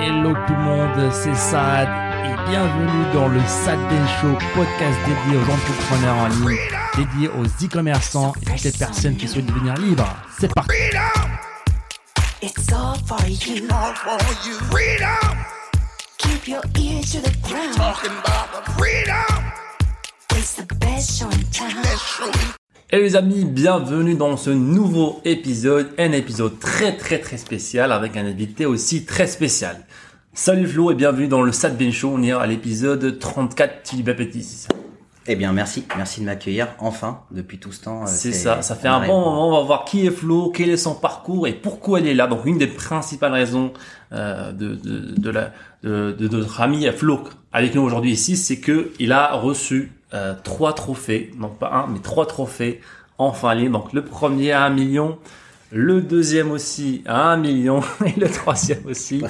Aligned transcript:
Hello 0.00 0.32
tout 0.46 0.52
le 0.54 0.62
monde, 0.62 1.12
c'est 1.12 1.34
Sad 1.34 1.88
et 2.24 2.50
bienvenue 2.50 3.12
dans 3.12 3.28
le 3.28 3.40
Sad 3.40 3.78
Ben 3.88 4.06
Show, 4.20 4.32
podcast 4.54 4.98
dédié 5.06 5.38
aux 5.38 5.50
entrepreneurs 5.50 6.16
en 6.16 6.28
ligne, 6.28 6.58
dédié 6.96 7.28
aux 7.28 7.44
e-commerçants 7.64 8.32
et 8.42 8.44
toutes 8.44 8.64
les 8.64 8.72
personnes 8.72 9.16
qui 9.16 9.26
souhaitent 9.28 9.46
devenir 9.46 9.74
libres. 9.74 10.08
C'est 10.38 10.52
parti. 10.54 10.70
It's 12.40 12.72
all 12.72 12.94
for 13.06 13.18
you. 13.26 13.66
all 13.70 13.94
for 13.94 14.18
you. 14.46 14.54
Freedom, 14.70 15.36
Keep 16.18 16.48
your 16.48 16.62
ear 16.78 17.00
to 17.02 17.18
the 17.20 17.36
ground. 17.42 17.74
talking 17.76 18.12
about 18.12 18.64
the 18.64 18.70
freedom. 18.72 19.44
It's 20.36 20.54
the 20.54 20.66
best 20.78 21.18
show 21.18 21.26
in 21.26 21.42
town. 21.52 21.70
Show. 21.96 22.30
Et 22.90 23.00
les 23.00 23.16
amis, 23.16 23.44
bienvenue 23.44 24.14
dans 24.14 24.38
ce 24.38 24.48
nouveau 24.48 25.20
épisode, 25.26 25.90
un 25.98 26.12
épisode 26.12 26.58
très 26.58 26.96
très 26.96 27.18
très 27.18 27.36
spécial 27.36 27.92
avec 27.92 28.16
un 28.16 28.24
invité 28.24 28.64
aussi 28.64 29.04
très 29.04 29.26
spécial. 29.26 29.84
Salut 30.40 30.68
Flo 30.68 30.92
et 30.92 30.94
bienvenue 30.94 31.26
dans 31.26 31.42
le 31.42 31.50
Sad 31.50 31.76
Ben 31.76 31.90
Show, 31.90 32.12
on 32.14 32.22
est 32.22 32.30
à 32.30 32.46
l'épisode 32.46 33.18
34, 33.18 33.82
tu 33.82 33.96
dis 33.96 34.04
pas 34.04 34.14
petit, 34.14 34.44
c'est 34.44 34.68
ça 34.68 34.78
Eh 35.26 35.34
bien, 35.34 35.52
merci, 35.52 35.84
merci 35.96 36.20
de 36.20 36.26
m'accueillir 36.26 36.68
enfin 36.78 37.22
depuis 37.32 37.58
tout 37.58 37.72
ce 37.72 37.82
temps. 37.82 38.02
euh, 38.02 38.06
C'est 38.06 38.30
ça, 38.30 38.62
ça 38.62 38.76
fait 38.76 38.86
un 38.86 39.04
bon 39.04 39.18
moment, 39.18 39.48
on 39.48 39.58
va 39.58 39.66
voir 39.66 39.84
qui 39.84 40.06
est 40.06 40.12
Flo, 40.12 40.52
quel 40.54 40.70
est 40.70 40.76
son 40.76 40.94
parcours 40.94 41.48
et 41.48 41.54
pourquoi 41.54 41.98
elle 41.98 42.06
est 42.06 42.14
là. 42.14 42.28
Donc 42.28 42.44
une 42.44 42.56
des 42.56 42.68
principales 42.68 43.32
raisons 43.32 43.72
euh, 44.12 44.52
de, 44.52 44.76
de, 44.76 45.20
de, 45.20 45.30
la, 45.30 45.50
de, 45.82 46.12
de 46.12 46.28
notre 46.28 46.60
ami 46.60 46.86
Flo 46.92 47.24
avec 47.52 47.74
nous 47.74 47.82
aujourd'hui 47.82 48.12
ici, 48.12 48.36
c'est 48.36 48.60
que 48.60 48.92
il 49.00 49.10
a 49.10 49.32
reçu 49.32 49.90
euh, 50.14 50.34
trois 50.44 50.72
trophées, 50.72 51.32
non 51.36 51.48
pas 51.48 51.72
un, 51.72 51.88
mais 51.88 51.98
trois 51.98 52.26
trophées. 52.26 52.80
Enfin 53.20 53.56
libre. 53.56 53.80
Donc 53.80 53.92
le 53.92 54.04
premier 54.04 54.52
à 54.52 54.62
un 54.62 54.70
million, 54.70 55.18
le 55.70 56.00
deuxième 56.00 56.50
aussi 56.50 57.02
à 57.06 57.32
un 57.32 57.36
million 57.36 57.80
et 58.06 58.18
le 58.18 58.28
troisième 58.28 58.86
aussi 58.86 59.22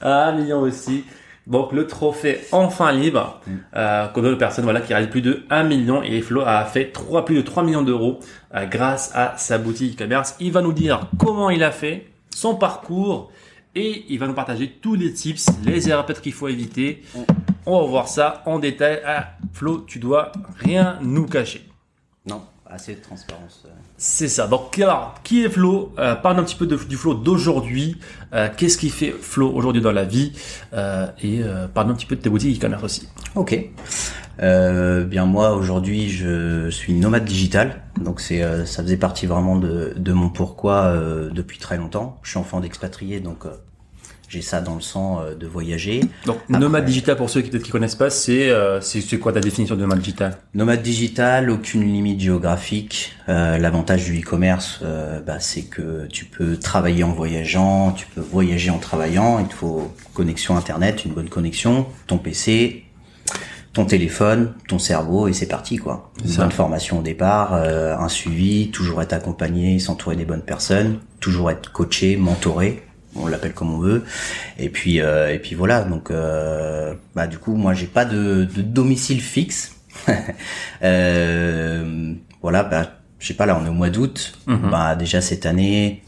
à 0.00 0.28
un 0.28 0.32
million 0.32 0.60
aussi. 0.60 1.04
Donc 1.48 1.72
le 1.72 1.86
trophée 1.86 2.40
enfin 2.52 2.92
libre, 2.92 3.40
euh, 3.74 4.06
qu'on 4.08 4.20
donne 4.20 4.34
aux 4.34 4.38
personnes 4.38 4.64
voilà, 4.64 4.82
qui 4.82 4.92
réalisent 4.92 5.10
plus 5.10 5.22
de 5.22 5.44
1 5.48 5.62
million 5.62 6.02
et 6.02 6.20
Flo 6.20 6.42
a 6.42 6.62
fait 6.66 6.92
3, 6.92 7.24
plus 7.24 7.36
de 7.36 7.40
3 7.40 7.62
millions 7.62 7.82
d'euros 7.82 8.20
euh, 8.54 8.66
grâce 8.66 9.12
à 9.14 9.34
sa 9.38 9.56
boutique 9.56 9.98
e-commerce. 9.98 10.36
Il 10.40 10.52
va 10.52 10.60
nous 10.60 10.74
dire 10.74 11.08
comment 11.18 11.48
il 11.48 11.64
a 11.64 11.70
fait, 11.70 12.06
son 12.34 12.54
parcours 12.54 13.32
et 13.74 14.04
il 14.10 14.18
va 14.18 14.26
nous 14.26 14.34
partager 14.34 14.68
tous 14.68 14.94
les 14.94 15.12
tips, 15.14 15.46
les 15.64 15.88
erreurs 15.88 16.04
peut-être 16.04 16.20
qu'il 16.20 16.34
faut 16.34 16.48
éviter. 16.48 17.02
On 17.64 17.80
va 17.80 17.86
voir 17.86 18.08
ça 18.08 18.42
en 18.44 18.58
détail. 18.58 19.00
Ah, 19.06 19.30
Flo, 19.54 19.78
tu 19.86 19.98
dois 19.98 20.32
rien 20.58 20.98
nous 21.00 21.26
cacher. 21.26 21.66
Non, 22.26 22.42
assez 22.70 22.94
de 22.94 23.00
transparence. 23.00 23.62
euh. 23.66 23.70
C'est 23.96 24.28
ça. 24.28 24.46
Donc, 24.46 24.78
alors, 24.78 25.14
qui 25.24 25.44
est 25.44 25.48
Flo? 25.50 25.92
Euh, 25.98 26.14
Parle 26.14 26.38
un 26.38 26.44
petit 26.44 26.54
peu 26.56 26.66
de- 26.66 26.76
du 26.76 26.96
Flo 26.96 27.14
d'aujourd'hui. 27.14 27.96
Euh, 28.34 28.48
Qu'est-ce 28.56 28.78
qui 28.78 28.90
fait 28.90 29.14
Flo 29.20 29.50
aujourd'hui 29.52 29.82
dans 29.82 29.92
la 29.92 30.04
vie? 30.04 30.32
Euh, 30.72 31.06
Et 31.22 31.42
euh, 31.42 31.66
parle 31.68 31.90
un 31.90 31.94
petit 31.94 32.06
peu 32.06 32.16
de 32.16 32.20
tes 32.20 32.30
boutiques 32.30 32.58
e-commerce 32.58 32.84
aussi. 32.84 33.08
Ok. 33.34 33.58
Euh, 34.40 35.04
bien 35.04 35.24
moi 35.26 35.54
aujourd'hui 35.54 36.08
je 36.08 36.70
suis 36.70 36.92
nomade 36.92 37.24
digital, 37.24 37.82
donc 38.00 38.20
c'est 38.20 38.40
euh, 38.40 38.64
ça 38.66 38.84
faisait 38.84 38.96
partie 38.96 39.26
vraiment 39.26 39.56
de, 39.56 39.94
de 39.96 40.12
mon 40.12 40.28
pourquoi 40.28 40.84
euh, 40.84 41.28
depuis 41.30 41.58
très 41.58 41.76
longtemps. 41.76 42.20
Je 42.22 42.30
suis 42.30 42.38
enfant 42.38 42.60
d'expatrié, 42.60 43.18
donc 43.18 43.46
euh, 43.46 43.50
j'ai 44.28 44.42
ça 44.42 44.60
dans 44.60 44.74
le 44.74 44.80
sang 44.80 45.20
euh, 45.20 45.34
de 45.34 45.46
voyager. 45.46 46.00
Donc, 46.26 46.36
Après- 46.48 46.58
nomade 46.58 46.84
digital, 46.84 47.16
pour 47.16 47.30
ceux 47.30 47.40
qui 47.40 47.50
peut-être 47.50 47.62
qui 47.64 47.70
connaissent 47.70 47.94
pas, 47.94 48.10
c'est 48.10 48.50
euh, 48.50 48.80
c'est 48.80 49.00
c'est 49.00 49.18
quoi 49.18 49.32
ta 49.32 49.40
définition 49.40 49.74
de 49.74 49.80
nomade 49.80 50.00
digital? 50.00 50.36
Nomade 50.54 50.82
digital, 50.82 51.50
aucune 51.50 51.82
limite 51.82 52.20
géographique. 52.20 53.12
Euh, 53.28 53.58
L'avantage 53.58 54.04
du 54.04 54.20
e-commerce, 54.20 54.80
euh, 54.82 55.20
bah, 55.20 55.40
c'est 55.40 55.62
que 55.62 56.06
tu 56.08 56.24
peux 56.26 56.56
travailler 56.56 57.04
en 57.04 57.12
voyageant, 57.12 57.92
tu 57.92 58.06
peux 58.06 58.20
voyager 58.20 58.70
en 58.70 58.78
travaillant. 58.78 59.38
Il 59.40 59.46
te 59.48 59.54
faut 59.54 59.92
connexion 60.14 60.56
internet, 60.56 61.04
une 61.04 61.12
bonne 61.12 61.28
connexion, 61.28 61.86
ton 62.06 62.18
PC, 62.18 62.84
ton 63.72 63.84
téléphone, 63.84 64.54
ton 64.66 64.78
cerveau 64.78 65.28
et 65.28 65.32
c'est 65.32 65.46
parti 65.46 65.76
quoi. 65.76 66.10
Une 66.24 66.34
bonne 66.34 66.50
formation 66.50 66.98
au 66.98 67.02
départ, 67.02 67.52
euh, 67.54 67.96
un 67.96 68.08
suivi, 68.08 68.70
toujours 68.70 69.02
être 69.02 69.12
accompagné, 69.12 69.78
s'entourer 69.78 70.16
des 70.16 70.24
bonnes 70.24 70.42
personnes, 70.42 70.98
toujours 71.20 71.50
être 71.50 71.70
coaché, 71.72 72.16
mentoré. 72.16 72.82
On 73.20 73.26
l'appelle 73.26 73.52
comme 73.52 73.72
on 73.72 73.78
veut. 73.78 74.04
Et 74.58 74.68
puis 74.68 75.00
euh, 75.00 75.32
et 75.32 75.38
puis 75.38 75.54
voilà. 75.54 75.82
Donc 75.82 76.10
euh, 76.10 76.94
bah 77.14 77.26
du 77.26 77.38
coup 77.38 77.54
moi 77.54 77.74
j'ai 77.74 77.86
pas 77.86 78.04
de, 78.04 78.44
de 78.44 78.62
domicile 78.62 79.20
fixe. 79.20 79.74
Euh, 80.82 82.14
voilà, 82.40 82.62
bah, 82.62 82.92
je 83.18 83.26
sais 83.26 83.34
pas, 83.34 83.46
là, 83.46 83.58
on 83.60 83.66
est 83.66 83.68
au 83.68 83.72
mois 83.72 83.90
d'août. 83.90 84.38
Mhm. 84.46 84.70
Bah, 84.70 84.94
déjà 84.94 85.20
cette 85.20 85.44
année, 85.44 86.02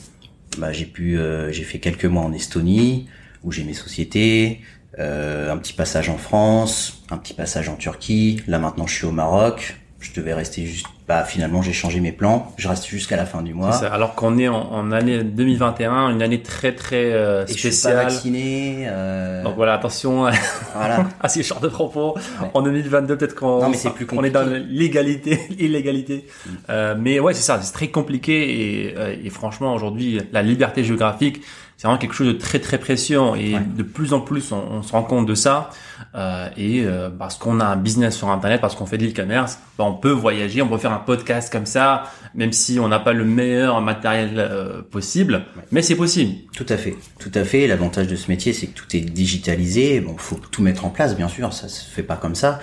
bah, 0.59 0.72
j'ai 0.72 0.87
pu, 0.87 1.19
euh, 1.19 1.50
j'ai 1.50 1.65
fait 1.65 1.78
quelques 1.78 2.04
mois 2.04 2.22
en 2.22 2.32
Estonie, 2.32 3.09
où 3.43 3.50
j'ai 3.50 3.65
mes 3.65 3.75
sociétés, 3.75 4.60
euh, 4.99 5.53
un 5.53 5.56
petit 5.56 5.72
passage 5.72 6.09
en 6.09 6.19
France, 6.19 7.03
un 7.10 7.16
petit 7.16 7.34
passage 7.34 7.69
en 7.69 7.76
Turquie. 7.76 8.43
Là, 8.47 8.59
maintenant, 8.59 8.87
je 8.87 8.94
suis 8.94 9.06
au 9.06 9.12
Maroc. 9.12 9.80
Je 10.00 10.12
devais 10.19 10.33
rester 10.33 10.65
juste, 10.65 10.87
bah, 11.06 11.25
finalement, 11.25 11.61
j'ai 11.61 11.75
changé 11.75 12.00
mes 12.00 12.11
plans. 12.12 12.53
Je 12.56 12.69
reste 12.69 12.87
jusqu'à 12.87 13.16
la 13.16 13.27
fin 13.27 13.43
du 13.43 13.53
mois. 13.53 13.72
Ça. 13.72 13.93
Alors 13.93 14.15
qu'on 14.15 14.38
est 14.38 14.49
en, 14.49 14.56
en 14.72 14.93
année 14.93 15.22
2021, 15.22 16.09
une 16.11 16.22
année 16.22 16.41
très 16.43 16.75
très 16.75 17.12
euh, 17.12 17.44
Et 17.47 17.53
je 17.53 17.59
suis 17.59 17.69
pas 17.69 17.75
spéciale. 17.75 17.97
vacciné. 18.06 18.87
euh, 18.88 19.43
Donc 19.43 19.56
voilà, 19.56 19.75
attention 19.75 20.27
voilà. 20.75 21.06
à 21.21 21.28
ces 21.28 21.43
genres 21.43 21.61
de 21.61 21.69
propos. 21.69 22.15
En 22.55 22.62
2022, 22.62 23.16
peut-être 23.19 23.34
qu'on 23.34 23.61
Non, 23.61 23.69
mais 23.69 23.77
c'est 23.77 23.91
plus 23.91 24.06
on 24.12 24.25
est 24.25 24.31
dans 24.31 24.49
l'égalité, 24.71 25.38
illégalité. 25.59 26.25
Euh, 26.71 26.94
mais 26.99 27.21
ouais, 27.21 27.34
c'est 27.34 27.43
ça, 27.43 27.61
c'est 27.61 27.72
très 27.72 27.88
compliqué 27.88 28.87
et, 28.88 28.94
euh, 28.97 29.15
et 29.22 29.28
franchement, 29.28 29.75
aujourd'hui, 29.75 30.21
la 30.32 30.43
liberté 30.43 30.82
géographique, 30.82 31.43
c'est 31.81 31.87
vraiment 31.87 31.99
quelque 31.99 32.13
chose 32.15 32.27
de 32.27 32.33
très 32.35 32.59
très 32.59 32.77
précieux 32.77 33.23
et 33.39 33.55
Ouais. 33.55 33.63
de 33.75 33.83
plus 33.83 34.13
en 34.13 34.21
plus, 34.21 34.53
on, 34.53 34.59
on 34.71 34.83
se 34.83 34.93
rend 34.93 35.03
compte 35.03 35.25
de 35.25 35.35
ça. 35.35 35.71
Euh, 36.15 36.49
et 36.57 36.83
euh, 36.85 37.09
parce 37.09 37.37
qu'on 37.39 37.59
a 37.61 37.65
un 37.65 37.77
business 37.77 38.17
sur 38.17 38.29
Internet, 38.29 38.61
parce 38.61 38.75
qu'on 38.75 38.85
fait 38.85 38.99
de 38.99 39.05
l'e-commerce, 39.07 39.59
bah, 39.79 39.85
on 39.85 39.95
peut 39.95 40.11
voyager, 40.11 40.61
on 40.61 40.69
peut 40.69 40.77
faire 40.79 40.93
un 40.93 40.99
podcast 40.99 41.51
comme 41.51 41.65
ça, 41.67 42.05
même 42.35 42.53
si 42.53 42.79
on 42.81 42.89
n'a 42.89 42.99
pas 42.99 43.13
le 43.15 43.25
meilleur 43.25 43.81
matériel 43.81 44.33
euh, 44.37 44.83
possible, 44.83 45.45
mais 45.73 45.81
c'est 45.81 45.95
possible. 45.97 46.35
Tout 46.55 46.67
à 46.69 46.77
fait, 46.77 46.97
tout 47.19 47.31
à 47.35 47.45
fait. 47.45 47.67
L'avantage 47.67 48.09
de 48.09 48.17
ce 48.17 48.31
métier, 48.31 48.53
c'est 48.53 48.67
que 48.67 48.75
tout 48.79 48.95
est 48.97 49.01
digitalisé. 49.01 50.01
Bon, 50.01 50.17
faut 50.19 50.37
tout 50.51 50.62
mettre 50.62 50.85
en 50.85 50.91
place, 50.91 51.17
bien 51.17 51.29
sûr, 51.29 51.53
ça 51.55 51.69
se 51.69 51.83
fait 51.89 52.03
pas 52.03 52.17
comme 52.17 52.35
ça, 52.35 52.61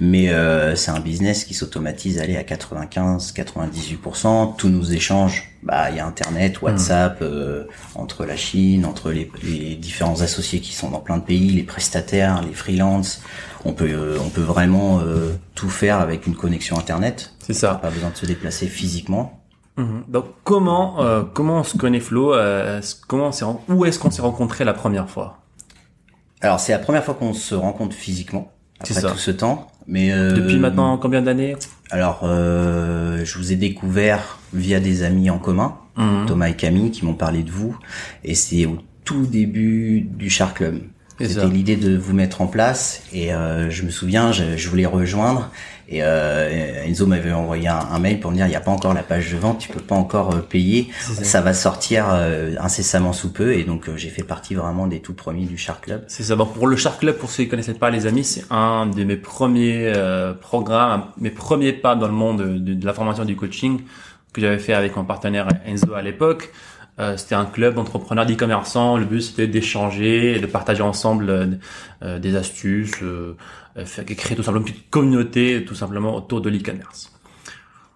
mais 0.00 0.30
euh, 0.30 0.76
c'est 0.76 0.90
un 0.92 1.00
business 1.00 1.44
qui 1.44 1.54
s'automatise, 1.54 2.18
allez 2.20 2.36
à 2.36 2.44
95, 2.44 3.32
98%. 3.34 4.56
Tous 4.56 4.68
nos 4.68 4.82
échanges, 4.84 5.49
bah, 5.62 5.90
il 5.90 5.96
y 5.96 6.00
a 6.00 6.06
Internet, 6.06 6.62
WhatsApp, 6.62 7.18
euh, 7.22 7.64
entre 7.94 8.24
la 8.24 8.36
Chine, 8.36 8.86
entre 8.86 9.10
les, 9.10 9.30
les 9.42 9.76
différents 9.76 10.20
associés 10.22 10.60
qui 10.60 10.72
sont 10.72 10.90
dans 10.90 11.00
plein 11.00 11.18
de 11.18 11.22
pays, 11.24 11.50
les 11.50 11.62
prestataires, 11.62 12.42
les 12.42 12.54
freelances. 12.54 13.22
On 13.64 13.72
peut, 13.72 13.90
euh, 13.90 14.16
on 14.24 14.30
peut 14.30 14.40
vraiment 14.40 15.00
euh, 15.00 15.32
tout 15.54 15.68
faire 15.68 16.00
avec 16.00 16.26
une 16.26 16.34
connexion 16.34 16.78
Internet. 16.78 17.34
C'est 17.40 17.52
ça. 17.52 17.74
Pas 17.74 17.90
besoin 17.90 18.10
de 18.10 18.16
se 18.16 18.26
déplacer 18.26 18.66
physiquement. 18.68 19.40
Mhm. 19.76 20.04
Donc 20.08 20.26
comment 20.44 21.00
euh, 21.02 21.22
comment 21.32 21.60
on 21.60 21.64
se 21.64 21.76
connaît 21.76 22.00
Flo 22.00 22.34
euh, 22.34 22.80
Comment 23.06 23.28
on 23.28 23.32
s'est 23.32 23.44
où 23.68 23.84
est-ce 23.84 23.98
qu'on 23.98 24.10
s'est 24.10 24.22
rencontré 24.22 24.64
la 24.64 24.72
première 24.74 25.08
fois? 25.08 25.38
Alors 26.40 26.58
c'est 26.58 26.72
la 26.72 26.78
première 26.78 27.04
fois 27.04 27.14
qu'on 27.14 27.32
se 27.34 27.54
rencontre 27.54 27.94
physiquement 27.94 28.52
C'est 28.82 28.96
après 28.96 29.08
ça. 29.08 29.12
tout 29.12 29.18
ce 29.18 29.30
temps. 29.30 29.69
Mais 29.90 30.12
euh, 30.12 30.32
Depuis 30.32 30.56
maintenant 30.58 30.96
combien 30.96 31.20
d'années 31.20 31.56
Alors 31.90 32.20
euh, 32.22 33.24
je 33.24 33.36
vous 33.36 33.52
ai 33.52 33.56
découvert 33.56 34.38
via 34.54 34.80
des 34.80 35.02
amis 35.02 35.28
en 35.30 35.38
commun, 35.38 35.74
Mhm. 35.96 36.26
Thomas 36.26 36.48
et 36.48 36.54
Camille, 36.54 36.92
qui 36.92 37.04
m'ont 37.04 37.14
parlé 37.14 37.42
de 37.42 37.50
vous, 37.50 37.76
et 38.24 38.34
c'est 38.34 38.64
au 38.64 38.78
tout 39.04 39.26
début 39.26 40.00
du 40.02 40.30
Char 40.30 40.54
Club. 40.54 40.78
C'était 41.20 41.48
l'idée 41.48 41.76
de 41.76 41.94
vous 41.98 42.14
mettre 42.14 42.40
en 42.40 42.46
place, 42.46 43.02
et 43.12 43.34
euh, 43.34 43.68
je 43.68 43.82
me 43.82 43.90
souviens, 43.90 44.32
je, 44.32 44.56
je 44.56 44.68
voulais 44.70 44.86
rejoindre. 44.86 45.50
Et 45.92 46.04
euh, 46.04 46.84
Enzo 46.84 47.06
m'avait 47.06 47.32
envoyé 47.32 47.66
un, 47.66 47.78
un 47.78 47.98
mail 47.98 48.20
pour 48.20 48.30
me 48.30 48.36
dire 48.36 48.46
il 48.46 48.50
n'y 48.50 48.56
a 48.56 48.60
pas 48.60 48.70
encore 48.70 48.94
la 48.94 49.02
page 49.02 49.32
de 49.32 49.36
vente, 49.36 49.58
tu 49.58 49.68
peux 49.68 49.80
pas 49.80 49.96
encore 49.96 50.32
euh, 50.32 50.38
payer, 50.38 50.88
ça. 51.00 51.24
ça. 51.24 51.40
va 51.40 51.52
sortir 51.52 52.06
euh, 52.10 52.54
incessamment 52.60 53.12
sous 53.12 53.32
peu 53.32 53.54
et 53.54 53.64
donc 53.64 53.88
euh, 53.88 53.96
j'ai 53.96 54.08
fait 54.08 54.22
partie 54.22 54.54
vraiment 54.54 54.86
des 54.86 55.00
tout 55.00 55.14
premiers 55.14 55.46
du 55.46 55.58
Char 55.58 55.80
Club. 55.80 56.04
C'est 56.06 56.22
ça. 56.22 56.36
Donc 56.36 56.54
pour 56.54 56.68
le 56.68 56.76
Shark 56.76 57.00
Club, 57.00 57.16
pour 57.16 57.28
ceux 57.28 57.42
qui 57.42 57.48
connaissaient 57.48 57.74
pas 57.74 57.90
les 57.90 58.06
amis, 58.06 58.22
c'est 58.22 58.44
un 58.50 58.86
de 58.86 59.02
mes 59.02 59.16
premiers 59.16 59.92
euh, 59.96 60.32
programmes, 60.32 61.06
mes 61.18 61.30
premiers 61.30 61.72
pas 61.72 61.96
dans 61.96 62.06
le 62.06 62.12
monde 62.12 62.40
de, 62.42 62.74
de 62.74 62.86
la 62.86 62.92
formation 62.92 63.24
et 63.24 63.26
du 63.26 63.36
coaching 63.36 63.80
que 64.32 64.40
j'avais 64.40 64.60
fait 64.60 64.74
avec 64.74 64.94
mon 64.94 65.04
partenaire 65.04 65.48
Enzo 65.66 65.94
à 65.94 66.02
l'époque. 66.02 66.52
Euh, 67.00 67.16
c'était 67.16 67.34
un 67.34 67.46
club 67.46 67.74
d'entrepreneurs 67.74 68.26
d'e-commerçants. 68.26 68.96
Le 68.98 69.06
but 69.06 69.22
c'était 69.22 69.46
d'échanger 69.46 70.36
et 70.36 70.40
de 70.40 70.46
partager 70.46 70.82
ensemble 70.82 71.58
euh, 72.02 72.18
des 72.18 72.36
astuces, 72.36 73.02
euh, 73.02 73.36
créer 74.16 74.36
tout 74.36 74.42
simplement 74.42 74.66
une 74.66 74.72
petite 74.72 74.90
communauté 74.90 75.64
tout 75.64 75.74
simplement 75.74 76.16
autour 76.16 76.40
de 76.40 76.50
l'e-commerce. 76.50 77.12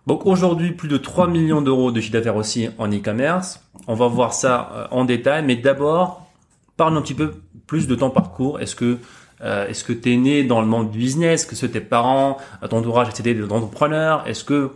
Donc 0.06 0.26
aujourd'hui, 0.26 0.73
plus 0.73 0.88
de 0.88 0.99
3 0.99 1.29
millions 1.29 1.62
d'euros 1.62 1.91
de 1.91 2.00
chiffre 2.00 2.12
d'affaires 2.12 2.37
aussi 2.37 2.69
en 2.79 2.88
e-commerce. 2.91 3.65
On 3.87 3.94
va 3.94 4.06
voir 4.06 4.35
ça 4.35 4.71
euh, 4.75 4.87
en 4.91 5.05
détail, 5.05 5.44
mais 5.44 5.56
d'abord, 5.56 6.31
parle 6.76 6.97
un 6.97 7.03
petit 7.03 7.15
peu 7.15 7.35
plus 7.67 7.87
de 7.87 7.94
ton 7.94 8.11
parcours. 8.11 8.61
Est-ce 8.61 8.76
que 8.76 8.99
euh, 9.43 9.69
est-ce 9.69 9.85
que 9.85 9.93
tu 9.93 10.12
es 10.12 10.17
né 10.17 10.44
dans 10.44 10.61
le 10.61 10.67
monde 10.67 10.91
du 10.91 10.99
business? 10.99 11.43
Est-ce 11.43 11.67
que 11.67 11.67
tes 11.67 11.81
parents, 11.81 12.38
euh, 12.62 12.69
ton 12.69 12.79
entourage 12.79 13.09
étaient 13.09 13.35
des 13.35 13.43
entrepreneurs? 13.44 14.27
Est-ce 14.27 14.44
que 14.44 14.73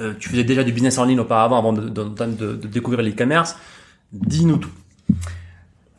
euh, 0.00 0.14
tu 0.18 0.28
faisais 0.28 0.44
déjà 0.44 0.62
du 0.62 0.72
business 0.72 0.98
en 0.98 1.04
ligne 1.04 1.20
auparavant 1.20 1.58
avant 1.58 1.72
de 1.72 2.54
découvrir 2.54 3.02
l'e-commerce? 3.02 3.56
Dis-nous 4.12 4.58
tout. 4.58 4.70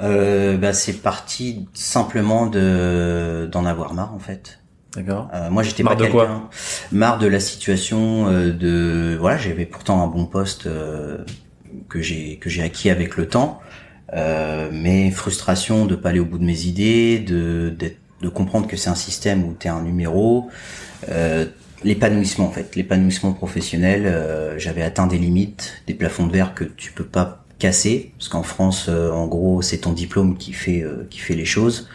Euh, 0.01 0.57
bah, 0.57 0.74
c'est 0.74 1.01
parti 1.01 1.68
simplement 1.74 2.48
de 2.48 3.50
d'en 3.51 3.66
avoir 3.66 3.94
marre 3.94 4.13
en 4.13 4.19
fait. 4.19 4.60
D'accord. 4.96 5.30
Euh, 5.34 5.50
moi, 5.51 5.62
j'étais 5.62 5.84
Marre 5.84 5.98
pas 5.98 6.06
de 6.06 6.10
quoi 6.10 6.25
quelqu'un 6.25 6.50
marre 6.92 7.19
de 7.19 7.28
la 7.28 7.40
situation 7.40 8.28
euh, 8.28 8.51
de 8.51 9.16
voilà, 9.19 9.38
j'avais 9.38 9.66
pourtant 9.66 10.01
un 10.01 10.07
bon 10.07 10.25
poste 10.25 10.66
euh, 10.68 11.18
que 11.90 12.01
j'ai 12.01 12.38
que 12.38 12.50
j'ai 12.50 12.63
acquis 12.63 12.90
avec 12.90 13.18
le 13.18 13.28
temps, 13.28 13.60
euh, 14.13 14.69
mais 14.72 15.12
frustration 15.12 15.86
de 15.86 15.96
pas 15.96 16.10
aller 16.10 16.19
au 16.19 16.25
bout 16.25 16.40
de 16.40 16.46
mes 16.46 16.62
idées, 16.63 17.19
de 17.19 17.69
d'être- 17.69 17.98
de 18.22 18.30
comprendre 18.30 18.68
que 18.68 18.75
c'est 18.78 18.90
un 18.90 18.96
système 18.96 19.44
où 19.46 19.56
tu 19.57 19.68
es 19.68 19.69
un 19.69 19.81
numéro, 19.81 20.50
euh, 21.10 21.46
l'épanouissement 21.84 22.48
en 22.48 22.51
fait, 22.51 22.75
l'épanouissement 22.75 23.31
professionnel, 23.34 24.06
euh, 24.07 24.57
j'avais 24.57 24.81
atteint 24.81 25.07
des 25.07 25.18
limites, 25.18 25.84
des 25.88 25.94
plafonds 25.94 26.28
de 26.28 26.34
verre 26.34 26.54
que 26.54 26.63
tu 26.66 26.92
peux 26.92 27.06
pas 27.06 27.46
casser 27.60 28.12
parce 28.18 28.30
qu'en 28.30 28.44
France 28.44 28.88
euh, 28.90 29.12
en 29.12 29.28
gros 29.28 29.62
c'est 29.62 29.80
ton 29.80 29.94
diplôme 29.94 30.38
qui 30.38 30.54
fait 30.54 30.82
euh, 30.82 31.08
qui 31.10 31.20
fait 31.20 31.36
les 31.36 31.46
choses 31.46 31.88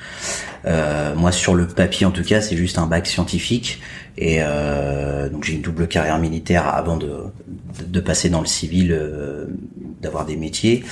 euh, 0.66 1.14
moi, 1.14 1.32
sur 1.32 1.54
le 1.54 1.66
papier, 1.66 2.06
en 2.06 2.10
tout 2.10 2.22
cas, 2.22 2.40
c'est 2.40 2.56
juste 2.56 2.78
un 2.78 2.86
bac 2.86 3.06
scientifique. 3.06 3.80
Et 4.16 4.38
euh, 4.40 5.28
donc, 5.28 5.44
j'ai 5.44 5.54
une 5.54 5.60
double 5.60 5.88
carrière 5.88 6.18
militaire 6.18 6.68
avant 6.68 6.96
de, 6.96 7.24
de, 7.86 8.00
passer 8.00 8.30
dans 8.30 8.40
le 8.40 8.46
civil, 8.46 8.92
euh, 8.92 9.46
d'avoir 10.00 10.24
des 10.24 10.36
métiers 10.36 10.84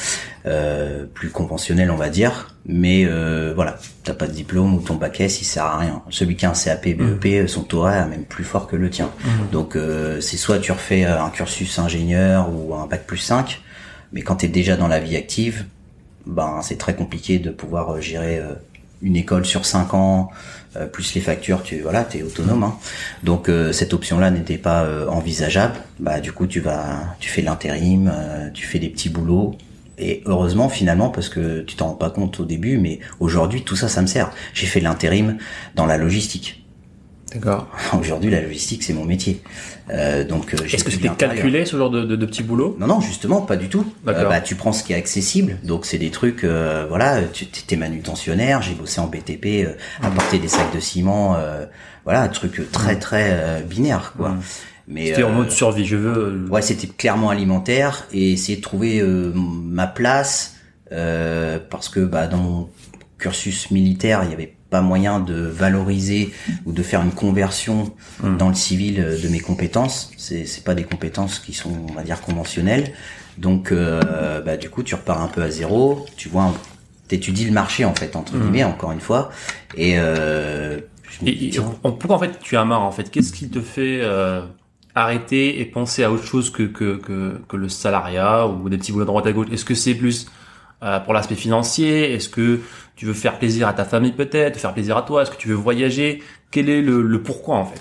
euh, 0.44 1.04
plus 1.06 1.30
conventionnels, 1.30 1.90
on 1.90 1.96
va 1.96 2.08
dire. 2.08 2.56
Mais 2.66 3.04
euh, 3.06 3.52
voilà, 3.54 3.78
t'as 4.02 4.14
pas 4.14 4.26
de 4.26 4.32
diplôme 4.32 4.74
ou 4.74 4.80
ton 4.80 4.96
bac 4.96 5.20
S, 5.20 5.40
il 5.40 5.44
sert 5.44 5.64
à 5.64 5.78
rien. 5.78 6.02
Celui 6.10 6.34
qui 6.36 6.46
a 6.46 6.50
un 6.50 6.54
CAP, 6.54 6.88
BEP, 6.88 7.48
son 7.48 7.62
taux 7.62 7.78
horaire 7.78 8.06
est 8.06 8.10
même 8.10 8.24
plus 8.24 8.44
fort 8.44 8.66
que 8.66 8.76
le 8.76 8.90
tien. 8.90 9.10
Donc, 9.52 9.76
euh, 9.76 10.20
c'est 10.20 10.36
soit 10.36 10.58
tu 10.58 10.72
refais 10.72 11.04
un 11.04 11.30
cursus 11.30 11.78
ingénieur 11.78 12.50
ou 12.52 12.74
un 12.74 12.86
bac 12.86 13.06
plus 13.06 13.18
5, 13.18 13.60
mais 14.12 14.22
quand 14.22 14.36
t'es 14.36 14.48
déjà 14.48 14.76
dans 14.76 14.88
la 14.88 15.00
vie 15.00 15.16
active, 15.16 15.66
ben 16.26 16.60
c'est 16.62 16.78
très 16.78 16.94
compliqué 16.94 17.38
de 17.38 17.50
pouvoir 17.50 17.94
euh, 17.94 18.00
gérer 18.00 18.38
euh, 18.38 18.54
une 19.00 19.16
école 19.16 19.44
sur 19.44 19.66
cinq 19.66 19.94
ans 19.94 20.30
euh, 20.76 20.86
plus 20.86 21.14
les 21.14 21.20
factures 21.20 21.62
tu 21.64 21.80
voilà 21.80 22.04
t'es 22.04 22.22
autonome 22.22 22.62
hein. 22.62 22.76
donc 23.24 23.50
cette 23.72 23.92
option 23.92 24.18
là 24.18 24.30
n'était 24.30 24.58
pas 24.58 24.86
envisageable. 25.08 25.74
Bah 25.98 26.20
du 26.20 26.32
coup 26.32 26.46
tu 26.46 26.60
vas 26.60 27.16
tu 27.18 27.28
fais 27.28 27.42
l'intérim 27.42 28.12
tu 28.54 28.66
fais 28.66 28.78
des 28.78 28.88
petits 28.88 29.08
boulots. 29.08 29.56
Et 29.98 30.22
heureusement 30.24 30.68
finalement 30.68 31.10
parce 31.10 31.28
que 31.28 31.60
tu 31.60 31.76
t'en 31.76 31.88
rends 31.88 31.94
pas 31.94 32.10
compte 32.10 32.40
au 32.40 32.44
début 32.44 32.78
mais 32.78 33.00
aujourd'hui 33.20 33.62
tout 33.62 33.76
ça 33.76 33.88
ça 33.88 34.02
me 34.02 34.06
sert. 34.06 34.30
J'ai 34.54 34.66
fait 34.66 34.80
l'intérim 34.80 35.36
dans 35.74 35.86
la 35.86 35.98
logistique 35.98 36.61
D'accord. 37.34 37.68
aujourd'hui 37.98 38.30
la 38.30 38.40
logistique 38.40 38.82
c'est 38.82 38.92
mon 38.92 39.04
métier 39.04 39.42
Euh, 39.90 40.24
donc 40.24 40.54
euh, 40.54 40.58
j'ai 40.64 40.76
Est-ce 40.76 40.84
que 40.84 40.90
c'était 40.90 41.08
calculé 41.10 41.64
ce 41.66 41.76
genre 41.76 41.90
de, 41.90 42.04
de, 42.04 42.16
de 42.16 42.26
petits 42.26 42.44
boulots 42.44 42.76
Non, 42.78 42.86
non, 42.86 43.00
justement, 43.00 43.40
pas 43.40 43.56
du 43.56 43.68
tout. 43.68 43.84
Euh, 44.06 44.28
bah, 44.28 44.40
tu 44.40 44.54
prends 44.54 44.72
ce 44.72 44.84
qui 44.84 44.92
est 44.92 44.96
accessible. 44.96 45.58
Donc, 45.64 45.86
c'est 45.86 45.98
des 45.98 46.10
trucs, 46.10 46.44
euh, 46.44 46.86
voilà, 46.88 47.20
tu 47.32 47.46
es 47.68 47.76
manutentionnaire, 47.76 48.62
j'ai 48.62 48.74
bossé 48.74 49.00
en 49.00 49.08
BTP, 49.08 49.66
euh, 49.66 49.72
apporter 50.00 50.38
des 50.38 50.46
sacs 50.48 50.72
de 50.72 50.80
ciment, 50.80 51.34
euh, 51.36 51.66
voilà, 52.04 52.22
un 52.22 52.28
truc 52.28 52.70
très, 52.70 52.96
très 52.98 53.30
euh, 53.32 53.60
binaire, 53.60 54.14
quoi. 54.16 54.36
Mais 54.88 55.08
C'était 55.08 55.24
en 55.24 55.32
mode 55.32 55.50
survie. 55.50 55.84
Je 55.84 55.96
veux. 55.96 56.46
Ouais, 56.48 56.62
c'était 56.62 56.86
clairement 56.86 57.30
alimentaire 57.30 58.06
et 58.12 58.32
essayer 58.32 58.56
de 58.56 58.62
trouver 58.62 59.00
euh, 59.00 59.32
ma 59.34 59.86
place 59.88 60.56
euh, 60.92 61.58
parce 61.70 61.88
que 61.88 62.00
bah, 62.00 62.28
dans 62.28 62.38
mon 62.38 62.70
cursus 63.18 63.70
militaire, 63.70 64.20
il 64.22 64.28
n'y 64.28 64.34
avait 64.34 64.54
pas 64.72 64.80
moyen 64.80 65.20
de 65.20 65.34
valoriser 65.64 66.32
ou 66.66 66.72
de 66.72 66.82
faire 66.82 67.02
une 67.02 67.12
conversion 67.12 67.76
dans 68.40 68.48
le 68.48 68.54
civil 68.54 68.94
euh, 68.98 69.20
de 69.22 69.28
mes 69.28 69.38
compétences. 69.40 70.10
C'est 70.16 70.44
c'est 70.46 70.64
pas 70.64 70.74
des 70.74 70.84
compétences 70.92 71.38
qui 71.38 71.52
sont, 71.52 71.72
on 71.90 71.92
va 71.92 72.02
dire, 72.02 72.20
conventionnelles. 72.20 72.86
Donc, 73.38 73.70
euh, 73.70 74.40
bah, 74.46 74.56
du 74.56 74.68
coup, 74.72 74.82
tu 74.82 74.94
repars 74.94 75.20
un 75.22 75.28
peu 75.28 75.42
à 75.42 75.50
zéro. 75.50 76.06
Tu 76.16 76.28
vois, 76.28 76.52
t'étudies 77.08 77.44
le 77.44 77.52
marché 77.52 77.84
en 77.84 77.94
fait, 77.94 78.16
entre 78.16 78.32
guillemets, 78.40 78.64
encore 78.64 78.92
une 78.92 79.00
fois. 79.08 79.30
Et, 79.76 79.92
euh, 79.98 80.78
je 81.12 81.24
me 81.24 81.28
Et, 81.30 81.34
dis, 81.34 81.48
et- 81.56 81.60
pourquoi 81.82 82.16
en 82.16 82.18
fait 82.18 82.38
tu 82.40 82.56
as 82.56 82.64
marre 82.64 82.82
en 82.90 82.92
fait? 82.92 83.10
Qu'est-ce 83.10 83.32
qui 83.32 83.48
te 83.50 83.60
fait 83.60 84.00
euh, 84.02 84.42
arrêter 84.94 85.60
et 85.60 85.64
penser 85.66 86.04
à 86.04 86.10
autre 86.10 86.24
chose 86.24 86.50
que, 86.50 86.64
que, 86.64 86.96
que, 86.96 87.40
que 87.48 87.56
le 87.56 87.68
salariat 87.68 88.46
ou 88.48 88.68
des 88.70 88.78
petits 88.78 88.92
boulots 88.92 89.04
de 89.04 89.12
droite 89.12 89.26
à 89.26 89.32
gauche? 89.32 89.48
Est-ce 89.52 89.64
que 89.64 89.74
c'est 89.74 89.94
plus 89.94 90.26
euh, 90.82 90.98
pour 91.00 91.12
l'aspect 91.14 91.36
financier? 91.46 92.12
Est-ce 92.14 92.28
que 92.28 92.60
tu 92.96 93.06
veux 93.06 93.14
faire 93.14 93.38
plaisir 93.38 93.68
à 93.68 93.72
ta 93.72 93.84
famille 93.84 94.12
peut-être, 94.12 94.58
faire 94.58 94.74
plaisir 94.74 94.96
à 94.96 95.02
toi 95.02 95.22
Est-ce 95.22 95.30
que 95.30 95.36
tu 95.36 95.48
veux 95.48 95.54
voyager? 95.54 96.22
Quel 96.50 96.68
est 96.68 96.82
le, 96.82 97.02
le 97.02 97.22
pourquoi 97.22 97.56
en 97.56 97.66
fait? 97.66 97.80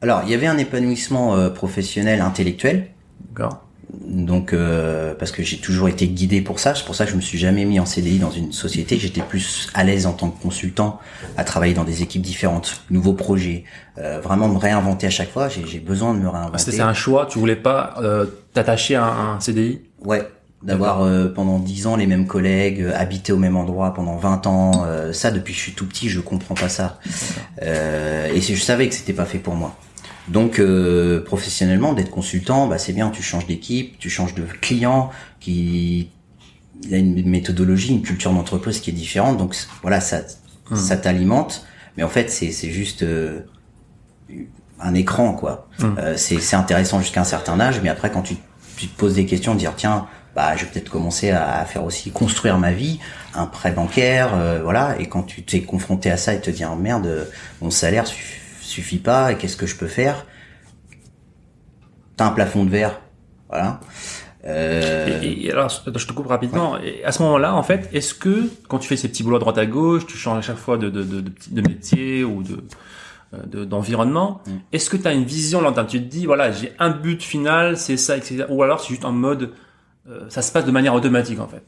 Alors, 0.00 0.22
il 0.24 0.30
y 0.30 0.34
avait 0.34 0.46
un 0.46 0.58
épanouissement 0.58 1.36
euh, 1.36 1.50
professionnel, 1.50 2.20
intellectuel. 2.20 2.88
D'accord. 3.30 3.64
Donc, 4.06 4.52
euh, 4.52 5.14
parce 5.14 5.32
que 5.32 5.42
j'ai 5.42 5.58
toujours 5.58 5.88
été 5.88 6.06
guidé 6.08 6.42
pour 6.42 6.60
ça, 6.60 6.74
c'est 6.74 6.84
pour 6.84 6.94
ça 6.94 7.04
que 7.06 7.10
je 7.10 7.16
me 7.16 7.20
suis 7.22 7.38
jamais 7.38 7.64
mis 7.64 7.80
en 7.80 7.86
CDI 7.86 8.18
dans 8.18 8.30
une 8.30 8.52
société. 8.52 8.98
J'étais 8.98 9.22
plus 9.22 9.70
à 9.74 9.82
l'aise 9.82 10.06
en 10.06 10.12
tant 10.12 10.28
que 10.30 10.40
consultant 10.40 11.00
à 11.36 11.44
travailler 11.44 11.72
dans 11.72 11.84
des 11.84 12.02
équipes 12.02 12.22
différentes, 12.22 12.82
nouveaux 12.90 13.14
projets, 13.14 13.64
euh, 13.96 14.20
vraiment 14.20 14.48
me 14.48 14.58
réinventer 14.58 15.06
à 15.06 15.10
chaque 15.10 15.30
fois. 15.30 15.48
J'ai 15.48 15.80
besoin 15.80 16.12
de 16.14 16.18
me 16.18 16.28
réinventer. 16.28 16.58
C'était 16.58 16.80
un 16.82 16.92
choix. 16.92 17.26
Tu 17.26 17.38
voulais 17.38 17.56
pas 17.56 17.94
euh, 18.02 18.26
t'attacher 18.52 18.94
à 18.94 19.04
un, 19.04 19.36
un 19.36 19.40
CDI 19.40 19.80
Ouais, 20.04 20.28
d'avoir 20.62 21.02
euh, 21.02 21.28
pendant 21.28 21.58
10 21.58 21.86
ans 21.86 21.96
les 21.96 22.06
mêmes 22.06 22.26
collègues, 22.26 22.82
euh, 22.82 22.92
habiter 22.96 23.32
au 23.32 23.38
même 23.38 23.56
endroit 23.56 23.94
pendant 23.94 24.16
20 24.16 24.46
ans, 24.46 24.84
euh, 24.86 25.12
ça 25.12 25.30
depuis 25.30 25.52
que 25.52 25.58
je 25.58 25.62
suis 25.64 25.72
tout 25.72 25.86
petit, 25.86 26.08
je 26.08 26.20
comprends 26.20 26.54
pas 26.54 26.68
ça. 26.68 26.98
Euh, 27.62 28.26
et 28.32 28.40
je 28.40 28.54
savais 28.56 28.88
que 28.88 28.94
c'était 28.94 29.12
pas 29.12 29.24
fait 29.24 29.38
pour 29.38 29.54
moi. 29.54 29.76
Donc 30.28 30.58
euh, 30.58 31.22
professionnellement, 31.24 31.92
d'être 31.94 32.10
consultant, 32.10 32.66
bah, 32.66 32.78
c'est 32.78 32.92
bien, 32.92 33.10
tu 33.10 33.22
changes 33.22 33.46
d'équipe, 33.46 33.98
tu 33.98 34.10
changes 34.10 34.34
de 34.34 34.42
client, 34.60 35.10
qui 35.40 36.10
il 36.84 36.94
a 36.94 36.98
une 36.98 37.28
méthodologie, 37.28 37.92
une 37.92 38.02
culture 38.02 38.32
d'entreprise 38.32 38.80
qui 38.80 38.90
est 38.90 38.94
différente, 38.94 39.36
donc 39.36 39.56
voilà, 39.82 40.00
ça, 40.00 40.20
ça 40.74 40.96
t'alimente. 40.96 41.66
Mais 41.96 42.04
en 42.04 42.08
fait, 42.08 42.30
c'est 42.30 42.52
c'est 42.52 42.70
juste 42.70 43.02
euh, 43.02 43.40
un 44.80 44.94
écran, 44.94 45.32
quoi. 45.32 45.68
Euh, 45.82 46.14
c'est 46.16 46.38
c'est 46.38 46.56
intéressant 46.56 47.00
jusqu'à 47.00 47.20
un 47.20 47.24
certain 47.24 47.58
âge, 47.58 47.80
mais 47.82 47.88
après, 47.88 48.10
quand 48.12 48.22
tu, 48.22 48.36
tu 48.76 48.86
te 48.86 48.96
poses 48.96 49.14
des 49.14 49.26
questions, 49.26 49.54
dire 49.56 49.72
tiens, 49.76 50.06
bah, 50.38 50.54
je 50.56 50.64
vais 50.64 50.70
peut-être 50.70 50.88
commencer 50.88 51.30
à 51.32 51.64
faire 51.64 51.82
aussi 51.82 52.12
construire 52.12 52.58
ma 52.58 52.70
vie, 52.70 53.00
un 53.34 53.46
prêt 53.46 53.72
bancaire, 53.72 54.30
euh, 54.36 54.60
voilà. 54.62 54.94
Et 55.00 55.06
quand 55.08 55.24
tu 55.24 55.42
t'es 55.42 55.62
confronté 55.62 56.12
à 56.12 56.16
ça 56.16 56.32
et 56.32 56.40
te 56.40 56.48
dire 56.48 56.76
merde, 56.76 57.06
euh, 57.06 57.24
mon 57.60 57.72
salaire 57.72 58.04
suff- 58.04 58.38
suffit 58.60 58.98
pas, 58.98 59.32
et 59.32 59.36
qu'est-ce 59.36 59.56
que 59.56 59.66
je 59.66 59.74
peux 59.74 59.88
faire? 59.88 60.26
T'as 62.16 62.26
un 62.26 62.30
plafond 62.30 62.64
de 62.64 62.70
verre, 62.70 63.00
voilà. 63.48 63.80
Euh, 64.44 65.20
Et, 65.22 65.46
et 65.46 65.50
alors, 65.52 65.68
je 65.68 66.06
te 66.06 66.12
coupe 66.12 66.28
rapidement. 66.28 66.78
Et 66.78 67.04
à 67.04 67.10
ce 67.10 67.20
moment-là, 67.24 67.52
en 67.54 67.64
fait, 67.64 67.88
est-ce 67.92 68.14
que 68.14 68.48
quand 68.68 68.78
tu 68.78 68.86
fais 68.86 68.96
ces 68.96 69.08
petits 69.08 69.24
boulots 69.24 69.36
à 69.36 69.40
droite 69.40 69.58
à 69.58 69.66
gauche, 69.66 70.06
tu 70.06 70.16
changes 70.16 70.38
à 70.38 70.42
chaque 70.42 70.56
fois 70.56 70.78
de, 70.78 70.88
de, 70.88 71.02
de, 71.02 71.20
de, 71.20 71.30
petit- 71.30 71.52
de 71.52 71.62
métier 71.62 72.22
ou 72.22 72.44
de 72.44 72.62
euh, 73.34 73.38
de- 73.44 73.64
d'environnement, 73.64 74.40
Mm. 74.46 74.50
est-ce 74.72 74.88
que 74.88 74.96
tu 74.96 75.06
as 75.08 75.12
une 75.12 75.24
vision 75.24 75.60
là 75.60 75.72
Tu 75.84 75.98
te 76.00 76.04
dis, 76.08 76.26
voilà, 76.26 76.52
j'ai 76.52 76.72
un 76.78 76.90
but 76.90 77.22
final, 77.22 77.76
c'est 77.76 77.96
ça, 77.96 78.16
etc. 78.16 78.44
Ou 78.48 78.62
alors 78.62 78.80
c'est 78.80 78.88
juste 78.90 79.04
en 79.04 79.12
mode, 79.12 79.50
ça 80.28 80.42
se 80.42 80.52
passe 80.52 80.64
de 80.64 80.70
manière 80.70 80.94
automatique, 80.94 81.40
en 81.40 81.48
fait. 81.48 81.62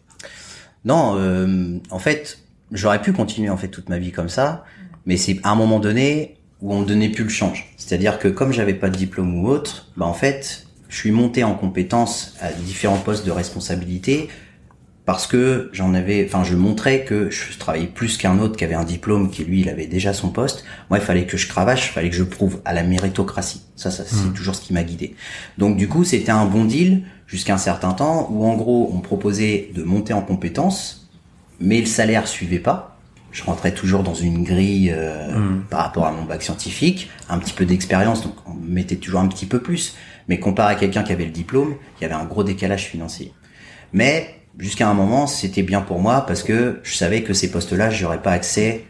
Non, 0.85 1.17
euh, 1.17 1.79
en 1.91 1.99
fait, 1.99 2.39
j'aurais 2.73 3.03
pu 3.03 3.13
continuer 3.13 3.51
en 3.51 3.57
fait 3.57 3.69
toute 3.69 3.89
ma 3.89 3.99
vie 3.99 4.13
comme 4.13 4.29
ça, 4.29 4.65
mais 5.07 5.17
c'est 5.17 5.39
à 5.43 5.51
un 5.51 5.55
moment 5.55 5.79
donné 5.79 6.37
où 6.61 6.75
on 6.75 6.81
me 6.81 6.87
donnait 6.87 7.09
plus 7.09 7.25
le 7.25 7.31
change. 7.31 7.73
C'est-à-dire 7.77 8.19
que 8.19 8.29
comme 8.29 8.53
j'avais 8.53 8.75
pas 8.75 8.91
de 8.91 8.97
diplôme 8.97 9.35
ou 9.37 9.49
autre, 9.49 9.91
bah 9.97 10.07
en 10.07 10.15
fait, 10.15 10.67
je 10.89 10.97
suis 10.97 11.11
monté 11.11 11.45
en 11.45 11.55
compétences 11.55 12.35
à 12.41 12.53
différents 12.53 12.99
postes 12.99 13.25
de 13.25 13.31
responsabilité 13.31 14.29
parce 15.07 15.27
que 15.27 15.71
j'en 15.73 15.95
avais, 15.95 16.25
enfin, 16.27 16.45
je 16.45 16.55
montrais 16.55 17.05
que 17.05 17.31
je 17.31 17.59
travaillais 17.59 17.87
plus 17.87 18.17
qu'un 18.17 18.39
autre 18.39 18.57
qui 18.57 18.65
avait 18.65 18.75
un 18.75 18.85
diplôme, 18.85 19.31
qui 19.31 19.45
lui, 19.45 19.61
il 19.61 19.69
avait 19.69 19.87
déjà 19.87 20.13
son 20.13 20.29
poste. 20.29 20.65
Moi, 20.89 20.99
il 20.99 21.05
fallait 21.05 21.25
que 21.25 21.37
je 21.37 21.49
cravache, 21.49 21.89
il 21.89 21.93
fallait 21.93 22.11
que 22.11 22.17
je 22.17 22.23
prouve 22.23 22.61
à 22.65 22.75
la 22.75 22.85
méritocratie. 22.85 23.63
Ça, 23.77 23.91
ça, 23.91 24.05
c'est 24.07 24.33
toujours 24.35 24.55
ce 24.55 24.61
qui 24.61 24.73
m'a 24.73 24.85
guidé. 24.85 25.17
Donc, 25.59 25.77
du 25.77 25.89
coup, 25.89 26.05
c'était 26.05 26.31
un 26.31 26.45
bon 26.45 26.65
deal 26.65 27.03
jusqu'à 27.31 27.55
un 27.55 27.59
certain 27.59 27.93
temps 27.93 28.29
où, 28.31 28.45
en 28.45 28.57
gros, 28.57 28.91
on 28.93 28.99
me 28.99 29.03
proposait 29.03 29.71
de 29.75 29.83
monter 29.83 30.13
en 30.13 30.21
compétences, 30.21 31.09
mais 31.61 31.81
le 31.81 31.87
salaire 31.87 32.27
suivait 32.27 32.59
pas. 32.59 32.99
Je 33.31 33.45
rentrais 33.45 33.73
toujours 33.73 34.03
dans 34.03 34.15
une 34.15 34.43
grille 34.43 34.93
euh, 34.93 35.57
par 35.71 35.85
rapport 35.85 36.07
à 36.07 36.11
mon 36.11 36.25
bac 36.25 36.43
scientifique, 36.43 37.09
un 37.29 37.39
petit 37.39 37.53
peu 37.53 37.65
d'expérience, 37.65 38.25
donc 38.25 38.35
on 38.47 38.55
me 38.55 38.69
mettait 38.69 38.97
toujours 38.97 39.21
un 39.21 39.29
petit 39.29 39.47
peu 39.47 39.61
plus. 39.61 39.95
Mais 40.27 40.41
comparé 40.41 40.75
à 40.75 40.77
quelqu'un 40.77 41.05
qui 41.05 41.13
avait 41.13 41.25
le 41.25 41.31
diplôme, 41.31 41.77
il 41.99 42.03
y 42.03 42.05
avait 42.05 42.15
un 42.15 42.25
gros 42.25 42.43
décalage 42.43 42.87
financier. 42.87 43.33
Mais 43.93 44.35
jusqu'à 44.59 44.89
un 44.89 44.95
moment, 44.95 45.29
c'était 45.29 45.63
bien 45.63 45.81
pour 45.81 46.01
moi 46.01 46.27
parce 46.27 46.43
que 46.43 46.81
je 46.83 46.95
savais 46.95 47.23
que 47.23 47.33
ces 47.33 47.53
postes-là, 47.53 47.91
j'aurais 47.91 48.23
pas 48.23 48.33
accès 48.33 48.85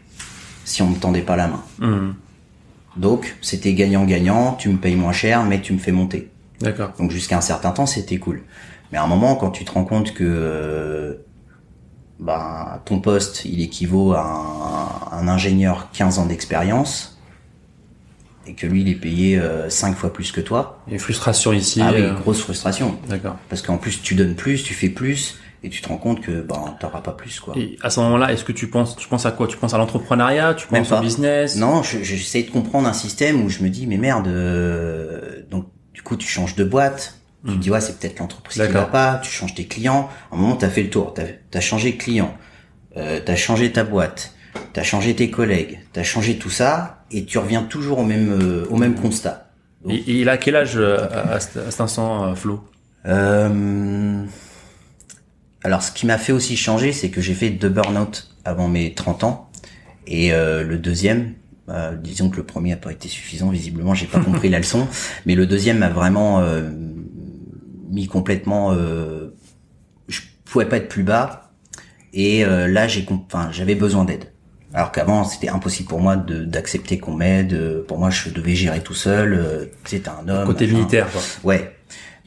si 0.65 0.81
on 0.81 0.87
me 0.87 0.97
tendait 0.97 1.21
pas 1.21 1.35
la 1.35 1.47
main. 1.47 1.63
Mhm. 1.79 2.15
Donc, 2.97 3.35
c'était 3.41 3.73
gagnant-gagnant, 3.73 4.53
tu 4.53 4.69
me 4.69 4.77
payes 4.77 4.95
moins 4.95 5.13
cher, 5.13 5.43
mais 5.45 5.61
tu 5.61 5.73
me 5.73 5.77
fais 5.77 5.91
monter. 5.91 6.30
D'accord. 6.61 6.91
Donc 6.99 7.11
jusqu'à 7.11 7.37
un 7.37 7.41
certain 7.41 7.71
temps, 7.71 7.85
c'était 7.85 8.17
cool. 8.17 8.43
Mais 8.91 8.97
à 8.97 9.03
un 9.03 9.07
moment, 9.07 9.35
quand 9.35 9.51
tu 9.51 9.63
te 9.65 9.71
rends 9.71 9.85
compte 9.85 10.13
que 10.13 10.23
euh, 10.25 11.15
ben, 12.19 12.81
ton 12.85 12.99
poste, 12.99 13.45
il 13.45 13.61
équivaut 13.61 14.13
à 14.13 14.21
un, 15.11 15.17
un 15.17 15.27
ingénieur 15.27 15.89
15 15.93 16.19
ans 16.19 16.25
d'expérience, 16.25 17.17
et 18.47 18.53
que 18.53 18.65
lui, 18.67 18.81
il 18.81 18.89
est 18.89 18.95
payé 18.95 19.39
euh, 19.39 19.69
5 19.69 19.95
fois 19.95 20.11
plus 20.11 20.31
que 20.31 20.41
toi, 20.41 20.79
Et 20.89 20.97
frustration 20.97 21.53
ici. 21.53 21.79
ah 21.81 21.91
oui, 21.93 22.01
euh, 22.01 22.13
grosse 22.13 22.41
frustration. 22.41 22.97
D'accord. 23.07 23.35
Parce 23.49 23.61
qu'en 23.61 23.77
plus, 23.77 24.01
tu 24.01 24.15
donnes 24.15 24.35
plus, 24.35 24.63
tu 24.63 24.73
fais 24.73 24.89
plus, 24.89 25.37
et 25.63 25.69
tu 25.69 25.81
te 25.81 25.87
rends 25.87 25.97
compte 25.97 26.21
que 26.21 26.41
ben 26.41 26.75
t'auras 26.79 27.01
pas 27.01 27.11
plus 27.11 27.39
quoi. 27.39 27.53
Et 27.55 27.77
à 27.83 27.91
ce 27.91 27.99
moment-là, 27.99 28.33
est-ce 28.33 28.43
que 28.43 28.51
tu 28.51 28.67
penses, 28.67 28.95
tu 28.95 29.07
penses 29.07 29.27
à 29.27 29.31
quoi? 29.31 29.45
Tu 29.47 29.57
penses 29.57 29.75
à 29.75 29.77
l'entrepreneuriat? 29.77 30.55
Tu 30.55 30.65
penses 30.67 30.91
au 30.91 30.99
business? 30.99 31.55
Non, 31.55 31.83
je- 31.83 31.99
je- 31.99 32.15
j'essaie 32.15 32.41
de 32.41 32.49
comprendre 32.49 32.87
un 32.87 32.93
système 32.93 33.43
où 33.45 33.49
je 33.49 33.61
me 33.61 33.69
dis 33.69 33.85
mais 33.85 33.97
merde, 33.97 34.27
euh, 34.27 35.43
donc 35.51 35.67
du 36.01 36.03
coup 36.03 36.15
tu 36.15 36.27
changes 36.27 36.55
de 36.55 36.63
boîte, 36.63 37.19
tu 37.45 37.53
te 37.53 37.57
dis 37.57 37.69
ouais 37.69 37.79
c'est 37.79 37.99
peut-être 37.99 38.17
l'entreprise 38.17 38.59
qui 38.59 38.73
va 38.73 38.85
pas, 38.85 39.19
tu 39.23 39.29
changes 39.29 39.53
tes 39.53 39.65
clients, 39.65 40.09
à 40.31 40.35
un 40.35 40.37
moment 40.39 40.55
t'as 40.55 40.69
fait 40.69 40.81
le 40.81 40.89
tour, 40.89 41.13
t'as 41.13 41.25
as 41.53 41.61
changé 41.61 41.91
de 41.91 41.97
client, 41.97 42.35
euh, 42.97 43.19
t'as 43.23 43.35
changé 43.35 43.71
ta 43.71 43.83
boîte, 43.83 44.33
t'as 44.73 44.81
changé 44.81 45.15
tes 45.15 45.29
collègues, 45.29 45.79
t'as 45.93 46.01
changé 46.01 46.39
tout 46.39 46.49
ça 46.49 47.05
et 47.11 47.25
tu 47.25 47.37
reviens 47.37 47.61
toujours 47.61 47.99
au 47.99 48.03
même 48.03 48.31
euh, 48.31 48.65
au 48.71 48.77
même 48.77 48.95
constat. 48.95 49.51
Et, 49.87 49.95
et 49.95 50.21
il 50.21 50.29
a 50.29 50.37
quel 50.37 50.55
âge 50.55 50.73
euh, 50.75 51.07
à, 51.11 51.33
à 51.33 51.39
cet 51.39 51.57
à 51.57 51.69
cet 51.69 51.81
instant, 51.81 52.25
euh, 52.25 52.35
Flo? 52.35 52.63
Euh, 53.05 54.25
alors, 55.63 55.83
ce 55.83 55.91
qui 55.91 56.07
m'a 56.07 56.17
fait 56.17 56.31
aussi 56.31 56.57
changer, 56.57 56.91
c'est 56.91 57.09
que 57.09 57.21
j'ai 57.21 57.35
fait 57.35 57.51
deux 57.51 57.69
burn-out 57.69 58.31
avant 58.45 58.67
mes 58.67 58.93
30 58.95 59.23
ans. 59.23 59.51
Et 60.07 60.33
euh, 60.33 60.63
le 60.63 60.77
deuxième, 60.77 61.35
euh, 61.71 61.95
disons 61.95 62.29
que 62.29 62.37
le 62.37 62.43
premier 62.43 62.73
a 62.73 62.77
pas 62.77 62.91
été 62.91 63.07
suffisant, 63.07 63.49
visiblement, 63.49 63.93
j'ai 63.93 64.05
pas 64.07 64.19
compris 64.23 64.49
la 64.49 64.57
leçon. 64.59 64.87
Mais 65.25 65.35
le 65.35 65.45
deuxième 65.45 65.79
m'a 65.79 65.89
vraiment 65.89 66.39
euh, 66.39 66.69
mis 67.89 68.07
complètement... 68.07 68.71
Euh, 68.73 69.33
je 70.07 70.21
pouvais 70.45 70.65
pas 70.65 70.77
être 70.77 70.89
plus 70.89 71.03
bas. 71.03 71.51
Et 72.13 72.43
euh, 72.45 72.67
là, 72.67 72.87
j'ai, 72.87 73.05
enfin, 73.09 73.49
j'avais 73.51 73.75
besoin 73.75 74.03
d'aide. 74.05 74.25
Alors 74.73 74.91
qu'avant, 74.91 75.23
c'était 75.23 75.49
impossible 75.49 75.89
pour 75.89 75.99
moi 76.01 76.15
de, 76.15 76.43
d'accepter 76.45 76.97
qu'on 76.97 77.13
m'aide. 77.15 77.83
Pour 77.87 77.97
moi, 77.97 78.09
je 78.09 78.29
devais 78.29 78.55
gérer 78.55 78.81
tout 78.81 78.93
seul. 78.93 79.33
Euh, 79.33 79.65
C'était 79.85 80.09
un 80.09 80.27
homme. 80.29 80.45
Côté 80.45 80.67
militaire, 80.67 81.09
quoi. 81.11 81.21
Ouais. 81.43 81.75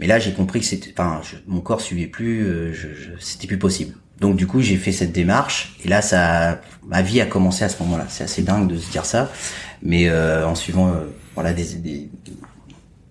Mais 0.01 0.07
là, 0.07 0.19
j'ai 0.19 0.33
compris 0.33 0.61
que 0.61 0.67
c'était, 0.67 0.93
enfin, 0.97 1.21
mon 1.47 1.61
corps 1.61 1.81
suivait 1.81 2.07
plus, 2.07 2.45
euh, 2.47 2.73
je, 2.73 2.89
je- 2.89 3.11
c'était 3.19 3.47
plus 3.47 3.59
possible. 3.59 3.95
Donc 4.21 4.37
du 4.37 4.47
coup, 4.47 4.61
j'ai 4.61 4.77
fait 4.77 4.93
cette 4.93 5.13
démarche 5.13 5.77
et 5.85 5.89
là, 5.89 6.01
ça, 6.03 6.61
ma 6.87 7.03
vie 7.03 7.21
a 7.21 7.27
commencé 7.27 7.65
à 7.65 7.69
ce 7.69 7.83
moment-là. 7.83 8.07
C'est 8.09 8.25
assez 8.25 8.43
dingue 8.43 8.69
de 8.69 8.79
se 8.79 8.91
dire 8.91 9.05
ça, 9.05 9.31
mais 9.83 10.09
euh, 10.09 10.47
en 10.47 10.55
suivant, 10.55 10.89
euh, 10.89 11.07
voilà, 11.35 11.53
des, 11.53 11.75
des 11.77 12.11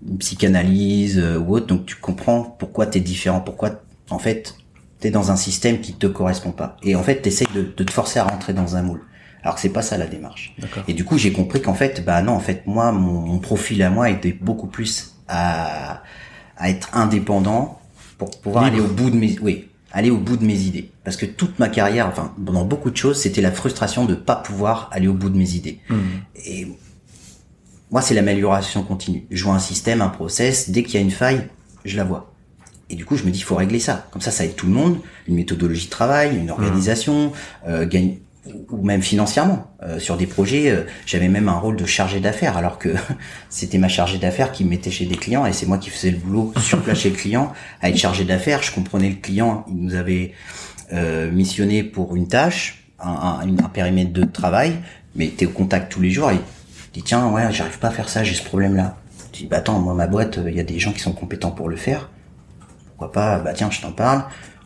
une 0.07 0.17
psychanalyse 0.17 1.17
euh, 1.19 1.37
ou 1.37 1.55
autre, 1.55 1.67
donc 1.67 1.85
tu 1.85 1.95
comprends 1.95 2.41
pourquoi 2.43 2.85
t'es 2.87 2.99
différent, 2.99 3.39
pourquoi, 3.39 3.81
en 4.09 4.19
fait, 4.19 4.55
t'es 4.99 5.11
dans 5.11 5.31
un 5.31 5.35
système 5.35 5.79
qui 5.79 5.93
te 5.93 6.07
correspond 6.07 6.51
pas. 6.51 6.77
Et 6.83 6.95
en 6.95 7.03
fait, 7.03 7.21
t'essayes 7.21 7.47
de, 7.53 7.73
de 7.75 7.83
te 7.83 7.91
forcer 7.91 8.19
à 8.19 8.23
rentrer 8.23 8.53
dans 8.53 8.75
un 8.75 8.81
moule. 8.81 9.01
Alors 9.43 9.55
que 9.55 9.61
c'est 9.61 9.69
pas 9.69 9.81
ça 9.81 9.97
la 9.97 10.07
démarche. 10.07 10.55
Et 10.87 10.93
du 10.93 11.03
coup, 11.03 11.17
j'ai 11.17 11.33
compris 11.33 11.61
qu'en 11.61 11.73
fait, 11.73 12.03
bah 12.05 12.21
non, 12.21 12.31
en 12.31 12.39
fait, 12.39 12.65
moi, 12.65 12.93
mon, 12.93 13.19
mon 13.19 13.39
profil 13.39 13.83
à 13.83 13.89
moi 13.89 14.09
était 14.09 14.31
beaucoup 14.31 14.67
plus 14.67 15.15
à, 15.27 16.01
à 16.57 16.69
être 16.69 16.89
indépendant 16.95 17.81
pour 18.17 18.31
pouvoir 18.39 18.63
Libre. 18.63 18.77
aller 18.77 18.85
au 18.85 18.87
bout 18.93 19.09
de 19.09 19.17
mes, 19.17 19.37
oui, 19.41 19.67
aller 19.93 20.09
au 20.09 20.17
bout 20.17 20.35
de 20.35 20.43
mes 20.43 20.59
idées. 20.61 20.89
Parce 21.03 21.15
que 21.15 21.25
toute 21.25 21.59
ma 21.59 21.69
carrière, 21.69 22.07
enfin, 22.07 22.33
dans 22.37 22.65
beaucoup 22.65 22.89
de 22.89 22.97
choses, 22.97 23.21
c'était 23.21 23.41
la 23.41 23.51
frustration 23.51 24.05
de 24.05 24.15
pas 24.15 24.35
pouvoir 24.35 24.89
aller 24.91 25.07
au 25.07 25.13
bout 25.13 25.29
de 25.29 25.37
mes 25.37 25.51
idées. 25.53 25.79
Hmm. 25.87 25.99
Et 26.45 26.67
moi, 27.91 28.01
c'est 28.01 28.15
l'amélioration 28.15 28.83
continue. 28.83 29.25
Je 29.29 29.43
vois 29.43 29.53
un 29.53 29.59
système, 29.59 30.01
un 30.01 30.09
process, 30.09 30.71
dès 30.71 30.83
qu'il 30.83 30.95
y 30.95 30.97
a 30.97 31.01
une 31.01 31.11
faille, 31.11 31.47
je 31.85 31.95
la 31.95 32.03
vois. 32.03 32.33
Et 32.89 32.95
du 32.95 33.05
coup, 33.05 33.15
je 33.15 33.23
me 33.23 33.29
dis, 33.29 33.39
il 33.39 33.43
faut 33.43 33.55
régler 33.55 33.79
ça. 33.79 34.07
Comme 34.11 34.21
ça, 34.21 34.31
ça 34.31 34.45
aide 34.45 34.55
tout 34.55 34.65
le 34.65 34.73
monde. 34.73 34.97
Une 35.27 35.35
méthodologie 35.35 35.85
de 35.85 35.91
travail, 35.91 36.37
une 36.37 36.49
organisation, 36.49 37.31
euh, 37.67 37.87
gagne, 37.87 38.17
ou 38.69 38.83
même 38.83 39.01
financièrement. 39.01 39.67
Euh, 39.83 39.99
sur 39.99 40.17
des 40.17 40.27
projets, 40.27 40.69
euh, 40.69 40.83
j'avais 41.05 41.29
même 41.29 41.47
un 41.47 41.57
rôle 41.57 41.75
de 41.77 41.85
chargé 41.85 42.19
d'affaires, 42.19 42.57
alors 42.57 42.77
que 42.77 42.89
c'était 43.49 43.77
ma 43.77 43.87
chargée 43.87 44.17
d'affaires 44.17 44.51
qui 44.51 44.65
me 44.65 44.69
mettait 44.69 44.91
chez 44.91 45.05
des 45.05 45.15
clients 45.15 45.45
et 45.45 45.53
c'est 45.53 45.65
moi 45.65 45.77
qui 45.77 45.89
faisais 45.89 46.11
le 46.11 46.17
boulot 46.17 46.53
sur 46.61 46.81
place 46.81 46.99
chez 46.99 47.09
le 47.09 47.15
client. 47.15 47.53
À 47.81 47.89
être 47.89 47.97
chargé 47.97 48.25
d'affaires, 48.25 48.61
je 48.63 48.71
comprenais 48.73 49.09
le 49.09 49.15
client. 49.15 49.65
Il 49.69 49.75
nous 49.77 49.95
avait 49.95 50.33
euh, 50.91 51.31
missionné 51.31 51.83
pour 51.83 52.15
une 52.15 52.27
tâche, 52.27 52.83
un, 52.99 53.11
un- 53.11 53.63
un 53.63 53.69
périmètre 53.69 54.11
de 54.11 54.23
travail, 54.25 54.73
mais 55.15 55.27
t'es 55.29 55.45
au 55.45 55.49
contact 55.51 55.91
tous 55.91 56.01
les 56.01 56.09
jours 56.11 56.31
et 56.31 56.37
tu 56.37 56.99
dis 56.99 57.03
tiens 57.03 57.29
ouais 57.29 57.51
j'arrive 57.51 57.79
pas 57.79 57.87
à 57.87 57.91
faire 57.91 58.09
ça, 58.09 58.23
j'ai 58.23 58.35
ce 58.35 58.43
problème 58.43 58.75
là. 58.75 58.97
Tu 59.31 59.43
dis 59.43 59.47
bah 59.47 59.57
attends 59.57 59.79
moi 59.79 59.93
ma 59.93 60.05
boîte 60.07 60.39
il 60.45 60.53
y 60.53 60.59
a 60.59 60.63
des 60.63 60.79
gens 60.79 60.91
qui 60.91 60.99
sont 60.99 61.13
compétents 61.13 61.51
pour 61.51 61.69
le 61.69 61.75
faire. 61.75 62.09
Pourquoi 62.89 63.11
pas 63.11 63.39
bah 63.39 63.53
tiens 63.53 63.71
je 63.71 63.81
t'en 63.81 63.91
parle. 63.91 64.23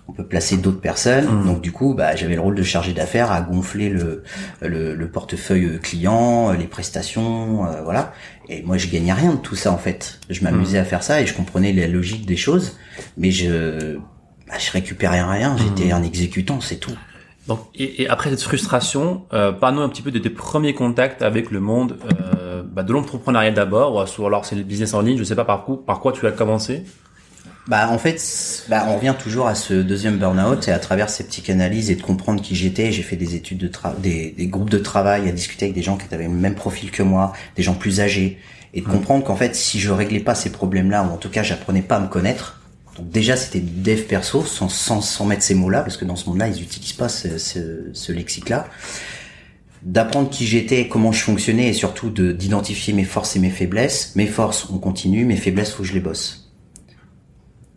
On 0.10 0.14
peut 0.14 0.26
placer 0.26 0.58
d'autres 0.58 0.80
personnes. 0.80 1.28
Donc 1.46 1.62
du 1.62 1.72
coup 1.72 1.94
bah 1.94 2.16
j'avais 2.16 2.36
le 2.36 2.42
rôle 2.42 2.56
de 2.56 2.64
chargé 2.64 2.94
d'affaires 2.94 3.32
à 3.32 3.42
gonfler 3.42 3.90
le, 3.90 4.24
le 4.62 4.96
le 4.96 5.12
portefeuille 5.12 5.80
client, 5.82 6.52
les 6.54 6.66
prestations, 6.68 7.66
euh, 7.66 7.82
voilà. 7.84 8.14
Et 8.50 8.62
moi 8.64 8.78
je 8.78 8.88
gagnais 8.88 9.14
rien 9.14 9.34
de 9.34 9.38
tout 9.40 9.56
ça 9.56 9.72
en 9.72 9.78
fait. 9.78 10.20
Je 10.30 10.44
m'amusais 10.44 10.78
à 10.80 10.86
faire 10.86 11.04
ça 11.04 11.22
et 11.22 11.26
je 11.26 11.34
comprenais 11.34 11.74
la 11.74 11.88
logique 11.88 12.26
des 12.26 12.38
choses, 12.38 12.78
mais 13.18 13.32
je 13.32 13.98
bah, 14.48 14.56
je 14.58 14.72
récupérais 14.72 15.22
rien. 15.22 15.56
J'étais 15.58 15.92
un 15.92 16.04
exécutant, 16.04 16.62
c'est 16.62 16.78
tout. 16.78 16.96
Donc, 17.48 17.60
et, 17.76 18.04
et 18.04 18.10
après 18.10 18.30
cette 18.30 18.42
frustration, 18.44 19.24
euh, 19.34 19.52
parle-nous 19.54 19.82
un 19.82 19.88
petit 19.90 20.02
peu 20.02 20.12
de 20.12 20.20
tes 20.20 20.30
premiers 20.30 20.74
contacts 20.74 21.22
avec 21.22 21.50
le 21.52 21.60
monde 21.62 21.98
euh, 22.42 22.62
bah, 22.64 22.84
de 22.84 22.92
l'entrepreneuriat 22.94 23.52
d'abord, 23.52 24.06
ou 24.20 24.26
alors 24.26 24.46
c'est 24.46 24.56
le 24.56 24.64
business 24.64 24.94
en 24.94 25.00
ligne, 25.02 25.18
je 25.18 25.24
sais 25.24 25.36
pas 25.36 25.46
par, 25.46 25.64
quoi- 25.66 25.86
par 25.86 26.00
quoi 26.02 26.12
tu 26.14 26.26
as 26.28 26.32
commencé. 26.32 26.84
Bah 27.68 27.90
en 27.90 27.98
fait, 27.98 28.64
bah, 28.70 28.86
on 28.88 28.96
revient 28.96 29.14
toujours 29.20 29.48
à 29.48 29.54
ce 29.54 29.74
deuxième 29.74 30.18
burn-out 30.18 30.70
et 30.70 30.72
à 30.72 30.80
travers 30.80 31.10
ces 31.10 31.26
psychanalyses 31.26 31.92
et 31.92 31.96
de 31.96 32.02
comprendre 32.02 32.42
qui 32.42 32.56
j'étais, 32.56 32.94
j'ai 32.94 33.04
fait 33.04 33.18
des 33.18 33.36
études 33.36 33.58
de 33.58 33.68
tra 33.68 33.94
des, 34.00 34.32
des 34.32 34.48
groupes 34.48 34.70
de 34.70 34.78
travail, 34.78 35.28
à 35.28 35.34
discuter 35.34 35.66
avec 35.66 35.76
des 35.76 35.82
gens 35.82 35.98
qui 35.98 36.06
avaient 36.14 36.24
le 36.24 36.30
même 36.30 36.56
profil 36.56 36.92
que 36.92 37.04
moi, 37.04 37.34
des 37.58 37.64
gens 37.64 37.74
plus 37.74 38.00
âgés, 38.00 38.38
et 38.74 38.80
de 38.80 38.86
comprendre 38.86 39.26
qu'en 39.26 39.36
fait, 39.36 39.54
si 39.54 39.82
je 39.82 39.92
réglais 39.92 40.22
pas 40.22 40.34
ces 40.34 40.50
problèmes-là, 40.50 41.04
ou 41.04 41.14
en 41.14 41.18
tout 41.18 41.30
cas 41.30 41.44
j'apprenais 41.44 41.82
pas 41.82 41.98
à 41.98 42.00
me 42.00 42.08
connaître, 42.08 42.62
donc 42.96 43.10
déjà 43.10 43.36
c'était 43.36 43.60
du 43.60 43.82
dev 43.82 44.04
perso, 44.04 44.46
sans, 44.46 44.70
sans, 44.70 45.02
sans 45.02 45.26
mettre 45.26 45.44
ces 45.44 45.54
mots-là, 45.54 45.82
parce 45.82 45.98
que 45.98 46.06
dans 46.06 46.16
ce 46.16 46.30
monde-là, 46.30 46.48
ils 46.48 46.62
utilisent 46.64 46.94
pas 46.94 47.10
ce, 47.10 47.38
ce, 47.38 47.90
ce 47.92 48.12
lexique-là, 48.14 48.70
d'apprendre 49.82 50.30
qui 50.30 50.48
j'étais, 50.48 50.88
comment 50.88 51.12
je 51.12 51.22
fonctionnais, 51.22 51.68
et 51.68 51.74
surtout 51.74 52.12
de 52.12 52.32
d'identifier 52.32 52.94
mes 52.94 53.04
forces 53.04 53.36
et 53.36 53.40
mes 53.40 53.50
faiblesses. 53.50 54.14
Mes 54.16 54.28
forces, 54.28 54.70
on 54.72 54.78
continue, 54.78 55.26
mes 55.26 55.36
faiblesses, 55.36 55.72
faut 55.72 55.84
que 55.84 55.90
je 55.90 55.94
les 55.94 56.00
bosse 56.00 56.47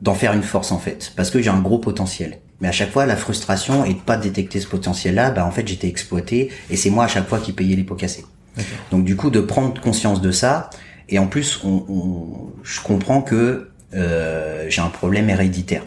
d'en 0.00 0.14
faire 0.14 0.33
une 0.33 0.42
force 0.42 0.73
en 0.73 0.78
fait, 0.78 1.12
parce 1.16 1.30
que 1.30 1.40
j'ai 1.42 1.50
un 1.50 1.61
gros 1.61 1.78
potentiel. 1.78 2.38
Mais 2.61 2.69
à 2.69 2.73
chaque 2.73 2.90
fois, 2.90 3.07
la 3.07 3.16
frustration 3.16 3.85
et 3.85 3.95
de 3.95 3.99
pas 4.00 4.16
détecter 4.16 4.61
ce 4.61 4.66
potentiel-là, 4.66 5.30
bah 5.30 5.47
en 5.47 5.50
fait 5.50 5.66
j'étais 5.66 5.88
exploité 5.88 6.50
et 6.71 6.76
c'est 6.76 6.90
moi 6.90 7.04
à 7.04 7.09
chaque 7.09 7.28
fois 7.28 7.38
qui 7.38 7.52
payais 7.52 7.76
les 7.76 7.85
pots 7.85 7.95
cassés. 7.95 8.25
Donc 8.90 9.04
du 9.04 9.16
coup 9.16 9.30
de 9.30 9.40
prendre 9.40 9.80
conscience 9.80 10.21
de 10.21 10.30
ça 10.30 10.71
et 11.09 11.19
en 11.19 11.26
plus 11.26 11.61
on, 11.64 11.85
on- 11.88 12.52
je 12.62 12.80
comprends 12.80 13.23
que 13.23 13.71
euh, 13.95 14.66
j'ai 14.69 14.80
un 14.83 14.88
problème 14.90 15.28
héréditaire. 15.30 15.85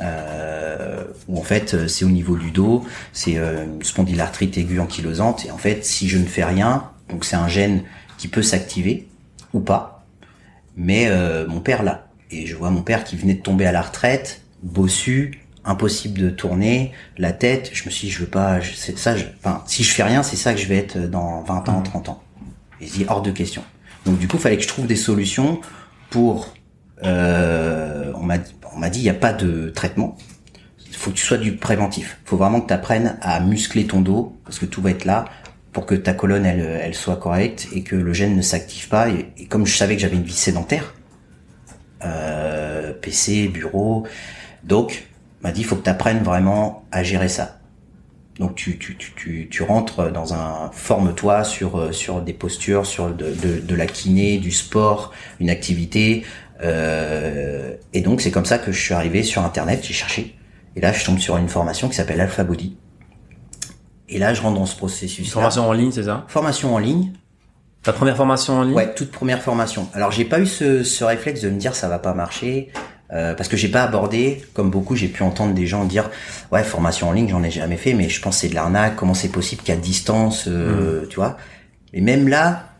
Euh, 0.00 1.04
où 1.28 1.38
en 1.38 1.42
fait 1.42 1.74
euh, 1.74 1.86
c'est 1.88 2.04
au 2.04 2.08
niveau 2.10 2.36
du 2.36 2.50
dos, 2.50 2.82
c'est 3.12 3.36
euh, 3.36 3.64
une 3.64 3.82
spondylarthrite 3.82 4.56
aiguë 4.56 4.80
ankylosante 4.80 5.44
et 5.44 5.50
en 5.50 5.58
fait 5.58 5.84
si 5.84 6.08
je 6.08 6.16
ne 6.16 6.24
fais 6.24 6.44
rien, 6.44 6.84
donc 7.10 7.24
c'est 7.26 7.36
un 7.36 7.48
gène 7.48 7.82
qui 8.16 8.28
peut 8.28 8.42
s'activer 8.42 9.06
ou 9.52 9.60
pas, 9.60 10.04
mais 10.76 11.08
euh, 11.08 11.46
mon 11.46 11.60
père 11.60 11.82
l'a. 11.82 12.06
Et 12.32 12.46
je 12.46 12.56
vois 12.56 12.70
mon 12.70 12.82
père 12.82 13.04
qui 13.04 13.16
venait 13.16 13.34
de 13.34 13.42
tomber 13.42 13.66
à 13.66 13.72
la 13.72 13.82
retraite, 13.82 14.40
bossu, 14.62 15.40
impossible 15.64 16.18
de 16.20 16.30
tourner, 16.30 16.92
la 17.18 17.32
tête, 17.32 17.70
je 17.72 17.84
me 17.84 17.90
suis 17.90 18.08
dit, 18.08 18.12
je 18.12 18.20
veux 18.20 18.26
pas, 18.26 18.58
je- 18.60 18.72
c'est 18.74 18.98
ça, 18.98 19.16
je, 19.16 19.24
enfin, 19.38 19.62
si 19.66 19.84
je 19.84 19.92
fais 19.92 20.02
rien, 20.02 20.22
c'est 20.22 20.36
ça 20.36 20.54
que 20.54 20.60
je 20.60 20.66
vais 20.66 20.76
être 20.78 20.98
dans 20.98 21.42
20 21.42 21.68
ans, 21.68 21.82
30 21.82 22.08
ans. 22.08 22.22
Et 22.80 22.86
je 22.86 22.92
dis, 22.92 23.04
hors 23.08 23.22
de 23.22 23.30
question. 23.30 23.62
Donc 24.06 24.18
du 24.18 24.26
coup, 24.26 24.38
il 24.38 24.40
fallait 24.40 24.56
que 24.56 24.62
je 24.64 24.68
trouve 24.68 24.86
des 24.88 24.96
solutions 24.96 25.60
pour, 26.10 26.52
euh, 27.04 28.12
on 28.16 28.22
m'a 28.22 28.38
dit, 28.38 28.54
on 28.74 28.78
m'a 28.78 28.88
dit, 28.90 29.00
il 29.00 29.04
n'y 29.04 29.10
a 29.10 29.14
pas 29.14 29.32
de 29.32 29.68
traitement. 29.70 30.16
Il 30.88 30.96
faut 30.96 31.10
que 31.10 31.16
tu 31.16 31.24
sois 31.24 31.38
du 31.38 31.56
préventif. 31.56 32.18
Il 32.24 32.28
faut 32.28 32.36
vraiment 32.36 32.60
que 32.60 32.68
tu 32.68 32.74
apprennes 32.74 33.16
à 33.22 33.38
muscler 33.40 33.86
ton 33.86 34.00
dos, 34.00 34.36
parce 34.44 34.58
que 34.58 34.66
tout 34.66 34.82
va 34.82 34.90
être 34.90 35.04
là, 35.04 35.26
pour 35.72 35.86
que 35.86 35.94
ta 35.94 36.12
colonne, 36.12 36.44
elle, 36.44 36.60
elle 36.82 36.94
soit 36.94 37.16
correcte, 37.16 37.68
et 37.72 37.82
que 37.82 37.96
le 37.96 38.12
gène 38.12 38.36
ne 38.36 38.42
s'active 38.42 38.88
pas. 38.88 39.08
Et, 39.10 39.26
et 39.38 39.46
comme 39.46 39.66
je 39.66 39.76
savais 39.76 39.94
que 39.96 40.02
j'avais 40.02 40.16
une 40.16 40.22
vie 40.24 40.32
sédentaire, 40.32 40.94
euh, 42.04 42.92
PC, 42.92 43.48
bureau. 43.48 44.06
Donc, 44.64 45.08
m'a 45.42 45.52
dit, 45.52 45.60
il 45.60 45.64
faut 45.64 45.76
que 45.76 45.84
tu 45.84 45.90
apprennes 45.90 46.22
vraiment 46.22 46.84
à 46.92 47.02
gérer 47.02 47.28
ça. 47.28 47.58
Donc, 48.38 48.54
tu, 48.54 48.78
tu, 48.78 48.96
tu, 48.96 49.12
tu, 49.14 49.48
tu 49.50 49.62
rentres 49.62 50.10
dans 50.10 50.34
un... 50.34 50.70
Forme-toi 50.72 51.44
sur, 51.44 51.78
euh, 51.78 51.92
sur 51.92 52.22
des 52.22 52.32
postures, 52.32 52.86
sur 52.86 53.10
de, 53.10 53.30
de, 53.30 53.60
de 53.60 53.74
la 53.74 53.86
kiné, 53.86 54.38
du 54.38 54.50
sport, 54.50 55.12
une 55.38 55.50
activité. 55.50 56.24
Euh, 56.62 57.74
et 57.92 58.00
donc, 58.00 58.20
c'est 58.20 58.30
comme 58.30 58.46
ça 58.46 58.58
que 58.58 58.72
je 58.72 58.80
suis 58.80 58.94
arrivé 58.94 59.22
sur 59.22 59.42
Internet, 59.44 59.80
j'ai 59.82 59.92
cherché. 59.92 60.36
Et 60.76 60.80
là, 60.80 60.92
je 60.92 61.04
tombe 61.04 61.18
sur 61.18 61.36
une 61.36 61.48
formation 61.48 61.88
qui 61.88 61.94
s'appelle 61.94 62.20
Alpha 62.20 62.44
Body. 62.44 62.76
Et 64.08 64.18
là, 64.18 64.34
je 64.34 64.42
rentre 64.42 64.58
dans 64.58 64.66
ce 64.66 64.76
processus. 64.76 65.30
Formation 65.30 65.68
en 65.68 65.72
ligne, 65.72 65.92
c'est 65.92 66.04
ça? 66.04 66.24
Formation 66.28 66.74
en 66.74 66.78
ligne. 66.78 67.12
Ta 67.82 67.92
première 67.92 68.16
formation 68.16 68.58
en 68.58 68.62
ligne 68.62 68.74
Ouais, 68.74 68.94
toute 68.94 69.10
première 69.10 69.42
formation. 69.42 69.88
Alors 69.94 70.12
j'ai 70.12 70.24
pas 70.24 70.40
eu 70.40 70.46
ce, 70.46 70.82
ce 70.84 71.04
réflexe 71.04 71.40
de 71.40 71.50
me 71.50 71.58
dire 71.58 71.74
ça 71.74 71.88
va 71.88 71.98
pas 71.98 72.14
marcher 72.14 72.70
euh, 73.12 73.34
parce 73.34 73.48
que 73.48 73.56
j'ai 73.56 73.68
pas 73.68 73.82
abordé 73.82 74.42
comme 74.54 74.70
beaucoup 74.70 74.96
j'ai 74.96 75.08
pu 75.08 75.22
entendre 75.22 75.52
des 75.52 75.66
gens 75.66 75.84
dire 75.84 76.08
ouais 76.50 76.62
formation 76.62 77.08
en 77.08 77.12
ligne 77.12 77.28
j'en 77.28 77.42
ai 77.42 77.50
jamais 77.50 77.76
fait 77.76 77.92
mais 77.92 78.08
je 78.08 78.22
pense 78.22 78.36
que 78.36 78.40
c'est 78.42 78.48
de 78.48 78.54
l'arnaque 78.54 78.96
comment 78.96 79.12
c'est 79.12 79.28
possible 79.28 79.62
qu'à 79.62 79.76
distance 79.76 80.44
euh, 80.48 81.04
tu 81.10 81.16
vois 81.16 81.36
mais 81.92 82.00
même 82.00 82.26
là 82.26 82.70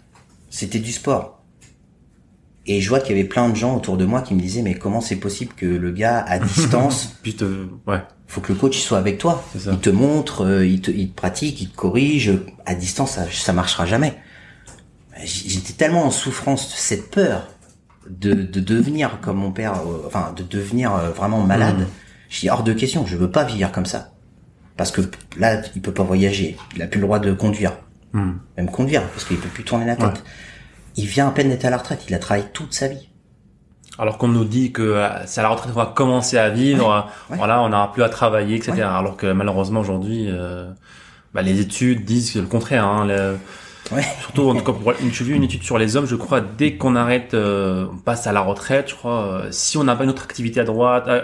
c'était 0.48 0.78
du 0.78 0.90
sport 0.90 1.42
et 2.64 2.80
je 2.80 2.88
vois 2.88 3.00
qu'il 3.00 3.16
y 3.16 3.18
avait 3.18 3.28
plein 3.28 3.48
de 3.48 3.56
gens 3.56 3.76
autour 3.76 3.96
de 3.96 4.04
moi 4.04 4.22
qui 4.22 4.34
me 4.34 4.40
disaient 4.40 4.62
mais 4.62 4.74
comment 4.74 5.00
c'est 5.00 5.16
possible 5.16 5.52
que 5.54 5.66
le 5.66 5.90
gars 5.90 6.24
à 6.26 6.38
distance 6.54 7.16
Puis 7.22 7.34
te... 7.34 7.66
ouais. 7.86 7.98
faut 8.28 8.40
que 8.40 8.52
le 8.52 8.58
coach 8.58 8.76
il 8.76 8.80
soit 8.82 8.98
avec 8.98 9.18
toi. 9.18 9.44
Il 9.54 9.78
te 9.78 9.90
montre, 9.90 10.46
euh, 10.46 10.66
il, 10.66 10.80
te, 10.80 10.90
il 10.90 11.10
te 11.10 11.14
pratique, 11.16 11.60
il 11.60 11.70
te 11.70 11.76
corrige. 11.76 12.32
À 12.64 12.74
distance, 12.76 13.12
ça, 13.12 13.24
ça 13.30 13.52
marchera 13.52 13.84
jamais. 13.84 14.14
J'étais 15.24 15.72
tellement 15.74 16.04
en 16.04 16.10
souffrance 16.10 16.68
de 16.70 16.74
cette 16.76 17.10
peur 17.10 17.48
de, 18.08 18.32
de 18.34 18.60
devenir 18.60 19.18
comme 19.20 19.36
mon 19.36 19.52
père, 19.52 19.74
euh, 19.74 20.02
enfin 20.06 20.32
de 20.36 20.42
devenir 20.42 20.94
euh, 20.94 21.10
vraiment 21.10 21.40
malade. 21.40 21.78
Mhm. 21.80 21.86
Je 22.28 22.40
dis 22.40 22.50
hors 22.50 22.62
de 22.62 22.72
question, 22.72 23.06
je 23.06 23.16
veux 23.16 23.30
pas 23.30 23.44
vieillir 23.44 23.72
comme 23.72 23.86
ça. 23.86 24.10
Parce 24.76 24.90
que 24.90 25.02
là, 25.36 25.60
il 25.74 25.82
peut 25.82 25.92
pas 25.92 26.02
voyager, 26.02 26.56
il 26.74 26.82
a 26.82 26.86
plus 26.86 26.98
le 27.00 27.06
droit 27.06 27.18
de 27.18 27.32
conduire, 27.32 27.72
Hmm. 28.14 28.32
même 28.58 28.70
conduire, 28.70 29.02
parce 29.08 29.24
qu'il 29.24 29.38
peut 29.38 29.48
plus 29.48 29.64
tourner 29.64 29.86
la 29.86 29.96
tête. 29.96 30.06
Ouais. 30.06 30.12
Il 30.96 31.06
vient 31.06 31.28
à 31.28 31.30
peine 31.30 31.48
d'être 31.48 31.64
à 31.64 31.70
la 31.70 31.78
retraite, 31.78 32.02
il 32.08 32.14
a 32.14 32.18
travaillé 32.18 32.46
toute 32.52 32.74
sa 32.74 32.88
vie. 32.88 33.08
Alors 33.98 34.16
qu'on 34.18 34.28
nous 34.28 34.44
dit 34.44 34.72
que 34.72 34.82
euh, 34.82 35.08
c'est 35.26 35.40
à 35.40 35.42
la 35.44 35.48
retraite 35.50 35.72
qu'on 35.72 35.78
va 35.80 35.86
commencer 35.94 36.36
à 36.38 36.48
vivre, 36.50 37.06
ouais. 37.30 37.36
voilà, 37.36 37.62
on 37.62 37.68
n'aura 37.68 37.92
plus 37.92 38.02
à 38.02 38.08
travailler, 38.08 38.56
etc. 38.56 38.82
Alors 38.82 39.16
que 39.16 39.30
malheureusement 39.32 39.80
aujourd'hui, 39.80 40.26
euh, 40.28 40.70
bah, 41.34 41.40
les 41.42 41.60
études 41.60 42.04
disent 42.04 42.34
le 42.34 42.42
contraire. 42.46 42.84
Hein, 42.86 43.06
le- 43.06 43.36
Ouais. 43.90 44.04
Surtout, 44.20 44.48
en 44.48 44.54
tout 44.54 44.64
cas, 44.64 44.72
pour 44.72 44.92
une, 45.00 45.12
j'ai 45.12 45.24
vu 45.24 45.34
une 45.34 45.42
étude 45.42 45.62
sur 45.62 45.76
les 45.76 45.96
hommes, 45.96 46.06
je 46.06 46.16
crois, 46.16 46.40
dès 46.40 46.76
qu'on 46.76 46.94
arrête, 46.96 47.34
euh, 47.34 47.86
on 47.92 47.96
passe 47.96 48.26
à 48.26 48.32
la 48.32 48.40
retraite, 48.40 48.88
je 48.90 48.94
crois, 48.94 49.24
euh, 49.26 49.48
si 49.50 49.76
on 49.76 49.84
n'a 49.84 49.96
pas 49.96 50.04
une 50.04 50.10
autre 50.10 50.22
activité 50.24 50.60
à 50.60 50.64
droite, 50.64 51.04
euh, 51.08 51.22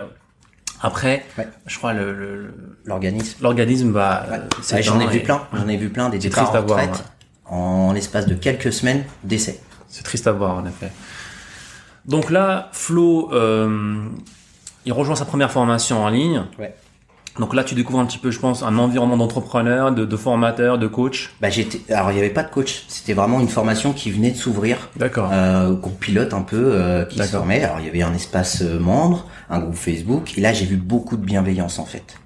après, 0.83 1.25
Ouais. 1.39 1.49
je 1.67 1.79
crois, 1.79 1.93
le, 1.93 2.13
le- 2.13 2.37
le- 2.37 2.55
L'organisme. 2.85 3.39
l'organisme 3.43 3.91
va. 3.93 4.27
Ouais. 4.73 4.83
j'en 4.83 5.01
ai 5.01 5.07
vu 5.07 5.21
plein, 5.21 5.43
j'en 5.53 5.69
ai 5.69 5.77
vu 5.77 5.89
plein 5.89 6.09
des 6.09 6.19
départs 6.19 6.55
en 6.55 6.61
voir, 6.63 6.81
retraite 6.81 7.05
en 7.47 7.93
l'espace 7.93 8.27
de 8.27 8.35
quelques 8.35 8.73
semaines 8.73 9.05
d'essai. 9.25 9.61
C'est 9.89 10.03
triste 10.03 10.27
à 10.27 10.33
voir, 10.33 10.57
en 10.57 10.67
effet. 10.67 10.91
Donc 12.05 12.31
là, 12.31 12.69
Flo, 12.73 13.31
il 14.85 14.93
rejoint 14.93 15.17
sa 15.17 15.25
première 15.25 15.51
formation 15.51 16.03
en 16.05 16.09
ligne. 16.09 16.45
Ouais. 16.59 16.75
Donc 17.39 17.55
là, 17.55 17.63
tu 17.63 17.75
découvres 17.75 18.01
un 18.01 18.07
petit 18.07 18.19
peu, 18.19 18.31
je 18.31 18.41
pense, 18.41 18.63
un 18.63 18.79
environnement 18.79 19.17
d'entrepreneur, 19.17 19.93
de, 19.93 20.05
de 20.05 20.17
formateur, 20.17 20.79
de 20.79 20.87
coach. 20.87 21.33
Bah 21.41 21.51
j'étais, 21.51 21.81
alors 21.93 22.11
il 22.11 22.17
y 22.17 22.21
avait 22.21 22.31
pas 22.31 22.43
de 22.43 22.51
coach, 22.51 22.85
c'était 22.89 23.15
vraiment 23.15 23.41
une 23.41 23.49
formation 23.49 23.93
qui 23.93 24.11
venait 24.11 24.33
de 24.33 24.37
s'ouvrir, 24.37 24.91
D'accord. 24.97 25.31
euh, 25.33 25.77
qu'on 25.77 25.91
pilote 25.91 26.35
un 26.35 26.43
peu, 26.43 26.57
euh, 26.57 27.05
qui 27.05 27.19
se 27.19 27.25
formait. 27.25 27.63
Alors 27.63 27.79
il 27.81 27.87
y 27.87 27.89
avait 27.89 28.03
un 28.03 28.15
espace 28.15 28.63
euh, 28.63 28.79
membre, 28.81 29.27
un 29.51 29.61
groupe 29.61 29.77
Facebook, 29.77 30.37
et 30.37 30.41
là 30.41 30.53
j'ai 30.53 30.67
vu 30.67 30.77
beaucoup 30.77 31.17
de 31.17 31.25
bienveillance 31.25 31.79
en 31.79 31.85
fait. 31.85 32.17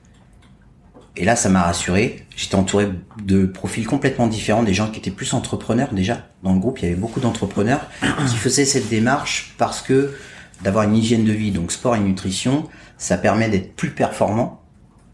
Et 1.16 1.26
là 1.26 1.36
ça 1.36 1.50
m'a 1.50 1.62
rassuré. 1.62 2.26
J'étais 2.34 2.54
entouré 2.54 2.88
de 3.22 3.44
profils 3.44 3.86
complètement 3.86 4.26
différents, 4.26 4.62
des 4.62 4.72
gens 4.72 4.88
qui 4.88 4.98
étaient 4.98 5.10
plus 5.10 5.34
entrepreneurs 5.34 5.92
déjà. 5.92 6.26
Dans 6.42 6.54
le 6.54 6.58
groupe 6.58 6.78
il 6.78 6.84
y 6.84 6.86
avait 6.86 6.96
beaucoup 6.98 7.20
d'entrepreneurs 7.20 7.82
qui 8.28 8.36
faisaient 8.36 8.64
cette 8.64 8.88
démarche 8.88 9.54
parce 9.58 9.82
que 9.82 10.14
d'avoir 10.62 10.84
une 10.84 10.96
hygiène 10.96 11.24
de 11.24 11.32
vie, 11.32 11.50
donc 11.50 11.70
sport 11.70 11.96
et 11.96 12.00
nutrition, 12.00 12.66
ça 12.96 13.18
permet 13.18 13.50
d'être 13.50 13.74
plus 13.74 13.90
performant 13.90 14.61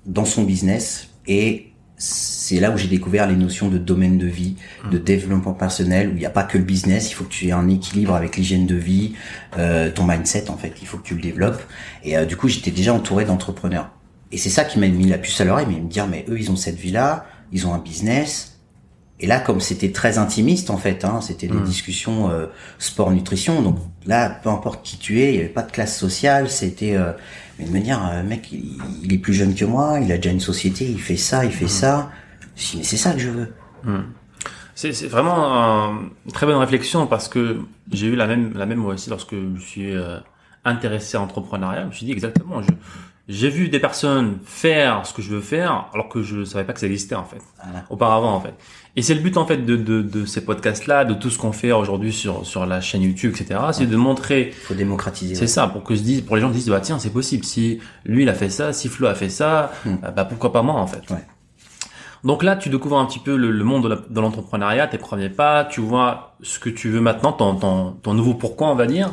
dans 0.08 0.24
son 0.24 0.42
business 0.42 1.08
et 1.26 1.68
c'est 1.98 2.60
là 2.60 2.70
où 2.70 2.76
j'ai 2.76 2.86
découvert 2.86 3.26
les 3.26 3.34
notions 3.34 3.68
de 3.68 3.76
domaine 3.76 4.18
de 4.18 4.26
vie, 4.26 4.54
de 4.90 4.98
développement 4.98 5.52
personnel, 5.52 6.08
où 6.08 6.12
il 6.12 6.18
n'y 6.18 6.26
a 6.26 6.30
pas 6.30 6.44
que 6.44 6.56
le 6.56 6.64
business, 6.64 7.10
il 7.10 7.14
faut 7.14 7.24
que 7.24 7.30
tu 7.30 7.48
aies 7.48 7.52
un 7.52 7.68
équilibre 7.68 8.14
avec 8.14 8.36
l'hygiène 8.36 8.66
de 8.66 8.76
vie, 8.76 9.14
euh, 9.58 9.90
ton 9.90 10.04
mindset 10.04 10.48
en 10.48 10.56
fait, 10.56 10.74
il 10.80 10.86
faut 10.86 10.98
que 10.98 11.02
tu 11.02 11.14
le 11.14 11.20
développes. 11.20 11.60
Et 12.04 12.16
euh, 12.16 12.24
du 12.24 12.36
coup, 12.36 12.48
j'étais 12.48 12.70
déjà 12.70 12.94
entouré 12.94 13.24
d'entrepreneurs. 13.24 13.90
Et 14.30 14.38
c'est 14.38 14.50
ça 14.50 14.64
qui 14.64 14.78
m'a 14.78 14.86
mis 14.86 15.08
la 15.08 15.18
puce 15.18 15.40
à 15.40 15.44
l'oreille, 15.44 15.66
mais 15.68 15.80
me 15.80 15.88
dire, 15.88 16.06
mais 16.06 16.24
eux, 16.28 16.38
ils 16.38 16.50
ont 16.52 16.56
cette 16.56 16.78
vie-là, 16.78 17.26
ils 17.50 17.66
ont 17.66 17.74
un 17.74 17.78
business. 17.78 18.60
Et 19.18 19.26
là, 19.26 19.40
comme 19.40 19.60
c'était 19.60 19.90
très 19.90 20.18
intimiste 20.18 20.70
en 20.70 20.76
fait, 20.76 21.04
hein, 21.04 21.20
c'était 21.20 21.48
des 21.48 21.60
discussions 21.60 22.30
euh, 22.30 22.46
sport-nutrition, 22.78 23.62
donc 23.62 23.78
là, 24.06 24.30
peu 24.30 24.50
importe 24.50 24.86
qui 24.86 24.98
tu 24.98 25.20
es, 25.20 25.30
il 25.30 25.32
n'y 25.32 25.38
avait 25.38 25.48
pas 25.48 25.62
de 25.62 25.72
classe 25.72 25.98
sociale, 25.98 26.48
c'était... 26.48 26.96
mais 27.58 27.64
de 27.66 27.70
me 27.70 27.80
dire, 27.80 28.00
euh, 28.12 28.22
mec, 28.22 28.50
il, 28.52 29.12
est 29.12 29.18
plus 29.18 29.34
jeune 29.34 29.54
que 29.54 29.64
moi, 29.64 29.98
il 30.00 30.10
a 30.12 30.16
déjà 30.16 30.30
une 30.30 30.40
société, 30.40 30.84
il 30.90 31.00
fait 31.00 31.16
ça, 31.16 31.44
il 31.44 31.52
fait 31.52 31.68
ça. 31.68 32.10
Je 32.56 32.70
dis, 32.70 32.76
mais 32.78 32.82
c'est 32.84 32.96
ça 32.96 33.12
que 33.12 33.18
je 33.18 33.30
veux. 33.30 33.52
C'est 34.74 34.92
c'est 34.92 35.08
vraiment 35.08 35.36
un- 35.62 36.10
une 36.26 36.32
très 36.32 36.46
bonne 36.46 36.56
réflexion 36.56 37.06
parce 37.06 37.28
que 37.28 37.60
j'ai 37.90 38.06
eu 38.06 38.14
la 38.16 38.26
même, 38.26 38.52
la 38.56 38.64
même 38.66 38.84
aussi 38.84 39.10
lorsque 39.10 39.34
je 39.34 39.60
suis 39.60 39.92
euh, 39.96 40.18
intéressé 40.64 41.16
à 41.16 41.20
l'entrepreneuriat. 41.20 41.82
Je 41.82 41.86
me 41.88 41.92
suis 41.92 42.06
dit 42.06 42.12
exactement, 42.12 42.62
je- 42.62 42.68
j'ai 43.28 43.50
vu 43.50 43.68
des 43.68 43.78
personnes 43.78 44.38
faire 44.44 45.04
ce 45.06 45.12
que 45.12 45.20
je 45.22 45.30
veux 45.30 45.40
faire 45.42 45.86
alors 45.92 46.08
que 46.08 46.22
je 46.22 46.44
savais 46.44 46.64
pas 46.64 46.72
que 46.72 46.80
ça 46.80 46.86
existait 46.86 47.14
en 47.14 47.24
fait. 47.24 47.42
Voilà. 47.62 47.84
auparavant 47.90 48.32
en 48.34 48.40
fait. 48.40 48.54
Et 48.96 49.02
c'est 49.02 49.14
le 49.14 49.20
but 49.20 49.36
en 49.36 49.46
fait 49.46 49.58
de, 49.58 49.76
de, 49.76 50.02
de 50.02 50.24
ces 50.24 50.44
podcasts-là, 50.44 51.04
de 51.04 51.14
tout 51.14 51.30
ce 51.30 51.38
qu'on 51.38 51.52
fait 51.52 51.70
aujourd'hui 51.70 52.12
sur, 52.12 52.44
sur 52.46 52.66
la 52.66 52.80
chaîne 52.80 53.02
YouTube, 53.02 53.32
etc. 53.38 53.60
C'est 53.72 53.86
de 53.86 53.96
montrer, 53.96 54.52
faut 54.64 54.74
démocratiser. 54.74 55.34
c'est 55.34 55.42
ouais. 55.42 55.46
ça, 55.46 55.68
pour 55.68 55.84
que 55.84 55.94
se 55.94 56.02
dise, 56.02 56.22
pour 56.22 56.36
les 56.36 56.42
gens 56.42 56.48
se 56.48 56.54
disent, 56.54 56.68
bah 56.70 56.80
tiens, 56.80 56.98
c'est 56.98 57.12
possible. 57.12 57.44
Si 57.44 57.80
lui 58.04 58.22
il 58.22 58.28
a 58.28 58.34
fait 58.34 58.48
ça, 58.50 58.72
si 58.72 58.88
Flo 58.88 59.06
a 59.06 59.14
fait 59.14 59.28
ça, 59.28 59.72
Hmm. 59.84 59.96
euh, 60.04 60.10
bah 60.10 60.24
pourquoi 60.24 60.52
pas 60.52 60.62
moi 60.62 60.74
en 60.74 60.86
fait. 60.86 61.02
Ouais. 61.10 61.24
Donc 62.24 62.42
là, 62.42 62.56
tu 62.56 62.68
découvres 62.68 62.98
un 62.98 63.06
petit 63.06 63.20
peu 63.20 63.36
le, 63.36 63.52
le 63.52 63.62
monde 63.64 64.04
de 64.10 64.20
l'entrepreneuriat, 64.20 64.88
tes 64.88 64.98
premiers 64.98 65.28
pas, 65.28 65.64
tu 65.64 65.80
vois 65.80 66.34
ce 66.42 66.58
que 66.58 66.68
tu 66.70 66.88
veux 66.88 67.00
maintenant, 67.00 67.32
ton, 67.32 67.54
ton, 67.54 67.92
ton 68.02 68.14
nouveau 68.14 68.34
pourquoi 68.34 68.68
on 68.70 68.74
va 68.74 68.86
dire. 68.86 69.12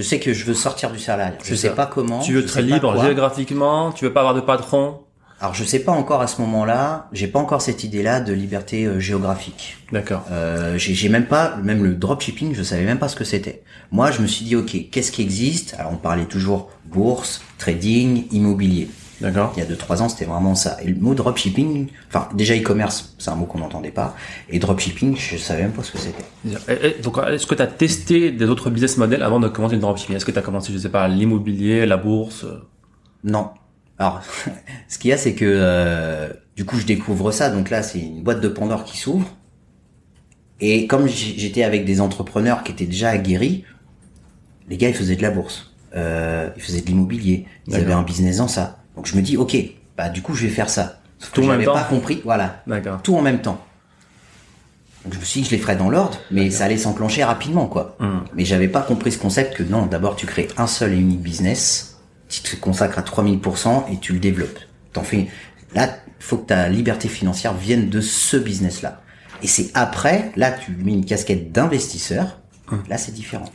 Je 0.00 0.04
sais 0.06 0.18
que 0.18 0.32
je 0.32 0.46
veux 0.46 0.54
sortir 0.54 0.90
du 0.90 0.98
salariat. 0.98 1.36
Je 1.44 1.54
sais 1.54 1.68
ça. 1.68 1.74
pas 1.74 1.84
comment. 1.84 2.20
tu 2.20 2.32
veux 2.32 2.42
être 2.42 2.58
libre 2.62 2.98
géographiquement, 3.02 3.92
tu 3.92 4.06
veux 4.06 4.12
pas 4.14 4.20
avoir 4.20 4.34
de 4.34 4.40
patron. 4.40 5.00
Alors 5.42 5.52
je 5.52 5.62
sais 5.62 5.80
pas 5.80 5.92
encore 5.92 6.22
à 6.22 6.26
ce 6.26 6.40
moment-là, 6.40 7.08
j'ai 7.12 7.26
pas 7.26 7.38
encore 7.38 7.60
cette 7.60 7.84
idée-là 7.84 8.20
de 8.22 8.32
liberté 8.32 8.86
euh, 8.86 8.98
géographique. 8.98 9.76
D'accord. 9.92 10.24
Euh, 10.30 10.78
j'ai 10.78 10.94
j'ai 10.94 11.10
même 11.10 11.26
pas, 11.26 11.56
même 11.56 11.84
le 11.84 11.94
dropshipping, 11.96 12.54
je 12.54 12.62
savais 12.62 12.84
même 12.84 12.98
pas 12.98 13.08
ce 13.08 13.16
que 13.16 13.24
c'était. 13.24 13.62
Moi, 13.90 14.10
je 14.10 14.22
me 14.22 14.26
suis 14.26 14.46
dit, 14.46 14.56
ok, 14.56 14.88
qu'est-ce 14.90 15.12
qui 15.12 15.20
existe? 15.20 15.74
Alors 15.78 15.92
on 15.92 15.96
parlait 15.96 16.24
toujours 16.24 16.70
bourse, 16.86 17.42
trading, 17.58 18.24
immobilier. 18.32 18.88
D'accord. 19.20 19.52
Il 19.56 19.60
y 19.60 19.62
a 19.62 19.66
deux 19.66 19.76
trois 19.76 20.02
ans, 20.02 20.08
c'était 20.08 20.24
vraiment 20.24 20.54
ça. 20.54 20.78
Et 20.82 20.88
le 20.88 20.98
mot 20.98 21.14
dropshipping, 21.14 21.88
enfin 22.08 22.28
déjà 22.34 22.56
e-commerce, 22.56 23.14
c'est 23.18 23.30
un 23.30 23.34
mot 23.34 23.44
qu'on 23.44 23.58
n'entendait 23.58 23.90
pas. 23.90 24.16
Et 24.48 24.58
dropshipping, 24.58 25.16
je 25.16 25.36
savais 25.36 25.62
même 25.62 25.72
pas 25.72 25.82
ce 25.82 25.92
que 25.92 25.98
c'était. 25.98 27.00
Donc, 27.02 27.18
est-ce 27.28 27.46
que 27.46 27.54
tu 27.54 27.62
as 27.62 27.66
testé 27.66 28.32
des 28.32 28.46
autres 28.46 28.70
business 28.70 28.96
models 28.96 29.22
avant 29.22 29.38
de 29.40 29.48
commencer 29.48 29.74
le 29.74 29.80
dropshipping? 29.80 30.16
Est-ce 30.16 30.24
que 30.24 30.30
tu 30.30 30.38
as 30.38 30.42
commencé, 30.42 30.72
je 30.72 30.78
sais 30.78 30.88
pas, 30.88 31.06
l'immobilier, 31.06 31.84
la 31.84 31.98
bourse? 31.98 32.46
Non. 33.22 33.50
Alors, 33.98 34.22
ce 34.88 34.98
qu'il 34.98 35.10
y 35.10 35.12
a, 35.12 35.18
c'est 35.18 35.34
que 35.34 35.44
euh, 35.46 36.30
du 36.56 36.64
coup, 36.64 36.78
je 36.78 36.86
découvre 36.86 37.30
ça. 37.30 37.50
Donc 37.50 37.68
là, 37.68 37.82
c'est 37.82 38.00
une 38.00 38.22
boîte 38.22 38.40
de 38.40 38.48
Pandore 38.48 38.84
qui 38.84 38.96
s'ouvre. 38.96 39.28
Et 40.60 40.86
comme 40.86 41.06
j'étais 41.08 41.62
avec 41.62 41.84
des 41.84 42.00
entrepreneurs 42.00 42.62
qui 42.62 42.72
étaient 42.72 42.86
déjà 42.86 43.10
aguerris, 43.10 43.64
les 44.68 44.76
gars, 44.76 44.88
ils 44.88 44.94
faisaient 44.94 45.16
de 45.16 45.22
la 45.22 45.30
bourse, 45.30 45.72
euh, 45.96 46.50
ils 46.56 46.62
faisaient 46.62 46.82
de 46.82 46.86
l'immobilier, 46.86 47.46
ils 47.66 47.74
avaient 47.74 47.92
un 47.92 48.02
business 48.02 48.38
dans 48.38 48.48
ça. 48.48 48.79
Donc 48.96 49.06
je 49.06 49.16
me 49.16 49.22
dis, 49.22 49.36
ok, 49.36 49.56
bah 49.96 50.08
du 50.08 50.22
coup, 50.22 50.34
je 50.34 50.46
vais 50.46 50.52
faire 50.52 50.70
ça. 50.70 51.00
Sauf 51.18 51.30
que 51.30 51.34
Tout 51.36 51.44
en 51.44 51.48
même 51.48 51.64
temps 51.64 51.74
pas 51.74 51.84
compris, 51.84 52.22
voilà, 52.24 52.62
D'accord. 52.66 53.02
tout 53.02 53.14
en 53.16 53.22
même 53.22 53.42
temps. 53.42 53.64
Donc 55.04 55.14
je 55.14 55.18
me 55.18 55.24
suis 55.24 55.40
dit 55.40 55.44
que 55.46 55.50
je 55.50 55.56
les 55.56 55.62
ferais 55.62 55.76
dans 55.76 55.88
l'ordre, 55.88 56.18
mais 56.30 56.50
ça 56.50 56.64
allait 56.64 56.76
s'enclencher 56.76 57.24
rapidement, 57.24 57.66
quoi. 57.66 57.96
Hum. 58.00 58.24
Mais 58.34 58.44
j'avais 58.44 58.68
pas 58.68 58.82
compris 58.82 59.12
ce 59.12 59.18
concept 59.18 59.56
que 59.56 59.62
non, 59.62 59.86
d'abord 59.86 60.16
tu 60.16 60.26
crées 60.26 60.48
un 60.56 60.66
seul 60.66 60.92
et 60.92 60.96
unique 60.96 61.20
business, 61.22 62.00
tu 62.28 62.42
te 62.42 62.56
consacres 62.56 62.98
à 62.98 63.02
3000% 63.02 63.92
et 63.92 63.98
tu 63.98 64.12
le 64.12 64.18
développes. 64.18 64.58
T'en 64.92 65.02
fais, 65.02 65.28
là, 65.74 65.88
faut 66.18 66.36
que 66.36 66.46
ta 66.46 66.68
liberté 66.68 67.08
financière 67.08 67.54
vienne 67.54 67.88
de 67.88 68.00
ce 68.00 68.36
business-là. 68.36 69.02
Et 69.42 69.46
c'est 69.46 69.70
après, 69.74 70.32
là, 70.36 70.52
tu 70.52 70.72
mets 70.72 70.92
une 70.92 71.04
casquette 71.04 71.50
d'investisseur, 71.50 72.38
là, 72.88 72.98
c'est 72.98 73.12
différent. 73.12 73.50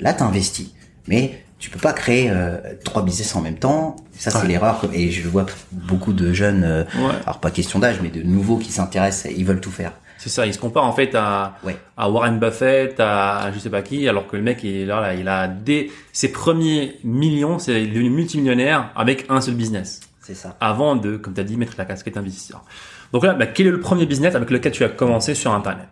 Là, 0.00 0.12
t'investis. 0.12 0.72
Mais 1.06 1.44
tu 1.58 1.70
peux 1.70 1.78
pas 1.78 1.92
créer 1.92 2.30
euh, 2.30 2.56
trois 2.84 3.02
business 3.02 3.34
en 3.36 3.40
même 3.40 3.58
temps. 3.58 3.96
Ça, 4.12 4.30
c'est 4.30 4.38
Ouais. 4.42 4.46
l'erreur. 4.48 4.80
Et 4.92 5.10
je 5.10 5.28
vois 5.28 5.46
beaucoup 5.72 6.12
de 6.12 6.32
jeunes, 6.32 6.62
euh, 6.64 6.84
Ouais. 6.96 7.14
alors 7.24 7.40
pas 7.40 7.50
question 7.50 7.78
d'âge, 7.78 7.98
mais 8.02 8.10
de 8.10 8.22
nouveaux 8.22 8.58
qui 8.58 8.70
s'intéressent, 8.72 9.32
ils 9.36 9.44
veulent 9.44 9.60
tout 9.60 9.70
faire. 9.72 9.92
C'est 10.18 10.28
ça, 10.30 10.46
il 10.46 10.52
se 10.54 10.58
compare 10.58 10.84
en 10.84 10.92
fait 10.92 11.14
à, 11.14 11.54
Ouais. 11.62 11.76
à 11.96 12.10
Warren 12.10 12.38
Buffett, 12.40 12.98
à, 12.98 13.38
à 13.44 13.52
je 13.52 13.58
sais 13.60 13.70
pas 13.70 13.82
qui, 13.82 14.08
alors 14.08 14.26
que 14.26 14.36
le 14.36 14.42
mec, 14.42 14.64
il, 14.64 14.76
est 14.76 14.84
là, 14.86 15.00
là, 15.00 15.14
il 15.14 15.28
a 15.28 15.46
des, 15.46 15.92
ses 16.12 16.32
premiers 16.32 16.98
millions, 17.04 17.58
c'est 17.60 17.86
devenu 17.86 18.10
multimillionnaire 18.10 18.90
avec 18.96 19.26
un 19.28 19.40
seul 19.40 19.54
business. 19.54 20.00
C'est 20.20 20.34
ça. 20.34 20.56
Avant 20.60 20.96
de, 20.96 21.16
comme 21.16 21.34
tu 21.34 21.40
as 21.40 21.44
dit, 21.44 21.56
mettre 21.56 21.74
la 21.78 21.84
casquette 21.84 22.16
investisseur. 22.16 22.64
Donc 23.12 23.24
là, 23.24 23.32
bah, 23.34 23.46
quel 23.46 23.68
est 23.68 23.70
le 23.70 23.80
premier 23.80 24.06
business 24.06 24.34
avec 24.34 24.50
lequel 24.50 24.72
tu 24.72 24.84
as 24.84 24.88
commencé 24.88 25.34
sur 25.34 25.52
Internet? 25.54 25.88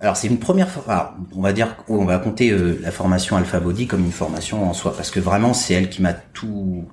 Alors 0.00 0.16
c'est 0.16 0.28
une 0.28 0.38
première 0.38 0.68
fois. 0.68 1.16
on 1.34 1.40
va 1.40 1.52
dire, 1.52 1.76
on 1.88 2.04
va 2.04 2.18
compter 2.18 2.50
euh, 2.50 2.78
la 2.82 2.90
formation 2.90 3.36
Alpha 3.36 3.58
Body 3.58 3.86
comme 3.86 4.04
une 4.04 4.12
formation 4.12 4.68
en 4.68 4.72
soi, 4.72 4.94
parce 4.96 5.10
que 5.10 5.18
vraiment 5.18 5.54
c'est 5.54 5.74
elle 5.74 5.88
qui 5.88 6.02
m'a 6.02 6.12
tout, 6.12 6.84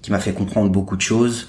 qui 0.00 0.10
m'a 0.10 0.20
fait 0.20 0.32
comprendre 0.32 0.70
beaucoup 0.70 0.96
de 0.96 1.02
choses 1.02 1.48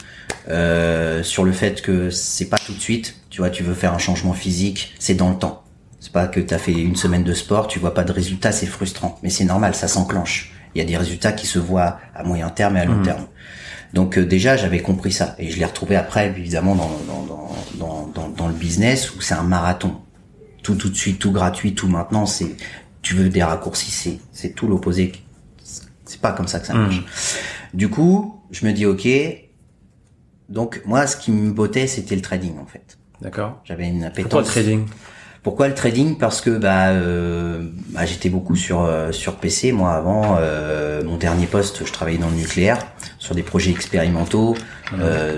euh, 0.49 1.23
sur 1.23 1.45
le 1.45 1.53
fait 1.53 1.81
que 1.81 2.09
c'est 2.09 2.49
pas 2.49 2.57
tout 2.57 2.73
de 2.73 2.79
suite. 2.79 3.15
Tu 3.29 3.39
vois, 3.39 3.49
tu 3.49 3.63
veux 3.63 3.73
faire 3.73 3.93
un 3.93 3.99
changement 3.99 4.33
physique, 4.33 4.95
c'est 4.99 5.13
dans 5.13 5.29
le 5.29 5.37
temps. 5.37 5.63
C'est 5.99 6.11
pas 6.11 6.27
que 6.27 6.39
t'as 6.39 6.57
fait 6.57 6.73
une 6.73 6.95
semaine 6.95 7.23
de 7.23 7.33
sport, 7.33 7.67
tu 7.67 7.79
vois 7.79 7.93
pas 7.93 8.03
de 8.03 8.11
résultats, 8.11 8.51
c'est 8.51 8.65
frustrant. 8.65 9.17
Mais 9.23 9.29
c'est 9.29 9.45
normal, 9.45 9.75
ça 9.75 9.87
s'enclenche. 9.87 10.51
Il 10.75 10.79
y 10.79 10.81
a 10.81 10.85
des 10.85 10.97
résultats 10.97 11.31
qui 11.31 11.47
se 11.47 11.57
voient 11.57 11.99
à 12.13 12.23
moyen 12.23 12.49
terme 12.49 12.77
et 12.77 12.81
à 12.81 12.85
long 12.85 13.01
terme. 13.01 13.27
Donc 13.93 14.17
euh, 14.17 14.25
déjà 14.25 14.57
j'avais 14.57 14.81
compris 14.81 15.13
ça 15.13 15.35
et 15.39 15.49
je 15.49 15.57
l'ai 15.57 15.65
retrouvé 15.65 15.95
après 15.95 16.27
évidemment 16.27 16.75
dans 16.75 16.91
dans 17.07 17.25
dans, 17.77 18.07
dans, 18.13 18.29
dans 18.29 18.47
le 18.47 18.53
business 18.53 19.15
où 19.15 19.21
c'est 19.21 19.33
un 19.33 19.43
marathon 19.43 20.01
tout 20.67 20.75
tout 20.75 20.89
de 20.89 20.95
suite, 20.95 21.19
tout 21.19 21.31
gratuit, 21.31 21.73
tout 21.75 21.87
maintenant, 21.87 22.25
c'est 22.25 22.55
tu 23.01 23.15
veux 23.15 23.29
des 23.29 23.41
raccourcis, 23.43 23.91
c'est 23.91 24.19
c'est 24.33 24.53
tout 24.53 24.67
l'opposé. 24.67 25.13
C'est 26.05 26.19
pas 26.21 26.31
comme 26.33 26.47
ça 26.47 26.59
que 26.59 26.67
ça 26.67 26.73
marche. 26.73 27.03
Du 27.73 27.89
coup, 27.89 28.41
je 28.51 28.65
me 28.65 28.71
dis 28.73 28.85
ok, 28.85 29.07
Donc 30.49 30.81
moi, 30.85 31.07
ce 31.07 31.15
qui 31.17 31.31
me 31.31 31.51
bottait, 31.51 31.87
c'était 31.87 32.15
le 32.15 32.21
trading 32.21 32.57
en 32.59 32.65
fait. 32.65 32.97
D'accord. 33.21 33.61
J'avais 33.65 33.87
une 33.87 34.03
appétence. 34.03 34.29
Pourquoi 34.31 34.41
le 34.41 34.47
trading? 34.47 34.85
Pourquoi 35.43 35.67
le 35.69 35.73
trading? 35.73 36.17
Parce 36.17 36.41
que 36.41 36.49
bah, 36.57 36.89
euh, 36.89 37.69
bah, 37.93 38.05
j'étais 38.05 38.29
beaucoup 38.29 38.55
sur 38.55 38.81
euh, 38.81 39.11
sur 39.11 39.35
PC 39.37 39.71
moi 39.71 39.93
avant. 39.93 40.37
euh, 40.39 41.03
mon 41.03 41.17
dernier 41.17 41.45
poste, 41.47 41.85
je 41.85 41.91
travaillais 41.93 42.17
dans 42.17 42.29
le 42.29 42.35
nucléaire 42.35 42.79
sur 43.19 43.35
des 43.35 43.43
projets 43.43 43.71
expérimentaux. 43.71 44.55
euh, 44.99 45.37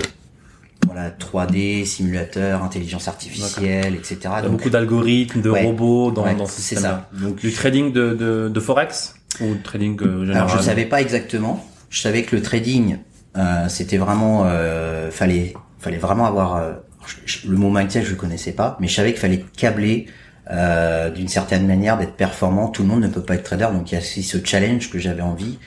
voilà, 0.86 1.10
3D, 1.12 1.86
simulateur, 1.86 2.64
intelligence 2.64 3.08
artificielle, 3.08 3.96
etc. 3.96 4.18
Il 4.24 4.26
y 4.26 4.28
a 4.28 4.42
Donc, 4.44 4.52
beaucoup 4.54 4.70
d'algorithmes, 4.70 5.42
de 5.42 5.50
Ouais. 5.50 5.64
robots 5.66 6.12
dans, 6.12 6.24
ouais, 6.24 6.36
dans 6.36 6.46
ce 6.46 6.54
c'est 6.54 6.62
système-là. 6.76 7.08
ça. 7.14 7.20
Donc, 7.26 7.38
Du 7.38 7.52
trading 7.52 7.92
de, 7.92 8.14
de, 8.14 8.50
de 8.50 8.60
forex 8.60 9.16
ou 9.42 9.56
trading 9.64 9.98
euh, 10.02 10.22
général? 10.26 10.44
Alors 10.44 10.58
je 10.58 10.64
savais 10.64 10.86
pas 10.86 11.02
exactement. 11.02 11.66
Je 11.90 12.02
savais 12.02 12.24
que 12.24 12.36
le 12.36 12.42
trading, 12.42 12.98
euh, 13.38 13.68
c'était 13.68 13.98
vraiment, 13.98 14.44
euh, 14.46 15.12
fallait, 15.12 15.54
fallait 15.80 15.98
vraiment 15.98 16.26
avoir 16.26 16.56
euh, 16.56 16.74
je- 17.06 17.16
je- 17.42 17.48
le 17.50 17.58
mot 17.58 17.70
mindset, 17.70 18.04
je 18.04 18.12
le 18.12 18.16
connaissais 18.16 18.52
pas, 18.52 18.78
mais 18.80 18.88
je 18.88 18.94
savais 18.96 19.12
qu'il 19.12 19.20
fallait 19.22 19.46
câbler 19.58 20.08
euh, 20.52 21.12
d'une 21.12 21.28
certaine 21.28 21.68
manière 21.68 21.98
d'être 21.98 22.14
performant. 22.16 22.70
Tout 22.70 22.82
le 22.82 22.88
monde 22.88 23.02
ne 23.02 23.08
peut 23.08 23.22
pas 23.22 23.36
être 23.36 23.44
trader, 23.44 23.68
donc 23.72 23.92
il 23.92 23.96
y 23.96 23.98
a 23.98 24.02
aussi 24.02 24.24
ce 24.24 24.38
challenge 24.44 24.90
que 24.90 24.98
j'avais 24.98 25.22
envie. 25.22 25.60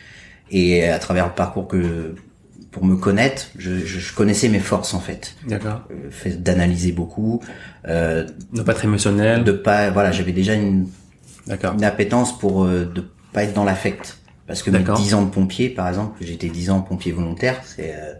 Et 0.50 0.88
à 0.88 0.98
travers 0.98 1.26
le 1.28 1.32
parcours 1.32 1.68
que 1.68 2.14
pour 2.72 2.84
me 2.84 2.96
connaître, 2.96 3.46
je, 3.58 3.78
je, 3.86 4.00
je 4.00 4.14
connaissais 4.14 4.48
mes 4.48 4.58
forces 4.58 4.94
en 4.94 4.98
fait, 5.00 5.36
D'accord. 5.46 5.82
Euh, 5.92 6.10
fait 6.10 6.42
d'analyser 6.42 6.90
beaucoup, 6.90 7.40
euh, 7.86 8.26
Ne 8.52 8.62
pas 8.62 8.72
être 8.72 8.84
émotionnel. 8.84 9.44
de 9.44 9.52
pas, 9.52 9.90
voilà, 9.90 10.10
j'avais 10.10 10.32
déjà 10.32 10.54
une 10.54 10.88
D'accord. 11.46 11.74
une 11.74 11.84
appétence 11.84 12.36
pour 12.38 12.64
euh, 12.64 12.84
de 12.92 13.04
pas 13.32 13.44
être 13.44 13.54
dans 13.54 13.64
l'affect. 13.64 14.18
Parce 14.46 14.62
que 14.62 14.70
mes 14.70 14.78
D'accord. 14.78 14.98
10 14.98 15.14
ans 15.14 15.22
de 15.22 15.30
pompier, 15.30 15.68
par 15.68 15.86
exemple, 15.88 16.16
j'étais 16.20 16.48
10 16.48 16.70
ans 16.70 16.80
pompier 16.80 17.12
volontaire, 17.12 17.60
c'est 17.64 17.94
euh, 17.94 18.14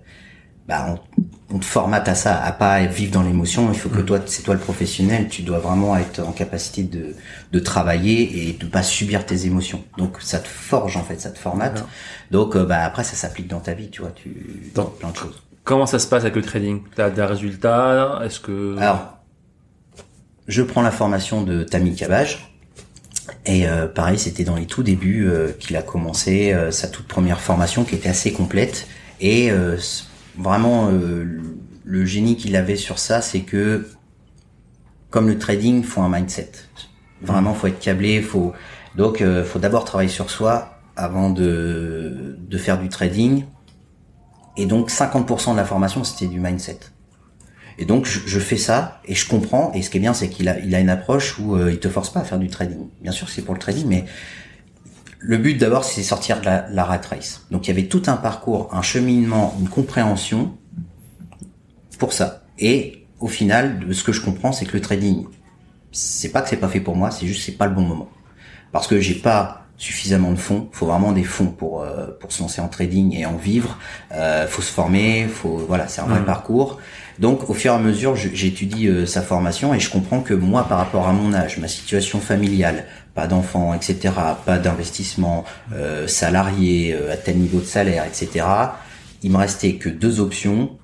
bah 0.73 0.87
on, 0.89 1.55
on 1.55 1.59
te 1.59 1.65
formate 1.67 2.09
à 2.09 2.15
ça, 2.15 2.43
à 2.43 2.53
pas 2.53 2.83
vivre 2.87 3.13
dans 3.13 3.23
l'émotion. 3.23 3.71
Il 3.73 3.79
faut 3.79 3.91
Mm. 3.91 3.97
que 3.99 4.01
toi, 4.01 4.19
c'est 4.27 4.43
toi 4.43 4.55
le 4.55 4.61
professionnel, 4.61 5.29
tu 5.29 5.43
dois 5.43 5.59
vraiment 5.59 5.97
être 5.99 6.21
en 6.21 6.33
capacité 6.33 6.83
de 6.83 7.15
de 7.55 7.59
travailler 7.59 8.49
et 8.49 8.53
de 8.55 8.67
pas 8.67 8.83
subir 8.83 9.27
tes 9.27 9.45
émotions. 9.51 9.85
Donc 9.99 10.13
ça 10.21 10.39
te 10.39 10.49
forge 10.49 10.97
en 10.97 11.05
fait, 11.05 11.21
ça 11.21 11.31
te 11.31 11.39
formate. 11.39 11.85
Donc 12.31 12.57
euh, 12.57 12.65
bah 12.65 12.81
après 12.85 13.05
ça 13.05 13.17
s'applique 13.17 13.49
dans 13.49 13.61
ta 13.61 13.75
vie, 13.75 13.91
tu 13.91 14.01
vois, 14.03 14.13
tu 14.13 14.31
dans 14.75 14.87
plein 14.87 15.11
de 15.11 15.17
choses. 15.17 15.43
Comment 15.65 15.87
ça 15.87 15.99
se 15.99 16.07
passe 16.07 16.23
avec 16.23 16.37
le 16.37 16.43
trading? 16.43 16.81
T'as 16.97 17.11
des 17.11 17.23
résultats? 17.23 18.21
Est-ce 18.25 18.41
que 18.41 18.77
Alors, 18.79 19.19
je 20.49 20.63
prends 20.63 20.83
la 20.83 20.91
formation 20.91 21.43
de 21.43 21.63
Tammy 21.65 21.95
Cabage. 21.95 22.49
Et 23.47 23.69
euh, 23.69 23.87
pareil, 23.87 24.19
c'était 24.19 24.43
dans 24.51 24.57
les 24.57 24.67
tout 24.67 24.83
débuts 24.83 25.27
euh, 25.29 25.53
qu'il 25.61 25.77
a 25.77 25.83
commencé 25.83 26.35
sa 26.71 26.89
toute 26.89 27.07
première 27.07 27.41
formation 27.41 27.85
qui 27.85 27.95
était 27.95 28.09
assez 28.09 28.33
complète. 28.33 28.89
Et 29.21 29.51
vraiment, 30.37 30.89
euh, 30.91 31.41
le 31.85 32.05
génie 32.05 32.37
qu'il 32.37 32.57
avait 32.57 32.77
sur 32.77 32.99
ça, 32.99 33.21
c'est 33.21 33.41
que 33.41 33.87
comme 35.11 35.29
le 35.29 35.39
trading, 35.39 35.83
faut 35.83 36.01
un 36.01 36.09
mindset. 36.09 36.53
Vraiment, 37.21 37.55
faut 37.55 37.67
être 37.67 37.79
câblé. 37.79 38.23
Faut 38.23 38.53
donc, 38.97 39.21
euh, 39.21 39.45
faut 39.45 39.59
d'abord 39.59 39.85
travailler 39.85 40.11
sur 40.11 40.31
soi 40.31 40.79
avant 40.97 41.31
de 41.31 42.37
de 42.39 42.59
faire 42.59 42.79
du 42.79 42.89
trading. 42.89 43.45
Et 44.57 44.67
donc, 44.67 44.91
50% 44.91 45.53
de 45.53 45.57
la 45.57 45.65
formation, 45.65 46.05
c'était 46.05 46.27
du 46.27 46.39
mindset. 46.39 46.79
Et 47.79 47.85
donc 47.85 48.07
je, 48.07 48.21
je 48.27 48.39
fais 48.39 48.57
ça 48.57 49.01
et 49.05 49.15
je 49.15 49.29
comprends. 49.29 49.73
Et 49.73 49.83
ce 49.83 49.91
qui 49.91 49.97
est 49.97 50.01
bien, 50.01 50.15
c'est 50.15 50.29
qu'il 50.29 50.49
a, 50.49 50.59
il 50.59 50.75
a 50.75 50.81
une 50.81 50.91
approche 50.91 51.39
où 51.39 51.57
euh, 51.57 51.73
il 51.73 51.79
te 51.79 51.89
force 51.89 52.11
pas 52.11 52.21
à 52.21 52.25
faire 52.25 52.39
du 52.39 52.49
trading. 52.49 52.89
Bien 53.01 53.13
sûr, 53.13 53.29
c'est 53.29 53.43
pour 53.43 53.55
le 53.55 53.61
trading, 53.61 53.87
mais 53.89 54.05
le 55.23 55.39
but 55.39 55.55
d'abord, 55.55 55.85
c'est 55.85 56.03
sortir 56.03 56.41
de 56.41 56.45
la, 56.45 56.69
la 56.71 56.85
rat 56.85 57.01
race. 57.09 57.47
Donc 57.51 57.67
il 57.67 57.71
y 57.71 57.73
avait 57.73 57.89
tout 57.89 58.03
un 58.07 58.17
parcours, 58.17 58.69
un 58.73 58.83
cheminement, 58.83 59.57
une 59.61 59.69
compréhension 59.69 60.59
pour 61.99 62.13
ça. 62.13 62.43
Et 62.59 63.07
au 63.21 63.29
final, 63.29 63.87
de 63.87 63.93
ce 63.93 64.03
que 64.03 64.13
je 64.13 64.21
comprends, 64.21 64.53
c'est 64.53 64.67
que 64.67 64.73
le 64.73 64.81
trading, 64.81 65.27
c'est 65.93 66.31
pas 66.31 66.43
que 66.43 66.49
c'est 66.49 66.57
pas 66.57 66.69
fait 66.69 66.81
pour 66.81 66.97
moi, 66.97 67.11
c'est 67.13 67.27
juste 67.27 67.41
que 67.41 67.47
c'est 67.47 67.59
pas 67.59 67.67
le 67.67 67.75
bon 67.75 67.83
moment. 67.83 68.09
Parce 68.73 68.89
que 68.89 69.01
j'ai 69.01 69.15
pas 69.15 69.62
suffisamment 69.77 70.31
de 70.31 70.37
fonds. 70.39 70.69
Faut 70.73 70.87
vraiment 70.87 71.13
des 71.13 71.25
fonds 71.25 71.47
pour 71.47 71.83
euh, 71.83 72.07
pour 72.21 72.31
se 72.33 72.43
lancer 72.43 72.61
en 72.61 72.69
trading 72.69 73.15
et 73.17 73.27
en 73.27 73.37
vivre. 73.37 73.79
Euh, 74.13 74.47
faut 74.47 74.63
se 74.63 74.71
former. 74.71 75.27
Faut 75.29 75.57
voilà, 75.69 75.89
c'est 75.89 76.01
un 76.01 76.07
vrai 76.07 76.21
Mhm. 76.21 76.27
parcours. 76.27 76.79
Donc 77.19 77.51
au 77.51 77.55
fur 77.55 77.73
et 77.73 77.77
à 77.77 77.79
mesure, 77.79 78.17
j'étudie 78.17 78.89
euh, 78.89 79.07
sa 79.07 79.23
formation 79.23 79.75
et 79.75 79.81
je 79.81 79.91
comprends 79.91 80.21
que 80.21 80.35
moi, 80.35 80.67
par 80.69 80.79
rapport 80.79 81.07
à 81.09 81.13
mon 81.13 81.35
âge, 81.35 81.59
ma 81.59 81.69
situation 81.69 82.21
familiale, 82.21 82.85
pas 83.15 83.27
d'enfants, 83.27 83.75
etc., 83.75 84.15
pas 84.47 84.59
d'investissement, 84.59 85.45
euh, 85.75 86.07
salarié, 86.09 86.95
euh, 86.95 87.13
à 87.13 87.17
tel 87.17 87.37
niveau 87.37 87.61
de 87.61 87.65
salaire, 87.67 88.05
etc., 88.07 88.47
il 89.23 89.31
me 89.31 89.37
restait 89.37 89.75
que 89.75 89.89
deux 89.91 90.21
options 90.21 90.79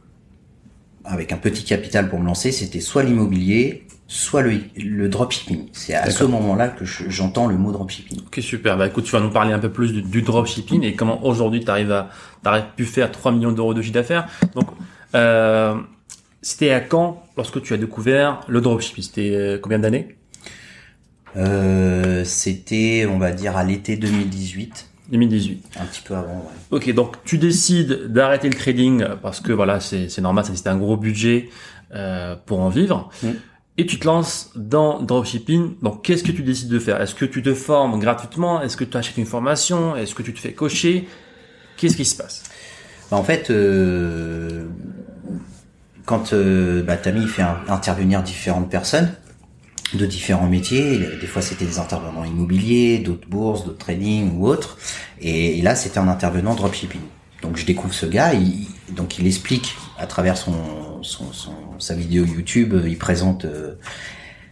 avec 1.05 1.33
un 1.33 1.39
petit 1.39 1.65
capital 1.65 2.09
pour 2.11 2.21
me 2.21 2.27
lancer. 2.27 2.53
C'était 2.53 2.81
soit 2.81 3.03
l'immobilier, 3.03 3.88
soit 4.11 4.41
le, 4.43 4.61
le 4.77 5.09
dropshipping. 5.09 5.69
C'est 5.73 5.95
à 5.95 6.09
ce 6.11 6.25
moment-là 6.25 6.69
que 6.69 6.85
je- 6.85 7.05
j'entends 7.09 7.47
le 7.47 7.57
mot 7.59 7.71
dropshipping. 7.73 8.21
Ok, 8.27 8.39
super. 8.43 8.77
Bah 8.79 8.87
écoute, 8.87 9.05
tu 9.05 9.13
vas 9.13 9.21
nous 9.21 9.31
parler 9.31 9.53
un 9.53 9.59
peu 9.59 9.71
plus 9.71 9.93
du, 9.93 10.03
du 10.03 10.23
dropshipping 10.23 10.83
et 10.83 10.95
comment 10.95 11.25
aujourd'hui 11.27 11.61
tu 11.63 11.71
arrives 11.71 11.93
à 11.93 12.09
t'arrives 12.43 12.65
pu 12.75 12.85
faire 12.87 13.13
3 13.13 13.33
millions 13.33 13.53
d'euros 13.53 13.75
de 13.75 13.83
chiffre 13.83 13.95
d'affaires. 13.95 14.27
Donc, 14.55 14.67
euh, 15.15 15.75
c'était 16.41 16.71
à 16.71 16.81
quand 16.81 17.23
lorsque 17.37 17.61
tu 17.63 17.75
as 17.75 17.77
découvert 17.77 18.41
le 18.49 18.61
dropshipping? 18.63 19.05
C'était 19.05 19.31
euh, 19.35 19.59
combien 19.61 19.79
d'années? 19.79 20.17
Euh, 21.37 22.25
c'était, 22.25 23.07
on 23.11 23.19
va 23.19 23.33
dire, 23.33 23.57
à 23.57 23.65
l'été 23.65 23.97
2018, 23.97 24.89
2018. 25.11 25.65
un 25.79 25.85
petit 25.85 26.01
peu 26.03 26.15
avant. 26.15 26.37
Ouais. 26.71 26.79
Ok, 26.79 26.93
donc 26.95 27.17
tu 27.25 27.37
décides 27.39 28.07
d'arrêter 28.11 28.49
le 28.49 28.55
trading 28.57 29.05
parce 29.23 29.41
que 29.41 29.53
voilà, 29.53 29.81
c'est 29.81 30.09
c'est 30.09 30.23
normal, 30.23 30.45
ça 30.47 30.55
c'était 30.57 30.71
un 30.71 30.79
gros 30.79 30.97
budget 30.97 31.51
euh, 31.95 32.35
pour 32.47 32.61
en 32.61 32.71
vivre. 32.71 33.11
Mm. 33.23 33.29
Et 33.81 33.87
tu 33.87 33.99
te 33.99 34.07
lances 34.07 34.51
dans 34.57 35.01
dropshipping. 35.01 35.77
Donc 35.83 36.03
qu'est-ce 36.03 36.25
que 36.25 36.33
tu 36.33 36.43
décides 36.43 36.69
de 36.69 36.81
faire? 36.81 37.01
Est-ce 37.01 37.15
que 37.15 37.25
tu 37.25 37.43
te 37.43 37.55
formes 37.55 37.99
gratuitement? 38.01 38.61
Est-ce 38.61 38.77
que 38.77 38.85
tu 38.85 38.97
achètes 38.97 39.17
une 39.17 39.27
formation? 39.27 39.95
Est-ce 39.97 40.17
que 40.17 40.23
tu 40.23 40.35
te 40.35 40.41
fais 40.41 40.53
cocher 40.53 41.09
Qu'est-ce 41.77 41.97
qui 41.97 42.05
se 42.05 42.17
passe? 42.17 42.43
Bah, 43.11 43.17
en 43.17 43.23
fait, 43.23 43.51
euh, 43.51 44.67
quand 46.05 46.33
euh, 46.33 46.83
bah, 46.83 46.97
Tammy 46.97 47.27
fait 47.29 47.45
intervenir 47.69 48.23
différentes 48.23 48.69
personnes 48.69 49.13
de 49.95 50.05
différents 50.07 50.49
métiers, 50.49 50.99
des 51.21 51.27
fois 51.27 51.41
c'était 51.41 51.65
des 51.65 51.79
intervenants 51.79 52.25
immobiliers, 52.25 52.99
d'autres 52.99 53.29
bourses, 53.29 53.65
d'autres 53.65 53.79
trading 53.79 54.37
ou 54.37 54.47
autres, 54.47 54.77
et, 55.21 55.63
là 55.63 55.75
c'était 55.75 55.99
un 55.99 56.09
intervenant 56.09 56.55
dropshipping. 56.55 57.01
Donc 57.41 57.57
je 57.57 57.65
découvre 57.65 57.95
ce 57.95 58.05
gars, 58.05 58.33
donc 58.91 59.19
il 59.19 59.27
explique 59.27 59.77
à 59.99 60.07
travers 60.07 60.37
son, 60.37 60.53
son, 61.09 61.33
son- 61.33 61.79
sa 61.79 61.95
vidéo 61.95 62.25
YouTube, 62.25 62.75
euh, 62.75 62.89
il 62.89 62.99
présente 62.99 63.45
euh, 63.45 63.75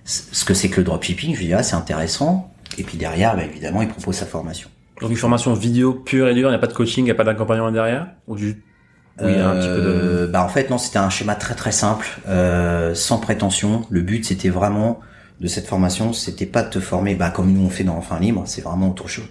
ce 0.05 0.45
que 0.45 0.55
c'est 0.55 0.69
que 0.69 0.79
le 0.81 0.85
dropshipping. 0.85 1.35
Je 1.35 1.41
lui 1.41 1.47
dis 1.47 1.55
ah 1.55 1.63
c'est 1.63 1.77
intéressant, 1.77 2.53
et 2.79 2.83
puis 2.83 2.99
derrière, 2.99 3.37
bah, 3.37 3.45
évidemment, 3.45 3.83
il 3.83 3.89
propose 3.89 4.17
sa 4.17 4.27
formation. 4.27 4.69
Donc 5.01 5.11
une 5.11 5.17
formation 5.17 5.53
vidéo 5.55 5.93
pure 5.93 6.29
et 6.29 6.35
dure, 6.35 6.49
il 6.49 6.53
n'y 6.53 6.57
a 6.57 6.59
pas 6.61 6.67
de 6.69 6.73
coaching, 6.73 7.03
il 7.03 7.05
n'y 7.05 7.11
a 7.11 7.15
pas 7.15 7.25
d'accompagnement 7.25 7.71
derrière? 7.71 8.09
Ou 8.29 8.37
juste... 8.37 8.57
Oui, 9.23 9.33
un 9.33 9.57
petit 9.57 9.69
peu 9.69 9.81
de... 9.81 9.89
Euh, 9.89 10.27
Bah 10.29 10.43
en 10.45 10.49
fait 10.49 10.69
non, 10.69 10.77
c'était 10.79 10.99
un 10.99 11.09
schéma 11.11 11.35
très 11.37 11.55
très 11.55 11.73
simple, 11.73 12.07
euh, 12.29 12.95
sans 12.95 13.19
prétention. 13.19 13.87
Le 13.89 14.03
but 14.03 14.25
c'était 14.27 14.51
vraiment 14.51 15.01
de 15.41 15.49
cette 15.49 15.67
formation, 15.67 16.13
c'était 16.13 16.47
pas 16.47 16.63
de 16.63 16.71
te 16.71 16.81
former 16.81 17.15
bah 17.15 17.31
comme 17.31 17.53
nous 17.53 17.63
on 17.65 17.71
fait 17.71 17.85
dans 17.85 17.97
Enfin 17.97 18.19
Libre, 18.21 18.43
c'est 18.47 18.63
vraiment 18.63 18.91
autre 18.91 19.09
chose. 19.09 19.29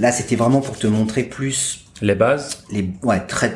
Là 0.00 0.10
c'était 0.12 0.36
vraiment 0.36 0.60
pour 0.60 0.78
te 0.78 0.86
montrer 0.88 1.22
plus 1.24 1.86
Les 2.02 2.14
bases? 2.16 2.64
les 2.72 2.90
ouais 3.02 3.20
très 3.26 3.54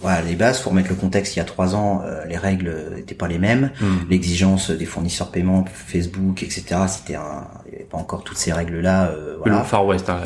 voilà, 0.00 0.20
les 0.22 0.34
bases, 0.34 0.60
pour 0.60 0.74
mettre 0.74 0.90
le 0.90 0.94
contexte, 0.94 1.36
il 1.36 1.38
y 1.38 1.42
a 1.42 1.44
trois 1.44 1.74
ans, 1.74 2.02
euh, 2.04 2.24
les 2.26 2.36
règles 2.36 2.94
n'étaient 2.94 3.14
pas 3.14 3.28
les 3.28 3.38
mêmes. 3.38 3.70
Hmm. 3.80 4.08
L'exigence 4.10 4.70
des 4.70 4.84
fournisseurs 4.84 5.30
paiement, 5.30 5.64
Facebook, 5.72 6.42
etc. 6.42 6.64
C'était 6.88 7.14
un, 7.14 7.48
il 7.66 7.70
n'y 7.70 7.76
avait 7.76 7.84
pas 7.84 7.96
encore 7.96 8.22
toutes 8.22 8.36
ces 8.36 8.52
règles-là. 8.52 9.06
Euh, 9.06 9.32
Le 9.32 9.38
voilà. 9.38 9.64
Far 9.64 9.86
West 9.86 10.08
hein. 10.10 10.20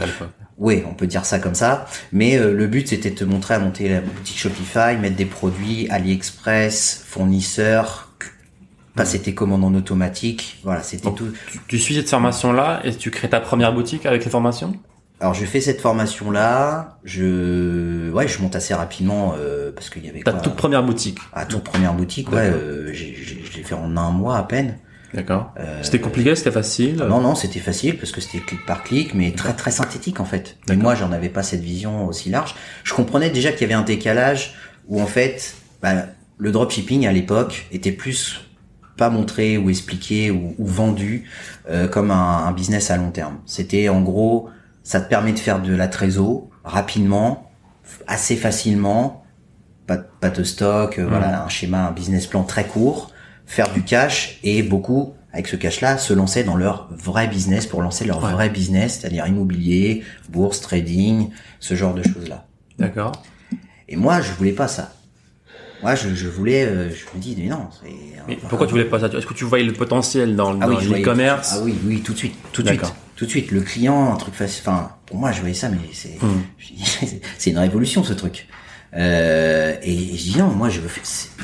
Oui, 0.59 0.83
on 0.91 0.93
peut 0.93 1.07
dire 1.07 1.25
ça 1.25 1.39
comme 1.39 1.55
ça. 1.55 1.87
Mais 2.13 2.37
euh, 2.37 2.53
le 2.53 2.67
but, 2.67 2.89
c'était 2.89 3.11
de 3.11 3.15
te 3.15 3.25
montrer 3.25 3.55
à 3.55 3.59
monter 3.59 3.89
la 3.89 4.01
boutique 4.01 4.39
Shopify, 4.39 4.97
mettre 5.01 5.17
des 5.17 5.25
produits, 5.25 5.89
AliExpress, 5.89 7.05
fournisseurs, 7.07 8.13
passer 8.95 9.21
tes 9.21 9.35
commandes 9.35 9.65
en 9.65 9.75
automatique. 9.75 10.61
Voilà, 10.65 10.83
c'était 10.83 11.13
tout. 11.13 11.33
Tu, 11.47 11.61
tu 11.67 11.79
suis 11.79 11.95
cette 11.95 12.11
formation-là 12.11 12.81
et 12.85 12.95
tu 12.95 13.11
crées 13.11 13.31
ta 13.31 13.41
première 13.41 13.73
boutique 13.73 14.05
avec 14.05 14.25
les 14.25 14.31
formations? 14.31 14.75
Alors, 15.21 15.35
je 15.35 15.45
fais 15.45 15.61
cette 15.61 15.81
formation-là. 15.81 16.99
Je, 17.05 18.11
ouais, 18.11 18.27
je 18.27 18.41
monte 18.41 18.57
assez 18.57 18.73
rapidement 18.73 19.35
euh, 19.39 19.71
parce 19.73 19.91
qu'il 19.91 20.05
y 20.05 20.09
avait 20.09 20.23
Ta 20.23 20.33
quoi 20.33 20.41
toute 20.41 20.57
première 20.57 20.83
boutique 20.83 21.19
à 21.33 21.45
toute 21.45 21.65
première 21.65 21.93
boutique. 21.95 22.33
Ouais, 22.33 22.51
euh, 22.51 22.93
j'ai, 22.93 23.15
fait 23.63 23.75
en 23.75 23.97
un 23.97 24.11
mois 24.11 24.39
à 24.39 24.43
peine. 24.45 24.79
D'accord. 25.13 25.53
Euh, 25.59 25.81
C'était 25.83 25.99
compliqué, 25.99 26.35
c'était 26.37 26.53
facile 26.53 26.97
Non, 26.97 27.21
non, 27.21 27.35
c'était 27.35 27.59
facile 27.59 27.99
parce 27.99 28.13
que 28.13 28.21
c'était 28.21 28.39
clic 28.39 28.65
par 28.65 28.85
clic, 28.85 29.13
mais 29.13 29.33
très 29.33 29.53
très 29.55 29.73
synthétique 29.73 30.21
en 30.21 30.25
fait. 30.25 30.57
Mais 30.69 30.77
moi, 30.77 30.95
j'en 30.95 31.13
avais 31.13 31.29
pas 31.29 31.43
cette 31.43 31.63
vision 31.63 32.07
aussi 32.07 32.31
large. 32.31 32.55
Je 32.85 32.95
comprenais 32.95 33.29
déjà 33.31 33.51
qu'il 33.53 33.63
y 33.63 33.65
avait 33.65 33.75
un 33.75 33.83
décalage 33.85 34.55
où 34.87 35.01
en 35.03 35.07
fait, 35.07 35.55
bah, 35.83 36.07
le 36.39 36.53
dropshipping 36.53 37.07
à 37.07 37.13
l'époque 37.13 37.67
était 37.73 37.93
plus 37.93 38.41
pas 38.97 39.11
montré 39.11 39.59
ou 39.59 39.69
expliqué 39.69 40.31
ou, 40.31 40.55
ou 40.59 40.67
vendu 40.67 41.29
euh, 41.69 41.89
comme 41.89 42.11
un, 42.11 42.47
un 42.47 42.53
business 42.53 42.91
à 42.91 42.97
long 42.97 43.11
terme. 43.11 43.39
C'était 43.47 43.89
en 43.89 44.03
gros, 44.03 44.49
ça 44.91 45.01
te 45.01 45.09
permet 45.09 45.33
de 45.33 45.39
faire 45.39 45.63
de 45.63 45.73
la 45.73 45.87
trésor 45.87 46.49
rapidement, 46.65 47.49
assez 48.09 48.35
facilement, 48.35 49.25
pas, 49.87 49.99
de- 49.99 50.07
pas 50.21 50.31
de 50.31 50.43
stock, 50.43 50.99
Mm. 50.99 51.03
euh, 51.03 51.07
voilà, 51.07 51.45
un 51.45 51.49
schéma, 51.49 51.87
un 51.87 51.93
business 51.93 52.27
plan 52.27 52.43
très 52.43 52.65
court, 52.67 53.13
faire 53.47 53.73
du 53.73 53.83
cash 53.85 54.41
et 54.43 54.65
beaucoup 54.65 55.15
avec 55.33 55.47
ce 55.47 55.55
cash-là 55.55 55.97
se 55.97 56.13
lancer 56.13 56.43
dans 56.43 56.57
leur 56.57 56.89
vrai 56.91 57.29
business 57.29 57.67
pour 57.67 57.83
lancer 57.83 58.05
leur 58.05 58.21
Ouais. 58.25 58.33
vrai 58.33 58.51
business, 58.51 58.99
c'est-à-dire 58.99 59.29
immobilier, 59.29 60.03
bourse, 60.29 60.61
trading, 60.61 61.31
ce 61.61 61.77
genre 61.77 61.95
de 61.95 62.03
choses-là. 62.03 62.47
D'accord. 62.81 63.13
Et 63.89 63.95
moi, 63.95 64.21
je 64.21 64.33
voulais 64.33 64.51
pas 64.51 64.67
ça. 64.67 64.93
Moi, 65.83 65.95
je, 65.95 66.09
je 66.17 66.29
voulais, 66.29 66.65
euh, 66.65 66.91
je 66.91 67.05
me 67.17 67.23
dis, 67.23 67.37
mais 67.39 67.47
non. 67.49 67.69
c'est- 67.81 67.91
Mais 68.27 68.37
pourquoi 68.49 68.67
tu 68.67 68.73
voulais 68.73 68.85
pas 68.87 68.99
ça? 68.99 69.07
Est-ce 69.07 69.25
que 69.25 69.35
tu 69.35 69.45
voyais 69.45 69.65
le 69.65 69.73
potentiel 69.73 70.35
dans, 70.35 70.61
ah 70.61 70.67
dans 70.67 70.77
oui, 70.77 70.85
l'e-commerce 70.99 71.55
Ah 71.57 71.61
oui, 71.63 71.77
oui, 71.87 72.01
tout 72.01 72.13
de 72.13 72.19
suite, 72.19 72.35
tout 72.53 72.63
de 72.65 72.69
suite. 72.69 72.83
Tout 73.21 73.27
de 73.27 73.31
suite. 73.31 73.51
Le 73.51 73.61
client, 73.61 74.15
un 74.15 74.17
truc 74.17 74.33
facile. 74.35 74.63
Enfin, 74.67 74.93
pour 75.05 75.19
moi, 75.19 75.31
je 75.31 75.41
voyais 75.41 75.55
ça, 75.55 75.69
mais 75.69 75.77
c'est, 75.93 76.17
dis, 76.19 77.21
c'est 77.39 77.51
une 77.51 77.59
révolution 77.59 78.03
ce 78.03 78.15
truc. 78.15 78.49
Euh, 78.97 79.77
et 79.83 79.95
je 79.95 80.23
dis 80.23 80.39
non, 80.39 80.49
moi, 80.49 80.71
je 80.71 80.81
veux. 80.81 80.89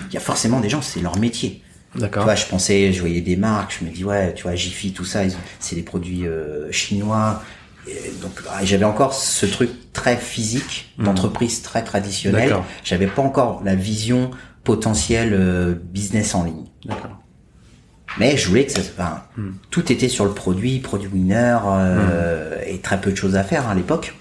Il 0.09 0.15
y 0.15 0.17
a 0.17 0.21
forcément 0.21 0.61
des 0.61 0.71
gens, 0.71 0.81
c'est 0.81 1.01
leur 1.01 1.19
métier. 1.19 1.63
Tu 1.93 1.99
D'accord. 1.99 2.25
vois, 2.25 2.35
je 2.35 2.47
pensais, 2.47 2.95
je 2.95 3.01
voyais 3.01 3.21
des 3.21 3.37
marques, 3.37 3.77
je 3.79 3.85
me 3.85 3.91
dis 3.91 4.05
ouais, 4.05 4.33
tu 4.33 4.45
vois, 4.45 4.55
Jiffy, 4.55 4.93
tout 4.93 5.05
ça, 5.05 5.21
c'est 5.61 5.77
des 5.77 5.83
produits 5.83 6.27
euh, 6.27 6.73
chinois. 6.73 7.43
Et 7.87 8.11
donc 8.23 8.33
ah, 8.51 8.65
j'avais 8.65 8.87
encore 8.87 9.13
ce 9.13 9.45
truc 9.45 9.93
très 9.93 10.17
physique 10.17 10.95
d'entreprise 10.99 11.61
très 11.61 11.85
traditionnelle. 11.85 12.57
J'avais 12.85 13.07
pas 13.07 13.23
encore 13.23 13.63
la 13.65 13.75
vision 13.75 14.31
potentielle 14.65 15.35
euh, 15.35 15.75
business 15.75 16.35
en 16.35 16.45
ligne. 16.45 16.65
D'accord. 16.87 17.21
Mais 18.19 18.37
je 18.37 18.49
voulais 18.49 18.65
que 18.65 18.73
ça, 18.73 18.81
enfin, 18.81 19.23
tout 19.71 19.93
était 19.93 20.09
sur 20.09 20.25
le 20.25 20.33
produit, 20.33 20.79
produit 20.79 21.09
winner, 21.09 21.59
euh, 21.67 22.57
et 22.67 22.79
très 22.79 23.01
peu 23.01 23.11
de 23.11 23.17
choses 23.17 23.37
à 23.37 23.43
faire 23.43 23.67
hein, 23.69 23.73
à 23.73 23.75
l'époque, 23.75 24.15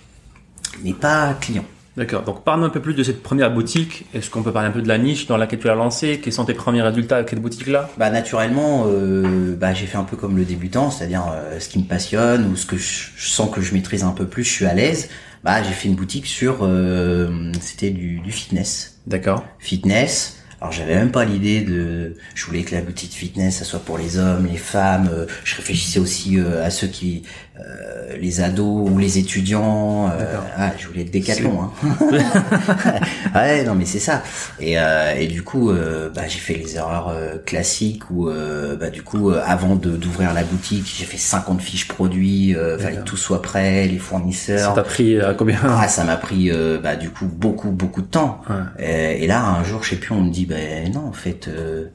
mais 0.83 0.93
pas 0.93 1.33
client. 1.39 1.65
D'accord. 1.97 2.23
Donc, 2.23 2.43
parle-nous 2.43 2.65
un 2.65 2.69
peu 2.69 2.81
plus 2.81 2.93
de 2.93 3.03
cette 3.03 3.23
première 3.23 3.53
boutique. 3.53 4.05
Est-ce 4.13 4.29
qu'on 4.29 4.43
peut 4.43 4.51
parler 4.51 4.67
un 4.67 4.71
peu 4.71 4.81
de 4.81 4.87
la 4.87 4.97
niche 4.97 5.27
dans 5.27 5.37
laquelle 5.37 5.59
tu 5.59 5.67
l'as 5.67 5.75
lancée 5.75 6.19
Quels 6.21 6.33
sont 6.33 6.43
tes 6.43 6.53
premiers 6.53 6.81
résultats 6.81 7.15
avec 7.15 7.29
cette 7.29 7.41
boutique-là? 7.41 7.89
Bah 7.97 8.09
naturellement, 8.09 8.83
euh, 8.87 9.55
bah, 9.55 9.73
j'ai 9.73 9.85
fait 9.85 9.97
un 9.97 10.03
peu 10.03 10.17
comme 10.17 10.35
le 10.35 10.43
débutant, 10.43 10.91
c'est-à-dire 10.91 11.23
euh, 11.33 11.57
ce 11.61 11.69
qui 11.69 11.79
me 11.79 11.85
passionne 11.85 12.51
ou 12.51 12.57
ce 12.57 12.65
que 12.65 12.75
je, 12.75 13.11
je 13.15 13.29
sens 13.29 13.49
que 13.49 13.61
je 13.61 13.73
maîtrise 13.73 14.03
un 14.03 14.11
peu 14.11 14.25
plus, 14.25 14.43
je 14.43 14.51
suis 14.51 14.65
à 14.65 14.73
l'aise. 14.73 15.09
Bah 15.45 15.63
j'ai 15.63 15.71
fait 15.71 15.87
une 15.87 15.95
boutique 15.95 16.25
sur, 16.25 16.59
euh, 16.63 17.51
c'était 17.61 17.91
du, 17.91 18.19
du 18.19 18.31
fitness, 18.31 18.97
D'accord. 19.07 19.45
fitness. 19.59 20.41
Alors 20.65 20.73
j'avais 20.73 20.95
même 20.95 21.11
pas 21.11 21.25
l'idée 21.25 21.61
de, 21.61 22.15
je 22.33 22.43
voulais 22.47 22.63
que 22.63 22.73
la 22.73 22.81
boutique 22.81 23.11
fitness, 23.13 23.57
ça 23.57 23.65
soit 23.65 23.81
pour 23.81 23.99
les 23.99 24.17
hommes, 24.17 24.47
les 24.47 24.57
femmes. 24.57 25.07
euh, 25.13 25.27
je 25.43 25.57
réfléchissais 25.57 25.99
aussi 25.99 26.39
euh, 26.39 26.65
à 26.65 26.71
ceux 26.71 26.87
qui, 26.87 27.21
euh, 27.59 28.17
les 28.19 28.41
ados 28.41 28.89
ou 28.89 28.97
les 28.97 29.17
étudiants. 29.17 30.09
euh, 30.09 30.37
ah, 30.57 30.71
je 30.77 30.87
voulais 30.87 31.01
être 31.01 31.11
décathlon. 31.11 31.61
Hein. 31.63 31.71
ouais, 33.35 33.63
non 33.63 33.75
mais 33.75 33.85
c'est 33.85 33.99
ça. 33.99 34.23
Et, 34.59 34.77
euh, 34.79 35.13
et 35.17 35.27
du 35.27 35.41
coup, 35.43 35.69
euh, 35.71 36.09
bah, 36.13 36.23
j'ai 36.27 36.39
fait 36.39 36.53
les 36.55 36.75
erreurs 36.75 37.09
euh, 37.09 37.37
classiques 37.45 38.09
où, 38.11 38.29
euh, 38.29 38.75
bah, 38.75 38.89
du 38.89 39.03
coup, 39.03 39.31
euh, 39.31 39.41
avant 39.45 39.75
de 39.75 39.91
d'ouvrir 39.97 40.33
la 40.33 40.43
boutique, 40.43 40.85
j'ai 40.97 41.05
fait 41.05 41.17
50 41.17 41.61
fiches 41.61 41.87
produits, 41.87 42.55
euh, 42.55 42.77
fallait 42.77 42.97
que 42.97 43.03
tout 43.03 43.17
soit 43.17 43.41
prêt, 43.41 43.87
les 43.87 43.97
Ça 43.97 44.03
fournisseurs. 44.03 44.73
t'a 44.73 44.83
pris 44.83 45.17
combien 45.37 45.59
Ah, 45.63 45.87
ça 45.87 46.03
m'a 46.03 46.17
pris 46.17 46.51
euh, 46.51 46.79
bah, 46.81 46.95
du 46.95 47.09
coup 47.09 47.25
beaucoup 47.25 47.71
beaucoup 47.71 48.01
de 48.01 48.07
temps. 48.07 48.41
Ouais. 48.49 48.85
Et, 48.85 49.23
et 49.23 49.27
là, 49.27 49.43
un 49.45 49.63
jour, 49.63 49.83
je 49.83 49.91
sais 49.91 49.95
plus, 49.95 50.13
on 50.13 50.21
me 50.21 50.31
dit, 50.31 50.45
ben 50.45 50.91
non, 50.93 51.07
en 51.07 51.13
fait, 51.13 51.47
euh, 51.47 51.85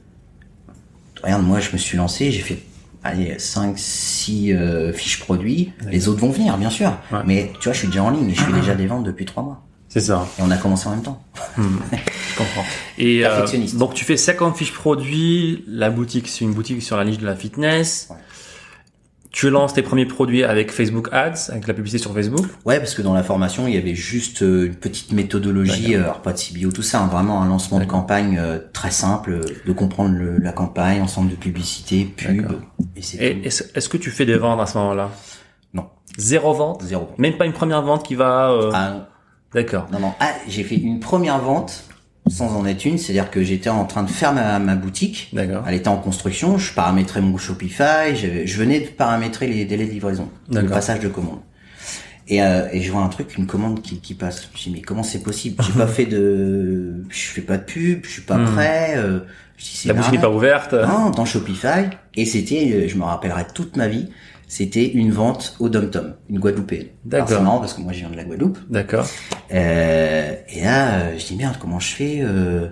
regarde, 1.22 1.42
moi, 1.44 1.60
je 1.60 1.70
me 1.72 1.78
suis 1.78 1.96
lancé, 1.98 2.30
j'ai 2.32 2.40
fait, 2.42 2.58
allez, 3.02 3.38
5, 3.38 3.78
6 3.78 4.52
euh, 4.52 4.92
fiches 4.92 5.20
produits. 5.20 5.72
Les 5.90 6.08
autres 6.08 6.20
vont 6.20 6.30
venir, 6.30 6.56
bien 6.58 6.70
sûr. 6.70 6.92
Ouais. 7.12 7.20
Mais 7.26 7.52
tu 7.60 7.64
vois, 7.64 7.72
je 7.72 7.78
suis 7.78 7.88
déjà 7.88 8.02
en 8.02 8.10
ligne 8.10 8.30
et 8.30 8.34
je 8.34 8.42
fais 8.42 8.52
déjà 8.60 8.74
des 8.74 8.86
ventes 8.86 9.04
depuis 9.04 9.24
3 9.24 9.42
mois. 9.42 9.62
C'est 9.88 10.00
ça. 10.00 10.28
Et 10.38 10.42
on 10.42 10.50
a 10.52 10.56
commencé 10.56 10.86
en 10.86 10.92
même 10.92 11.02
temps. 11.02 11.20
Je 11.56 12.36
comprends. 12.38 12.64
Et 12.96 13.24
euh, 13.24 13.28
Perfectionniste. 13.28 13.76
donc 13.76 13.92
tu 13.94 14.04
fais 14.04 14.16
50 14.16 14.56
fiches 14.56 14.72
produits. 14.72 15.64
La 15.66 15.90
boutique, 15.90 16.28
c'est 16.28 16.44
une 16.44 16.52
boutique 16.54 16.80
sur 16.80 16.96
la 16.96 17.04
niche 17.04 17.18
de 17.18 17.26
la 17.26 17.34
fitness. 17.34 18.06
Ouais. 18.08 18.16
Tu 19.32 19.48
lances 19.48 19.74
tes 19.74 19.82
premiers 19.82 20.06
produits 20.06 20.42
avec 20.42 20.72
Facebook 20.72 21.08
Ads, 21.12 21.50
avec 21.50 21.68
la 21.68 21.74
publicité 21.74 22.02
sur 22.02 22.12
Facebook. 22.12 22.44
Ouais, 22.64 22.78
parce 22.78 22.94
que 22.94 23.02
dans 23.02 23.14
la 23.14 23.22
formation, 23.22 23.68
il 23.68 23.74
y 23.74 23.78
avait 23.78 23.94
juste 23.94 24.42
euh, 24.42 24.66
une 24.66 24.74
petite 24.74 25.12
méthodologie, 25.12 25.94
alors 25.94 26.20
pas 26.20 26.32
de 26.32 26.38
CBO, 26.38 26.72
tout 26.72 26.82
ça, 26.82 27.00
hein, 27.00 27.06
vraiment 27.06 27.40
un 27.40 27.46
lancement 27.48 27.78
de 27.78 27.84
campagne 27.84 28.38
euh, 28.40 28.58
très 28.72 28.90
simple, 28.90 29.32
euh, 29.34 29.40
de 29.66 29.72
comprendre 29.72 30.16
le- 30.16 30.38
la 30.38 30.50
campagne, 30.52 31.00
ensemble 31.00 31.30
de 31.30 31.36
publicité, 31.36 32.04
pub, 32.04 32.50
et 32.96 33.02
c'est 33.02 33.24
Et 33.24 33.34
tout. 33.40 33.46
est-ce 33.46 33.64
est-ce 33.76 33.88
que 33.88 33.96
tu 33.98 34.10
fais 34.10 34.26
des 34.26 34.36
ventes 34.36 34.60
à 34.60 34.66
ce 34.66 34.76
moment-là? 34.78 35.10
Non, 35.74 35.86
Zéro 36.18 36.52
vente? 36.52 36.82
Zéro. 36.82 37.08
Même 37.16 37.36
pas 37.36 37.46
une 37.46 37.52
première 37.52 37.82
vente 37.82 38.04
qui 38.04 38.16
va... 38.16 38.50
euh, 38.50 38.70
Ah, 38.74 39.06
D'accord. 39.54 39.86
Non, 39.92 40.00
non. 40.00 40.12
Ah, 40.18 40.32
j'ai 40.48 40.64
fait 40.64 40.76
une 40.76 40.98
première 41.00 41.38
vente 41.38 41.84
sans 42.30 42.56
en 42.56 42.64
être 42.64 42.84
une, 42.84 42.96
c'est-à-dire 42.96 43.30
que 43.30 43.42
j'étais 43.42 43.68
en 43.70 43.84
train 43.84 44.02
de 44.04 44.10
faire 44.10 44.32
ma, 44.32 44.58
ma 44.58 44.76
boutique. 44.76 45.28
D'accord. 45.32 45.64
Elle 45.66 45.74
était 45.74 45.88
en 45.88 45.96
construction, 45.98 46.56
je 46.58 46.72
paramétrais 46.72 47.20
mon 47.20 47.36
Shopify, 47.36 48.14
j'avais- 48.14 48.46
je 48.46 48.56
venais 48.56 48.80
de 48.80 48.86
paramétrer 48.86 49.46
les 49.48 49.64
délais 49.64 49.86
de 49.86 49.90
livraison, 49.90 50.28
le 50.50 50.62
passage 50.66 51.00
de 51.00 51.08
commande. 51.08 51.40
Et, 52.28 52.40
euh, 52.42 52.68
et 52.72 52.80
je 52.80 52.92
vois 52.92 53.02
un 53.02 53.08
truc, 53.08 53.36
une 53.36 53.46
commande 53.46 53.82
qui, 53.82 53.98
qui 54.00 54.14
passe. 54.14 54.48
Je 54.54 54.62
dis 54.62 54.70
mais 54.70 54.80
comment 54.82 55.02
c'est 55.02 55.22
possible? 55.22 55.60
J'ai 55.66 55.72
pas 55.72 55.86
fait 55.88 56.06
de, 56.06 57.02
je 57.08 57.18
fais 57.26 57.40
pas 57.40 57.56
de 57.58 57.64
pub, 57.64 58.04
je 58.04 58.10
suis 58.10 58.22
pas 58.22 58.36
Hmm. 58.36 58.52
prêt. 58.54 58.94
euh, 58.96 59.20
je 59.56 59.64
dis, 59.64 59.76
c'est 59.76 59.88
La 59.88 59.94
boutique 59.94 60.12
n'est 60.12 60.20
pas 60.20 60.30
ouverte. 60.30 60.72
Non, 60.72 61.10
dans 61.10 61.24
Shopify. 61.24 61.90
Et 62.14 62.24
c'était, 62.26 62.70
euh, 62.72 62.88
je 62.88 62.96
me 62.96 63.02
rappellerai 63.02 63.42
toute 63.52 63.76
ma 63.76 63.88
vie, 63.88 64.08
c'était 64.50 64.84
une 64.88 65.12
vente 65.12 65.54
au 65.60 65.68
Dom 65.68 65.90
Tom, 65.90 66.14
une 66.28 66.40
Guadeloupéenne. 66.40 66.88
D'accord. 67.04 67.28
C'est 67.28 67.40
marrant 67.40 67.60
parce 67.60 67.74
que 67.74 67.80
moi 67.80 67.92
je 67.92 68.00
viens 68.00 68.10
de 68.10 68.16
la 68.16 68.24
Guadeloupe. 68.24 68.58
D'accord. 68.68 69.06
Euh, 69.54 70.34
et 70.48 70.60
là, 70.62 70.94
euh, 71.00 71.18
je 71.18 71.24
dis 71.26 71.36
merde, 71.36 71.54
comment 71.60 71.78
je 71.78 71.94
fais 71.94 72.18
euh? 72.22 72.68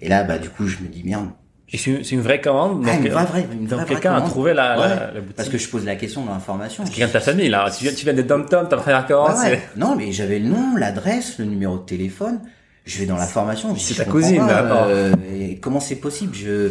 Et 0.00 0.08
là, 0.10 0.24
bah 0.24 0.38
du 0.38 0.50
coup, 0.50 0.66
je 0.66 0.78
me 0.78 0.88
dis 0.88 1.02
merde. 1.04 1.28
Et 1.72 1.78
c'est 1.78 1.90
une, 1.90 2.04
c'est 2.04 2.14
une 2.14 2.20
vraie 2.20 2.40
commande. 2.40 2.84
Ah, 2.86 2.94
donc, 2.96 3.04
une 3.06 3.12
vraie, 3.12 3.22
euh, 3.22 3.26
vraie, 3.26 3.46
une 3.50 3.66
vraie, 3.66 3.78
donc 3.78 3.88
quelqu'un 3.88 4.14
a 4.14 4.20
trouvé 4.20 4.52
la, 4.54 4.78
Ouais, 4.78 4.88
la, 4.88 4.96
la 5.14 5.20
boutique. 5.20 5.36
Parce 5.36 5.48
que 5.48 5.58
je 5.58 5.68
pose 5.68 5.84
la 5.84 5.96
question 5.96 6.24
dans 6.24 6.32
l'information. 6.32 6.84
Quelqu'un 6.84 7.06
de 7.08 7.12
ta 7.12 7.20
famille, 7.20 7.48
là. 7.48 7.68
Tu 7.76 7.84
viens, 7.84 7.92
tu 7.94 8.04
viens 8.04 8.14
des 8.14 8.22
dom-tom, 8.22 8.68
ta 8.68 8.76
première 8.76 9.06
commande, 9.06 9.30
Ouais, 9.38 9.50
ouais. 9.50 9.62
c'est... 9.74 9.80
Non, 9.80 9.96
mais 9.96 10.12
j'avais 10.12 10.38
le 10.38 10.48
nom, 10.48 10.76
l'adresse, 10.76 11.38
le 11.38 11.46
numéro 11.46 11.78
de 11.78 11.82
téléphone. 11.84 12.40
Je 12.84 12.98
vais 12.98 13.06
dans 13.06 13.16
la 13.16 13.26
formation. 13.26 13.74
C'est 13.76 13.94
ta 13.94 14.04
cousine, 14.04 14.46
pas, 14.46 14.86
euh, 14.86 15.12
et 15.34 15.56
comment 15.58 15.80
c'est 15.80 15.96
possible? 15.96 16.34
Je 16.36 16.68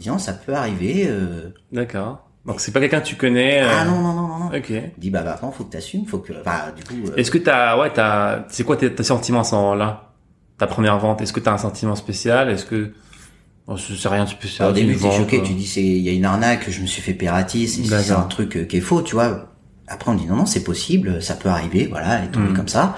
dis 0.00 0.08
non, 0.08 0.18
ça 0.18 0.32
peut 0.32 0.54
arriver. 0.54 1.06
euh. 1.08 1.50
D'accord. 1.72 2.27
Donc 2.46 2.60
c'est 2.60 2.72
pas 2.72 2.80
quelqu'un 2.80 3.00
que 3.00 3.06
tu 3.06 3.16
connais. 3.16 3.62
euh, 3.62 3.68
Ah 3.70 3.84
non, 3.84 4.00
non, 4.00 4.12
non, 4.14 4.26
non, 4.28 4.38
non. 4.38 4.46
Ok. 4.56 4.68
Je 4.70 4.80
dis 4.98 5.10
bah 5.10 5.22
maintenant, 5.22 5.50
faut 5.52 5.64
que 5.64 5.72
t'assumes, 5.72 6.06
faut 6.06 6.18
que. 6.18 6.32
Enfin, 6.40 6.72
du 6.76 6.82
coup. 6.84 7.10
euh, 7.10 7.16
Est-ce 7.16 7.30
que 7.30 7.38
t'as, 7.38 7.78
ouais, 7.78 7.90
t'as, 7.92 8.44
c'est 8.48 8.64
quoi 8.64 8.76
tes, 8.76 8.92
tes 8.94 9.02
sentiments 9.02 9.40
à 9.40 9.44
ce 9.44 9.54
moment-là? 9.56 10.12
Ta 10.56 10.66
première 10.66 10.98
vente, 10.98 11.20
est-ce 11.20 11.32
que 11.32 11.40
t'as 11.40 11.52
un 11.52 11.58
sentiment 11.58 11.94
spécial? 11.94 12.48
Est-ce 12.50 12.64
que, 12.64 12.92
bon, 13.66 13.76
c'est 13.76 14.08
rien 14.08 14.24
de 14.24 14.28
spécial 14.30 14.70
Au 14.70 14.72
début, 14.72 14.96
t'es 14.96 15.10
choqué, 15.12 15.38
euh, 15.40 15.42
tu 15.44 15.52
dis 15.54 15.66
c'est 15.66 15.82
il 15.84 15.98
y 15.98 16.08
a 16.08 16.12
une 16.12 16.24
arnaque, 16.24 16.68
je 16.70 16.80
me 16.80 16.86
suis 16.86 17.02
fait 17.02 17.14
pératis, 17.14 17.68
c'est 17.68 17.84
c'est 17.84 18.12
un 18.12 18.22
truc 18.22 18.66
qui 18.66 18.76
est 18.78 18.80
faux, 18.80 19.02
tu 19.02 19.14
vois. 19.14 19.50
Après 19.86 20.10
on 20.10 20.14
dit 20.14 20.26
non 20.26 20.36
non 20.36 20.44
c'est 20.46 20.64
possible, 20.64 21.22
ça 21.22 21.34
peut 21.34 21.48
arriver, 21.48 21.86
voilà, 21.86 22.18
elle 22.18 22.24
est 22.26 22.30
tombée 22.30 22.50
Mm. 22.50 22.54
comme 22.56 22.68
ça. 22.68 22.96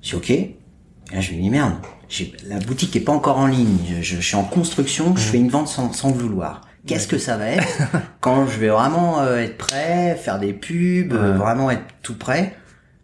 Je 0.00 0.10
dis 0.10 0.14
ok. 0.16 0.30
Et 0.30 0.56
là 1.12 1.20
je 1.20 1.32
me 1.32 1.40
dis 1.42 1.50
merde, 1.50 1.74
j'ai- 2.08 2.32
la 2.46 2.58
boutique 2.58 2.94
est 2.96 3.00
pas 3.00 3.12
encore 3.12 3.36
en 3.38 3.46
ligne, 3.46 3.76
je, 3.88 4.02
je- 4.02 4.16
je 4.16 4.20
suis 4.26 4.36
en 4.36 4.44
construction, 4.44 5.14
je 5.16 5.20
fais 5.22 5.36
une 5.38 5.48
vente 5.50 5.68
sans, 5.68 5.92
sans 5.92 6.08
le 6.08 6.14
vouloir. 6.14 6.62
Qu'est-ce 6.86 7.06
que 7.06 7.18
ça 7.18 7.36
va 7.36 7.46
être 7.48 7.66
quand 8.20 8.46
je 8.48 8.58
vais 8.58 8.68
vraiment 8.68 9.20
euh, 9.20 9.38
être 9.38 9.56
prêt, 9.56 10.16
faire 10.20 10.38
des 10.40 10.52
pubs, 10.52 11.12
euh, 11.12 11.34
vraiment 11.36 11.70
être 11.70 11.82
tout 12.02 12.16
prêt 12.18 12.54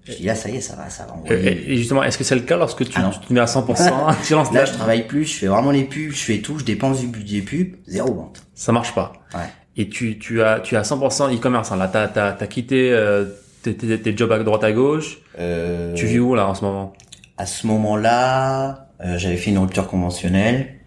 Je 0.05 0.15
dis 0.15 0.25
là 0.25 0.35
ça 0.35 0.49
y 0.49 0.57
est, 0.57 0.61
ça 0.61 0.75
va, 0.75 0.91
ça 0.91 1.05
va 1.05 1.15
Et, 1.15 1.35
envoyer. 1.37 1.73
et 1.73 1.77
justement, 1.77 2.03
est-ce 2.03 2.19
que 2.19 2.25
c'est 2.25 2.35
le 2.35 2.41
cas 2.41 2.57
lorsque 2.57 2.85
tu, 2.89 2.99
Ah 3.01 3.11
tu 3.13 3.27
te 3.29 3.33
mets 3.33 3.41
à 3.41 3.45
100%, 3.45 4.15
tu 4.27 4.33
lances 4.35 4.53
Là 4.53 4.65
je 4.65 4.73
travaille 4.73 5.07
plus, 5.07 5.25
je 5.27 5.35
fais 5.39 5.47
vraiment 5.47 5.71
les 5.71 5.85
pubs, 5.85 6.11
je 6.11 6.25
fais 6.25 6.39
tout, 6.39 6.59
je 6.59 6.65
dépense 6.65 7.01
du 7.01 7.07
budget 7.07 7.41
pub, 7.43 7.77
zéro 7.87 8.13
vente. 8.15 8.43
ça 8.55 8.73
marche 8.73 8.95
pas. 8.95 9.13
Ouais. 9.35 9.41
Et 9.77 9.89
tu, 9.89 10.19
tu 10.19 10.43
as, 10.43 10.59
tu 10.59 10.77
as 10.77 10.83
100% 10.83 11.33
e-commerce. 11.37 11.71
hein. 11.71 11.77
Là, 11.77 11.87
t'as, 11.87 12.09
t'as, 12.09 12.33
t'as 12.33 12.47
quitté 12.49 12.91
euh, 12.91 13.27
tes, 13.63 13.77
tes, 13.77 14.01
tes 14.01 14.17
jobs 14.17 14.33
à 14.33 14.39
droite 14.41 14.65
à 14.65 14.73
gauche. 14.73 15.19
Euh, 15.39 15.95
Tu 15.95 16.07
vis 16.07 16.19
où 16.19 16.35
là 16.35 16.49
en 16.49 16.55
ce 16.57 16.65
moment? 16.65 16.95
À 17.37 17.47
ce 17.47 17.65
moment-là, 17.69 18.89
euh, 19.05 19.17
j'avais 19.19 19.37
fait 19.37 19.51
une 19.51 19.59
rupture 19.59 19.87
conventionnelle 19.87 20.78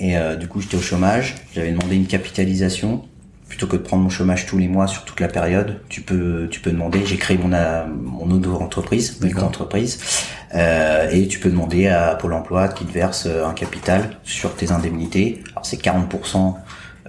et 0.00 0.16
euh, 0.16 0.34
du 0.34 0.48
coup 0.48 0.60
j'étais 0.60 0.76
au 0.76 0.80
chômage. 0.80 1.36
J'avais 1.54 1.70
demandé 1.70 1.94
une 1.94 2.06
capitalisation 2.06 3.04
plutôt 3.48 3.66
que 3.66 3.76
de 3.76 3.82
prendre 3.82 4.02
mon 4.04 4.08
chômage 4.10 4.46
tous 4.46 4.58
les 4.58 4.68
mois 4.68 4.86
sur 4.86 5.04
toute 5.04 5.18
la 5.20 5.26
période. 5.28 5.80
Tu 5.88 6.00
peux, 6.00 6.48
tu 6.50 6.60
peux 6.60 6.70
demander. 6.70 7.04
J'ai 7.04 7.16
créé 7.16 7.36
mon 7.36 7.52
euh, 7.52 7.84
mon 7.86 8.30
auto-entreprise, 8.30 9.18
D'accord. 9.20 9.44
entreprise, 9.44 9.98
euh, 10.54 11.08
et 11.10 11.26
tu 11.28 11.38
peux 11.40 11.50
demander 11.50 11.86
à 11.88 12.14
Pôle 12.14 12.32
Emploi 12.32 12.68
qui 12.68 12.84
te 12.84 12.92
verse 12.92 13.26
euh, 13.26 13.44
un 13.46 13.52
capital 13.52 14.18
sur 14.24 14.54
tes 14.54 14.70
indemnités. 14.72 15.42
Alors 15.52 15.66
c'est 15.66 15.80
40% 15.82 16.54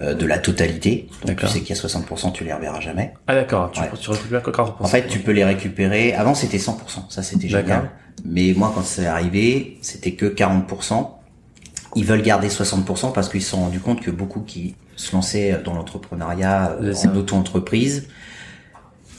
euh, 0.00 0.14
de 0.14 0.26
la 0.26 0.38
totalité. 0.38 1.08
Donc 1.26 1.38
tu 1.38 1.46
sais 1.46 1.60
qu'il 1.60 1.76
y 1.76 1.78
a 1.78 1.82
60%, 1.82 2.32
tu 2.32 2.42
les 2.44 2.52
reverras 2.52 2.80
jamais. 2.80 3.14
Ah 3.28 3.34
d'accord, 3.36 3.70
tu, 3.70 3.80
Ouais. 3.80 3.88
tu 4.00 4.10
récupères 4.10 4.42
que 4.42 4.50
40%. 4.50 4.72
En 4.80 4.86
fait, 4.86 5.06
tu 5.06 5.20
peux 5.20 5.32
les 5.32 5.44
récupérer. 5.44 6.12
Avant, 6.14 6.34
c'était 6.34 6.58
100%. 6.58 7.08
Ça, 7.08 7.22
c'était 7.22 7.48
génial. 7.48 7.90
Mais 8.24 8.52
moi, 8.56 8.72
quand 8.74 8.82
c'est 8.84 9.06
arrivé, 9.06 9.78
c'était 9.80 10.12
que 10.12 10.26
40%. 10.26 11.08
Ils 11.94 12.04
veulent 12.04 12.22
garder 12.22 12.48
60% 12.48 13.12
parce 13.12 13.28
qu'ils 13.28 13.42
se 13.42 13.50
sont 13.50 13.60
rendus 13.60 13.80
compte 13.80 14.00
que 14.00 14.10
beaucoup 14.10 14.40
qui 14.40 14.74
se 14.96 15.14
lançaient 15.14 15.60
dans 15.64 15.74
l'entrepreneuriat 15.74 16.76
euh, 16.80 16.94
en 16.94 17.16
auto-entreprise, 17.16 18.08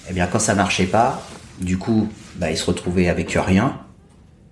eh 0.09 0.13
bien, 0.13 0.27
quand 0.27 0.39
ça 0.39 0.55
marchait 0.55 0.85
pas, 0.85 1.21
du 1.59 1.77
coup, 1.77 2.09
bah, 2.35 2.51
ils 2.51 2.57
se 2.57 2.65
retrouvaient 2.65 3.09
avec 3.09 3.31
rien. 3.31 3.79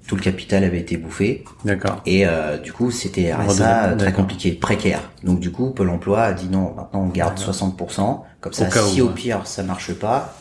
Tout 0.07 0.15
le 0.15 0.21
capital 0.21 0.63
avait 0.63 0.79
été 0.79 0.97
bouffé. 0.97 1.43
D'accord. 1.63 2.01
Et 2.05 2.25
euh, 2.25 2.57
du 2.57 2.73
coup, 2.73 2.91
c'était 2.91 3.33
RSA 3.33 3.95
très 3.95 4.11
compliqué, 4.11 4.51
précaire. 4.51 4.99
Donc 5.23 5.39
du 5.39 5.51
coup, 5.51 5.69
Pôle 5.69 5.89
Emploi 5.89 6.21
a 6.21 6.33
dit 6.33 6.49
non, 6.49 6.73
maintenant 6.75 7.03
on 7.03 7.07
garde 7.07 7.39
60%. 7.39 8.21
Comme 8.41 8.53
ça, 8.53 8.67
Au 8.67 8.87
si 8.87 9.01
au 9.01 9.09
pire 9.09 9.45
ça 9.45 9.63
marche 9.63 9.93
pas, 9.93 10.35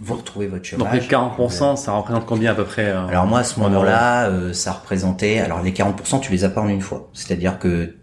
vous 0.00 0.14
retrouvez 0.14 0.46
votre 0.46 0.62
Donc 0.76 0.88
chômage. 0.88 1.00
les 1.02 1.06
40%, 1.08 1.76
ça 1.76 1.92
représente 1.92 2.26
combien 2.26 2.52
à 2.52 2.54
peu 2.54 2.64
près 2.64 2.86
euh, 2.86 3.06
Alors 3.06 3.26
moi, 3.26 3.40
à 3.40 3.44
ce 3.44 3.58
en 3.58 3.64
moment-là, 3.64 4.28
euh, 4.28 4.52
ça 4.52 4.72
représentait... 4.72 5.38
Alors 5.38 5.62
les 5.62 5.72
40%, 5.72 6.20
tu 6.20 6.32
les 6.32 6.44
as 6.44 6.50
pas 6.50 6.60
en 6.60 6.68
une 6.68 6.80
fois. 6.80 7.10
C'est-à-dire 7.12 7.58
que 7.58 7.96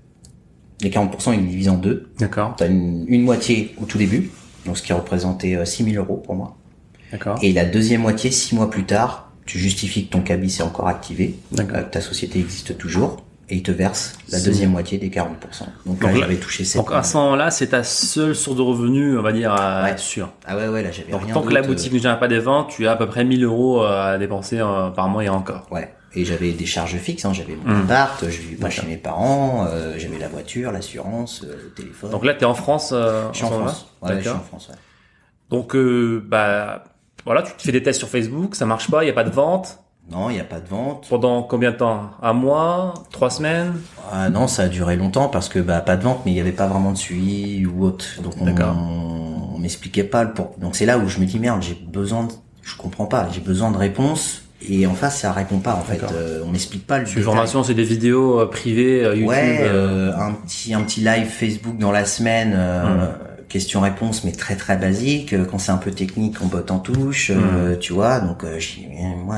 les 0.82 0.90
40%, 0.90 1.34
ils 1.34 1.48
divisent 1.48 1.70
en 1.70 1.78
deux. 1.78 2.12
D'accord. 2.20 2.56
T'as 2.58 2.68
une, 2.68 3.06
une 3.08 3.24
moitié 3.24 3.76
au 3.82 3.86
tout 3.86 3.98
début, 3.98 4.30
donc 4.66 4.78
ce 4.78 4.84
qui 4.84 4.94
représentait 4.94 5.56
euh, 5.56 5.66
6 5.66 5.92
000 5.92 6.04
euros 6.04 6.18
pour 6.18 6.36
moi. 6.36 6.58
D'accord. 7.12 7.40
Et 7.42 7.54
la 7.54 7.66
deuxième 7.66 8.02
moitié, 8.02 8.32
six 8.32 8.56
mois 8.56 8.70
plus 8.70 8.84
tard, 8.86 9.32
tu 9.46 9.60
justifies 9.60 10.08
que 10.08 10.12
ton 10.12 10.22
cabis 10.22 10.60
est 10.60 10.64
encore 10.64 10.88
activé, 10.88 11.36
euh, 11.60 11.64
que 11.64 11.92
ta 11.92 12.02
société 12.02 12.40
existe 12.40 12.78
toujours, 12.78 13.18
et 13.50 13.56
ils 13.58 13.64
te 13.64 13.72
versent 13.72 14.18
la 14.32 14.40
deuxième 14.40 14.72
moitié 14.72 14.98
des 14.98 15.10
40%. 15.10 15.20
Donc 15.86 16.02
là, 16.04 16.10
Donc 16.12 16.20
j'avais 16.20 16.38
touché 16.38 16.64
7 16.66 16.82
Donc 16.82 16.92
à 16.92 17.04
ce 17.04 17.16
moment-là, 17.18 17.52
c'est 17.52 17.68
ta 17.68 17.84
seule 17.84 18.36
source 18.36 18.58
de 18.58 18.62
revenus, 18.62 19.18
on 19.18 19.22
va 19.22 19.32
dire, 19.32 19.52
à 19.54 19.84
Ouais. 19.84 19.92
être 19.92 20.00
sûr. 20.00 20.32
Ah 20.46 20.56
ouais, 20.58 20.68
ouais, 20.68 20.82
là, 20.84 20.92
j'avais 20.92 21.12
Donc 21.12 21.24
rien 21.26 21.34
tant 21.34 21.42
que 21.44 21.54
la 21.54 21.62
boutique 21.62 21.94
ne 21.94 22.00
génère 22.00 22.20
pas 22.20 22.28
des 22.28 22.40
ventes, 22.40 22.70
tu 22.70 22.88
as 22.88 22.92
à 22.92 22.96
peu 22.96 23.08
près 23.08 23.24
1000 23.24 23.44
euros 23.44 23.84
euh, 23.84 24.14
à 24.16 24.18
dépenser 24.18 24.60
euh, 24.60 24.90
par 24.90 25.08
mois 25.10 25.24
et 25.24 25.30
encore. 25.30 25.68
euh, 25.72 25.76
Ouais. 25.76 25.94
Et 26.18 26.24
j'avais 26.24 26.54
des 26.54 26.66
charges 26.66 26.96
fixes, 26.96 27.26
hein. 27.26 27.34
j'avais 27.34 27.56
mon 27.58 27.70
Hmm. 27.70 27.84
appart, 27.84 28.24
je 28.30 28.42
vivais 28.42 28.56
pas 28.56 28.70
chez 28.70 28.88
mes 28.88 28.96
parents, 28.96 29.68
euh, 29.70 29.96
j'avais 29.98 30.18
la 30.18 30.30
voiture, 30.30 30.72
l'assurance, 30.72 31.44
euh, 31.44 31.56
le 31.66 31.70
téléphone. 31.72 32.10
Donc 32.10 32.24
là, 32.24 32.34
tu 32.34 32.42
es 32.42 32.46
en 32.46 32.54
France 32.54 32.92
euh, 32.94 33.28
je 33.34 33.38
suis 33.38 33.46
en 33.46 33.50
France. 33.50 33.88
Ouais, 34.02 34.16
je 34.16 34.20
suis 34.22 34.30
en 34.30 34.34
D'accord. 34.34 34.48
France, 34.48 34.70
ouais. 34.70 34.76
Donc, 35.50 35.76
euh, 35.76 36.24
bah, 36.26 36.86
voilà, 37.26 37.42
tu 37.44 37.52
te 37.54 37.62
fais 37.62 37.72
des 37.74 37.84
tests 37.84 38.00
sur 38.00 38.08
Facebook, 38.08 38.56
ça 38.56 38.66
marche 38.66 38.90
pas, 38.90 39.04
il 39.04 39.08
y 39.08 39.10
a 39.10 39.14
pas 39.14 39.24
de 39.26 39.30
vente. 39.30 39.80
Non, 40.12 40.30
il 40.30 40.34
n'y 40.34 40.40
a 40.40 40.44
pas 40.46 40.60
de 40.60 40.68
vente. 40.68 41.08
Pendant 41.10 41.42
combien 41.42 41.72
de 41.72 41.78
temps? 41.78 42.12
Un 42.22 42.34
mois? 42.34 42.94
Trois 43.12 43.32
semaines? 43.32 43.74
Ah 44.12 44.30
non, 44.30 44.48
ça 44.48 44.64
a 44.64 44.68
duré 44.68 44.96
longtemps 44.98 45.30
parce 45.30 45.50
que 45.50 45.58
bah 45.60 45.80
pas 45.82 45.98
de 45.98 46.04
vente, 46.04 46.22
mais 46.26 46.32
il 46.32 46.36
n'y 46.36 46.42
avait 46.42 46.52
pas 46.52 46.68
vraiment 46.68 46.92
de 46.92 46.98
suivi 46.98 47.66
ou 47.66 47.84
autre. 47.84 48.06
Donc 48.22 48.34
on, 48.40 49.56
on 49.56 49.58
m'expliquait 49.58 50.04
pas 50.04 50.24
le 50.24 50.32
pour. 50.32 50.52
Donc 50.60 50.76
c'est 50.76 50.86
là 50.86 51.00
où 51.00 51.08
je 51.08 51.20
me 51.20 51.26
dis 51.26 51.40
merde, 51.40 51.64
j'ai 51.64 51.74
besoin 51.74 52.26
de, 52.26 52.34
je 52.62 52.76
comprends 52.78 53.08
pas, 53.08 53.28
j'ai 53.34 53.42
besoin 53.42 53.72
de 53.72 53.78
réponses 53.78 54.44
et 54.68 54.86
en 54.86 54.94
face 54.94 55.20
ça 55.22 55.32
répond 55.32 55.58
pas 55.58 55.74
en 55.74 55.82
fait. 55.82 56.02
Euh, 56.14 56.44
on 56.46 56.52
m'explique 56.52 56.86
pas 56.86 57.00
le 57.00 57.08
Ces 57.08 57.22
formations, 57.22 57.64
c'est 57.64 57.74
des 57.74 57.84
vidéos 57.84 58.40
euh, 58.42 58.46
privées, 58.46 59.04
euh, 59.04 59.16
YouTube. 59.16 59.30
Ouais, 59.30 59.58
euh, 59.62 60.12
euh, 60.12 60.18
un 60.20 60.34
petit 60.34 60.76
un 60.76 60.82
petit 60.82 61.02
live 61.02 61.28
Facebook 61.28 61.78
dans 61.80 61.92
la 61.92 62.06
semaine. 62.06 62.54
Euh, 62.56 62.84
Hmm. 62.86 63.48
Question-réponse, 63.48 64.24
mais 64.26 64.32
très 64.34 64.56
très 64.56 64.76
basique. 64.76 65.32
Euh, 65.32 65.46
Quand 65.46 65.60
c'est 65.60 65.72
un 65.72 65.78
peu 65.78 65.92
technique, 65.92 66.36
on 66.44 66.48
botte 66.48 66.72
en 66.72 66.80
touche, 66.80 67.32
euh, 67.34 67.78
tu 67.78 67.94
vois. 67.94 68.20
Donc, 68.20 68.44
euh, 68.44 68.60
je 68.60 68.74
dis, 68.74 68.88
mais 68.90 69.16
moi, 69.24 69.38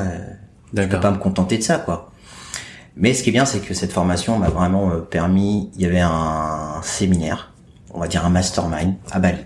je 0.83 0.87
peux 0.87 0.99
pas 0.99 1.11
me 1.11 1.17
contenter 1.17 1.57
de 1.57 1.63
ça, 1.63 1.77
quoi. 1.77 2.11
Mais 2.95 3.13
ce 3.13 3.21
qui 3.23 3.29
est 3.29 3.31
bien, 3.31 3.45
c'est 3.45 3.59
que 3.59 3.73
cette 3.73 3.91
formation 3.91 4.39
m'a 4.39 4.49
vraiment 4.49 4.89
euh, 4.89 4.97
permis. 4.99 5.69
Il 5.75 5.81
y 5.81 5.85
avait 5.85 5.99
un 6.01 6.81
séminaire, 6.81 7.53
on 7.93 7.99
va 7.99 8.07
dire 8.07 8.25
un 8.25 8.29
mastermind 8.29 8.95
à 9.11 9.19
Bali. 9.19 9.39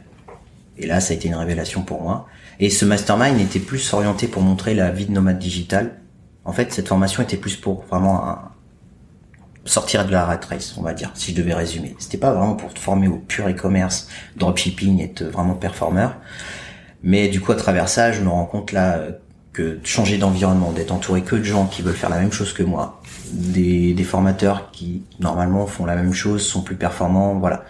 Et 0.77 0.87
là, 0.87 0.99
ça 1.01 1.13
a 1.13 1.15
été 1.17 1.27
une 1.27 1.35
révélation 1.35 1.81
pour 1.83 2.01
moi. 2.01 2.27
Et 2.59 2.69
ce 2.69 2.85
mastermind 2.85 3.39
était 3.39 3.59
plus 3.59 3.93
orienté 3.93 4.27
pour 4.27 4.41
montrer 4.41 4.73
la 4.73 4.89
vie 4.91 5.05
de 5.05 5.11
nomade 5.11 5.37
digital. 5.37 5.95
En 6.45 6.53
fait, 6.53 6.71
cette 6.71 6.87
formation 6.87 7.21
était 7.21 7.37
plus 7.37 7.55
pour 7.57 7.83
vraiment 7.85 8.27
un- 8.27 8.51
sortir 9.65 10.05
de 10.07 10.11
la 10.11 10.25
rat 10.25 10.39
race, 10.49 10.75
on 10.77 10.81
va 10.81 10.93
dire, 10.93 11.11
si 11.13 11.31
je 11.31 11.35
devais 11.37 11.53
résumer. 11.53 11.95
C'était 11.99 12.17
pas 12.17 12.31
vraiment 12.33 12.55
pour 12.55 12.73
te 12.73 12.79
former 12.79 13.07
au 13.07 13.17
pur 13.17 13.47
e-commerce, 13.47 14.07
dropshipping, 14.37 15.01
être 15.01 15.23
vraiment 15.23 15.53
performeur. 15.53 16.15
Mais 17.03 17.27
du 17.27 17.41
coup, 17.41 17.51
à 17.51 17.55
travers 17.55 17.87
ça, 17.89 18.11
je 18.11 18.21
me 18.21 18.29
rends 18.29 18.45
compte 18.45 18.71
là 18.71 18.99
que 19.53 19.61
de 19.61 19.85
changer 19.85 20.17
d'environnement, 20.17 20.71
d'être 20.71 20.91
entouré 20.91 21.23
que 21.23 21.35
de 21.35 21.43
gens 21.43 21.65
qui 21.65 21.81
veulent 21.81 21.95
faire 21.95 22.09
la 22.09 22.19
même 22.19 22.31
chose 22.31 22.53
que 22.53 22.63
moi, 22.63 23.01
des, 23.31 23.93
des 23.93 24.03
formateurs 24.03 24.71
qui 24.71 25.03
normalement 25.19 25.65
font 25.67 25.85
la 25.85 25.95
même 25.95 26.13
chose, 26.13 26.41
sont 26.45 26.61
plus 26.61 26.75
performants, 26.75 27.35
voilà. 27.35 27.65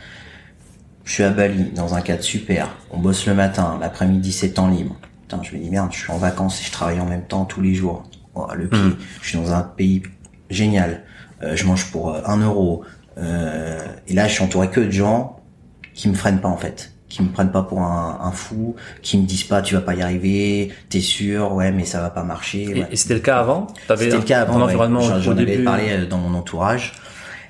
Je 1.03 1.13
suis 1.13 1.23
à 1.23 1.31
Bali, 1.31 1.71
dans 1.71 1.95
un 1.95 2.01
cadre 2.01 2.21
super. 2.21 2.69
On 2.91 2.99
bosse 2.99 3.25
le 3.25 3.33
matin, 3.33 3.77
l'après-midi 3.81 4.31
c'est 4.31 4.51
temps 4.51 4.67
libre. 4.67 4.95
Putain, 5.23 5.41
je 5.43 5.55
me 5.55 5.61
dis 5.61 5.69
merde, 5.69 5.89
je 5.91 5.97
suis 5.97 6.11
en 6.11 6.17
vacances 6.17 6.61
et 6.61 6.65
je 6.65 6.71
travaille 6.71 6.99
en 6.99 7.07
même 7.07 7.25
temps 7.25 7.45
tous 7.45 7.61
les 7.61 7.73
jours. 7.73 8.03
Oh, 8.35 8.47
le 8.55 8.67
pied. 8.67 8.79
Mm. 8.79 8.97
Je 9.21 9.27
suis 9.29 9.37
dans 9.37 9.51
un 9.51 9.61
pays 9.61 10.03
génial. 10.49 11.03
Euh, 11.43 11.55
je 11.55 11.65
mange 11.65 11.91
pour 11.91 12.13
euh, 12.13 12.21
un 12.25 12.37
euro. 12.37 12.83
Euh, 13.17 13.85
et 14.07 14.13
là, 14.13 14.27
je 14.27 14.33
suis 14.33 14.43
entouré 14.43 14.69
que 14.69 14.79
de 14.79 14.91
gens 14.91 15.39
qui 15.93 16.07
me 16.07 16.13
freinent 16.13 16.39
pas 16.39 16.47
en 16.47 16.57
fait, 16.57 16.93
qui 17.11 17.21
me 17.21 17.29
prennent 17.29 17.51
pas 17.51 17.63
pour 17.63 17.81
un, 17.81 18.19
un 18.23 18.31
fou, 18.31 18.75
qui 19.01 19.17
me 19.17 19.25
disent 19.25 19.43
pas 19.43 19.61
tu 19.61 19.75
vas 19.75 19.81
pas 19.81 19.93
y 19.95 20.01
arriver, 20.01 20.69
t'es 20.89 21.01
sûr, 21.01 21.53
ouais 21.53 21.71
mais 21.71 21.85
ça 21.85 21.99
va 22.01 22.09
pas 22.09 22.23
marcher. 22.23 22.63
Et, 22.63 22.73
ouais. 22.81 22.87
et 22.91 22.95
c'était 22.95 23.13
le 23.15 23.19
cas 23.19 23.37
avant? 23.39 23.67
C'était 23.95 24.15
le 24.17 24.21
cas 24.23 24.41
avant. 24.41 24.57
ouais. 24.57 24.63
environnement 24.63 25.01
J'en 25.19 25.37
avais 25.37 25.57
parlé 25.59 25.83
euh, 25.89 26.05
dans 26.07 26.17
mon 26.17 26.33
entourage. 26.37 26.93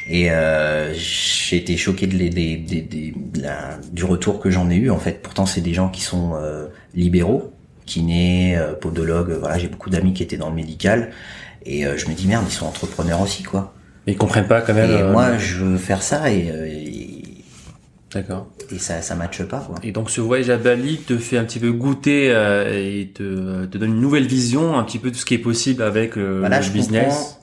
Et 0.10 0.32
euh, 0.32 0.94
j'ai 0.96 1.58
été 1.58 1.78
choqué 1.78 2.08
de 2.08 2.16
les- 2.18 2.30
des, 2.32 2.58
des, 2.58 2.82
des- 2.82 3.14
de 3.16 3.42
la- 3.42 3.78
du 3.94 4.04
retour 4.04 4.40
que 4.40 4.50
j'en 4.50 4.70
ai 4.72 4.76
eu. 4.76 4.90
En 4.90 4.98
fait, 4.98 5.22
pourtant 5.22 5.46
c'est 5.46 5.62
des 5.62 5.74
gens 5.76 5.90
qui 5.90 6.02
sont 6.02 6.32
euh, 6.36 6.66
libéraux, 6.96 7.54
kinés, 7.86 8.58
euh, 8.58 8.74
podologues. 8.74 9.38
Voilà, 9.40 9.60
j'ai 9.60 9.68
beaucoup 9.68 9.90
d'amis 9.92 10.14
qui 10.14 10.24
étaient 10.24 10.38
dans 10.38 10.50
le 10.50 10.56
médical. 10.56 11.12
Et 11.68 11.86
euh, 11.86 11.98
je 11.98 12.08
me 12.10 12.14
dis 12.16 12.28
merde, 12.28 12.44
ils 12.48 12.52
sont 12.52 12.66
entrepreneurs 12.66 13.22
aussi 13.22 13.44
quoi. 13.44 13.74
Ils 14.08 14.18
comprennent 14.18 14.48
pas 14.48 14.62
quand 14.62 14.74
même. 14.74 14.90
Et 14.90 15.04
moi, 15.04 15.38
je 15.38 15.64
veux 15.64 15.78
faire 15.78 16.02
ça 16.02 16.32
et, 16.32 16.48
et, 16.48 17.01
D'accord. 18.14 18.50
et 18.72 18.78
ça 18.78 19.02
ça 19.02 19.16
matche 19.16 19.44
pas 19.44 19.60
quoi. 19.60 19.76
Et 19.84 19.92
donc 19.94 20.10
ce 20.10 20.20
voyage 20.20 20.50
à 20.50 20.58
Bali 20.58 20.98
te 20.98 21.18
fait 21.18 21.38
un 21.38 21.46
petit 21.46 21.60
peu 21.60 21.72
goûter 21.72 22.30
euh, 22.32 22.70
et 22.74 23.08
te, 23.14 23.66
te 23.66 23.78
donne 23.78 23.92
une 23.96 24.02
nouvelle 24.02 24.28
vision, 24.28 24.78
un 24.78 24.84
petit 24.84 25.00
peu 25.00 25.12
de 25.12 25.16
ce 25.16 25.24
qui 25.26 25.34
est 25.36 25.38
possible 25.40 25.82
avec 25.82 26.18
euh, 26.18 26.40
Voilà, 26.40 26.58
le 26.60 26.64
je 26.66 26.72
business. 26.72 27.06
comprends 27.06 27.38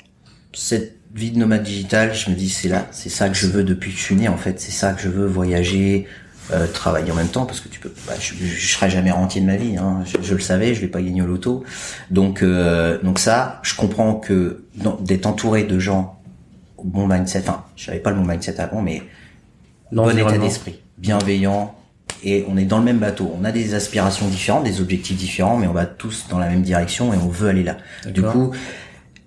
cette 0.52 0.96
vie 1.14 1.30
de 1.30 1.38
nomade 1.38 1.62
digital, 1.62 2.14
je 2.14 2.30
me 2.30 2.34
dis 2.34 2.50
c'est 2.50 2.68
là, 2.68 2.86
c'est 2.90 3.08
ça 3.08 3.28
que 3.30 3.34
je 3.34 3.46
veux 3.46 3.64
depuis 3.64 3.92
que 3.92 3.96
je 3.98 4.02
suis 4.02 4.14
né 4.14 4.28
en 4.28 4.36
fait, 4.36 4.60
c'est 4.60 4.70
ça 4.72 4.92
que 4.92 5.00
je 5.00 5.08
veux 5.08 5.26
voyager, 5.26 6.06
euh, 6.52 6.66
travailler 6.66 7.12
en 7.12 7.14
même 7.14 7.28
temps 7.28 7.46
parce 7.46 7.60
que 7.60 7.68
tu 7.68 7.80
peux, 7.80 7.92
bah, 8.06 8.12
je, 8.20 8.34
je 8.34 8.72
serai 8.74 8.90
jamais 8.90 9.10
rentier 9.10 9.40
de 9.40 9.46
ma 9.46 9.56
vie, 9.56 9.76
hein. 9.78 10.02
je, 10.04 10.18
je 10.22 10.34
le 10.34 10.40
savais, 10.40 10.74
je 10.74 10.80
vais 10.82 10.86
pas 10.88 11.00
gagner 11.00 11.22
au 11.22 11.26
loto, 11.26 11.64
donc 12.10 12.42
euh, 12.42 12.98
donc 13.02 13.18
ça, 13.18 13.58
je 13.62 13.74
comprends 13.74 14.14
que 14.16 14.64
d'être 15.00 15.24
entouré 15.26 15.64
de 15.64 15.78
gens 15.78 16.20
au 16.76 16.84
bon 16.84 17.06
mindset, 17.06 17.40
enfin 17.40 17.64
je 17.76 17.86
savais 17.86 18.00
pas 18.00 18.10
le 18.10 18.16
bon 18.16 18.26
mindset 18.26 18.60
avant, 18.60 18.82
mais 18.82 19.02
bon 19.92 20.16
état 20.18 20.38
d'esprit, 20.38 20.80
bienveillant, 20.98 21.74
et 22.24 22.44
on 22.48 22.56
est 22.56 22.64
dans 22.64 22.78
le 22.78 22.84
même 22.84 22.98
bateau. 22.98 23.32
On 23.40 23.44
a 23.44 23.52
des 23.52 23.74
aspirations 23.74 24.26
différentes, 24.28 24.64
des 24.64 24.80
objectifs 24.80 25.16
différents, 25.16 25.56
mais 25.56 25.66
on 25.66 25.72
va 25.72 25.86
tous 25.86 26.26
dans 26.28 26.38
la 26.38 26.48
même 26.48 26.62
direction 26.62 27.12
et 27.14 27.16
on 27.16 27.28
veut 27.28 27.48
aller 27.48 27.62
là. 27.64 27.76
Du 28.06 28.22
coup, 28.22 28.52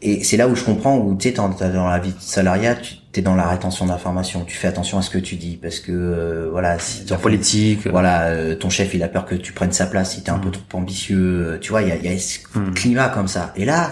et 0.03 0.23
c'est 0.23 0.35
là 0.37 0.47
où 0.47 0.55
je 0.55 0.63
comprends 0.63 0.97
où 0.97 1.15
tu 1.15 1.29
sais, 1.29 1.35
dans 1.35 1.49
la 1.89 1.99
vie 1.99 2.11
de 2.11 2.19
salariat, 2.19 2.75
tu 2.75 3.19
es 3.19 3.21
dans 3.21 3.35
la 3.35 3.47
rétention 3.47 3.85
d'informations. 3.85 4.43
Tu 4.45 4.55
fais 4.57 4.67
attention 4.67 4.97
à 4.97 5.03
ce 5.03 5.09
que 5.11 5.19
tu 5.19 5.35
dis 5.35 5.57
parce 5.61 5.79
que 5.79 5.91
euh, 5.91 6.47
voilà, 6.51 6.79
si 6.79 7.05
La 7.07 7.17
politique. 7.17 7.87
voilà, 7.87 8.23
euh, 8.29 8.55
ton 8.55 8.69
chef 8.71 8.93
il 8.95 9.03
a 9.03 9.07
peur 9.07 9.25
que 9.25 9.35
tu 9.35 9.53
prennes 9.53 9.71
sa 9.73 9.85
place 9.85 10.15
si 10.15 10.23
t'es 10.23 10.31
un 10.31 10.39
peu 10.39 10.49
trop 10.49 10.63
ambitieux. 10.73 11.17
euh, 11.53 11.57
Tu 11.59 11.69
vois, 11.69 11.83
il 11.83 11.89
y 11.89 11.91
a, 11.91 11.97
y 11.97 12.07
a 12.07 12.17
ce 12.17 12.39
Mm. 12.55 12.73
climat 12.73 13.09
comme 13.09 13.27
ça. 13.27 13.53
Et 13.55 13.63
là, 13.65 13.91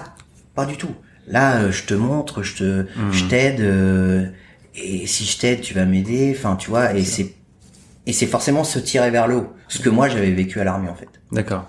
pas 0.56 0.66
du 0.66 0.78
tout. 0.78 0.90
Là, 1.28 1.58
euh, 1.58 1.72
je 1.72 1.84
te 1.84 1.94
montre, 1.94 2.42
je 2.44 2.56
te, 2.56 2.82
Mm. 2.82 3.12
je 3.12 3.24
t'aide. 3.26 3.60
euh, 3.62 4.26
et 4.76 5.08
si 5.08 5.26
je 5.26 5.38
t'aide, 5.38 5.62
tu 5.62 5.74
vas 5.74 5.86
m'aider. 5.86 6.34
Enfin, 6.38 6.56
tu 6.56 6.70
vois. 6.70 6.94
Et 6.96 7.04
c'est, 7.04 7.34
et 8.06 8.14
c'est 8.14 8.26
forcément 8.28 8.64
se 8.64 8.80
tirer 8.80 9.12
vers 9.12 9.28
le 9.28 9.38
haut. 9.38 9.54
Ce 9.68 9.80
que 9.80 9.90
moi 9.90 10.10
j'avais 10.10 10.32
vécu 10.32 10.60
à 10.60 10.64
l'armée 10.64 10.90
en 10.90 10.96
fait. 10.96 11.10
D'accord. 11.32 11.66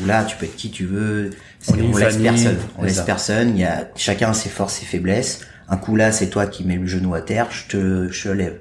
Où 0.00 0.06
là, 0.06 0.24
tu 0.24 0.36
peux 0.36 0.46
être 0.46 0.56
qui 0.56 0.70
tu 0.70 0.86
veux. 0.86 1.30
C'est- 1.60 1.72
On 1.74 1.92
On, 1.92 1.96
laisse 1.96 2.14
famille, 2.14 2.22
personne. 2.22 2.56
On 2.78 2.82
laisse 2.84 2.94
ça. 2.96 3.02
personne. 3.02 3.50
Il 3.50 3.58
y 3.60 3.64
a 3.64 3.88
chacun 3.96 4.30
a 4.30 4.34
ses 4.34 4.48
forces, 4.48 4.74
ses 4.74 4.86
faiblesses. 4.86 5.40
Un 5.68 5.76
coup 5.76 5.96
là, 5.96 6.12
c'est 6.12 6.28
toi 6.28 6.46
qui 6.46 6.64
mets 6.64 6.76
le 6.76 6.86
genou 6.86 7.14
à 7.14 7.20
terre. 7.20 7.48
Je 7.50 7.66
te, 7.68 8.08
je 8.10 8.22
te 8.24 8.28
lève. 8.28 8.60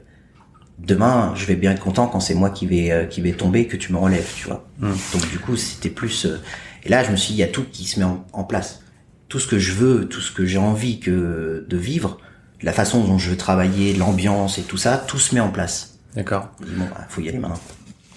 Demain, 0.79 1.33
je 1.35 1.45
vais 1.45 1.55
bien 1.55 1.71
être 1.71 1.79
content 1.81 2.07
quand 2.07 2.19
c'est 2.19 2.33
moi 2.33 2.49
qui 2.49 2.65
vais, 2.65 2.91
euh, 2.91 3.05
qui 3.05 3.21
vais 3.21 3.33
tomber 3.33 3.67
que 3.67 3.77
tu 3.77 3.93
me 3.93 3.97
relèves, 3.97 4.27
tu 4.35 4.47
vois. 4.47 4.67
Hmm. 4.79 4.91
Donc 5.13 5.29
du 5.29 5.37
coup, 5.39 5.55
c'était 5.55 5.89
plus. 5.91 6.25
euh, 6.25 6.37
Et 6.83 6.89
là, 6.89 7.03
je 7.03 7.11
me 7.11 7.15
suis, 7.15 7.33
dit, 7.33 7.37
il 7.39 7.41
y 7.41 7.43
a 7.43 7.47
tout 7.47 7.65
qui 7.71 7.85
se 7.85 7.99
met 7.99 8.05
en, 8.05 8.25
en 8.33 8.43
place. 8.43 8.81
Tout 9.29 9.39
ce 9.39 9.47
que 9.47 9.59
je 9.59 9.73
veux, 9.73 10.05
tout 10.09 10.21
ce 10.21 10.31
que 10.31 10.45
j'ai 10.45 10.57
envie 10.57 10.99
que 10.99 11.65
de 11.69 11.77
vivre, 11.77 12.17
la 12.63 12.71
façon 12.73 13.03
dont 13.03 13.17
je 13.17 13.29
veux 13.31 13.37
travailler, 13.37 13.93
l'ambiance 13.93 14.57
et 14.57 14.63
tout 14.63 14.77
ça, 14.77 14.97
tout 14.97 15.19
se 15.19 15.33
met 15.35 15.41
en 15.41 15.49
place. 15.49 15.97
D'accord. 16.15 16.49
Je 16.61 16.73
Bon, 16.75 16.85
bah, 16.85 17.05
faut 17.09 17.21
y 17.21 17.29
aller 17.29 17.37
maintenant. 17.39 17.59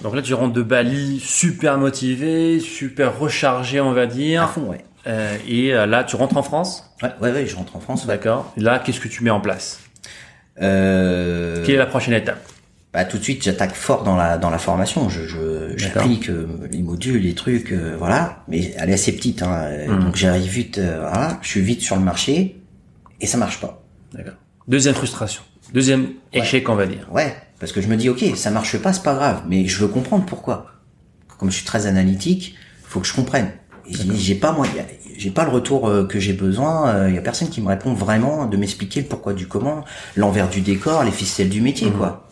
Donc 0.03 0.15
là, 0.15 0.23
tu 0.23 0.35
rentres 0.35 0.53
de 0.53 0.63
Bali 0.63 1.21
super 1.21 1.79
motivé, 1.79 2.61
super 2.61 3.19
rechargé, 3.19 3.81
on 3.81 3.93
va 3.93 4.03
À 4.03 4.07
dire. 4.07 4.51
fond, 4.51 4.69
ouais. 4.71 4.85
Euh, 5.07 5.37
et 5.49 5.73
euh, 5.75 5.87
là, 5.87 6.03
tu 6.05 6.17
rentres 6.17 6.37
en 6.37 6.43
France? 6.43 6.91
Ouais, 7.03 7.11
ouais, 7.21 7.33
ouais, 7.33 7.47
je 7.47 7.55
rentre 7.57 7.77
en 7.77 7.81
France. 7.81 8.07
D'accord. 8.07 8.53
Là, 8.57 8.79
qu'est-ce 8.79 9.01
que 9.01 9.09
tu 9.09 9.23
mets 9.23 9.31
en 9.31 9.41
place? 9.41 9.81
Euh... 10.63 11.63
Quelle 11.65 11.75
est 11.77 11.79
la 11.79 11.87
prochaine 11.87 12.15
étape? 12.15 12.41
Bah, 12.93 13.05
tout 13.05 13.19
de 13.19 13.23
suite 13.25 13.43
j'attaque 13.43 13.75
fort 13.75 14.05
dans 14.05 14.15
la 14.15 14.39
dans 14.39 14.51
la 14.51 14.59
formation 14.59 15.09
je 15.09 15.27
je 15.27 15.77
j'applique 15.77 16.29
euh, 16.31 16.47
les 16.71 16.79
modules 16.81 17.23
les 17.23 17.35
trucs 17.35 17.73
euh, 17.73 17.97
voilà 17.99 18.45
mais 18.47 18.73
elle 18.79 18.89
est 18.89 18.93
assez 18.95 19.11
petite 19.17 19.43
hein, 19.43 19.69
Mhm. 19.89 20.05
donc 20.05 20.15
j'arrive 20.15 20.49
vite 20.49 20.79
euh, 20.79 20.99
voilà 21.01 21.39
je 21.43 21.49
suis 21.49 21.61
vite 21.61 21.81
sur 21.83 21.97
le 21.97 22.03
marché 22.03 22.63
et 23.21 23.27
ça 23.27 23.37
marche 23.37 23.61
pas 23.61 23.83
D'accord. 24.15 24.35
Deuxième 24.67 24.95
frustration. 24.95 25.43
Deuxième 25.73 26.09
échec, 26.33 26.69
on 26.69 26.75
va 26.75 26.87
dire. 26.87 27.07
ouais 27.13 27.37
parce 27.61 27.71
que 27.73 27.81
je 27.81 27.89
me 27.89 27.97
dis 27.97 28.09
ok 28.09 28.25
ça 28.35 28.51
marche 28.51 28.77
pas 28.79 28.93
c'est 28.93 29.05
pas 29.05 29.15
grave 29.15 29.45
mais 29.49 29.67
je 29.67 29.79
veux 29.79 29.89
comprendre 29.89 30.27
pourquoi 30.27 30.73
comme 31.39 31.51
je 31.51 31.57
suis 31.57 31.65
très 31.65 31.87
analytique 31.87 32.57
faut 32.83 33.01
que 33.01 33.07
je 33.07 33.15
comprenne 33.15 33.53
j'ai 33.89 34.35
pas 34.35 34.53
moi, 34.53 34.67
j'ai 35.17 35.31
pas 35.31 35.45
le 35.45 35.51
retour 35.51 35.89
euh, 35.89 36.05
que 36.05 36.19
j'ai 36.19 36.33
besoin. 36.33 37.09
Il 37.09 37.15
y 37.15 37.19
a 37.19 37.23
personne 37.23 37.49
qui 37.49 37.61
me 37.61 37.69
répond 37.69 37.93
vraiment 37.93 38.47
de 38.47 38.57
m'expliquer 38.57 39.01
le 39.03 39.07
pourquoi 39.07 39.33
du 39.33 39.47
comment, 39.47 39.85
l'envers 40.17 40.49
du 40.49 40.61
décor, 40.61 41.05
les 41.05 41.11
ficelles 41.11 41.49
du 41.49 41.61
métier, 41.61 41.91
quoi. 41.91 42.29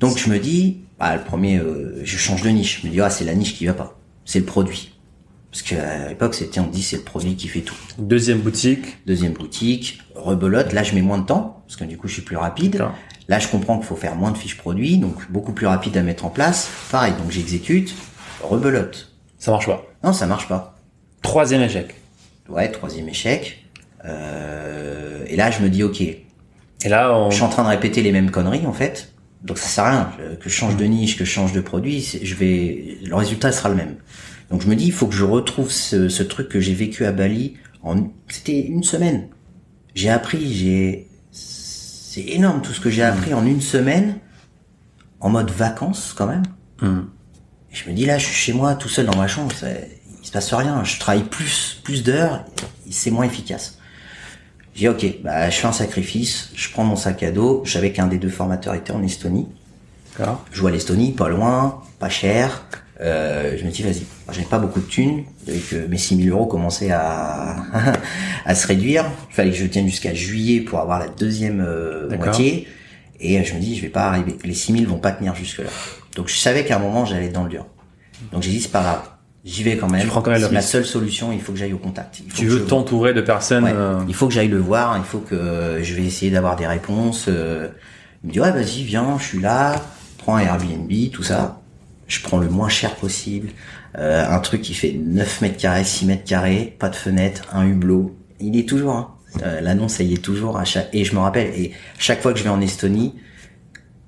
Donc 0.00 0.18
je 0.18 0.28
me 0.28 0.38
dis, 0.38 0.80
bah, 0.98 1.16
le 1.16 1.22
premier, 1.22 1.58
euh, 1.58 2.00
je 2.04 2.18
change 2.18 2.42
de 2.42 2.48
niche. 2.50 2.80
Je 2.82 2.86
me 2.86 2.92
dis, 2.92 3.00
ah, 3.00 3.10
c'est 3.10 3.24
la 3.24 3.34
niche 3.34 3.54
qui 3.54 3.66
va 3.66 3.74
pas. 3.74 3.98
C'est 4.24 4.40
le 4.40 4.44
produit. 4.44 4.91
Parce 5.52 5.62
qu'à 5.62 6.08
l'époque, 6.08 6.34
c'était, 6.34 6.60
on 6.60 6.66
dit, 6.66 6.82
c'est 6.82 6.96
le 6.96 7.02
produit 7.02 7.36
qui 7.36 7.46
fait 7.46 7.60
tout. 7.60 7.76
Deuxième 7.98 8.38
boutique. 8.38 9.06
Deuxième 9.06 9.34
boutique, 9.34 10.00
rebelote. 10.14 10.72
Là, 10.72 10.82
je 10.82 10.94
mets 10.94 11.02
moins 11.02 11.18
de 11.18 11.26
temps 11.26 11.62
parce 11.66 11.76
que 11.76 11.84
du 11.84 11.98
coup, 11.98 12.08
je 12.08 12.14
suis 12.14 12.22
plus 12.22 12.38
rapide. 12.38 12.82
Là, 13.28 13.38
je 13.38 13.48
comprends 13.48 13.76
qu'il 13.76 13.86
faut 13.86 13.96
faire 13.96 14.16
moins 14.16 14.30
de 14.30 14.38
fiches 14.38 14.56
produits, 14.56 14.96
donc 14.96 15.30
beaucoup 15.30 15.52
plus 15.52 15.66
rapide 15.66 15.96
à 15.98 16.02
mettre 16.02 16.24
en 16.24 16.30
place. 16.30 16.70
Pareil, 16.90 17.12
donc 17.18 17.30
j'exécute, 17.30 17.94
rebelote. 18.42 19.12
Ça 19.38 19.50
marche 19.50 19.66
pas. 19.66 19.84
Non, 20.02 20.14
ça 20.14 20.26
marche 20.26 20.48
pas. 20.48 20.78
Troisième 21.20 21.60
échec. 21.60 21.94
Ouais, 22.48 22.70
troisième 22.70 23.08
échec. 23.10 23.64
Euh, 24.06 25.22
et 25.28 25.36
là, 25.36 25.50
je 25.50 25.60
me 25.60 25.68
dis, 25.68 25.82
ok, 25.82 26.00
Et 26.00 26.18
là, 26.86 27.14
on... 27.14 27.30
je 27.30 27.36
suis 27.36 27.44
en 27.44 27.50
train 27.50 27.62
de 27.62 27.68
répéter 27.68 28.02
les 28.02 28.10
mêmes 28.10 28.30
conneries 28.30 28.66
en 28.66 28.72
fait. 28.72 29.12
Donc 29.42 29.58
ça 29.58 29.68
sert 29.68 29.84
à 29.84 29.90
rien 29.90 30.12
que 30.40 30.48
je 30.48 30.54
change 30.54 30.76
de 30.76 30.84
niche, 30.84 31.18
que 31.18 31.24
je 31.24 31.30
change 31.30 31.52
de 31.52 31.60
produit, 31.60 32.20
je 32.22 32.34
vais 32.36 32.98
le 33.02 33.14
résultat 33.14 33.50
sera 33.50 33.68
le 33.68 33.74
même. 33.74 33.96
Donc 34.52 34.60
je 34.62 34.68
me 34.68 34.76
dis 34.76 34.84
il 34.86 34.92
faut 34.92 35.06
que 35.06 35.14
je 35.14 35.24
retrouve 35.24 35.70
ce, 35.70 36.08
ce 36.08 36.22
truc 36.22 36.48
que 36.48 36.60
j'ai 36.60 36.74
vécu 36.74 37.04
à 37.06 37.12
Bali 37.12 37.54
en 37.82 37.96
c'était 38.28 38.60
une 38.60 38.84
semaine. 38.84 39.28
J'ai 39.94 40.10
appris, 40.10 40.54
j'ai 40.54 41.08
c'est 41.32 42.20
énorme 42.28 42.60
tout 42.62 42.72
ce 42.72 42.80
que 42.80 42.90
j'ai 42.90 43.02
appris 43.02 43.32
en 43.34 43.44
une 43.46 43.62
semaine 43.62 44.18
en 45.20 45.30
mode 45.30 45.50
vacances 45.50 46.14
quand 46.16 46.26
même. 46.26 46.42
Hmm. 46.80 47.04
Et 47.72 47.74
je 47.74 47.88
me 47.88 47.94
dis 47.94 48.04
là, 48.04 48.18
je 48.18 48.26
suis 48.26 48.34
chez 48.34 48.52
moi 48.52 48.74
tout 48.74 48.88
seul 48.90 49.06
dans 49.06 49.16
ma 49.16 49.26
chambre, 49.26 49.52
ça- 49.52 49.68
il 49.70 50.26
se 50.26 50.30
passe 50.30 50.52
rien, 50.52 50.84
je 50.84 50.98
travaille 51.00 51.24
plus 51.24 51.80
plus 51.82 52.02
d'heures, 52.02 52.44
c'est 52.90 53.10
moins 53.10 53.24
efficace. 53.24 53.78
J'ai 54.74 54.88
ok, 54.88 55.04
bah, 55.22 55.50
je 55.50 55.56
fais 55.58 55.66
un 55.66 55.72
sacrifice, 55.72 56.50
je 56.54 56.70
prends 56.70 56.84
mon 56.84 56.96
sac 56.96 57.22
à 57.22 57.30
dos. 57.30 57.62
Je 57.64 57.72
savais 57.72 57.92
qu'un 57.92 58.06
des 58.06 58.18
deux 58.18 58.30
formateurs 58.30 58.74
était 58.74 58.92
en 58.92 59.02
Estonie. 59.02 59.48
D'accord. 60.16 60.44
Je 60.52 60.64
à 60.64 60.70
l'Estonie, 60.70 61.12
pas 61.12 61.28
loin, 61.28 61.82
pas 61.98 62.08
cher. 62.08 62.64
Euh, 63.00 63.56
je 63.58 63.64
me 63.64 63.70
dis, 63.70 63.82
vas-y. 63.82 64.04
J'avais 64.32 64.46
pas 64.46 64.58
beaucoup 64.58 64.80
de 64.80 64.86
thunes. 64.86 65.24
Et 65.48 65.58
que 65.58 65.86
mes 65.86 65.98
6000 65.98 66.30
euros 66.30 66.46
commençaient 66.46 66.90
à, 66.92 67.56
à 68.44 68.54
se 68.54 68.66
réduire. 68.66 69.04
Il 69.30 69.34
fallait 69.34 69.50
que 69.50 69.56
je 69.56 69.66
tienne 69.66 69.86
jusqu'à 69.86 70.14
juillet 70.14 70.60
pour 70.60 70.78
avoir 70.80 70.98
la 70.98 71.08
deuxième 71.08 71.60
euh, 71.60 72.08
moitié. 72.16 72.68
Et 73.20 73.38
euh, 73.38 73.42
je 73.44 73.54
me 73.54 73.60
dis, 73.60 73.76
je 73.76 73.82
vais 73.82 73.88
pas 73.88 74.04
arriver. 74.06 74.36
Les 74.44 74.54
6000 74.54 74.86
vont 74.86 74.98
pas 74.98 75.12
tenir 75.12 75.34
jusque 75.34 75.58
là. 75.58 75.70
Donc, 76.16 76.28
je 76.28 76.36
savais 76.36 76.64
qu'à 76.64 76.76
un 76.76 76.80
moment, 76.80 77.04
j'allais 77.04 77.26
être 77.26 77.32
dans 77.32 77.44
le 77.44 77.50
dur. 77.50 77.66
Donc, 78.32 78.42
j'ai 78.42 78.50
dit, 78.50 78.60
c'est 78.60 78.70
pas 78.72 78.82
grave. 78.82 79.02
J'y 79.44 79.64
vais 79.64 79.76
quand 79.76 79.88
même. 79.88 80.06
Prends 80.06 80.22
quand 80.22 80.30
même 80.30 80.40
C'est 80.40 80.52
la 80.52 80.60
seule 80.62 80.84
solution. 80.84 81.32
Il 81.32 81.40
faut 81.40 81.50
que 81.52 81.58
j'aille 81.58 81.72
au 81.72 81.78
contact. 81.78 82.20
Il 82.24 82.30
faut 82.30 82.36
Tu 82.38 82.46
veux 82.46 82.58
je- 82.58 82.62
t'entourer 82.64 83.12
de 83.12 83.20
personnes. 83.20 83.64
Ouais. 83.64 83.72
euh, 83.74 84.00
Il 84.06 84.14
faut 84.14 84.28
que 84.28 84.32
j'aille 84.34 84.46
le 84.48 84.58
voir, 84.58 84.96
il 84.98 85.02
faut 85.04 85.18
que 85.18 85.80
je 85.82 85.94
vais 85.94 86.04
essayer 86.04 86.30
d'avoir 86.30 86.54
des 86.54 86.66
réponses. 86.66 87.24
Il 87.26 88.28
me 88.28 88.32
dit 88.32 88.38
ouais 88.38 88.52
vas-y 88.52 88.84
viens, 88.84 89.16
je 89.18 89.24
suis 89.24 89.40
là, 89.40 89.74
prends 90.18 90.36
un 90.36 90.42
Airbnb, 90.42 90.88
tout 91.12 91.24
ça. 91.24 91.60
Je 92.06 92.20
prends 92.20 92.38
le 92.38 92.48
moins 92.48 92.68
cher 92.68 92.94
possible, 92.94 93.48
euh, 93.98 94.26
un 94.26 94.38
truc 94.40 94.62
qui 94.62 94.74
fait 94.74 94.92
9 94.92 95.42
mètres 95.42 95.58
carrés, 95.58 95.84
6 95.84 96.06
mètres 96.06 96.24
carrés, 96.24 96.76
pas 96.78 96.88
de 96.88 96.96
fenêtre, 96.96 97.48
un 97.52 97.66
hublot. 97.66 98.16
Il 98.40 98.56
est 98.56 98.68
toujours, 98.68 98.94
hein. 98.94 99.14
Euh, 99.42 99.62
l'annonce 99.62 99.98
elle 99.98 100.08
y 100.08 100.14
est 100.14 100.22
toujours 100.22 100.58
à 100.58 100.64
chaque... 100.64 100.88
Et 100.92 101.04
je 101.04 101.14
me 101.14 101.20
rappelle, 101.20 101.48
et 101.58 101.72
chaque 101.98 102.20
fois 102.20 102.32
que 102.32 102.38
je 102.38 102.44
vais 102.44 102.50
en 102.50 102.60
Estonie, 102.60 103.14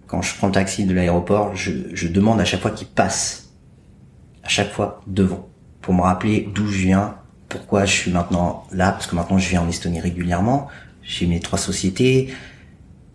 quand 0.07 0.21
je 0.21 0.35
prends 0.37 0.49
le 0.49 0.53
taxi 0.53 0.85
de 0.85 0.93
l'aéroport, 0.93 1.57
je, 1.57 1.73
je 1.95 2.09
demande 2.09 2.41
à 2.41 2.45
chaque 2.45 2.61
fois 2.61 2.71
qu'il 2.71 2.89
passe, 2.89 3.51
à 4.43 4.49
chaque 4.49 4.71
fois 4.71 5.03
devant, 5.07 5.49
pour 5.81 5.95
me 5.95 6.03
rappeler 6.03 6.49
d'où 6.55 6.67
je 6.67 6.79
viens, 6.79 7.17
pourquoi 7.49 7.85
je 7.85 7.93
suis 7.93 8.11
maintenant 8.11 8.67
là, 8.73 8.93
parce 8.93 9.07
que 9.07 9.15
maintenant 9.15 9.39
je 9.39 9.49
viens 9.49 9.63
en 9.63 9.69
Estonie 9.69 10.01
régulièrement, 10.01 10.69
j'ai 11.03 11.27
mes 11.27 11.41
trois 11.41 11.59
sociétés, 11.59 12.35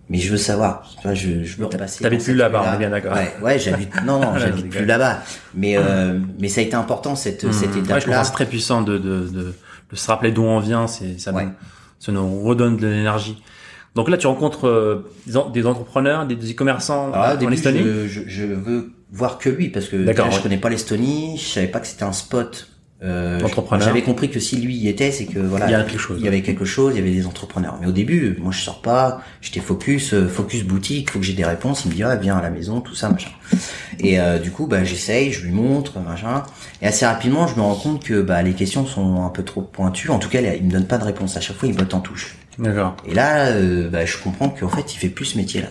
mais 0.10 0.18
je 0.18 0.32
veux 0.32 0.38
savoir, 0.38 0.90
tu 0.96 1.04
vois, 1.04 1.14
je, 1.14 1.44
je 1.44 1.58
veux 1.58 1.66
repasser. 1.66 2.04
t'habites 2.04 2.24
plus 2.24 2.34
là-bas, 2.36 2.66
on 2.68 2.74
est 2.76 2.78
bien 2.80 2.90
d'accord. 2.90 3.14
Ouais, 3.14 3.34
ouais, 3.42 3.60
j'habite, 3.60 3.94
non, 4.06 4.20
non, 4.20 4.36
j'habite 4.40 4.70
plus 4.70 4.86
là-bas, 4.86 5.22
mais 5.54 5.78
euh, 5.78 6.20
mais 6.40 6.48
ça 6.50 6.62
a 6.62 6.64
été 6.64 6.76
important 6.76 7.16
cette 7.16 7.52
cette 7.54 7.70
hmm. 7.70 7.74
Ouais, 7.74 7.74
je 7.74 7.80
étape-là. 7.80 8.24
c'est 8.24 8.32
très 8.32 8.46
puissant 8.46 8.82
de, 8.82 8.98
de, 8.98 9.28
de, 9.28 9.54
de 9.92 9.96
se 9.96 10.08
rappeler 10.08 10.32
d'où 10.32 10.44
on 10.44 10.60
vient. 10.60 10.88
C'est, 10.88 11.20
ça, 11.20 11.32
Ouais. 11.32 11.46
nous, 11.46 11.52
ça 12.00 12.12
nous 12.12 12.42
redonne 12.44 12.78
de 12.78 12.88
l'énergie. 12.88 13.42
Donc 13.96 14.10
là, 14.10 14.18
tu 14.18 14.28
rencontres 14.28 14.68
euh, 14.68 15.12
des, 15.28 15.36
en- 15.38 15.50
des 15.50 15.66
entrepreneurs, 15.66 16.26
des, 16.26 16.36
des 16.36 16.54
là, 17.12 17.36
au 17.42 17.46
en 17.46 17.52
Estonie? 17.52 17.80
je, 17.84 18.08
je, 18.08 18.22
je 18.28 18.46
veux 18.46 18.92
voir 19.12 19.38
que 19.38 19.50
lui 19.50 19.70
parce 19.70 19.88
que 19.88 19.96
déjà, 19.96 20.30
je 20.30 20.40
connais 20.42 20.58
pas 20.58 20.70
l'Estonie, 20.70 21.38
je 21.38 21.46
savais 21.46 21.68
pas 21.68 21.80
que 21.80 21.88
c'était 21.88 22.04
un 22.04 22.14
spot. 22.14 22.69
Euh. 23.02 23.40
J'avais 23.80 24.02
compris 24.02 24.30
que 24.30 24.42
si 24.42 24.58
lui 24.58 24.76
y 24.76 24.90
était, 24.90 25.12
c'est 25.12 25.26
que 25.26 25.40
voilà, 25.40 25.68
Il 25.68 25.72
y 25.72 25.76
a 25.76 25.84
quelque 25.84 25.98
chose, 25.98 26.18
Il 26.20 26.26
y 26.26 26.28
avait 26.28 26.42
quelque 26.42 26.66
chose, 26.66 26.94
il 26.96 27.00
y 27.00 27.02
avait 27.02 27.14
des 27.16 27.26
entrepreneurs. 27.26 27.78
Mais 27.80 27.88
au 27.88 27.92
début, 27.92 28.36
moi 28.40 28.52
je 28.52 28.60
sors 28.60 28.82
pas, 28.82 29.22
j'étais 29.42 29.62
focus, 29.62 30.14
euh, 30.14 30.28
focus 30.28 30.64
boutique, 30.64 31.12
faut 31.12 31.20
que 31.20 31.26
j'ai 31.26 31.34
des 31.34 31.46
réponses. 31.46 31.86
Il 31.86 31.92
me 31.92 31.96
dit 31.96 32.04
ah 32.04 32.18
viens 32.18 32.38
à 32.38 32.42
la 32.42 32.50
maison, 32.50 32.82
tout 32.82 32.96
ça 32.96 33.10
machin. 33.10 33.30
Et 34.00 34.20
euh, 34.20 34.38
du 34.38 34.52
coup 34.52 34.68
bah 34.68 34.84
j'essaye, 34.84 35.32
je 35.32 35.46
lui 35.46 35.52
montre 35.52 36.00
machin. 36.00 36.44
Et 36.82 36.88
assez 36.88 37.06
rapidement, 37.06 37.48
je 37.48 37.56
me 37.56 37.62
rends 37.62 37.76
compte 37.76 38.04
que 38.04 38.22
bah 38.22 38.42
les 38.42 38.54
questions 38.54 38.86
sont 38.86 39.24
un 39.24 39.30
peu 39.30 39.44
trop 39.44 39.62
pointues. 39.62 40.10
En 40.10 40.20
tout 40.20 40.30
cas, 40.30 40.42
il 40.42 40.66
me 40.66 40.72
donne 40.72 40.88
pas 40.88 40.98
de 40.98 41.06
réponse. 41.06 41.38
À 41.38 41.42
chaque 41.42 41.56
fois, 41.56 41.70
il 41.70 41.76
botte 41.76 41.94
en 41.94 42.02
touche. 42.02 42.36
D'accord. 42.58 42.98
Et 43.08 43.14
là, 43.14 43.48
euh, 43.48 43.90
bah, 43.90 44.06
je 44.06 44.18
comprends 44.18 44.50
qu'en 44.50 44.68
fait, 44.68 44.94
il 44.94 44.98
fait 44.98 45.08
plus 45.08 45.26
ce 45.26 45.38
métier-là. 45.38 45.70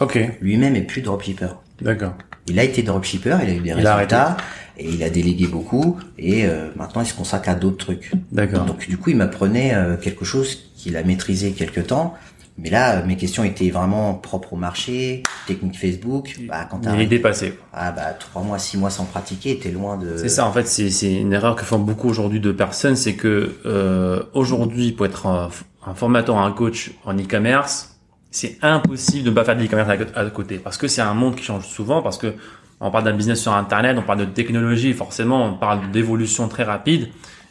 Ok. 0.00 0.18
Lui-même 0.40 0.74
est 0.74 0.82
plus 0.82 1.00
dropshipper. 1.00 1.48
D'accord. 1.80 2.14
Il 2.48 2.58
a 2.58 2.64
été 2.64 2.82
dropshipper, 2.82 3.38
il 3.42 3.50
a 3.50 3.54
eu 3.54 3.60
des 3.60 3.70
Il 3.70 3.74
résultats 3.74 4.36
et 4.78 4.88
il 4.88 5.02
a 5.02 5.10
délégué 5.10 5.46
beaucoup 5.46 5.96
et 6.18 6.46
euh, 6.46 6.70
maintenant 6.76 7.02
il 7.02 7.06
se 7.06 7.14
consacre 7.14 7.48
à 7.48 7.54
d'autres 7.54 7.78
trucs. 7.78 8.12
D'accord. 8.32 8.64
Donc 8.64 8.86
du 8.88 8.98
coup 8.98 9.10
il 9.10 9.16
m'apprenait 9.16 9.74
euh, 9.74 9.96
quelque 9.96 10.24
chose 10.24 10.70
qu'il 10.76 10.96
a 10.96 11.02
maîtrisé 11.02 11.52
quelque 11.52 11.80
temps, 11.80 12.14
mais 12.58 12.70
là 12.70 12.98
euh, 12.98 13.06
mes 13.06 13.16
questions 13.16 13.42
étaient 13.44 13.70
vraiment 13.70 14.14
propres 14.14 14.52
au 14.52 14.56
marché, 14.56 15.22
technique 15.46 15.78
Facebook. 15.78 16.36
Bah 16.48 16.66
quand 16.70 16.78
Il 16.82 16.88
est 16.88 16.90
t'arrives 16.90 17.08
dépassé. 17.08 17.58
ah 17.72 17.90
bah 17.90 18.12
trois 18.18 18.42
mois, 18.42 18.58
six 18.58 18.76
mois 18.78 18.90
sans 18.90 19.04
pratiquer, 19.04 19.58
t'es 19.58 19.70
loin 19.70 19.96
de. 19.96 20.16
C'est 20.16 20.28
ça, 20.28 20.46
en 20.46 20.52
fait, 20.52 20.66
c'est 20.66 20.90
c'est 20.90 21.14
une 21.14 21.32
erreur 21.32 21.56
que 21.56 21.64
font 21.64 21.78
beaucoup 21.78 22.08
aujourd'hui 22.08 22.40
de 22.40 22.52
personnes, 22.52 22.96
c'est 22.96 23.14
que 23.14 23.56
euh, 23.66 24.22
aujourd'hui, 24.34 24.92
pour 24.92 25.06
être 25.06 25.26
un, 25.26 25.48
un 25.86 25.94
formateur, 25.94 26.36
un 26.38 26.52
coach 26.52 26.92
en 27.04 27.14
e-commerce, 27.16 27.96
c'est 28.30 28.58
impossible 28.60 29.24
de 29.24 29.30
ne 29.30 29.34
pas 29.34 29.44
faire 29.44 29.56
de 29.56 29.62
l'e-commerce 29.62 29.88
à, 30.14 30.20
à 30.20 30.30
côté, 30.30 30.58
parce 30.58 30.76
que 30.76 30.88
c'est 30.88 31.00
un 31.00 31.14
monde 31.14 31.36
qui 31.36 31.44
change 31.44 31.66
souvent, 31.66 32.02
parce 32.02 32.18
que 32.18 32.34
on 32.80 32.90
parle 32.90 33.04
d'un 33.04 33.14
business 33.14 33.40
sur 33.40 33.52
Internet, 33.52 33.96
on 33.98 34.02
parle 34.02 34.20
de 34.20 34.24
technologie, 34.24 34.92
forcément, 34.92 35.44
on 35.44 35.54
parle 35.54 35.90
d'évolution 35.90 36.48
très 36.48 36.62
rapide. 36.62 37.08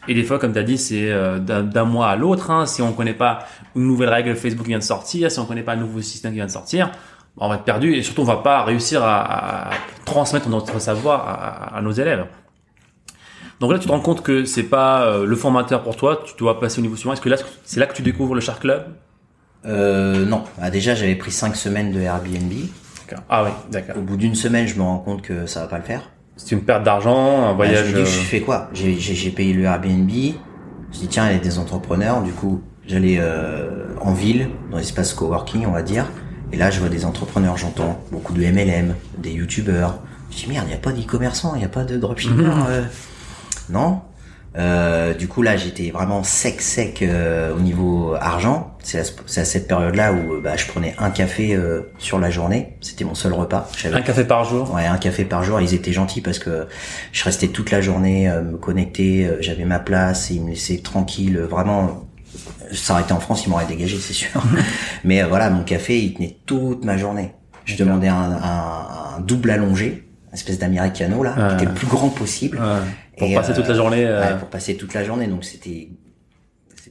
Et 0.08 0.14
des 0.14 0.24
fois, 0.24 0.38
comme 0.38 0.54
tu 0.54 0.60
as 0.60 0.64
dit, 0.64 0.78
c'est 0.78 1.12
euh, 1.12 1.40
d'un 1.40 1.86
mois 1.86 2.10
à 2.10 2.16
l'autre. 2.16 2.52
Hein, 2.52 2.68
si 2.68 2.82
on 2.84 2.94
connaît 2.94 3.14
pas 3.14 3.46
une 3.76 3.88
nouvelle 3.88 4.10
règle 4.10 4.36
Facebook 4.36 4.66
qui 4.66 4.70
vient 4.70 4.78
de 4.78 4.84
sortir, 4.84 5.32
si 5.32 5.40
on 5.40 5.46
connaît 5.46 5.64
pas 5.64 5.74
un 5.74 5.78
nouveau 5.78 6.02
système 6.02 6.32
qui 6.32 6.36
vient 6.36 6.46
de 6.46 6.52
sortir, 6.52 6.92
on 7.38 7.50
va 7.50 7.56
être 7.56 7.64
perdu 7.64 7.94
et 7.94 8.04
surtout 8.04 8.22
on 8.22 8.26
va 8.26 8.38
pas 8.38 8.64
réussir 8.64 9.04
à, 9.04 9.72
transmettre 10.06 10.48
notre 10.48 10.80
savoir 10.80 11.28
à, 11.28 11.78
à 11.78 11.82
nos 11.82 11.92
élèves. 11.92 12.28
Donc 13.60 13.72
là, 13.72 13.80
tu 13.80 13.88
te 13.88 13.92
rends 13.92 14.00
compte 14.00 14.22
que 14.22 14.46
c'est 14.46 14.64
pas 14.64 15.06
euh, 15.06 15.26
le 15.26 15.36
formateur 15.36 15.82
pour 15.82 15.96
toi, 15.96 16.22
tu 16.26 16.34
dois 16.38 16.60
passer 16.60 16.80
au 16.80 16.82
niveau 16.82 16.96
suivant. 16.96 17.14
Est-ce 17.14 17.22
que 17.22 17.30
là, 17.30 17.38
c'est 17.64 17.80
là 17.80 17.88
que 17.88 17.96
tu 17.96 18.02
découvres 18.02 18.36
le 18.36 18.42
Shark 18.42 18.62
Club? 18.62 18.84
Euh, 19.66 20.26
non, 20.26 20.44
Ah, 20.62 20.70
déjà 20.70 20.94
j'avais 20.94 21.16
pris 21.16 21.32
cinq 21.32 21.56
semaines 21.56 21.92
de 21.92 22.00
Airbnb. 22.02 22.52
Ah 23.30 23.44
oui, 23.44 23.50
d'accord. 23.72 23.98
Au 23.98 24.02
bout 24.02 24.18
d'une 24.18 24.36
semaine, 24.36 24.68
je 24.68 24.76
me 24.76 24.82
rends 24.84 25.00
compte 25.00 25.22
que 25.22 25.46
ça 25.46 25.62
va 25.62 25.68
pas 25.68 25.78
le 25.78 25.84
faire. 25.84 26.10
C'est 26.38 26.52
une 26.56 26.62
perte 26.64 26.84
d'argent, 26.84 27.44
un 27.44 27.50
Bah, 27.50 27.54
voyage. 27.66 27.86
je 27.88 27.92
me 27.92 27.96
dis, 27.96 28.02
euh, 28.02 28.06
je 28.06 28.20
fais 28.26 28.42
quoi? 28.42 28.70
J'ai 28.74 29.30
payé 29.32 29.54
le 29.54 29.64
Airbnb. 29.64 30.10
Je 30.10 31.00
dis 31.00 31.08
tiens, 31.08 31.28
il 31.30 31.34
y 31.34 31.36
a 31.36 31.40
des 31.40 31.60
entrepreneurs. 31.60 32.22
Du 32.22 32.32
coup, 32.32 32.62
j'allais 32.88 33.18
euh, 33.20 33.86
en 34.02 34.14
ville, 34.14 34.50
dans 34.72 34.78
l'espace 34.78 35.14
coworking, 35.14 35.66
on 35.66 35.72
va 35.72 35.82
dire. 35.82 36.06
Et 36.52 36.58
là, 36.58 36.72
je 36.72 36.80
vois 36.80 36.90
des 36.90 37.06
entrepreneurs. 37.06 37.58
J'entends 37.58 38.00
beaucoup 38.12 38.34
de 38.34 38.42
MLM, 38.44 38.96
des 39.18 39.32
youtubeurs. 39.32 40.00
Je 40.32 40.38
dis 40.38 40.48
merde, 40.50 40.66
il 40.68 40.70
n'y 40.70 40.76
a 40.76 40.80
pas 40.80 40.92
d'e-commerçants, 40.92 41.54
il 41.56 41.60
n'y 41.60 41.66
a 41.66 41.70
pas 41.70 41.84
de 41.84 41.98
dropshippers. 41.98 42.66
euh. 42.70 42.84
Non? 43.70 44.02
Euh, 44.58 45.14
du 45.14 45.28
coup, 45.28 45.42
là, 45.42 45.58
j'étais 45.58 45.92
vraiment 45.92 46.24
sec, 46.24 46.62
sec 46.62 47.02
euh, 47.02 47.54
au 47.54 47.60
niveau 47.60 48.16
argent. 48.20 48.76
C'est 48.84 49.00
à, 49.00 49.02
à 49.42 49.44
cette 49.46 49.68
période-là 49.68 50.14
où 50.14 50.34
euh, 50.36 50.42
bah, 50.42 50.56
je 50.56 50.66
prenais 50.66 50.96
un 50.98 51.10
café 51.10 51.54
euh, 51.56 51.82
sur 51.98 52.20
la 52.20 52.30
journée. 52.30 52.78
C'était 52.82 53.04
mon 53.04 53.16
seul 53.16 53.34
repas. 53.34 53.70
Un 53.94 54.02
café 54.02 54.24
par 54.24 54.46
jour? 54.46 54.74
Ouais, 54.74 54.86
un 54.86 54.98
café 54.98 55.26
par 55.26 55.44
jour. 55.44 55.60
Ils 55.60 55.74
étaient 55.74 55.92
gentils 55.92 56.22
parce 56.22 56.40
que 56.40 56.68
je 57.12 57.24
restais 57.26 57.48
toute 57.48 57.70
la 57.72 57.82
journée 57.82 58.30
euh, 58.30 58.42
me 58.44 58.58
connecter. 58.58 59.26
euh, 59.26 59.38
J'avais 59.42 59.66
ma 59.66 59.80
place 59.80 60.32
et 60.32 60.36
ils 60.36 60.42
me 60.44 60.50
laissaient 60.52 60.78
tranquille. 60.78 61.38
Vraiment, 61.40 62.06
ça 62.72 62.94
aurait 62.94 63.04
été 63.04 63.12
en 63.14 63.20
France, 63.20 63.46
ils 63.46 63.50
m'auraient 63.50 63.66
dégagé, 63.66 63.98
c'est 64.00 64.14
sûr. 64.14 64.30
Mais 65.04 65.22
voilà, 65.24 65.50
mon 65.50 65.64
café, 65.64 66.00
il 66.00 66.14
tenait 66.14 66.38
toute 66.46 66.86
ma 66.86 66.96
journée. 66.98 67.32
Je 67.66 67.76
demandais 67.76 68.08
un, 68.08 68.16
un- 68.16 69.18
un 69.18 69.20
double 69.22 69.50
allongé, 69.52 70.08
une 70.30 70.34
espèce 70.34 70.60
d'américano 70.60 71.24
là, 71.24 71.34
qui 71.50 71.56
était 71.56 71.66
le 71.66 71.74
plus 71.74 71.88
grand 71.88 72.10
possible. 72.10 72.58
Ouais. 72.58 72.64
Pour 73.18 73.28
Et, 73.30 73.36
passer 73.36 73.52
euh, 73.52 73.56
toute 73.56 73.68
la 73.68 73.76
journée. 73.76 74.06
euh, 74.06 74.22
Ouais, 74.34 74.38
pour 74.40 74.50
passer 74.50 74.76
toute 74.78 74.94
la 74.94 75.04
journée. 75.04 75.28
Donc 75.28 75.44
c'était. 75.46 75.90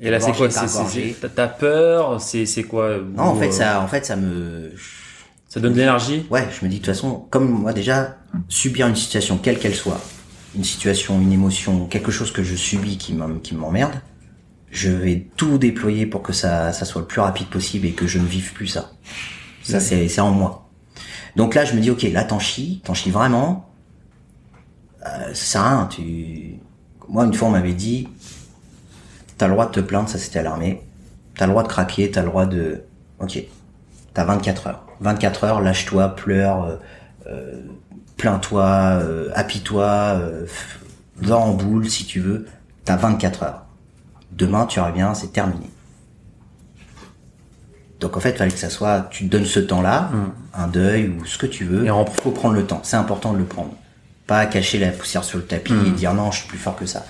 Et 0.01 0.11
là, 0.11 0.19
c'est 0.21 0.33
quoi 0.33 0.49
t'as- 0.49 1.47
peur 1.49 2.21
C'est 2.21 2.47
c'est 2.47 2.65
quoi 2.65 2.97
Non, 2.99 3.23
en 3.25 3.37
fait, 3.37 3.49
euh, 3.49 3.53
ça, 3.53 3.81
en 3.81 3.87
fait, 3.87 4.05
ça 4.05 4.17
me, 4.17 4.73
ça 5.49 5.61
donne 5.61 5.73
de 5.73 5.79
l'énergie. 5.79 6.27
Ouais, 6.31 6.49
je 6.51 6.65
me 6.65 6.71
dis 6.71 6.81
de 6.81 6.85
toute 6.85 6.95
façon, 6.95 7.27
comme 7.31 7.49
moi 7.49 7.73
déjà, 7.73 8.17
subir 8.49 8.87
une 8.89 8.97
situation 8.97 9.39
quelle 9.39 9.59
qu'elle 9.59 9.75
soit, 9.75 10.01
une 10.57 10.65
situation, 10.65 11.21
une 11.21 11.33
émotion, 11.33 11.87
quelque 11.87 12.11
chose 12.11 12.33
que 12.33 12.43
je 12.43 12.57
subis 12.57 12.99
qui 12.99 13.13
m'em- 13.15 13.41
qui 13.41 13.55
m'emmerde, 13.55 13.95
je 14.73 14.91
vais 14.91 15.27
tout 15.37 15.59
déployer 15.59 16.07
pour 16.07 16.23
que 16.23 16.33
ça, 16.33 16.73
ça 16.73 16.85
soit 16.85 17.03
le 17.03 17.07
plus 17.07 17.21
rapide 17.21 17.47
possible 17.47 17.87
et 17.87 17.93
que 17.93 18.09
je 18.09 18.19
ne 18.19 18.27
vive 18.27 18.53
plus 18.53 18.67
ça. 18.67 18.91
Ça, 19.63 19.79
c'est 19.81 20.09
c'est 20.09 20.21
en 20.21 20.31
moi. 20.33 20.69
Donc 21.37 21.55
là, 21.55 21.65
je 21.65 21.75
me 21.75 21.81
dis, 21.81 21.91
ok, 21.91 22.03
là, 22.13 22.25
t'en 22.25 22.39
chies, 22.41 22.83
t'en 22.85 22.95
chies 22.95 23.11
vraiment. 23.13 23.71
Euh, 25.07 25.29
ça 25.29 25.35
sert 25.35 25.61
à 25.63 25.77
rien, 25.77 25.87
tu... 25.87 26.59
Moi, 27.09 27.25
une 27.25 27.35
fois, 27.35 27.49
on 27.49 27.51
m'avait 27.51 27.75
dit, 27.75 28.09
t'as 29.37 29.47
le 29.47 29.53
droit 29.53 29.67
de 29.67 29.73
te 29.73 29.81
plaindre, 29.81 30.09
ça 30.09 30.19
c'était 30.19 30.39
à 30.39 30.43
l'armée. 30.43 30.83
T'as 31.37 31.47
le 31.47 31.51
droit 31.51 31.63
de 31.63 31.69
craquer, 31.69 32.11
t'as 32.11 32.23
le 32.23 32.29
droit 32.29 32.47
de... 32.47 32.83
Ok, 33.21 33.43
t'as 34.15 34.25
24 34.25 34.67
heures. 34.69 34.87
24 35.01 35.45
heures, 35.45 35.61
lâche-toi, 35.61 36.09
pleure, 36.17 36.65
euh, 36.65 36.77
euh, 37.27 37.61
plains-toi, 38.17 38.65
euh, 39.03 39.31
appuie-toi, 39.35 39.85
euh, 39.85 40.47
dors 41.21 41.43
en 41.43 41.55
boule 41.55 41.89
si 41.89 42.07
tu 42.07 42.21
veux. 42.21 42.47
T'as 42.85 42.97
24 42.97 43.43
heures. 43.43 43.67
Demain, 44.33 44.67
tu 44.67 44.81
reviens, 44.81 45.15
c'est 45.15 45.33
terminé. 45.33 45.71
Donc 48.01 48.17
en 48.17 48.21
fait, 48.21 48.31
il 48.31 48.37
fallait 48.37 48.51
que 48.51 48.59
ça 48.59 48.71
soit, 48.71 49.09
tu 49.11 49.27
te 49.27 49.31
donnes 49.31 49.45
ce 49.45 49.61
temps-là, 49.61 50.11
un 50.53 50.69
deuil 50.69 51.09
ou 51.09 51.25
ce 51.25 51.39
que 51.39 51.47
tu 51.47 51.65
veux. 51.65 51.87
Et 51.87 51.89
faut 51.89 52.31
prendre 52.33 52.55
le 52.55 52.67
temps. 52.67 52.81
C'est 52.83 52.97
important 52.97 53.33
de 53.33 53.39
le 53.39 53.45
prendre. 53.45 53.75
Pas 54.27 54.47
cacher 54.47 54.79
la 54.79 54.89
poussière 54.91 55.23
sur 55.25 55.39
le 55.39 55.45
tapis 55.45 55.75
et 55.87 55.91
dire 55.91 56.15
non, 56.15 56.31
je 56.31 56.39
suis 56.41 56.49
plus 56.49 56.59
fort 56.59 56.77
que 56.77 56.87
ça. 56.87 57.05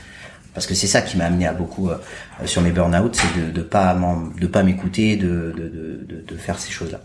Parce 0.53 0.67
que 0.67 0.75
c'est 0.75 0.87
ça 0.87 1.03
qui 1.03 1.17
m'a 1.17 1.25
amené 1.27 1.47
à 1.47 1.53
beaucoup 1.53 1.91
euh, 1.91 1.97
sur 2.45 2.63
mes 2.63 2.71
burn-out, 2.71 3.15
c'est 3.17 3.41
de, 3.41 3.51
de 3.51 3.63
pas 3.63 3.97
de 4.39 4.47
pas 4.47 4.63
m'écouter, 4.63 5.17
de, 5.17 5.53
de, 5.57 5.69
de, 6.09 6.25
de, 6.27 6.37
faire 6.37 6.59
ces 6.59 6.71
choses-là. 6.71 7.01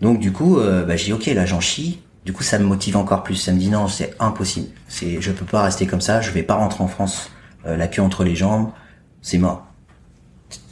Donc 0.00 0.18
du 0.20 0.32
coup, 0.32 0.58
euh, 0.58 0.84
bah, 0.84 0.96
j'ai 0.96 1.06
dit 1.06 1.12
ok, 1.12 1.26
là 1.26 1.46
j'en 1.46 1.60
chie. 1.60 2.00
Du 2.26 2.32
coup, 2.32 2.42
ça 2.42 2.58
me 2.58 2.64
motive 2.64 2.96
encore 2.96 3.22
plus. 3.22 3.36
Ça 3.36 3.52
me 3.52 3.58
dit 3.58 3.68
non, 3.70 3.86
c'est 3.88 4.14
impossible. 4.18 4.68
C'est, 4.88 5.20
je 5.20 5.30
peux 5.30 5.44
pas 5.44 5.62
rester 5.62 5.86
comme 5.86 6.00
ça. 6.00 6.20
Je 6.22 6.30
vais 6.30 6.42
pas 6.42 6.54
rentrer 6.54 6.82
en 6.82 6.88
France, 6.88 7.30
euh, 7.66 7.76
la 7.76 7.86
queue 7.86 8.00
entre 8.02 8.24
les 8.24 8.34
jambes. 8.34 8.70
C'est 9.20 9.36
mort. 9.38 9.66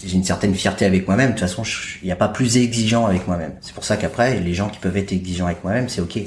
J'ai 0.04 0.14
une 0.14 0.24
certaine 0.24 0.54
fierté 0.54 0.84
avec 0.86 1.06
moi-même. 1.06 1.28
De 1.28 1.32
toute 1.32 1.40
façon, 1.40 1.62
je- 1.64 1.98
il 2.02 2.06
n'y 2.06 2.12
a 2.12 2.16
pas 2.16 2.28
plus 2.28 2.56
exigeant 2.56 3.06
avec 3.06 3.26
moi-même. 3.26 3.52
C'est 3.60 3.74
pour 3.74 3.84
ça 3.84 3.96
qu'après, 3.98 4.40
les 4.40 4.54
gens 4.54 4.68
qui 4.70 4.78
peuvent 4.78 4.96
être 4.96 5.12
exigeants 5.12 5.46
avec 5.46 5.62
moi-même, 5.64 5.88
c'est 5.88 6.00
ok. 6.00 6.20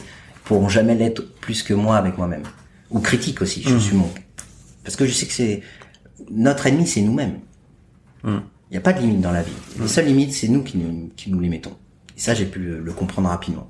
Pourront 0.45 0.69
jamais 0.69 0.95
l'être 0.95 1.21
plus 1.39 1.63
que 1.63 1.73
moi 1.73 1.97
avec 1.97 2.17
moi-même. 2.17 2.43
Ou 2.91 2.99
critique 2.99 3.41
aussi. 3.41 3.63
Je 3.63 3.77
suis 3.77 3.95
mon. 3.95 4.09
Parce 4.83 4.95
que 4.95 5.05
je 5.05 5.11
sais 5.11 5.25
que 5.25 5.33
c'est 5.33 5.61
notre 6.29 6.67
ennemi, 6.67 6.87
c'est 6.87 7.01
nous-mêmes. 7.01 7.39
Il 8.23 8.41
n'y 8.71 8.77
a 8.77 8.81
pas 8.81 8.93
de 8.93 8.99
limite 8.99 9.21
dans 9.21 9.31
la 9.31 9.43
vie. 9.43 9.51
Les 9.79 9.87
seules 9.87 10.05
limites, 10.05 10.33
c'est 10.33 10.47
nous 10.47 10.63
qui 10.63 10.77
nous, 10.77 11.11
qui 11.15 11.31
nous 11.31 11.39
les 11.39 11.49
mettons. 11.49 11.75
Et 12.17 12.19
ça, 12.19 12.33
j'ai 12.33 12.45
pu 12.45 12.59
le, 12.59 12.79
le 12.79 12.93
comprendre 12.93 13.29
rapidement. 13.29 13.69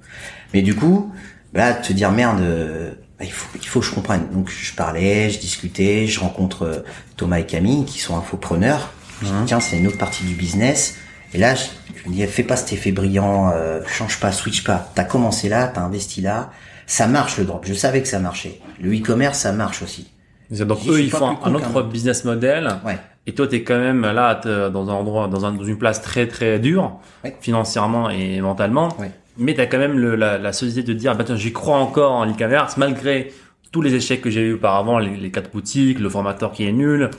Mais 0.53 0.61
du 0.61 0.76
coup, 0.76 1.11
là, 1.53 1.73
te 1.73 1.91
dire 1.91 2.11
merde, 2.11 2.39
euh, 2.41 2.93
bah, 3.19 3.26
il 3.26 3.32
faut, 3.32 3.49
il 3.55 3.67
faut 3.67 3.80
que 3.80 3.86
je 3.86 3.91
comprenne. 3.91 4.28
Donc, 4.32 4.49
je 4.49 4.73
parlais, 4.73 5.30
je 5.30 5.39
discutais, 5.39 6.07
je 6.07 6.19
rencontre 6.19 6.63
euh, 6.63 6.80
Thomas 7.17 7.39
et 7.39 7.45
Camille, 7.45 7.86
qui 7.86 7.99
sont 7.99 8.17
infopreneurs. 8.17 8.93
Je 9.21 9.28
dis, 9.28 9.34
tiens, 9.47 9.59
c'est 9.59 9.78
une 9.78 9.88
autre 9.88 9.97
partie 9.97 10.23
du 10.23 10.34
business. 10.34 10.95
Et 11.36 11.38
là, 11.38 11.54
je, 11.54 11.66
je 12.02 12.10
me 12.10 12.14
dis, 12.14 12.26
fais 12.28 12.44
pas 12.44 12.56
cet 12.56 12.72
effet 12.72 12.92
brillant, 12.94 13.52
euh, 13.54 13.82
change 13.86 14.20
pas, 14.22 14.32
switch 14.32 14.64
pas. 14.64 14.90
T'as 14.96 15.04
commencé 15.04 15.50
là, 15.50 15.68
t'as 15.68 15.82
investi 15.82 16.22
là. 16.22 16.50
Ça 16.88 17.08
marche 17.08 17.38
le 17.38 17.44
drop. 17.44 17.66
Je 17.68 17.74
savais 17.74 18.02
que 18.02 18.08
ça 18.08 18.20
marchait. 18.20 18.60
Le 18.82 18.96
e-commerce, 18.98 19.40
ça 19.40 19.52
marche 19.52 19.82
aussi. 19.82 20.10
Donc 20.50 20.78
eux, 20.88 21.02
ils 21.02 21.10
font 21.12 21.38
un 21.44 21.54
autre 21.54 21.82
business 21.84 22.24
model. 22.24 22.70
Ouais. 22.86 22.98
Et 23.28 23.34
toi, 23.34 23.48
t'es 23.48 23.64
quand 23.64 23.80
même 23.80 24.02
là 24.04 24.36
t'es 24.36 24.70
dans 24.70 24.90
un 24.90 24.94
endroit, 24.94 25.28
dans, 25.28 25.46
un, 25.46 25.52
dans 25.52 25.64
une 25.66 25.78
place 25.78 26.02
très 26.02 26.28
très 26.28 26.60
dure, 26.60 27.00
Ouais. 27.24 27.36
financièrement 27.42 28.10
et 28.10 28.40
mentalement. 28.40 28.90
Ouais. 29.00 29.12
Mais 29.38 29.56
t'as 29.56 29.66
quand 29.66 29.80
même 29.80 29.98
le, 29.98 30.16
la, 30.16 30.38
la 30.38 30.54
société 30.54 30.84
de 30.84 30.94
dire, 30.98 31.16
bah 31.16 31.26
j'y 31.36 31.52
crois 31.52 31.78
encore 31.78 32.14
en 32.14 32.26
e-commerce 32.32 32.78
malgré 32.78 33.34
tous 33.72 33.82
les 33.82 33.94
échecs 33.96 34.22
que 34.22 34.30
j'ai 34.30 34.42
eu 34.42 34.54
auparavant, 34.54 35.00
les, 35.00 35.18
les 35.18 35.32
quatre 35.32 35.52
boutiques, 35.52 36.00
le 36.00 36.08
formateur 36.10 36.54
qui 36.54 36.66
est 36.66 36.72
nul. 36.72 37.10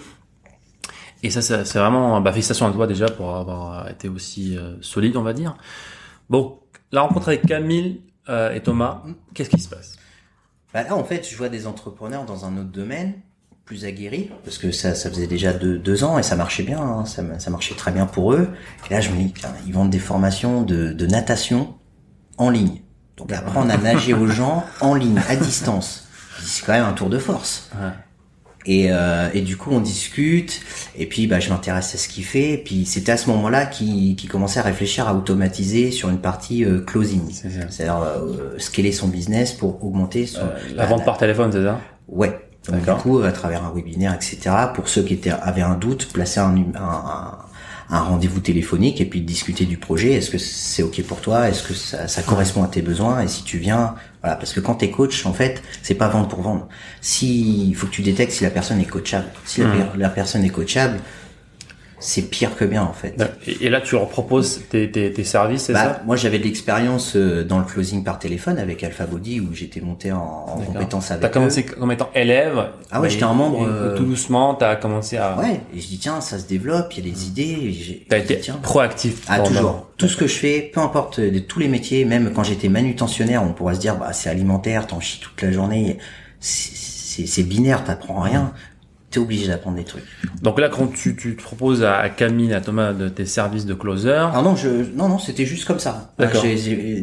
Et 1.23 1.31
ça, 1.31 1.43
c'est 1.43 1.65
c'est 1.65 1.79
vraiment, 1.79 2.21
bah, 2.21 2.31
félicitations 2.33 2.67
à 2.67 2.73
toi 2.73 2.87
déjà 2.87 3.07
pour 3.07 3.35
avoir 3.35 3.89
été 3.91 4.09
aussi 4.09 4.57
euh, 4.57 4.77
solide, 4.81 5.17
on 5.17 5.23
va 5.23 5.33
dire. 5.33 5.57
Bon, 6.29 6.61
la 6.93 7.03
rencontre 7.03 7.29
avec 7.29 7.47
Camille 7.47 8.03
euh, 8.29 8.53
et 8.53 8.61
Thomas, 8.61 9.03
qu'est-ce 9.35 9.51
qui 9.51 9.61
se 9.61 9.69
passe? 9.69 9.97
Bah 10.75 10.83
là, 10.83 10.97
en 10.97 11.05
fait, 11.05 11.29
je 11.29 11.37
vois 11.37 11.49
des 11.49 11.67
entrepreneurs 11.67 12.25
dans 12.25 12.45
un 12.45 12.57
autre 12.59 12.71
domaine, 12.71 13.15
plus 13.65 13.85
aguerris, 13.85 14.31
parce 14.45 14.59
que 14.59 14.71
ça, 14.71 14.95
ça 14.95 15.09
faisait 15.09 15.27
déjà 15.27 15.53
deux, 15.53 15.79
deux 15.79 16.05
ans 16.05 16.19
et 16.19 16.23
ça 16.23 16.37
marchait 16.37 16.63
bien, 16.63 16.81
hein, 16.81 17.05
ça, 17.05 17.23
ça 17.39 17.51
marchait 17.51 17.75
très 17.75 17.93
bien 17.93 18.07
pour 18.07 18.33
eux. 18.33 18.49
Et 18.89 18.95
là, 18.95 19.01
je 19.01 19.11
me 19.11 19.17
dis, 19.17 19.35
ils 19.67 19.73
vendent 19.73 19.91
des 19.91 19.99
formations 19.99 20.63
de, 20.63 20.93
de 20.93 21.07
natation 21.07 21.75
en 22.39 22.51
ligne. 22.51 22.83
Donc 23.17 23.33
apprendre 23.33 23.73
à 23.73 23.79
nager 23.79 24.13
aux 24.13 24.27
gens 24.27 24.65
en 24.81 24.95
ligne, 24.95 25.21
à 25.29 25.37
distance. 25.37 26.07
C'est 26.39 26.65
quand 26.67 26.75
même 26.75 26.85
un 26.85 26.93
tour 26.93 27.09
de 27.09 27.19
force. 27.19 27.71
Ouais. 27.75 27.89
Et, 28.67 28.89
euh, 28.91 29.29
et 29.33 29.43
du 29.43 29.57
coup, 29.57 29.71
on 29.71 29.81
discute. 29.81 30.61
Et 30.99 31.07
puis, 31.07 31.27
bah, 31.29 31.41
je 31.41 31.51
m'intéresse 31.51 31.95
à 31.95 31.99
ce 31.99 32.09
qu'il 32.09 32.25
fait. 32.25 32.55
Et 32.55 32.59
puis, 32.59 32.85
c'était 32.85 33.13
à 33.13 33.17
ce 33.17 33.31
moment-là 33.31 33.65
qu'il 33.65 34.17
qu'il 34.17 34.29
commençait 34.29 34.59
à 34.59 34.65
réfléchir 34.65 35.09
à 35.09 35.15
automatiser 35.15 35.93
sur 35.93 36.09
une 36.09 36.19
partie 36.19 36.65
euh, 36.65 36.81
closing. 36.81 37.23
C'est-à-dire 37.31 38.01
euh, 38.03 38.59
scaler 38.59 38.93
son 38.93 39.09
business 39.09 39.53
pour 39.53 39.83
augmenter 39.85 40.27
son, 40.27 40.41
La 40.75 40.87
vente 40.87 41.05
par 41.05 41.17
téléphone, 41.17 41.51
c'est 41.53 41.63
ça? 41.63 41.81
Ouais. 42.09 42.39
Donc, 42.69 42.85
du 42.85 42.91
coup, 43.03 43.21
à 43.21 43.31
travers 43.31 43.65
un 43.65 43.73
webinaire, 43.73 44.13
etc., 44.13 44.39
pour 44.75 44.89
ceux 44.89 45.03
qui 45.03 45.15
étaient, 45.15 45.31
avaient 45.31 45.63
un 45.63 45.77
doute, 45.77 46.09
placer 46.13 46.41
un, 46.41 46.57
un, 46.75 46.81
un, 46.81 47.39
un 47.89 48.01
rendez-vous 48.01 48.41
téléphonique 48.41 49.01
et 49.01 49.05
puis 49.05 49.21
discuter 49.21 49.65
du 49.65 49.79
projet. 49.79 50.15
Est-ce 50.15 50.31
que 50.31 50.39
c'est 50.39 50.83
OK 50.83 51.01
pour 51.05 51.21
toi? 51.21 51.49
Est-ce 51.49 51.63
que 51.63 51.75
ça, 51.75 52.09
ça 52.09 52.23
correspond 52.23 52.65
à 52.65 52.67
tes 52.67 52.83
besoins? 52.83 53.21
Et 53.21 53.29
si 53.29 53.45
tu 53.45 53.59
viens, 53.59 53.95
voilà, 54.27 54.41
parce 54.41 54.53
que 54.53 54.59
quand 54.59 54.75
t'es 54.75 54.91
coach, 54.91 55.25
en 55.25 55.33
fait, 55.33 55.63
c'est 55.83 55.95
pas 55.95 56.09
vendre 56.09 56.27
pour 56.27 56.41
vendre. 56.41 56.67
Si, 57.01 57.69
il 57.69 57.77
faut 57.77 57.87
que 57.87 57.93
tu 57.93 58.03
détectes 58.03 58.33
si 58.33 58.43
la 58.43 58.51
personne 58.51 58.81
est 58.81 58.85
coachable. 58.85 59.29
Si 59.45 59.61
la, 59.61 59.69
la 59.97 60.09
personne 60.09 60.45
est 60.45 60.49
coachable, 60.49 60.99
c'est 61.99 62.23
pire 62.23 62.55
que 62.57 62.65
bien, 62.65 62.83
en 62.83 62.93
fait. 62.93 63.15
Et, 63.47 63.67
et 63.67 63.71
là, 63.71 63.81
tu 63.81 63.95
leur 63.95 64.09
proposes 64.09 64.61
tes, 64.71 64.91
tes, 64.91 65.11
tes 65.13 65.25
services, 65.25 65.63
c'est 65.63 65.73
Bah, 65.73 65.83
ça? 65.85 66.03
moi, 66.05 66.15
j'avais 66.17 66.39
de 66.39 66.45
l'expérience 66.45 67.17
euh, 67.17 67.43
dans 67.43 67.59
le 67.59 67.65
closing 67.65 68.05
par 68.05 68.19
téléphone 68.19 68.59
avec 68.59 68.85
Alpha 68.85 69.07
Body 69.07 69.41
où 69.41 69.55
j'étais 69.55 69.81
monté 69.81 70.13
en, 70.13 70.19
en 70.19 70.59
compétence 70.61 71.11
avec 71.11 71.23
T'as 71.23 71.29
eux. 71.29 71.33
commencé 71.33 71.65
comme 71.65 71.91
étant 71.93 72.11
élève. 72.15 72.67
Ah 72.91 73.01
ouais, 73.01 73.09
j'étais 73.09 73.25
un 73.25 73.33
membre, 73.33 73.63
et 73.63 73.67
euh, 73.67 73.97
tout 73.97 74.05
doucement, 74.05 74.55
t'as 74.55 74.77
commencé 74.77 75.17
à. 75.17 75.37
Ouais, 75.39 75.61
et 75.75 75.81
je 75.81 75.87
dis 75.87 75.99
tiens, 75.99 76.21
ça 76.21 76.39
se 76.39 76.47
développe, 76.47 76.93
il 76.97 77.07
y 77.07 77.11
a 77.11 77.13
des 77.15 77.27
idées. 77.27 77.43
et 77.69 77.73
j'ai- 77.73 78.07
T'as 78.09 78.19
été 78.19 78.39
tiens. 78.41 78.59
proactif. 78.63 79.23
Ah 79.29 79.41
toujours. 79.41 79.87
Tout 79.97 80.09
ce 80.09 80.17
que 80.19 80.27
je 80.27 80.35
fais, 80.35 80.71
peu 80.75 80.81
importe 80.81 81.19
de 81.21 81.39
tous 81.39 81.59
les 81.59 81.69
métiers, 81.69 82.05
même 82.05 82.33
quand 82.35 82.45
j'étais 82.45 82.69
manutentionnaire, 82.69 83.43
on 83.43 83.53
pourrait 83.55 83.75
se 83.75 83.81
dire 83.81 83.97
bah 83.97 84.13
c'est 84.13 84.29
alimentaire, 84.29 84.87
t'en 84.87 85.01
chies 85.01 85.21
toute 85.21 85.41
la 85.41 85.51
journée, 85.51 85.97
c'est- 86.41 87.43
binaire, 87.43 87.83
t'apprends 87.85 88.21
rien. 88.21 88.53
T'es 89.11 89.19
obligé 89.21 89.47
d'apprendre 89.47 89.77
des 89.77 89.85
trucs. 89.85 90.03
Donc 90.43 90.59
là, 90.59 90.69
quand 90.69 90.89
tu, 90.93 91.15
tu 91.15 91.37
te 91.37 91.43
proposes 91.43 91.85
à, 91.85 91.97
à 91.99 92.09
Camille, 92.09 92.53
à 92.53 92.61
Thomas, 92.61 92.93
de 92.93 93.09
tes 93.09 93.25
services 93.25 93.65
de 93.65 93.73
closer, 93.73 94.27
Ah 94.35 94.43
non, 94.43 94.57
je 94.57 94.69
non 94.97 95.09
non, 95.09 95.19
c'était 95.19 95.47
juste 95.47 95.65
comme 95.65 95.79
ça. 95.79 96.13
D'accord. 96.19 96.45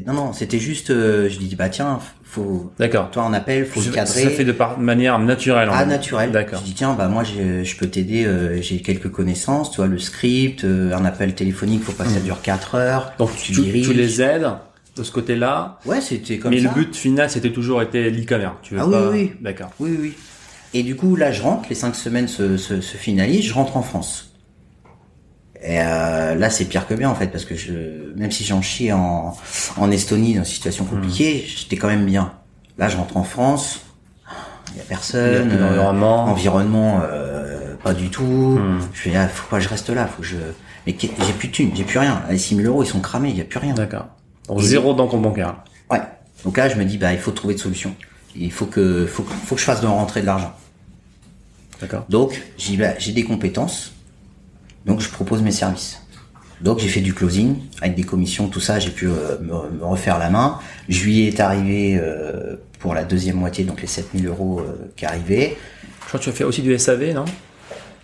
Non 0.05 0.13
non, 0.13 0.33
c'était 0.33 0.59
juste, 0.59 0.89
euh, 0.89 1.29
je 1.29 1.39
dis 1.39 1.55
bah 1.55 1.69
tiens, 1.69 1.99
faut 2.23 2.71
d'accord. 2.77 3.09
toi 3.09 3.23
en 3.23 3.33
appel, 3.33 3.65
faut 3.65 3.79
le 3.79 3.85
Ça 3.87 3.91
cadrer. 3.93 4.29
fait 4.29 4.43
de 4.43 4.51
par 4.51 4.77
manière 4.79 5.17
naturelle. 5.19 5.69
Ah 5.71 5.79
fait. 5.79 5.85
naturel. 5.85 6.31
D'accord. 6.31 6.59
Je 6.59 6.65
dis 6.65 6.73
tiens 6.73 6.93
bah 6.93 7.07
moi 7.07 7.23
je 7.23 7.75
peux 7.77 7.87
t'aider, 7.87 8.25
euh, 8.25 8.61
j'ai 8.61 8.81
quelques 8.81 9.09
connaissances, 9.09 9.71
tu 9.71 9.77
vois 9.77 9.87
le 9.87 9.97
script, 9.97 10.65
euh, 10.65 10.93
un 10.95 11.05
appel 11.05 11.33
téléphonique, 11.35 11.83
faut 11.83 11.93
pas 11.93 12.03
que 12.03 12.09
ça 12.11 12.19
dure 12.19 12.41
4 12.41 12.75
heures. 12.75 13.13
Donc 13.17 13.33
tu, 13.37 13.53
tu, 13.53 13.61
diriges. 13.61 13.89
les 13.89 14.21
aides 14.21 14.49
de 14.97 15.03
ce 15.03 15.11
côté-là. 15.11 15.79
Ouais, 15.85 16.01
c'était 16.01 16.37
comme 16.37 16.51
Mais 16.51 16.61
ça. 16.61 16.67
le 16.67 16.73
but 16.73 16.95
final, 16.95 17.29
c'était 17.29 17.51
toujours 17.51 17.81
été 17.81 18.11
l'e-commerce. 18.11 18.55
Tu 18.61 18.75
veux 18.75 18.81
Ah 18.81 18.85
oui, 18.87 18.91
pas... 18.91 19.09
oui, 19.09 19.17
oui. 19.17 19.31
D'accord. 19.41 19.71
Oui, 19.79 19.89
oui, 19.93 19.97
oui. 20.01 20.13
Et 20.73 20.83
du 20.83 20.95
coup, 20.95 21.15
là, 21.15 21.31
je 21.31 21.41
rentre, 21.43 21.67
les 21.69 21.75
cinq 21.75 21.95
semaines 21.95 22.27
se, 22.27 22.57
se, 22.57 22.81
se 22.81 22.97
finalisent, 22.97 23.45
je 23.45 23.53
rentre 23.53 23.77
en 23.77 23.83
France. 23.83 24.31
Et 25.61 25.79
euh, 25.79 26.35
là, 26.35 26.49
c'est 26.49 26.65
pire 26.65 26.87
que 26.87 26.93
bien, 26.93 27.09
en 27.09 27.15
fait, 27.15 27.27
parce 27.27 27.45
que 27.45 27.55
je, 27.55 28.13
même 28.17 28.31
si 28.31 28.43
j'en 28.43 28.61
chie 28.61 28.91
en, 28.91 29.35
en 29.77 29.91
Estonie, 29.91 30.33
dans 30.33 30.39
une 30.39 30.45
situation 30.45 30.83
compliquée, 30.85 31.45
j'étais 31.47 31.77
quand 31.77 31.87
même 31.87 32.05
bien. 32.05 32.33
Là, 32.77 32.89
je 32.89 32.97
rentre 32.97 33.15
en 33.17 33.23
France, 33.23 33.81
il 34.71 34.77
y 34.77 34.81
a 34.81 34.83
personne. 34.83 35.49
Y 35.51 35.53
a 35.53 35.55
euh, 36.25 36.31
environnement, 36.31 37.01
euh, 37.03 37.75
pas 37.83 37.93
du 37.93 38.09
tout. 38.09 38.59
Je 38.93 38.99
fais, 38.99 39.15
ah, 39.15 39.27
faut 39.27 39.47
pas 39.49 39.57
que 39.57 39.63
je 39.63 39.69
reste 39.69 39.89
là, 39.89 40.07
faut 40.07 40.21
que 40.21 40.27
je... 40.27 40.37
Mais 40.85 40.97
j'ai 40.99 41.33
plus 41.33 41.47
de 41.47 41.53
thunes, 41.53 41.71
j'ai 41.75 41.85
plus 41.85 41.99
rien. 41.99 42.21
Les 42.29 42.37
6000 42.37 42.65
euros, 42.65 42.83
ils 42.83 42.87
sont 42.87 42.99
cramés, 42.99 43.29
il 43.29 43.37
y 43.37 43.41
a 43.41 43.45
plus 43.45 43.59
rien. 43.59 43.73
D'accord. 43.73 44.07
Donc 44.49 44.59
zéro 44.59 44.93
dans 44.93 45.07
compte 45.07 45.21
bancaire. 45.21 45.55
Ouais. 45.89 46.01
Donc 46.43 46.57
là, 46.57 46.67
je 46.67 46.75
me 46.75 46.83
dis, 46.83 46.97
bah, 46.97 47.13
il 47.13 47.19
faut 47.19 47.31
trouver 47.31 47.53
de 47.53 47.59
solution. 47.59 47.95
Il 48.35 48.51
faut 48.51 48.65
que, 48.65 49.05
faut, 49.05 49.23
que- 49.23 49.31
faut 49.31 49.55
que 49.55 49.61
je 49.61 49.65
fasse 49.65 49.79
de 49.79 49.87
rentrer 49.87 50.19
de 50.21 50.25
l'argent. 50.25 50.51
D'accord. 51.83 52.05
Donc, 52.09 52.41
vais- 52.77 52.95
j'ai 52.97 53.11
des 53.11 53.23
compétences. 53.23 53.91
Donc, 54.85 54.99
je 55.01 55.09
propose 55.09 55.41
mes 55.41 55.51
services. 55.51 56.01
Donc, 56.61 56.79
j'ai 56.79 56.87
fait 56.87 57.01
du 57.01 57.13
closing 57.13 57.57
avec 57.81 57.95
des 57.95 58.03
commissions, 58.03 58.47
tout 58.47 58.61
ça. 58.61 58.79
J'ai 58.79 58.89
pu 58.89 59.07
euh, 59.07 59.37
me, 59.41 59.79
me 59.79 59.85
refaire 59.85 60.17
la 60.17 60.29
main. 60.29 60.59
Juillet 60.87 61.27
est 61.27 61.39
arrivé 61.41 61.97
euh, 62.01 62.55
pour 62.79 62.93
la 62.93 63.03
deuxième 63.03 63.35
moitié, 63.35 63.65
donc 63.65 63.81
les 63.81 63.87
7000 63.87 64.27
euros 64.27 64.61
euh, 64.61 64.91
qui 64.95 65.05
arrivaient. 65.05 65.57
Je 66.03 66.07
crois 66.07 66.19
que 66.19 66.23
tu 66.23 66.29
as 66.29 66.33
fait 66.33 66.43
aussi 66.45 66.61
du 66.61 66.77
SAV, 66.77 67.13
non? 67.13 67.25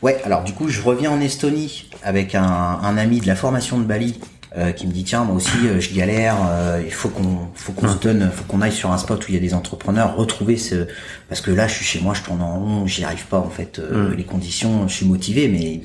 Ouais, 0.01 0.21
alors 0.25 0.43
du 0.43 0.53
coup, 0.53 0.67
je 0.69 0.81
reviens 0.81 1.11
en 1.11 1.19
Estonie 1.21 1.89
avec 2.03 2.35
un, 2.35 2.43
un 2.43 2.97
ami 2.97 3.19
de 3.21 3.27
la 3.27 3.35
formation 3.35 3.77
de 3.79 3.83
Bali 3.83 4.19
euh, 4.57 4.71
qui 4.71 4.87
me 4.87 4.91
dit 4.91 5.03
tiens 5.03 5.23
moi 5.23 5.35
aussi 5.35 5.57
euh, 5.65 5.79
je 5.79 5.93
galère, 5.93 6.37
euh, 6.49 6.81
il 6.83 6.91
faut 6.91 7.09
qu'on 7.09 7.49
faut 7.53 7.71
qu'on 7.71 7.87
se 7.87 7.97
donne, 7.97 8.31
faut 8.31 8.43
qu'on 8.45 8.61
aille 8.61 8.73
sur 8.73 8.91
un 8.91 8.97
spot 8.97 9.23
où 9.23 9.25
il 9.29 9.35
y 9.35 9.37
a 9.37 9.41
des 9.41 9.53
entrepreneurs, 9.53 10.15
retrouver 10.15 10.57
ce 10.57 10.87
parce 11.27 11.41
que 11.41 11.51
là 11.51 11.67
je 11.67 11.75
suis 11.75 11.85
chez 11.85 11.99
moi, 11.99 12.13
je 12.13 12.23
tourne 12.23 12.41
en 12.41 12.59
rond, 12.59 12.87
j'y 12.87 13.03
arrive 13.03 13.25
pas 13.25 13.39
en 13.39 13.49
fait, 13.49 13.79
euh, 13.79 14.15
les 14.15 14.23
conditions, 14.23 14.87
je 14.87 14.93
suis 14.93 15.05
motivé 15.05 15.47
mais 15.47 15.81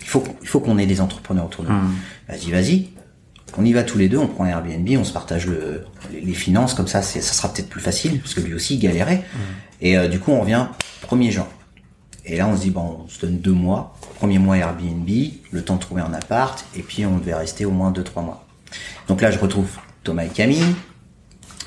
il 0.00 0.06
faut 0.06 0.22
il 0.42 0.48
faut 0.48 0.60
qu'on 0.60 0.78
ait 0.78 0.86
des 0.86 1.00
entrepreneurs 1.00 1.46
autour 1.46 1.64
de 1.64 1.70
nous. 1.70 1.80
Vas-y 2.28 2.50
vas-y, 2.50 2.88
on 3.58 3.64
y 3.64 3.72
va 3.72 3.82
tous 3.82 3.98
les 3.98 4.08
deux, 4.08 4.18
on 4.18 4.26
prend 4.26 4.44
Airbnb, 4.44 4.88
on 4.98 5.04
se 5.04 5.12
partage 5.12 5.46
le, 5.46 5.84
les, 6.12 6.20
les 6.20 6.34
finances, 6.34 6.74
comme 6.74 6.88
ça, 6.88 7.02
c'est, 7.02 7.20
ça 7.20 7.32
sera 7.32 7.52
peut-être 7.52 7.68
plus 7.68 7.80
facile, 7.80 8.20
parce 8.20 8.34
que 8.34 8.40
lui 8.40 8.54
aussi 8.54 8.74
il 8.74 8.80
galérait. 8.80 9.24
Et 9.80 9.96
euh, 9.96 10.08
du 10.08 10.18
coup, 10.18 10.32
on 10.32 10.40
revient 10.40 10.66
1er 11.08 11.30
juin. 11.30 11.48
Et 12.24 12.36
là, 12.36 12.48
on 12.48 12.56
se 12.56 12.62
dit, 12.62 12.70
bon, 12.70 13.04
on 13.04 13.08
se 13.08 13.20
donne 13.20 13.38
deux 13.38 13.52
mois. 13.52 13.95
Premier 14.16 14.38
mois 14.38 14.56
Airbnb, 14.56 15.08
le 15.50 15.62
temps 15.62 15.76
de 15.76 15.80
trouver 15.80 16.02
un 16.02 16.12
appart, 16.14 16.64
et 16.76 16.82
puis 16.82 17.04
on 17.06 17.18
devait 17.18 17.34
rester 17.34 17.64
au 17.64 17.70
moins 17.70 17.90
deux, 17.90 18.02
trois 18.04 18.22
mois. 18.22 18.44
Donc 19.08 19.20
là, 19.22 19.30
je 19.30 19.38
retrouve 19.38 19.68
Thomas 20.04 20.24
et 20.24 20.28
Camille. 20.28 20.74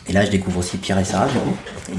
Et 0.08 0.14
là, 0.14 0.26
je 0.26 0.32
découvre 0.32 0.58
aussi 0.60 0.78
Pierre 0.78 0.98
et 0.98 1.04
Sarah. 1.06 1.28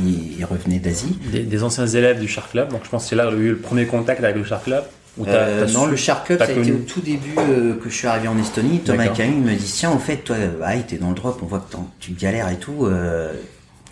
Ils, 0.05 0.45
revenaient 0.45 0.81
d'Asie. 0.81 1.17
Des, 1.31 1.41
des 1.45 1.63
anciens 1.63 1.87
élèves 1.87 2.19
du 2.21 2.27
Shark 2.27 2.51
Club. 2.51 2.71
Donc 2.71 2.81
je 2.85 2.91
pense 2.91 3.05
que 3.05 3.11
c'est 3.11 3.17
là 3.17 3.29
où 3.29 3.33
il 3.35 3.39
y 3.39 3.41
a 3.43 3.45
eu 3.45 3.51
le 3.51 3.59
premier 3.59 3.87
contact 3.87 4.23
avec 4.25 4.37
le 4.37 4.45
Shark 4.45 4.65
Club. 4.65 4.85
Euh, 5.27 5.67
non, 5.69 5.85
su- 5.85 5.91
le 5.91 5.97
Shark 5.97 6.27
Club, 6.27 6.39
ça 6.39 6.47
a 6.47 6.51
été 6.51 6.73
au 6.73 6.79
tout 6.79 7.01
début 7.01 7.35
euh, 7.39 7.75
que 7.77 7.89
je 7.89 7.95
suis 7.95 8.07
arrivé 8.09 8.27
en 8.29 8.39
Estonie. 8.39 8.81
Thomas 8.81 9.05
et. 9.07 9.13
Camille 9.13 9.39
me 9.41 9.55
disent, 9.55 9.75
tiens, 9.75 9.93
au 9.93 9.99
fait, 9.99 10.17
toi, 10.19 10.37
euh, 10.37 10.61
ah, 10.65 10.75
t'es 10.79 10.97
dans 10.97 11.11
le 11.11 11.15
drop, 11.15 11.39
on 11.43 11.47
voit 11.47 11.61
que 11.61 11.77
tu 12.01 12.13
galères 12.13 12.49
et 12.49 12.57
tout. 12.59 12.87
euh, 12.87 13.33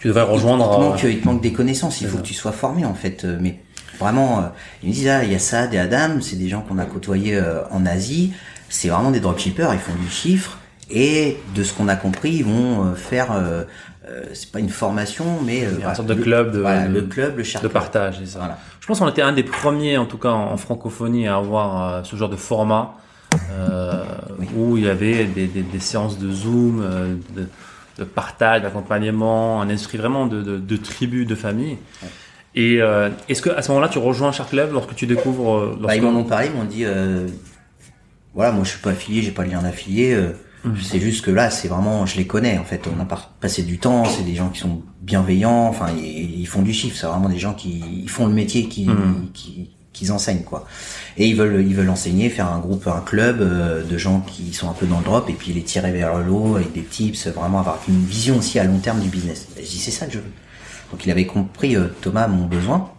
Tu 0.01 0.09
devrais 0.09 0.23
rejoindre. 0.23 0.65
Il 0.73 0.77
te, 0.77 0.81
manque, 0.83 1.03
il 1.05 1.21
te 1.21 1.27
manque 1.27 1.43
des 1.43 1.53
connaissances, 1.53 2.01
il 2.01 2.09
faut 2.09 2.19
que 2.19 2.23
tu 2.23 2.35
sois 2.35 2.53
formé 2.53 2.85
en 2.85 2.95
fait. 2.95 3.25
Mais 3.41 3.61
vraiment, 3.99 4.39
euh, 4.39 4.43
ils 4.83 4.89
me 4.91 4.95
disent, 4.95 5.09
ah, 5.09 5.25
il 5.25 5.33
y 5.33 5.35
a 5.35 5.39
Saad 5.39 5.73
et 5.75 5.79
Adam, 5.79 6.21
c'est 6.21 6.37
des 6.37 6.49
gens 6.49 6.61
qu'on 6.63 6.79
a 6.79 6.85
côtoyés 6.85 7.37
euh, 7.37 7.63
en 7.71 7.85
Asie, 7.87 8.33
c'est 8.69 8.89
vraiment 8.89 9.11
des 9.11 9.21
dropshippers, 9.21 9.69
ils 9.73 9.79
font 9.79 9.95
du 9.95 10.09
chiffre, 10.09 10.59
et 10.91 11.37
de 11.55 11.63
ce 11.63 11.73
qu'on 11.75 11.89
a 11.89 11.97
compris, 11.97 12.31
ils 12.31 12.45
vont 12.45 12.87
euh, 12.87 12.95
faire, 12.95 13.33
euh, 13.33 13.65
euh, 14.09 14.23
c'est 14.33 14.51
pas 14.51 14.59
une 14.61 14.69
formation, 14.71 15.25
mais 15.45 15.65
euh, 15.65 15.71
une 15.73 15.77
voilà, 15.79 15.95
sorte 15.95 16.09
de 16.09 16.15
le- 16.15 16.23
club 16.23 16.53
de- 16.53 16.61
voilà, 16.61 16.87
de- 16.89 16.95
le 16.95 17.03
club, 17.03 17.37
le 17.39 17.45
Shark 17.45 17.63
de 17.63 17.69
partage, 17.69 18.25
ça. 18.25 18.39
Voilà. 18.39 18.59
Je 18.81 18.87
pense 18.87 18.99
qu'on 19.01 19.09
était 19.09 19.21
un 19.23 19.33
des 19.33 19.43
premiers, 19.43 19.99
en 19.99 20.07
tout 20.07 20.17
cas 20.17 20.31
en, 20.31 20.53
en 20.53 20.57
francophonie, 20.57 21.27
à 21.29 21.37
avoir 21.37 21.93
euh, 21.95 22.01
ce 22.05 22.17
genre 22.17 22.31
de 22.31 22.37
format 22.37 22.95
euh, 23.53 24.03
où 24.57 24.77
il 24.79 24.85
y 24.85 24.89
avait 24.89 25.25
des, 25.25 25.47
des- 25.47 25.63
des 25.63 25.81
séances 25.81 26.19
de 26.19 26.31
Zoom, 26.33 26.81
euh, 26.83 27.15
de, 27.37 27.47
de 27.99 28.05
partage, 28.05 28.63
d'accompagnement, 28.63 29.61
un 29.61 29.69
esprit 29.69 29.99
vraiment 29.99 30.27
de, 30.27 30.41
de, 30.43 30.57
de 30.57 30.77
tribu, 30.77 31.27
de 31.27 31.35
famille. 31.35 31.77
Et 32.55 32.81
euh, 32.81 33.11
est-ce 33.29 33.43
que 33.43 33.51
à 33.51 33.63
ce 33.63 33.69
moment-là, 33.71 33.89
tu 33.89 33.99
rejoins 33.99 34.33
Shark 34.33 34.51
Club 34.51 34.73
lorsque 34.73 34.95
tu 34.95 35.07
découvres 35.07 35.55
euh, 35.57 35.79
Bah, 35.81 35.95
ils 35.97 36.03
m'en 36.03 36.11
ont 36.19 36.25
parlé, 36.25 36.49
ils 36.53 36.59
m'ont 36.59 36.65
dit, 36.65 36.85
euh, 36.85 37.27
voilà, 38.35 38.53
moi 38.53 38.65
je 38.65 38.71
suis 38.71 38.79
pas 38.81 38.91
affilié, 38.91 39.23
j'ai 39.23 39.31
pas 39.31 39.45
de 39.45 39.51
lien 39.51 39.63
d'affilié. 39.63 40.13
euh, 40.15 40.33
Mhm. 40.65 40.75
C'est 40.83 40.99
juste 40.99 41.25
que 41.25 41.31
là, 41.31 41.51
c'est 41.51 41.69
vraiment, 41.69 42.05
je 42.05 42.17
les 42.17 42.27
connais 42.27 42.59
en 42.59 42.65
fait. 42.65 42.83
On 42.93 43.01
a 43.01 43.07
passé 43.41 43.63
du 43.63 43.79
temps, 43.79 44.05
c'est 44.05 44.25
des 44.25 44.35
gens 44.35 44.49
qui 44.49 44.59
sont 44.59 44.83
bienveillants. 45.03 45.69
Enfin, 45.69 45.87
ils, 45.97 46.41
ils 46.41 46.47
font 46.49 46.63
du 46.63 46.73
chiffre. 46.73 46.97
C'est 46.99 47.07
vraiment 47.07 47.29
des 47.29 47.39
gens 47.39 47.55
qui 47.55 47.81
ils 48.03 48.11
font 48.11 48.27
le 48.27 48.33
métier 48.35 48.67
qui 48.69 48.87
Mhm. 48.87 49.29
qui 49.33 49.71
qu'ils 49.93 50.11
enseignent 50.11 50.43
quoi. 50.43 50.67
Et 51.17 51.29
ils 51.29 51.37
veulent 51.37 51.65
ils 51.65 51.77
veulent 51.77 51.89
enseigner, 51.89 52.29
faire 52.29 52.49
un 52.53 52.59
groupe, 52.59 52.89
un 52.89 53.01
club 53.01 53.41
euh, 53.41 53.85
de 53.85 53.99
gens 53.99 54.19
qui 54.21 54.53
sont 54.53 54.69
un 54.69 54.73
peu 54.73 54.87
dans 54.87 54.99
le 54.99 55.05
drop 55.05 55.31
et 55.31 55.33
puis 55.33 55.53
les 55.53 55.63
tirer 55.63 55.93
vers 55.93 56.19
le 56.19 56.31
haut 56.33 56.57
avec 56.57 56.73
des 56.73 56.83
tips, 56.83 57.29
vraiment 57.29 57.61
avoir 57.61 57.79
une 57.89 58.05
vision 58.05 58.39
aussi 58.39 58.59
à 58.59 58.65
long 58.65 58.79
terme 58.79 58.99
du 58.99 59.09
business. 59.11 59.47
Et 59.59 59.65
je 59.65 59.69
dis 59.71 59.79
c'est 59.79 59.93
ça 59.93 60.07
que 60.07 60.13
je 60.15 60.19
veux. 60.19 60.25
Donc 60.91 61.05
il 61.05 61.11
avait 61.11 61.27
compris 61.27 61.77
euh, 61.77 61.89
Thomas 62.01 62.27
mon 62.29 62.47
besoin. 62.47 62.91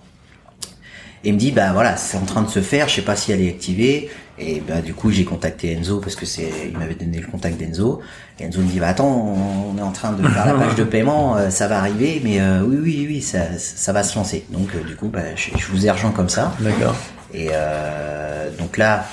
Et 1.23 1.29
il 1.29 1.33
me 1.33 1.39
dit 1.39 1.51
bah 1.51 1.73
voilà 1.73 1.97
c'est 1.97 2.17
en 2.17 2.23
train 2.25 2.41
de 2.43 2.49
se 2.49 2.61
faire, 2.61 2.87
je 2.87 2.95
sais 2.95 3.01
pas 3.01 3.15
si 3.15 3.31
elle 3.31 3.41
est 3.41 3.49
activée. 3.49 4.09
Et 4.41 4.61
bah 4.61 4.79
du 4.81 4.93
coup 4.93 5.11
j'ai 5.11 5.25
contacté 5.25 5.73
Enzo 5.73 5.99
parce 5.99 6.15
que 6.15 6.25
c'est 6.25 6.49
il 6.71 6.77
m'avait 6.77 6.95
donné 6.95 7.19
le 7.19 7.27
contact 7.27 7.59
d'Enzo. 7.59 7.99
Et 8.39 8.43
Enzo 8.45 8.61
me 8.61 8.67
dit 8.67 8.79
bah 8.79 8.87
attends 8.87 9.09
on 9.09 9.77
est 9.77 9.81
en 9.81 9.91
train 9.91 10.13
de 10.13 10.25
faire 10.25 10.45
la 10.45 10.53
page 10.53 10.75
de 10.75 10.85
paiement, 10.85 11.35
euh, 11.35 11.49
ça 11.49 11.67
va 11.67 11.79
arriver, 11.79 12.21
mais 12.23 12.39
euh, 12.39 12.61
oui 12.65 12.77
oui 12.81 13.05
oui 13.09 13.21
ça 13.21 13.57
ça 13.57 13.91
va 13.91 14.03
se 14.03 14.15
lancer. 14.17 14.45
Donc 14.49 14.69
euh, 14.75 14.81
du 14.87 14.95
coup 14.95 15.09
bah 15.09 15.35
je, 15.35 15.49
je 15.57 15.65
vous 15.67 15.85
ai 15.85 15.91
rejoint 15.91 16.11
comme 16.11 16.29
ça. 16.29 16.55
D'accord. 16.61 16.95
Et 17.33 17.49
euh, 17.51 18.49
donc 18.57 18.77
là 18.77 19.05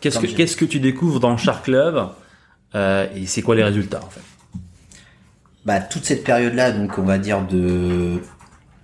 Qu'est-ce 0.00 0.20
que 0.20 0.28
je- 0.28 0.36
qu'est-ce 0.36 0.56
que 0.56 0.64
tu 0.66 0.78
découvres 0.78 1.18
dans 1.18 1.32
le 1.32 1.36
Shark 1.38 1.64
Club 1.64 2.10
euh, 2.76 3.06
et 3.16 3.26
c'est 3.26 3.42
quoi 3.42 3.56
les 3.56 3.64
résultats 3.64 4.00
en 4.06 4.10
fait? 4.10 4.20
Bah 5.66 5.80
toute 5.80 6.04
cette 6.04 6.24
période 6.24 6.54
là 6.54 6.70
donc 6.72 6.96
on 6.98 7.02
va 7.02 7.18
dire 7.18 7.42
de 7.46 8.22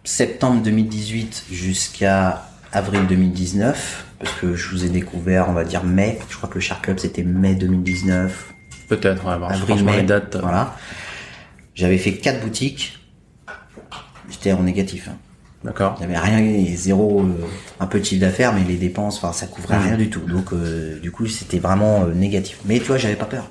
septembre 0.04 0.62
2018 0.62 1.44
jusqu'à 1.50 2.42
avril 2.72 3.06
2019 3.08 4.06
parce 4.18 4.34
que 4.34 4.54
je 4.54 4.68
vous 4.70 4.84
ai 4.84 4.88
découvert 4.88 5.48
on 5.48 5.52
va 5.52 5.64
dire 5.64 5.84
mai. 5.84 6.18
Je 6.28 6.36
crois 6.36 6.48
que 6.48 6.54
le 6.54 6.60
Shark 6.60 6.84
Club 6.84 6.98
c'était 6.98 7.22
mai 7.24 7.54
2019. 7.54 8.52
Peut-être. 8.88 9.24
Ouais, 9.26 9.38
bon, 9.38 9.46
avril, 9.46 9.84
mai, 9.84 9.96
les 9.98 10.02
dates. 10.02 10.36
euh, 10.36 10.40
Voilà. 10.40 10.76
J'avais 11.74 11.98
fait 11.98 12.12
quatre 12.14 12.42
boutiques. 12.42 12.98
J'étais 14.30 14.52
en 14.52 14.62
négatif. 14.62 15.08
Hein. 15.08 15.16
D'accord. 15.64 15.96
J'avais 16.00 16.18
rien, 16.18 16.64
zéro, 16.76 17.20
euh, 17.22 17.46
un 17.80 17.86
peu 17.86 18.00
de 18.00 18.04
chiffre 18.04 18.20
d'affaires, 18.20 18.52
mais 18.52 18.64
les 18.64 18.76
dépenses, 18.76 19.16
enfin, 19.18 19.32
ça 19.32 19.46
couvrait 19.46 19.78
rien 19.78 19.96
du 19.96 20.10
tout. 20.10 20.20
Donc, 20.20 20.52
euh, 20.52 20.98
du 21.00 21.10
coup, 21.10 21.26
c'était 21.26 21.58
vraiment 21.58 22.02
euh, 22.04 22.12
négatif. 22.12 22.58
Mais 22.66 22.78
tu 22.80 22.86
vois, 22.86 22.98
j'avais 22.98 23.16
pas 23.16 23.24
peur. 23.26 23.48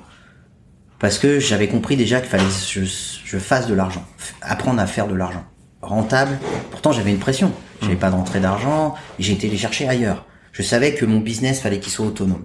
Parce 1.02 1.18
que 1.18 1.40
j'avais 1.40 1.66
compris 1.66 1.96
déjà 1.96 2.20
qu'il 2.20 2.30
fallait 2.30 2.44
que 2.44 2.50
je, 2.50 2.84
je 3.24 3.38
fasse 3.38 3.66
de 3.66 3.74
l'argent. 3.74 4.04
Apprendre 4.40 4.80
à 4.80 4.86
faire 4.86 5.08
de 5.08 5.16
l'argent. 5.16 5.44
Rentable. 5.80 6.38
Pourtant, 6.70 6.92
j'avais 6.92 7.10
une 7.10 7.18
pression. 7.18 7.52
J'avais 7.82 7.96
pas 7.96 8.08
d'entrée 8.08 8.38
d'argent. 8.38 8.94
J'ai 9.18 9.32
été 9.32 9.48
les 9.48 9.58
chercher 9.58 9.88
ailleurs. 9.88 10.24
Je 10.52 10.62
savais 10.62 10.94
que 10.94 11.04
mon 11.04 11.18
business 11.18 11.60
fallait 11.60 11.80
qu'il 11.80 11.90
soit 11.90 12.06
autonome. 12.06 12.44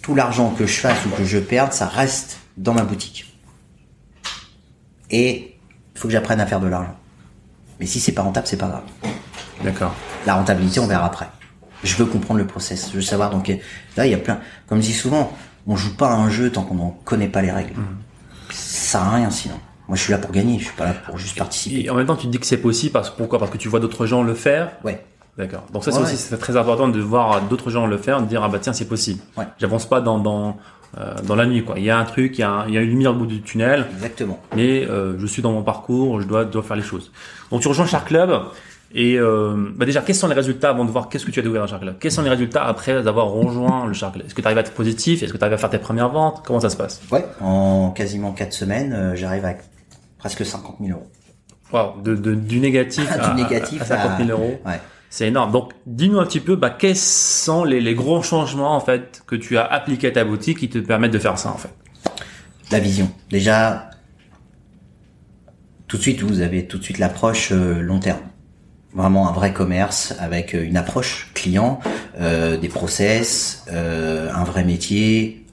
Tout 0.00 0.14
l'argent 0.14 0.54
que 0.58 0.64
je 0.64 0.80
fasse 0.80 1.04
ou 1.04 1.10
que 1.10 1.24
je 1.24 1.36
perde, 1.38 1.74
ça 1.74 1.86
reste 1.86 2.38
dans 2.56 2.72
ma 2.72 2.84
boutique. 2.84 3.30
Et 5.10 5.58
il 5.94 5.98
faut 6.00 6.08
que 6.08 6.12
j'apprenne 6.12 6.40
à 6.40 6.46
faire 6.46 6.60
de 6.60 6.68
l'argent. 6.68 6.96
Mais 7.78 7.84
si 7.84 8.00
c'est 8.00 8.12
pas 8.12 8.22
rentable, 8.22 8.46
c'est 8.46 8.56
pas 8.56 8.68
grave. 8.68 8.84
D'accord. 9.62 9.94
La 10.24 10.32
rentabilité, 10.32 10.80
on 10.80 10.86
verra 10.86 11.04
après. 11.04 11.28
Je 11.84 11.94
veux 11.96 12.06
comprendre 12.06 12.40
le 12.40 12.46
process. 12.46 12.88
Je 12.90 12.96
veux 12.96 13.02
savoir. 13.02 13.28
Donc 13.28 13.52
là, 13.98 14.06
il 14.06 14.12
y 14.12 14.14
a 14.14 14.18
plein. 14.18 14.40
Comme 14.66 14.80
je 14.80 14.86
dis 14.86 14.94
souvent, 14.94 15.36
on 15.66 15.76
joue 15.76 15.94
pas 15.94 16.10
à 16.10 16.14
un 16.14 16.30
jeu 16.30 16.50
tant 16.50 16.62
qu'on 16.62 16.74
n'en 16.76 16.90
connaît 17.04 17.28
pas 17.28 17.42
les 17.42 17.50
règles. 17.50 17.74
Ça 18.50 18.98
sert 18.98 19.02
à 19.02 19.10
rien 19.16 19.30
sinon. 19.30 19.54
Moi, 19.88 19.96
je 19.96 20.02
suis 20.02 20.12
là 20.12 20.18
pour 20.18 20.30
gagner. 20.32 20.58
Je 20.58 20.64
suis 20.64 20.76
pas 20.76 20.84
là 20.86 20.92
pour 20.94 21.16
juste 21.18 21.38
participer. 21.38 21.84
Et 21.84 21.90
en 21.90 21.94
même 21.94 22.06
temps, 22.06 22.16
tu 22.16 22.26
te 22.26 22.32
dis 22.32 22.38
que 22.38 22.46
c'est 22.46 22.58
possible 22.58 22.92
parce 22.92 23.10
pourquoi? 23.10 23.38
Parce 23.38 23.50
que 23.50 23.56
tu 23.58 23.68
vois 23.68 23.80
d'autres 23.80 24.06
gens 24.06 24.22
le 24.22 24.34
faire? 24.34 24.72
Ouais. 24.84 25.04
D'accord. 25.38 25.64
Donc 25.72 25.84
ça, 25.84 25.92
c'est 25.92 25.98
Ouais, 25.98 26.04
aussi 26.04 26.32
ouais. 26.32 26.38
très 26.38 26.56
important 26.56 26.88
de 26.88 27.00
voir 27.00 27.42
d'autres 27.42 27.70
gens 27.70 27.86
le 27.86 27.96
faire, 27.96 28.20
de 28.20 28.26
dire 28.26 28.42
ah 28.42 28.48
bah 28.48 28.58
tiens 28.60 28.72
c'est 28.72 28.88
possible. 28.88 29.20
Ouais. 29.36 29.44
J'avance 29.58 29.88
pas 29.88 30.00
dans 30.00 30.18
dans 30.18 30.56
euh, 30.98 31.14
dans 31.22 31.36
la 31.36 31.46
nuit 31.46 31.62
quoi. 31.64 31.78
Il 31.78 31.84
y 31.84 31.90
a 31.90 31.98
un 31.98 32.04
truc, 32.04 32.38
il 32.38 32.40
y 32.40 32.44
a, 32.44 32.50
un- 32.50 32.66
il 32.66 32.74
y 32.74 32.78
a 32.78 32.80
une 32.80 32.90
lumière 32.90 33.12
au 33.12 33.14
bout 33.14 33.26
du 33.26 33.40
tunnel, 33.40 33.86
Exactement. 33.94 34.40
mais 34.56 34.84
euh, 34.88 35.16
je 35.18 35.26
suis 35.26 35.40
dans 35.40 35.52
mon 35.52 35.62
parcours, 35.62 36.20
je 36.20 36.26
dois 36.26 36.44
dois 36.44 36.62
faire 36.64 36.76
les 36.76 36.82
choses. 36.82 37.12
Donc 37.52 37.60
tu 37.60 37.68
rejoins 37.68 37.86
Shark 37.86 38.08
Club 38.08 38.30
et 38.94 39.18
euh, 39.18 39.70
bah 39.76 39.84
déjà 39.84 40.00
quels 40.00 40.14
sont 40.14 40.28
les 40.28 40.34
résultats 40.34 40.70
avant 40.70 40.84
de 40.86 40.90
voir 40.90 41.08
qu'est-ce 41.08 41.26
que 41.26 41.30
tu 41.30 41.40
as 41.40 41.42
découvert 41.42 41.62
dans 41.62 41.68
Shark 41.68 41.82
Club 41.82 41.96
Quels 42.00 42.10
sont 42.12 42.22
les 42.22 42.30
résultats 42.30 42.64
après 42.64 43.06
avoir 43.06 43.26
rejoint 43.28 43.86
le 43.86 43.92
Shark 43.92 44.14
Club 44.14 44.26
Est-ce 44.26 44.34
que 44.34 44.40
tu 44.40 44.46
arrives 44.46 44.58
à 44.58 44.62
être 44.62 44.72
positif? 44.72 45.22
Est-ce 45.22 45.32
que 45.32 45.36
tu 45.38 45.44
arrives 45.44 45.54
à 45.54 45.58
faire 45.58 45.68
tes 45.70 45.78
premières 45.78 46.08
ventes? 46.08 46.42
Comment 46.46 46.60
ça 46.60 46.70
se 46.70 46.76
passe? 46.76 47.00
Ouais. 47.10 47.24
En 47.40 47.90
quasiment 47.90 48.32
quatre 48.32 48.52
semaines, 48.54 48.92
euh, 48.94 49.14
j'arrive 49.14 49.44
à 49.44 49.54
presque 50.18 50.44
50 50.46 50.76
000 50.80 50.98
euros. 50.98 51.06
Wow, 51.70 52.00
de, 52.02 52.14
de- 52.14 52.34
du 52.34 52.60
négatif, 52.60 53.06
Ah, 53.10 53.18
du 53.34 53.42
à, 53.42 53.44
négatif 53.44 53.82
à 53.82 53.84
50 53.84 54.18
000 54.26 54.30
à- 54.30 54.32
euros. 54.32 54.60
Ouais. 54.64 54.80
C'est 55.10 55.28
énorme. 55.28 55.52
Donc, 55.52 55.72
dis-nous 55.86 56.18
un 56.18 56.24
petit 56.24 56.40
peu, 56.40 56.56
bah, 56.56 56.70
quels 56.70 56.96
sont 56.96 57.64
les, 57.64 57.80
les 57.82 57.94
gros 57.94 58.22
changements 58.22 58.74
en 58.74 58.80
fait 58.80 59.22
que 59.26 59.36
tu 59.36 59.56
as 59.58 59.64
appliqués 59.66 60.08
à 60.08 60.10
ta 60.12 60.24
boutique 60.24 60.58
qui 60.58 60.68
te 60.70 60.78
permettent 60.78 61.12
de 61.12 61.18
faire 61.18 61.38
ça 61.38 61.50
en 61.50 61.56
fait? 61.58 61.70
La 62.72 62.78
vision. 62.78 63.10
Déjà, 63.30 63.90
tout 65.88 65.96
de 65.96 66.02
suite, 66.02 66.22
vous 66.22 66.40
avez 66.40 66.66
tout 66.66 66.78
de 66.78 66.82
suite 66.84 66.98
l'approche 66.98 67.50
euh, 67.52 67.80
long 67.80 67.98
terme. 68.00 68.20
Vraiment 68.98 69.28
un 69.28 69.32
vrai 69.32 69.52
commerce 69.52 70.14
avec 70.18 70.56
euh, 70.56 70.64
une 70.64 70.76
approche 70.76 71.30
client, 71.32 71.78
euh, 72.20 72.56
des 72.56 72.68
process, 72.68 73.64
euh, 73.72 74.28
un 74.34 74.42
vrai 74.42 74.64
métier. 74.64 75.46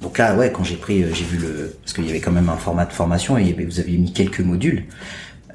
Donc 0.00 0.16
là, 0.16 0.36
ouais, 0.36 0.52
quand 0.52 0.62
j'ai 0.62 0.76
pris, 0.76 1.02
euh, 1.02 1.12
j'ai 1.12 1.24
vu 1.24 1.38
le, 1.38 1.76
parce 1.82 1.92
qu'il 1.92 2.06
y 2.06 2.10
avait 2.10 2.20
quand 2.20 2.30
même 2.30 2.48
un 2.48 2.56
format 2.56 2.84
de 2.84 2.92
formation 2.92 3.36
et 3.36 3.52
vous 3.52 3.80
aviez 3.80 3.98
mis 3.98 4.12
quelques 4.12 4.38
modules. 4.38 4.84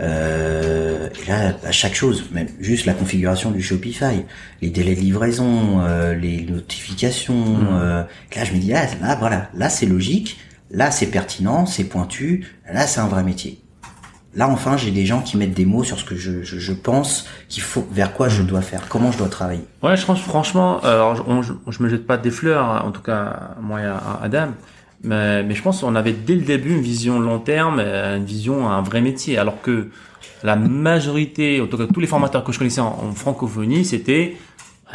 Euh, 0.02 1.08
et 1.24 1.30
là, 1.30 1.56
à 1.66 1.72
chaque 1.72 1.96
chose, 1.96 2.26
même 2.34 2.50
juste 2.60 2.86
la 2.86 2.94
configuration 2.94 3.52
du 3.52 3.62
Shopify, 3.62 4.26
les 4.62 4.70
délais 4.70 4.96
de 4.96 5.00
livraison, 5.00 5.80
euh, 5.80 6.14
les 6.16 6.42
notifications. 6.42 7.58
euh, 7.72 8.04
là, 8.36 8.44
je 8.44 8.52
me 8.52 8.58
dis, 8.58 8.72
là, 8.72 8.86
là, 9.02 9.16
voilà, 9.16 9.50
là 9.56 9.70
c'est 9.70 9.86
logique, 9.86 10.40
là 10.72 10.92
c'est 10.92 11.08
pertinent, 11.08 11.66
c'est 11.66 11.86
pointu, 11.86 12.46
là 12.70 12.86
c'est 12.86 13.00
un 13.00 13.08
vrai 13.08 13.24
métier. 13.24 13.63
Là, 14.36 14.48
enfin, 14.50 14.78
j'ai 14.78 14.90
des 14.92 15.06
gens 15.06 15.22
qui 15.22 15.38
mettent 15.38 15.54
des 15.54 15.66
mots 15.66 15.84
sur 15.84 16.00
ce 16.00 16.04
que 16.06 16.16
je, 16.16 16.42
je, 16.44 16.58
je 16.58 16.74
pense 16.74 17.28
qu'il 17.50 17.62
faut, 17.62 17.88
vers 17.92 18.14
quoi 18.14 18.30
je 18.30 18.42
dois 18.42 18.62
faire, 18.62 18.88
comment 18.90 19.12
je 19.12 19.18
dois 19.20 19.28
travailler. 19.30 19.64
Ouais, 19.84 19.96
je 19.96 20.06
pense 20.06 20.20
franchement, 20.22 20.80
alors 20.82 21.16
je, 21.16 21.22
on- 21.28 21.42
je, 21.44 21.54
je 21.70 21.84
me 21.84 21.88
jette 21.90 22.08
pas 22.08 22.18
des 22.18 22.32
fleurs, 22.32 22.66
hein, 22.66 22.82
en 22.86 22.92
tout 22.92 23.02
cas 23.02 23.52
moi 23.62 23.80
et 23.82 23.86
à- 23.86 24.20
Adam, 24.24 24.48
mais, 25.04 25.44
mais 25.44 25.54
je 25.54 25.62
pense 25.62 25.82
qu'on 25.82 25.96
avait 25.96 26.14
dès 26.14 26.34
le 26.36 26.42
début 26.42 26.72
une 26.74 26.82
vision 26.82 27.20
long 27.20 27.38
terme, 27.40 27.80
une 27.80 28.26
vision 28.26 28.68
un 28.70 28.82
vrai 28.82 29.02
métier, 29.02 29.38
alors 29.38 29.62
que 29.62 29.90
la 30.44 30.56
majorité, 30.56 31.62
en 31.62 31.68
tout 31.68 31.78
cas 31.78 31.86
tous 31.94 32.00
les 32.00 32.08
formateurs 32.08 32.44
que 32.44 32.52
je 32.52 32.58
connaissais 32.58 32.82
en, 32.82 32.88
en 32.88 33.12
francophonie, 33.14 33.86
c'était 33.86 34.36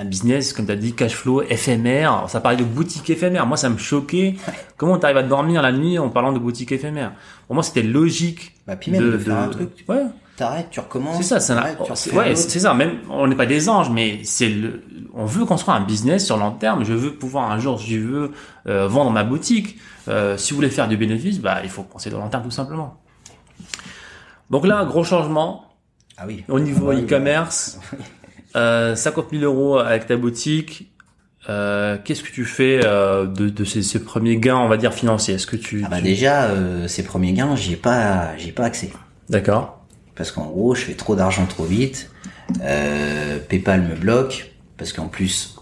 un 0.00 0.04
business, 0.04 0.52
comme 0.52 0.64
tu 0.66 0.72
as 0.72 0.76
dit, 0.76 0.94
cash 0.94 1.14
flow, 1.14 1.42
éphémère. 1.42 2.24
Ça 2.28 2.40
parlait 2.40 2.56
de 2.56 2.62
boutique 2.64 3.10
éphémère. 3.10 3.46
Moi, 3.46 3.56
ça 3.56 3.68
me 3.68 3.76
choquait. 3.78 4.36
Comment 4.76 4.96
tu 4.98 5.04
arrives 5.04 5.16
à 5.16 5.22
dormir 5.24 5.60
la 5.60 5.72
nuit 5.72 5.98
en 5.98 6.08
parlant 6.08 6.32
de 6.32 6.38
boutique 6.38 6.70
éphémère? 6.72 7.12
Pour 7.46 7.54
moi, 7.54 7.62
c'était 7.64 7.82
logique. 7.82 8.54
Bah, 8.66 8.76
puis 8.76 8.90
même 8.92 9.10
de 9.10 9.18
faire 9.18 9.36
un 9.38 9.48
truc. 9.48 9.84
Ouais. 9.88 10.04
T'arrêtes, 10.36 10.68
tu 10.70 10.78
recommences. 10.78 11.16
C'est 11.16 11.24
ça, 11.24 11.40
c'est 11.40 11.52
un- 11.52 12.16
ouais, 12.16 12.36
c'est 12.36 12.60
ça. 12.60 12.72
Même, 12.72 12.98
on 13.10 13.26
n'est 13.26 13.34
pas 13.34 13.46
des 13.46 13.68
anges, 13.68 13.90
mais 13.90 14.20
c'est 14.22 14.48
le, 14.48 14.84
on 15.12 15.24
veut 15.24 15.44
construire 15.44 15.76
un 15.76 15.80
business 15.84 16.24
sur 16.24 16.36
long 16.36 16.52
terme. 16.52 16.84
Je 16.84 16.92
veux 16.92 17.12
pouvoir 17.14 17.50
un 17.50 17.58
jour, 17.58 17.80
si 17.80 17.94
je 17.94 17.98
veux, 17.98 18.32
euh, 18.68 18.86
vendre 18.86 19.10
ma 19.10 19.24
boutique. 19.24 19.78
Euh, 20.06 20.36
si 20.36 20.52
vous 20.52 20.56
voulez 20.58 20.70
faire 20.70 20.86
du 20.86 20.96
bénéfice, 20.96 21.40
bah, 21.40 21.58
il 21.64 21.70
faut 21.70 21.82
penser 21.82 22.08
dans 22.08 22.18
long 22.20 22.28
terme 22.28 22.44
tout 22.44 22.52
simplement. 22.52 23.00
Donc 24.50 24.64
là, 24.64 24.84
gros 24.84 25.02
changement 25.02 25.64
Ah 26.16 26.22
oui. 26.28 26.44
au 26.48 26.60
niveau 26.60 26.90
Ah 26.90 26.94
e-commerce. 26.94 27.80
Euh, 28.56 28.96
50 28.96 29.26
000 29.32 29.42
euros 29.44 29.78
avec 29.78 30.06
ta 30.06 30.16
boutique. 30.16 30.90
Euh, 31.48 31.96
Qu'est-ce 32.04 32.22
que 32.22 32.30
tu 32.30 32.44
fais 32.44 32.80
euh, 32.84 33.26
de, 33.26 33.48
de 33.48 33.64
ces, 33.64 33.82
ces 33.82 34.02
premiers 34.02 34.36
gains, 34.36 34.56
on 34.58 34.68
va 34.68 34.76
dire 34.76 34.92
financiers? 34.92 35.34
Est-ce 35.34 35.46
que 35.46 35.56
tu, 35.56 35.82
Ah 35.84 35.88
bah 35.88 35.96
tu- 35.98 36.02
déjà, 36.04 36.44
euh, 36.46 36.88
ces 36.88 37.04
premiers 37.04 37.32
gains, 37.32 37.56
j'y 37.56 37.74
ai 37.74 37.76
pas, 37.76 38.36
j'y 38.36 38.48
ai 38.48 38.52
pas 38.52 38.64
accès. 38.64 38.90
D'accord. 39.28 39.84
Parce 40.14 40.30
qu'en 40.32 40.46
gros, 40.46 40.74
je 40.74 40.82
fais 40.82 40.94
trop 40.94 41.14
d'argent 41.14 41.46
trop 41.46 41.64
vite. 41.64 42.10
Euh, 42.62 43.38
PayPal 43.48 43.82
me 43.82 43.94
bloque. 43.94 44.52
Parce 44.76 44.92
qu'en 44.92 45.08
plus, 45.08 45.56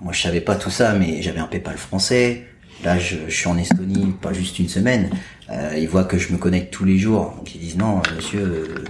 moi 0.00 0.12
je 0.12 0.20
savais 0.22 0.40
pas 0.40 0.56
tout 0.56 0.70
ça, 0.70 0.94
mais 0.94 1.22
j'avais 1.22 1.40
un 1.40 1.46
PayPal 1.46 1.76
français. 1.76 2.44
Là, 2.84 2.98
je, 2.98 3.16
je 3.28 3.34
suis 3.34 3.48
en 3.48 3.56
Estonie, 3.58 4.12
pas 4.20 4.32
juste 4.32 4.58
une 4.58 4.68
semaine. 4.68 5.10
Euh, 5.50 5.74
ils 5.78 5.88
voient 5.88 6.04
que 6.04 6.18
je 6.18 6.32
me 6.32 6.38
connecte 6.38 6.72
tous 6.72 6.84
les 6.84 6.98
jours. 6.98 7.34
Donc 7.36 7.54
ils 7.54 7.60
disent 7.60 7.76
non, 7.76 7.98
euh, 7.98 8.16
monsieur, 8.16 8.40
euh, 8.40 8.84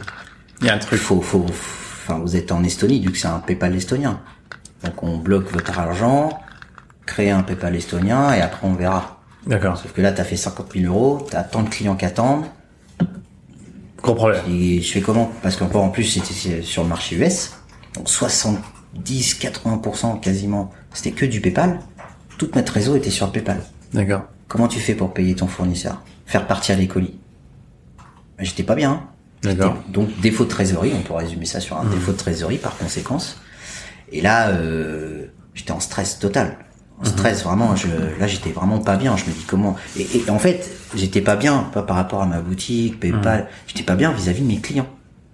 Il 0.61 0.67
y 0.67 0.71
a 0.71 0.75
un 0.75 0.79
truc. 0.79 0.99
faut, 1.01 1.21
faut, 1.21 1.47
enfin, 2.03 2.19
vous 2.19 2.37
êtes 2.37 2.53
en 2.53 2.63
Estonie, 2.65 3.01
vu 3.01 3.13
que 3.13 3.19
c'est 3.19 3.29
un 3.29 3.39
PayPal 3.39 3.75
estonien. 3.75 4.21
Donc 4.85 5.03
on 5.03 5.19
bloque 5.19 5.51
votre 5.53 5.79
argent, 5.79 6.31
crée 7.07 7.31
un 7.31 7.43
PayPal 7.43 7.77
estonien 7.77 8.35
et 8.35 8.41
après 8.41 8.67
on 8.67 8.75
verra. 8.75 9.21
D'accord. 9.47 9.77
Sauf 9.77 9.93
que 9.93 10.01
là, 10.01 10.13
t'as 10.13 10.25
fait 10.25 10.37
50 10.37 10.73
000 10.75 10.93
euros, 10.93 11.27
t'as 11.31 11.43
tant 11.43 11.63
de 11.63 11.69
clients 11.69 11.97
qui 11.97 12.05
attendent. 12.05 12.45
Gros 14.03 14.15
problème. 14.15 14.43
Et 14.49 14.81
je 14.81 14.93
fais 14.93 15.01
comment? 15.01 15.31
Parce 15.43 15.57
qu'encore 15.57 15.85
en 15.85 15.91
plus, 15.91 16.05
c'était 16.05 16.63
sur 16.63 16.83
le 16.83 16.89
marché 16.89 17.17
US. 17.17 17.53
Donc 17.95 18.09
70, 18.09 19.39
80% 19.39 20.21
quasiment, 20.21 20.71
c'était 20.93 21.13
que 21.13 21.27
du 21.27 21.41
PayPal. 21.41 21.79
Toute 22.39 22.57
notre 22.57 22.73
réseau 22.73 22.97
était 22.97 23.11
sur 23.11 23.31
PayPal. 23.31 23.63
D'accord. 23.93 24.23
Comment 24.49 24.69
tu 24.69 24.81
fais 24.81 24.95
pour 24.95 25.13
payer 25.13 25.35
ton 25.35 25.47
fournisseur? 25.47 26.03
Faire 26.27 26.47
partir 26.47 26.77
les 26.77 26.89
colis? 26.89 27.19
J'étais 28.39 28.65
pas 28.65 28.75
bien. 28.75 29.09
D'accord. 29.43 29.77
Donc 29.89 30.09
défaut 30.21 30.45
de 30.45 30.49
trésorerie, 30.49 30.93
on 30.95 31.03
peut 31.03 31.15
résumer 31.15 31.47
ça 31.47 31.61
sur 31.61 31.77
un 31.77 31.85
défaut 31.85 32.13
de 32.13 32.17
trésorerie 32.17 32.59
par 32.59 32.77
conséquence. 32.77 33.41
Et 34.13 34.21
là, 34.21 34.51
euh, 34.51 35.27
j'étais 35.55 35.73
en 35.73 35.81
stress 35.81 36.19
total. 36.19 36.59
En 37.01 37.05
stress 37.05 37.43
vraiment, 37.43 37.75
je, 37.75 37.89
là 38.21 38.29
j'étais 38.29 38.51
vraiment 38.51 38.79
pas 38.79 38.97
bien. 38.97 39.17
Je 39.17 39.25
me 39.25 39.31
dis 39.31 39.45
comment? 39.47 39.75
Et, 39.99 40.07
et 40.19 40.31
en 40.31 40.39
fait, 40.39 40.71
j'étais 40.95 41.21
pas 41.21 41.35
bien, 41.35 41.69
pas 41.73 41.83
par 41.83 41.97
rapport 41.97 42.23
à 42.23 42.27
ma 42.27 42.41
boutique, 42.41 43.01
PayPal. 43.01 43.49
J'étais 43.67 43.83
pas 43.83 43.97
bien 43.97 44.13
vis-à-vis 44.13 44.43
de 44.43 44.47
mes 44.47 44.61
clients. 44.61 44.89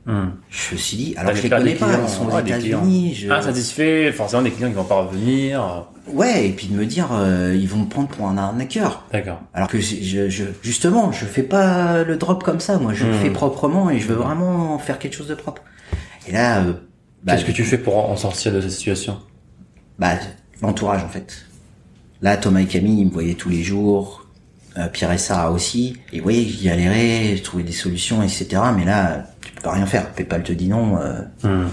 Hmm. 0.09 0.31
Je 0.49 0.73
me 0.75 0.79
suis 0.79 0.97
dit, 0.97 1.15
alors 1.19 1.35
je 1.35 1.43
les 1.43 1.51
connais 1.51 1.75
pas, 1.75 1.87
clients, 1.87 2.01
ils 2.07 2.09
sont 2.11 2.27
aux 2.29 2.39
États-Unis. 2.41 3.15
je- 3.15 3.31
Ah, 3.31 3.43
satisfait, 3.43 4.11
forcément 4.11 4.41
des 4.41 4.51
clients 4.51 4.69
qui 4.71 4.75
vont 4.75 4.85
pas 4.85 5.03
revenir. 5.03 5.85
Ouais, 6.07 6.49
et 6.49 6.53
puis 6.53 6.69
de 6.69 6.75
me 6.75 6.87
dire, 6.87 7.09
euh, 7.13 7.55
ils 7.55 7.69
vont 7.69 7.81
me 7.81 7.89
prendre 7.91 8.09
pour 8.09 8.27
un 8.27 8.39
arnaqueur. 8.39 9.05
D'accord. 9.13 9.43
Alors 9.53 9.69
que 9.69 9.79
je, 9.79 10.31
je, 10.31 10.45
justement, 10.63 11.13
je 11.13 11.27
fais 11.27 11.43
pas 11.43 12.05
le 12.05 12.17
drop 12.17 12.43
comme 12.43 12.59
ça. 12.61 12.79
Moi, 12.79 12.95
je 12.95 13.05
le 13.05 13.13
Mhm. 13.13 13.19
fais 13.19 13.31
proprement 13.31 13.91
et 13.91 13.99
je 13.99 14.07
veux 14.09 14.15
vraiment 14.15 14.79
faire 14.79 14.99
quelque 14.99 15.15
chose 15.15 15.29
de 15.29 15.35
propre. 15.35 15.61
Et 16.27 16.33
là, 16.33 16.61
euh, 16.63 16.73
bah, 17.23 17.35
Qu'est-ce 17.35 17.45
que 17.45 17.53
tu 17.53 17.65
fais 17.65 17.77
pour 17.77 17.99
en 18.11 18.17
sortir 18.17 18.51
de 18.55 18.63
cette 18.63 18.71
situation? 18.71 19.19
Bah, 19.99 20.13
l'entourage 20.63 21.05
en 21.05 21.09
fait. 21.11 21.45
Là, 22.23 22.39
Thomas 22.39 22.61
et 22.61 22.67
Camille, 22.67 23.01
ils 23.03 23.07
me 23.07 23.11
voyaient 23.13 23.35
tous 23.35 23.51
les 23.51 23.63
jours. 23.63 24.25
Euh, 24.79 24.89
Pierre 24.89 25.13
et 25.13 25.19
Sarah 25.19 25.51
aussi. 25.51 25.97
Et 26.13 26.21
voyez, 26.21 26.45
j'y 26.49 26.65
galérais, 26.67 27.37
trouvais 27.43 27.65
des 27.65 27.73
solutions, 27.73 28.23
etc. 28.23 28.49
Mais 28.77 28.85
là, 28.85 29.27
tu 29.43 29.53
peux 29.53 29.63
pas 29.63 29.73
rien 29.73 29.87
faire. 29.87 30.13
Paypal 30.13 30.43
te 30.45 30.53
dit 30.53 30.69
non. 30.69 30.99
euh, 31.01 31.21
Hmm. 31.43 31.69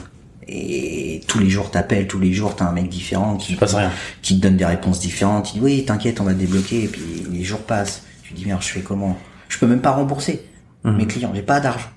et 0.48 1.22
tous 1.28 1.40
les 1.40 1.50
jours 1.50 1.72
t'appelles, 1.72 2.08
tous 2.08 2.20
les 2.20 2.32
jours 2.34 2.56
t'as 2.56 2.66
un 2.68 2.72
mec 2.72 2.88
différent 2.90 3.36
qui, 3.38 3.54
Il 3.54 3.56
se 3.56 3.60
passe 3.60 3.74
rien. 3.76 3.92
qui 4.22 4.38
te 4.38 4.42
donne 4.42 4.58
des 4.58 4.66
réponses 4.66 5.00
différentes. 5.00 5.52
Il 5.54 5.60
dit 5.60 5.66
oui, 5.66 5.86
t'inquiète, 5.86 6.20
on 6.22 6.24
va 6.24 6.34
te 6.34 6.40
débloquer. 6.40 6.84
Et 6.84 6.88
puis 6.88 7.26
les 7.32 7.44
jours 7.44 7.62
passent. 7.62 8.04
Tu 8.24 8.34
te 8.34 8.38
dis 8.40 8.46
merde, 8.46 8.62
je 8.62 8.68
fais 8.70 8.82
comment? 8.82 9.18
Je 9.50 9.58
peux 9.60 9.68
même 9.68 9.82
pas 9.82 9.92
rembourser 9.92 10.44
mes 10.84 11.06
clients. 11.08 11.32
J'ai 11.34 11.42
pas 11.44 11.60
d'argent. 11.60 11.90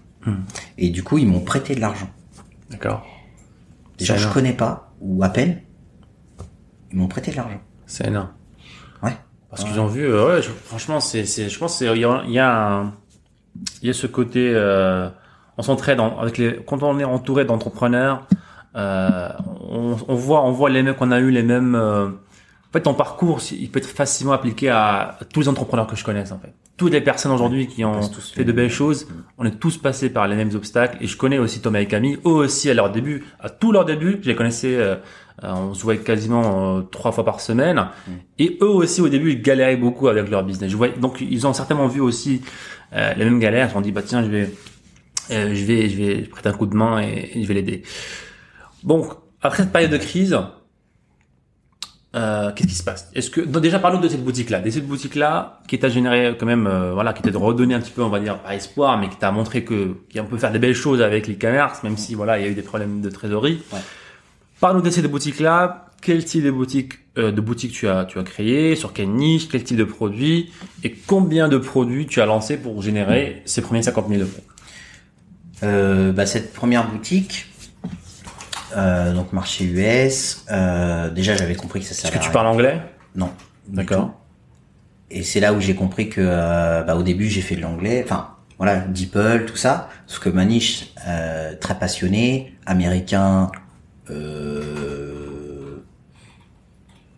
Et 0.76 0.90
du 0.90 1.02
coup, 1.02 1.16
ils 1.18 1.26
m'ont 1.26 1.40
prêté 1.40 1.74
de 1.74 1.80
l'argent. 1.80 2.08
D'accord. 2.70 3.06
Des 3.98 4.04
gens 4.04 4.14
que 4.14 4.20
je 4.20 4.28
connais 4.28 4.52
pas 4.52 4.92
ou 5.00 5.22
à 5.24 5.28
peine. 5.30 5.60
Ils 6.92 6.98
m'ont 6.98 7.08
prêté 7.08 7.30
de 7.30 7.36
l'argent. 7.36 7.60
C'est 7.86 8.06
énorme. 8.06 8.28
Ouais. 9.50 9.56
Parce 9.56 9.64
qu'ils 9.64 9.80
ont 9.80 9.86
vu, 9.86 10.04
euh, 10.06 10.26
ouais, 10.36 10.42
je- 10.42 10.50
franchement, 10.50 11.00
c'est, 11.00 11.24
c'est, 11.24 11.48
je 11.48 11.58
pense 11.58 11.78
qu'il 11.78 11.86
y 11.86 12.04
a, 12.04 12.22
il 12.26 12.32
y 12.32 12.38
a 12.38 12.68
un, 12.80 12.92
il 13.82 13.86
y 13.88 13.90
a 13.90 13.94
ce 13.94 14.06
côté, 14.06 14.52
euh, 14.54 15.08
on 15.56 15.62
s'entraide 15.62 16.00
en- 16.00 16.18
avec 16.18 16.38
les, 16.38 16.60
quand 16.66 16.82
on 16.82 16.98
est 16.98 17.04
entouré 17.04 17.44
d'entrepreneurs, 17.44 18.26
euh, 18.76 19.28
on, 19.70 19.96
on 20.06 20.14
voit, 20.14 20.44
on 20.44 20.52
voit 20.52 20.68
les 20.70 20.82
mêmes 20.82 20.94
qu'on 20.94 21.10
a 21.10 21.18
eu 21.20 21.30
les 21.30 21.42
mêmes. 21.42 21.74
euh, 21.74 22.08
en 22.08 22.72
fait, 22.72 22.82
ton 22.82 22.92
parcours, 22.92 23.40
il 23.50 23.70
peut 23.70 23.78
être 23.78 23.86
facilement 23.88 24.32
appliqué 24.34 24.68
à, 24.68 25.18
tous 25.32 25.40
les 25.40 25.48
entrepreneurs 25.48 25.86
que 25.86 25.96
je 25.96 26.04
connaisse. 26.04 26.30
En 26.32 26.38
fait, 26.38 26.52
toutes 26.76 26.92
les 26.92 27.00
personnes 27.00 27.32
aujourd'hui 27.32 27.66
qui 27.66 27.82
ont 27.82 28.06
tous 28.08 28.30
fait 28.32 28.44
de 28.44 28.52
belles 28.52 28.70
choses, 28.70 29.08
on 29.38 29.46
est 29.46 29.58
tous 29.58 29.78
passés 29.78 30.10
par 30.10 30.28
les 30.28 30.36
mêmes 30.36 30.54
obstacles. 30.54 30.98
Et 31.00 31.06
je 31.06 31.16
connais 31.16 31.38
aussi 31.38 31.62
Thomas 31.62 31.80
et 31.80 31.86
Camille, 31.86 32.18
eux 32.26 32.30
aussi 32.30 32.68
à 32.68 32.74
leur 32.74 32.90
début, 32.92 33.24
à 33.40 33.48
tous 33.48 33.72
leurs 33.72 33.86
débuts, 33.86 34.18
je 34.22 34.28
les 34.28 34.36
connaissais. 34.36 34.76
Euh, 35.44 35.52
on 35.52 35.74
se 35.74 35.82
voyait 35.82 36.00
quasiment 36.00 36.78
euh, 36.78 36.82
trois 36.82 37.12
fois 37.12 37.24
par 37.24 37.40
semaine. 37.40 37.86
Et 38.38 38.58
eux 38.60 38.68
aussi, 38.68 39.00
au 39.00 39.08
début, 39.08 39.32
ils 39.32 39.42
galéraient 39.42 39.76
beaucoup 39.76 40.08
avec 40.08 40.28
leur 40.28 40.42
business. 40.42 40.70
Je 40.70 40.76
voyais, 40.76 40.94
donc, 40.98 41.20
ils 41.20 41.46
ont 41.46 41.52
certainement 41.52 41.86
vu 41.86 42.00
aussi 42.00 42.42
euh, 42.94 43.14
les 43.14 43.24
mêmes 43.24 43.38
galères. 43.38 43.66
Ils 43.66 43.68
se 43.68 43.74
sont 43.74 43.80
dit, 43.80 43.92
bah 43.92 44.02
tiens, 44.04 44.22
je 44.22 44.28
vais, 44.28 44.50
euh, 45.30 45.54
je 45.54 45.64
vais, 45.64 45.88
je 45.88 45.96
vais 45.96 46.22
prêter 46.22 46.48
un 46.48 46.52
coup 46.52 46.66
de 46.66 46.76
main 46.76 47.00
et, 47.00 47.30
et 47.34 47.42
je 47.42 47.48
vais 47.48 47.54
l'aider. 47.54 47.82
Donc, 48.82 49.06
après 49.42 49.62
cette 49.62 49.72
période 49.72 49.90
de 49.90 49.98
crise, 49.98 50.38
euh, 52.16 52.50
qu'est-ce 52.52 52.68
qui 52.68 52.74
se 52.74 52.82
passe? 52.82 53.10
Est-ce 53.14 53.30
que 53.30 53.40
donc 53.42 53.62
déjà 53.62 53.78
parlons 53.78 54.00
de 54.00 54.08
cette 54.08 54.24
boutique-là, 54.24 54.60
de 54.60 54.70
cette 54.70 54.86
boutique-là 54.86 55.60
qui 55.68 55.78
t'a 55.78 55.88
généré 55.88 56.34
quand 56.38 56.46
même, 56.46 56.66
euh, 56.66 56.92
voilà, 56.94 57.12
qui 57.12 57.22
t'a 57.22 57.36
redonné 57.38 57.74
un 57.74 57.80
petit 57.80 57.90
peu, 57.90 58.02
on 58.02 58.08
va 58.08 58.18
dire, 58.18 58.38
pas 58.38 58.54
espoir, 58.54 58.98
mais 58.98 59.08
qui 59.08 59.16
t'a 59.16 59.30
montré 59.30 59.62
que 59.62 59.94
qu'on 60.12 60.24
peut 60.24 60.38
faire 60.38 60.50
des 60.50 60.58
belles 60.58 60.74
choses 60.74 61.02
avec 61.02 61.28
l'e-commerce, 61.28 61.82
même 61.82 61.96
si 61.96 62.14
voilà, 62.14 62.38
il 62.38 62.44
y 62.44 62.48
a 62.48 62.50
eu 62.50 62.54
des 62.54 62.62
problèmes 62.62 63.02
de 63.02 63.10
trésorerie. 63.10 63.62
Ouais. 63.72 63.78
Parle-nous 64.60 64.82
de 64.82 64.90
cette 64.90 65.06
boutique-là. 65.06 65.86
Quel 66.00 66.24
type 66.24 66.44
de 66.44 66.50
boutique, 66.50 66.94
euh, 67.16 67.32
de 67.32 67.40
boutique 67.40 67.72
tu 67.72 67.88
as, 67.88 68.04
tu 68.04 68.18
as 68.18 68.22
créé? 68.22 68.76
Sur 68.76 68.92
quelle 68.92 69.10
niche? 69.10 69.48
Quel 69.48 69.64
type 69.64 69.76
de 69.76 69.84
produit? 69.84 70.52
Et 70.84 70.92
combien 70.92 71.48
de 71.48 71.58
produits 71.58 72.06
tu 72.06 72.20
as 72.20 72.26
lancé 72.26 72.56
pour 72.56 72.80
générer 72.82 73.42
ces 73.44 73.62
premiers 73.62 73.82
50 73.82 74.08
000 74.08 74.22
euros? 74.22 74.30
Euh, 75.64 76.12
bah, 76.12 76.24
cette 76.26 76.52
première 76.52 76.88
boutique, 76.88 77.46
euh, 78.76 79.12
donc 79.12 79.32
marché 79.32 79.64
US, 79.64 80.44
euh, 80.50 81.10
déjà 81.10 81.36
j'avais 81.36 81.56
compris 81.56 81.80
que 81.80 81.86
ça 81.86 81.92
Est-ce 81.92 82.02
servait 82.02 82.18
que 82.18 82.24
tu 82.24 82.30
parles 82.30 82.46
anglais? 82.46 82.80
Non. 83.16 83.30
D'accord. 83.66 84.14
Et 85.10 85.22
c'est 85.22 85.40
là 85.40 85.52
où 85.52 85.60
j'ai 85.60 85.74
compris 85.74 86.08
que, 86.08 86.20
euh, 86.20 86.82
bah, 86.84 86.94
au 86.94 87.02
début 87.02 87.28
j'ai 87.28 87.40
fait 87.40 87.56
de 87.56 87.62
l'anglais, 87.62 88.02
enfin 88.04 88.34
voilà, 88.58 88.78
DeepL, 88.78 89.46
tout 89.46 89.56
ça, 89.56 89.88
sauf 90.06 90.20
que 90.20 90.28
ma 90.28 90.44
niche, 90.44 90.92
euh, 91.06 91.54
très 91.60 91.78
passionné, 91.78 92.54
américain, 92.66 93.50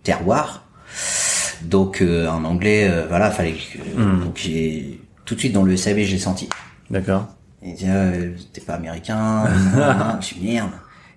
terroir. 0.02 0.64
Donc 1.62 2.00
euh, 2.00 2.26
en 2.28 2.44
anglais, 2.44 2.88
euh, 2.90 3.06
voilà, 3.08 3.30
fallait 3.30 3.52
que, 3.52 3.78
Hmm. 3.98 4.20
donc 4.24 4.36
j'ai 4.36 5.00
tout 5.24 5.34
de 5.34 5.40
suite 5.40 5.52
dans 5.52 5.62
le 5.62 5.76
SAV, 5.76 5.98
j'ai 6.04 6.18
senti. 6.18 6.48
D'accord. 6.90 7.28
Il 7.62 7.74
dit, 7.74 7.84
euh, 7.88 8.30
t'es 8.52 8.62
pas 8.62 8.74
américain, 8.74 9.44
je 10.20 10.26
suis 10.26 10.40
merde. 10.40 10.70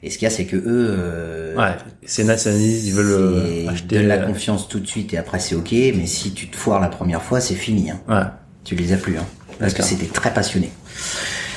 Et 0.05 0.09
ce 0.09 0.17
qu'il 0.17 0.25
y 0.25 0.27
a, 0.27 0.35
c'est 0.35 0.45
que 0.45 0.57
eux, 0.57 0.63
euh, 0.67 1.55
Ouais, 1.55 1.77
c'est 2.05 2.25
nationaliste, 2.25 2.85
ils 2.85 2.91
veulent 2.93 3.05
euh, 3.65 3.69
acheter. 3.69 3.95
donnent 3.99 4.07
la 4.07 4.15
euh, 4.15 4.25
confiance 4.27 4.67
tout 4.67 4.81
de 4.81 4.85
suite 4.85 5.13
et 5.13 5.17
après 5.17 5.39
c'est 5.39 5.55
ok, 5.55 5.71
mais 5.71 6.05
si 6.05 6.33
tu 6.33 6.49
te 6.49 6.57
foires 6.57 6.81
la 6.81 6.89
première 6.89 7.21
fois, 7.21 7.39
c'est 7.39 7.55
fini. 7.55 7.89
Hein. 7.91 8.01
Ouais. 8.09 8.23
Tu 8.65 8.75
les 8.75 8.91
as 8.91 8.97
plus, 8.97 9.17
hein, 9.17 9.25
parce 9.59 9.73
que 9.73 9.81
c'était 9.83 10.07
très 10.07 10.33
passionné. 10.33 10.69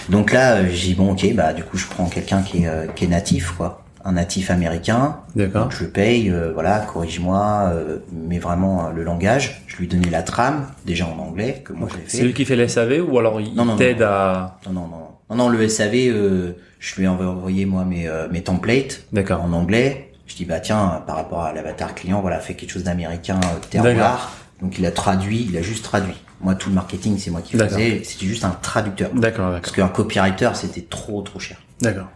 Donc 0.08 0.32
là, 0.32 0.58
euh, 0.58 0.68
j'ai 0.70 0.88
dit 0.88 0.94
bon 0.94 1.10
ok, 1.10 1.34
bah 1.34 1.52
du 1.52 1.64
coup 1.64 1.76
je 1.76 1.86
prends 1.86 2.06
quelqu'un 2.06 2.42
qui 2.42 2.62
est, 2.62 2.68
euh, 2.68 2.86
qui 2.86 3.06
est 3.06 3.08
natif, 3.08 3.50
quoi, 3.56 3.84
un 4.06 4.12
natif 4.12 4.50
américain. 4.50 5.16
D'accord. 5.34 5.70
Je 5.72 5.84
le 5.84 5.90
paye, 5.90 6.30
euh, 6.30 6.52
voilà, 6.54 6.78
corrige-moi, 6.78 7.70
euh, 7.74 7.98
mais 8.12 8.38
vraiment 8.38 8.86
euh, 8.86 8.92
le 8.92 9.02
langage. 9.02 9.62
Je 9.66 9.76
lui 9.76 9.88
donnais 9.88 10.10
la 10.10 10.22
trame 10.22 10.66
déjà 10.86 11.06
en 11.06 11.18
anglais 11.18 11.62
que 11.64 11.72
moi 11.72 11.88
C'est 12.06 12.18
fait. 12.18 12.24
lui 12.24 12.32
qui 12.32 12.44
fait 12.44 12.54
les 12.56 12.68
SAV 12.68 13.00
ou 13.06 13.18
alors 13.18 13.40
il 13.40 13.52
Non, 13.54 13.64
non, 13.64 13.76
t'aide 13.76 13.98
non. 14.00 14.06
à. 14.06 14.58
Non, 14.66 14.72
non, 14.72 14.86
non. 14.88 15.06
Non, 15.30 15.36
non, 15.36 15.48
le 15.48 15.68
SAV, 15.68 15.94
euh, 15.94 16.52
je 16.78 16.94
lui 16.94 17.04
ai 17.04 17.08
envoyé, 17.08 17.66
moi, 17.66 17.84
mes, 17.84 18.06
euh, 18.06 18.28
mes 18.30 18.42
templates 18.44 19.02
D'accord. 19.12 19.42
en 19.42 19.52
anglais. 19.52 20.12
Je 20.28 20.36
dis, 20.36 20.44
bah, 20.44 20.60
tiens, 20.60 21.02
par 21.06 21.16
rapport 21.16 21.42
à 21.42 21.52
l'avatar 21.52 21.94
client, 21.96 22.20
voilà, 22.20 22.38
fais 22.38 22.54
quelque 22.54 22.70
chose 22.70 22.84
d'américain, 22.84 23.40
euh, 23.42 23.58
terroir. 23.70 24.32
Donc, 24.62 24.78
il 24.78 24.86
a 24.86 24.92
traduit, 24.92 25.46
il 25.50 25.56
a 25.56 25.62
juste 25.62 25.84
traduit. 25.84 26.14
Moi, 26.40 26.54
tout 26.54 26.68
le 26.68 26.74
marketing, 26.76 27.18
c'est 27.18 27.30
moi 27.30 27.40
qui 27.40 27.56
faisais. 27.56 28.02
C'était 28.04 28.26
juste 28.26 28.44
un 28.44 28.50
traducteur. 28.62 29.10
D'accord, 29.14 29.50
Parce 29.50 29.72
d'accord. 29.72 29.74
qu'un 29.74 29.88
copywriter, 29.88 30.50
c'était 30.54 30.82
trop 30.82 31.22
trop 31.22 31.40
cher. 31.40 31.56
D'accord. 31.80 32.08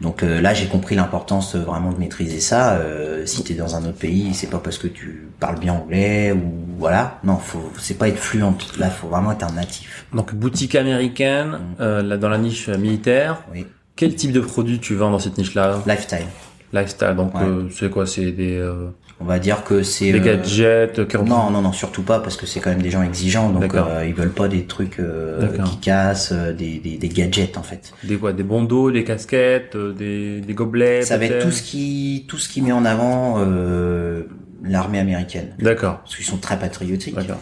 Donc 0.00 0.22
euh, 0.22 0.40
là, 0.40 0.54
j'ai 0.54 0.66
compris 0.66 0.94
l'importance 0.94 1.56
euh, 1.56 1.60
vraiment 1.60 1.92
de 1.92 1.98
maîtriser 1.98 2.38
ça. 2.38 2.74
Euh, 2.74 3.26
si 3.26 3.42
t'es 3.42 3.54
dans 3.54 3.74
un 3.74 3.80
autre 3.84 3.98
pays, 3.98 4.32
c'est 4.32 4.48
pas 4.48 4.58
parce 4.58 4.78
que 4.78 4.86
tu 4.86 5.26
parles 5.40 5.58
bien 5.58 5.72
anglais 5.74 6.30
ou 6.32 6.52
voilà. 6.78 7.18
Non, 7.24 7.36
faut, 7.36 7.72
c'est 7.80 7.98
pas 7.98 8.08
être 8.08 8.18
fluente. 8.18 8.78
Là, 8.78 8.90
faut 8.90 9.08
vraiment 9.08 9.32
être 9.32 9.44
un 9.44 9.52
natif. 9.54 10.06
Donc 10.14 10.32
boutique 10.34 10.76
américaine, 10.76 11.58
euh, 11.80 12.00
là, 12.02 12.16
dans 12.16 12.28
la 12.28 12.38
niche 12.38 12.68
militaire. 12.68 13.42
Oui. 13.52 13.66
Quel 13.96 14.14
type 14.14 14.30
de 14.32 14.40
produit 14.40 14.78
tu 14.78 14.94
vends 14.94 15.10
dans 15.10 15.18
cette 15.18 15.36
niche-là? 15.36 15.82
Lifestyle. 15.86 16.26
Lifestyle. 16.72 17.14
Donc 17.16 17.34
Ouais. 17.34 17.42
euh, 17.42 17.68
c'est 17.70 17.90
quoi? 17.90 18.06
C'est 18.06 18.30
des, 18.30 18.56
euh, 18.56 18.88
On 19.22 19.24
va 19.24 19.38
dire 19.38 19.62
que 19.62 19.84
c'est 19.84 20.10
des 20.10 20.18
euh, 20.18 20.24
gadgets 20.24 20.98
euh, 20.98 21.06
Non, 21.24 21.50
non, 21.50 21.62
non, 21.62 21.72
surtout 21.72 22.02
pas 22.02 22.18
parce 22.18 22.36
que 22.36 22.44
c'est 22.44 22.58
quand 22.58 22.70
même 22.70 22.82
des 22.82 22.90
gens 22.90 23.04
exigeants, 23.04 23.50
donc 23.50 23.72
euh, 23.74 24.04
ils 24.04 24.14
veulent 24.14 24.32
pas 24.32 24.48
des 24.48 24.64
trucs 24.64 24.98
euh, 24.98 25.46
qui 25.64 25.76
cassent, 25.76 26.32
euh, 26.32 26.52
des, 26.52 26.78
des, 26.78 26.96
des 26.98 27.08
gadgets 27.08 27.56
en 27.56 27.62
fait. 27.62 27.92
Des 28.02 28.16
quoi 28.16 28.32
Des 28.32 28.42
bandeaux, 28.42 28.90
des 28.90 29.04
casquettes, 29.04 29.76
euh, 29.76 29.92
des, 29.92 30.40
des 30.40 30.54
gobelets. 30.54 31.02
Ça 31.02 31.18
va 31.18 31.26
être 31.26 31.44
tout 31.44 31.52
ce 31.52 31.62
qui 31.62 32.24
tout 32.26 32.38
ce 32.38 32.48
qui 32.48 32.62
met 32.62 32.72
en 32.72 32.84
avant 32.84 33.36
euh, 33.38 34.24
l'armée 34.64 34.98
américaine, 34.98 35.54
D'accord. 35.60 35.98
parce 36.00 36.16
qu'ils 36.16 36.26
sont 36.26 36.38
très 36.38 36.58
patriotiques. 36.58 37.14
D'accord. 37.14 37.38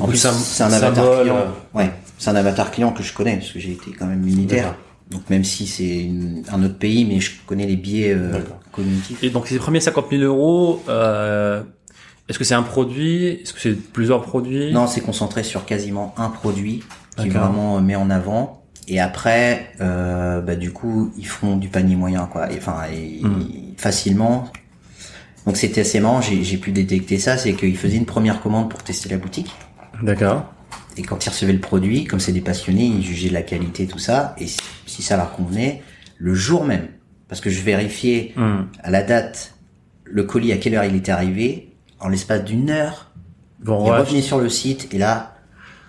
En 0.00 0.08
plus, 0.08 0.16
c'est 0.18 0.64
un 0.64 0.72
avatar 0.72 1.20
client. 1.20 1.36
Ouais, 1.72 1.90
c'est 2.18 2.30
un 2.30 2.36
avatar 2.36 2.72
client 2.72 2.90
que 2.90 3.04
je 3.04 3.14
connais 3.14 3.36
parce 3.36 3.52
que 3.52 3.60
j'ai 3.60 3.72
été 3.72 3.92
quand 3.96 4.06
même 4.06 4.20
militaire. 4.22 4.74
Donc 5.10 5.28
même 5.30 5.44
si 5.44 5.66
c'est 5.66 6.08
un 6.52 6.62
autre 6.64 6.78
pays, 6.78 7.04
mais 7.04 7.20
je 7.20 7.32
connais 7.46 7.66
les 7.66 7.76
biais 7.76 8.12
euh, 8.12 8.40
Et 9.22 9.30
donc 9.30 9.46
ces 9.46 9.58
premiers 9.58 9.80
50 9.80 10.06
000 10.10 10.22
euros, 10.22 10.82
euh, 10.88 11.62
est-ce 12.28 12.38
que 12.38 12.44
c'est 12.44 12.54
un 12.54 12.62
produit? 12.62 13.26
Est-ce 13.26 13.52
que 13.52 13.60
c'est 13.60 13.74
plusieurs 13.92 14.22
produits? 14.22 14.72
Non, 14.72 14.86
c'est 14.86 15.00
concentré 15.00 15.42
sur 15.42 15.64
quasiment 15.64 16.14
un 16.16 16.28
produit 16.30 16.82
qui 17.18 17.28
vraiment 17.28 17.80
met 17.80 17.96
en 17.96 18.08
avant. 18.10 18.62
Et 18.88 18.98
après, 19.00 19.70
euh, 19.80 20.40
bah, 20.40 20.56
du 20.56 20.72
coup, 20.72 21.12
ils 21.16 21.26
feront 21.26 21.56
du 21.56 21.68
panier 21.68 21.94
moyen, 21.94 22.26
quoi. 22.26 22.50
Et, 22.52 22.56
enfin, 22.58 22.78
et- 22.92 23.20
Hmm. 23.22 23.44
facilement. 23.76 24.48
Donc 25.46 25.56
c'était 25.56 25.82
assez 25.82 26.00
marrant. 26.00 26.20
J'ai 26.20 26.56
pu 26.56 26.72
détecter 26.72 27.18
ça, 27.18 27.36
c'est 27.36 27.52
qu'ils 27.54 27.76
faisaient 27.76 27.96
une 27.96 28.06
première 28.06 28.40
commande 28.40 28.70
pour 28.70 28.82
tester 28.82 29.08
la 29.08 29.18
boutique. 29.18 29.50
D'accord. 30.02 30.44
Et 30.96 31.02
quand 31.02 31.24
ils 31.24 31.28
recevaient 31.30 31.52
le 31.52 31.60
produit, 31.60 32.04
comme 32.04 32.20
c'est 32.20 32.32
des 32.32 32.40
passionnés, 32.40 32.84
ils 32.84 33.02
jugeaient 33.02 33.30
la 33.30 33.42
qualité, 33.42 33.86
tout 33.86 33.98
ça. 33.98 34.34
Et 34.38 34.46
si 34.86 35.02
ça 35.02 35.16
leur 35.16 35.32
convenait, 35.32 35.82
le 36.18 36.34
jour 36.34 36.64
même, 36.64 36.88
parce 37.32 37.40
que 37.40 37.48
je 37.48 37.62
vérifiais 37.62 38.34
Hmm. 38.36 38.64
à 38.82 38.90
la 38.90 39.02
date 39.02 39.54
le 40.04 40.22
colis 40.24 40.52
à 40.52 40.58
quelle 40.58 40.74
heure 40.74 40.84
il 40.84 40.94
était 40.94 41.12
arrivé, 41.12 41.72
en 41.98 42.08
l'espace 42.10 42.44
d'une 42.44 42.68
heure, 42.68 43.06
Bon, 43.64 43.86
il 43.86 43.90
ouais. 43.90 43.96
revenait 44.00 44.20
sur 44.20 44.38
le 44.38 44.50
site 44.50 44.92
et 44.92 44.98
là, 44.98 45.36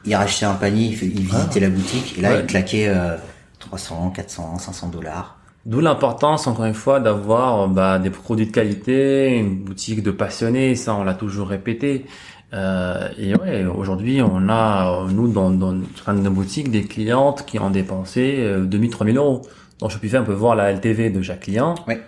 il 0.06 0.16
rachetait 0.16 0.46
un 0.46 0.54
panier, 0.54 0.98
il, 1.02 1.20
il 1.20 1.26
visitait 1.26 1.60
la 1.60 1.70
boutique 1.70 2.16
et 2.18 2.22
là, 2.22 2.30
Ah. 2.32 2.36
Ouais. 2.36 2.40
il 2.44 2.46
claquait 2.46 2.88
euh, 2.88 3.18
300, 3.60 4.12
400, 4.16 4.58
500 4.58 4.88
dollars. 4.88 5.38
D'où 5.66 5.82
l'importance, 5.82 6.48
encore 6.48 6.64
une 6.64 6.74
fois, 6.74 7.02
d'avoir 7.02 7.68
bah, 7.68 8.00
des 8.00 8.10
produits 8.10 8.46
de 8.46 8.52
qualité, 8.52 9.38
une 9.38 9.66
boutique 9.66 10.02
de 10.02 10.12
passionnés, 10.12 10.76
ça 10.76 10.96
on 10.96 11.04
l'a 11.04 11.14
toujours 11.14 11.50
répété. 11.50 12.06
Euh, 12.54 13.10
et 13.18 13.36
ouais, 13.36 13.66
aujourd'hui, 13.66 14.22
on 14.22 14.48
a, 14.48 15.02
euh, 15.04 15.08
nous, 15.12 15.28
dans, 15.30 15.52
dans 15.52 15.76
certaines 15.96 16.20
de 16.20 16.30
nos 16.30 16.32
boutiques, 16.32 16.72
des 16.72 16.84
clientes 16.84 17.46
qui 17.46 17.60
ont 17.60 17.70
dépensé 17.70 18.38
euh, 18.40 18.62
2000, 18.64 18.90
3000 18.92 19.18
euros. 19.18 19.42
Dans 19.84 19.90
Shopify, 19.90 20.16
on 20.16 20.24
peut 20.24 20.32
voir 20.32 20.56
la 20.56 20.72
LTV 20.72 21.10
de 21.10 21.22
chaque 21.22 21.42
client. 21.42 21.76
Ouais. 21.90 22.00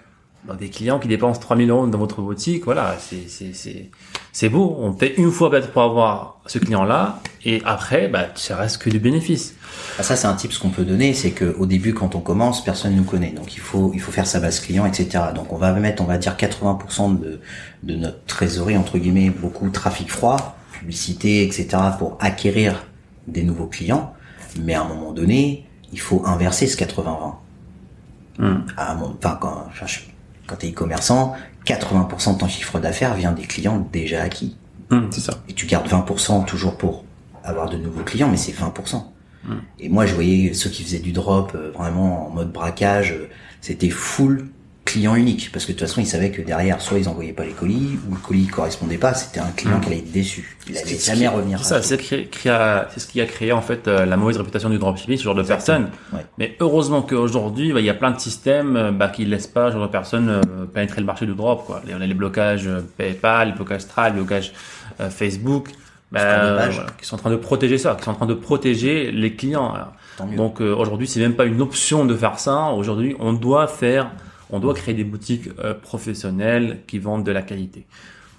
Dans 0.48 0.54
des 0.54 0.70
clients 0.70 0.98
qui 0.98 1.10
dépensent 1.10 1.42
3000 1.42 1.70
euros 1.70 1.88
dans 1.88 1.98
votre 1.98 2.22
boutique, 2.22 2.64
voilà, 2.64 2.96
c'est, 2.98 3.28
c'est, 3.28 3.54
c'est, 3.54 3.90
c'est 4.32 4.48
beau. 4.48 4.78
On 4.80 4.94
paie 4.94 5.14
une 5.18 5.30
fois 5.30 5.52
peut-être 5.52 5.74
pour 5.74 5.82
avoir 5.82 6.40
ce 6.46 6.58
client-là, 6.58 7.20
et 7.44 7.62
après, 7.66 8.08
bah, 8.08 8.28
ça 8.36 8.56
reste 8.56 8.78
que 8.78 8.90
du 8.90 9.00
bénéfice. 9.00 9.56
Ah, 10.00 10.04
ça, 10.04 10.16
c'est 10.16 10.26
un 10.26 10.36
tip 10.36 10.54
ce 10.54 10.60
qu'on 10.62 10.70
peut 10.70 10.86
donner, 10.86 11.14
c'est 11.14 11.32
que 11.32 11.54
au 11.60 11.66
début, 11.66 11.94
quand 11.94 12.16
on 12.16 12.22
commence, 12.22 12.64
personne 12.64 12.96
nous 12.96 13.04
connaît. 13.04 13.32
Donc, 13.32 13.56
il 13.56 13.60
faut, 13.60 13.92
il 13.94 14.00
faut 14.00 14.14
faire 14.14 14.26
sa 14.26 14.40
base 14.40 14.62
client, 14.62 14.86
etc. 14.86 15.26
Donc, 15.36 15.52
on 15.52 15.58
va 15.58 15.74
mettre, 15.74 16.02
on 16.02 16.06
va 16.06 16.18
dire 16.18 16.38
80% 16.38 17.20
de, 17.20 17.42
de 17.84 17.96
notre 17.96 18.24
trésorerie, 18.24 18.78
entre 18.78 18.98
guillemets, 19.00 19.32
beaucoup 19.32 19.68
de 19.68 19.74
trafic 19.74 20.10
froid, 20.10 20.56
publicité, 20.80 21.44
etc. 21.44 21.68
pour 22.00 22.16
acquérir 22.22 22.86
des 23.28 23.44
nouveaux 23.44 23.68
clients. 23.68 24.14
Mais 24.62 24.76
à 24.76 24.84
un 24.84 24.88
moment 24.88 25.12
donné, 25.12 25.66
il 25.92 26.00
faut 26.00 26.26
inverser 26.26 26.68
ce 26.68 26.78
80-20. 26.78 27.34
À 28.78 28.96
mon, 28.96 29.16
enfin, 29.18 29.38
quand, 29.40 29.68
quand 30.48 30.56
t'es 30.56 30.70
e-commerçant, 30.70 31.36
80% 31.66 32.34
de 32.34 32.40
ton 32.40 32.48
chiffre 32.48 32.80
d'affaires 32.80 33.16
vient 33.16 33.32
des 33.32 33.44
clients 33.44 33.88
déjà 33.92 34.22
acquis. 34.22 34.58
Hum, 34.92 35.08
c'est 35.12 35.22
ça. 35.22 35.34
Et 35.50 35.54
tu 35.54 35.66
gardes 35.66 35.88
20% 35.88 36.46
toujours 36.46 36.78
pour 36.78 37.06
avoir 37.44 37.70
de 37.70 37.78
nouveaux 37.78 38.04
clients, 38.04 38.30
mais 38.30 38.38
c'est 38.38 38.52
20%. 38.52 39.04
Et 39.80 39.90
moi, 39.90 40.06
je 40.08 40.16
voyais 40.16 40.54
ceux 40.54 40.70
qui 40.72 40.84
faisaient 40.84 41.00
du 41.00 41.12
drop 41.12 41.52
euh, 41.54 41.72
vraiment 41.72 42.28
en 42.28 42.32
mode 42.32 42.52
braquage, 42.52 43.12
euh, 43.12 43.30
c'était 43.62 43.92
full 43.92 44.48
client 44.86 45.16
unique. 45.16 45.52
Parce 45.52 45.66
que 45.66 45.74
de 45.74 45.78
toute 45.78 45.88
façon, 45.88 46.00
ils 46.00 46.08
savaient 46.08 46.32
que 46.32 46.42
derrière, 46.42 46.80
soit 46.80 47.00
ils 47.00 47.10
envoyaient 47.10 47.34
pas 47.34 47.44
les 47.44 47.52
colis, 47.52 48.00
ou 48.08 48.14
le 48.14 48.20
colis 48.20 48.48
correspondait 48.48 48.98
pas, 48.98 49.14
c'était 49.14 49.40
un 49.40 49.52
client 49.56 49.80
qui 49.80 49.88
allait 49.88 49.98
être 49.98 50.12
déçu. 50.12 50.58
Il 50.70 50.78
allait 50.78 50.98
jamais 50.98 51.28
revenir. 51.28 51.60
C'est 51.60 51.66
ça, 51.66 51.82
c'est 51.82 51.98
ce 51.98 53.08
qui 53.08 53.22
a 53.22 53.26
créé 53.26 53.52
en 53.52 53.62
fait 53.62 53.88
euh, 53.88 54.06
la 54.06 54.16
mauvaise 54.16 54.38
réputation 54.38 54.70
du 54.70 54.78
dropshipping, 54.78 55.18
ce 55.18 55.24
genre 55.24 55.36
de 55.36 55.44
personnes. 55.44 55.90
Ouais. 56.14 56.26
Mais 56.38 56.56
heureusement 56.60 57.02
qu'aujourd'hui, 57.02 57.74
bah, 57.74 57.80
il 57.80 57.86
y 57.86 57.90
a 57.90 57.94
plein 57.94 58.12
de 58.12 58.20
systèmes 58.20 58.76
euh, 58.76 58.92
bah, 58.92 59.10
qui 59.10 59.26
laissent 59.26 59.48
pas 59.48 59.70
ce 59.70 59.78
genre 59.78 59.88
de 59.88 59.92
personnes 59.92 60.30
euh, 60.30 60.66
pénétrer 60.66 61.02
le 61.02 61.08
marché 61.08 61.26
du 61.26 61.34
drop. 61.34 61.66
Quoi. 61.66 61.82
On 61.92 62.02
a 62.02 62.06
les 62.06 62.14
blocages 62.14 62.70
PayPal, 62.98 63.50
les 63.50 63.54
blocages 63.54 63.82
Stripe, 63.82 64.14
les 64.14 64.22
blocages 64.22 64.54
euh, 65.00 65.10
Facebook, 65.10 65.70
bah, 66.12 66.70
qui 67.00 67.06
sont 67.06 67.16
en 67.16 67.20
train 67.20 67.32
de 67.32 67.36
protéger 67.36 67.78
ça, 67.78 67.96
qui 67.98 68.04
sont 68.04 68.12
en 68.12 68.16
train 68.16 68.26
de 68.26 68.34
protéger 68.34 69.12
les 69.12 69.34
clients. 69.34 69.74
Donc 70.38 70.62
aujourd'hui, 70.62 71.08
c'est 71.08 71.20
même 71.20 71.36
pas 71.36 71.46
une 71.46 71.62
option 71.62 72.06
de 72.06 72.16
faire 72.16 72.40
ça. 72.40 72.68
Aujourd'hui, 72.68 73.16
on 73.20 73.34
doit 73.34 73.68
faire, 73.68 74.12
on 74.50 74.60
doit 74.60 74.74
créer 74.74 74.94
des 74.94 75.04
boutiques 75.04 75.50
euh, 75.60 75.74
professionnelles 75.74 76.80
qui 76.88 77.00
vendent 77.00 77.26
de 77.26 77.32
la 77.32 77.42
qualité. 77.42 77.86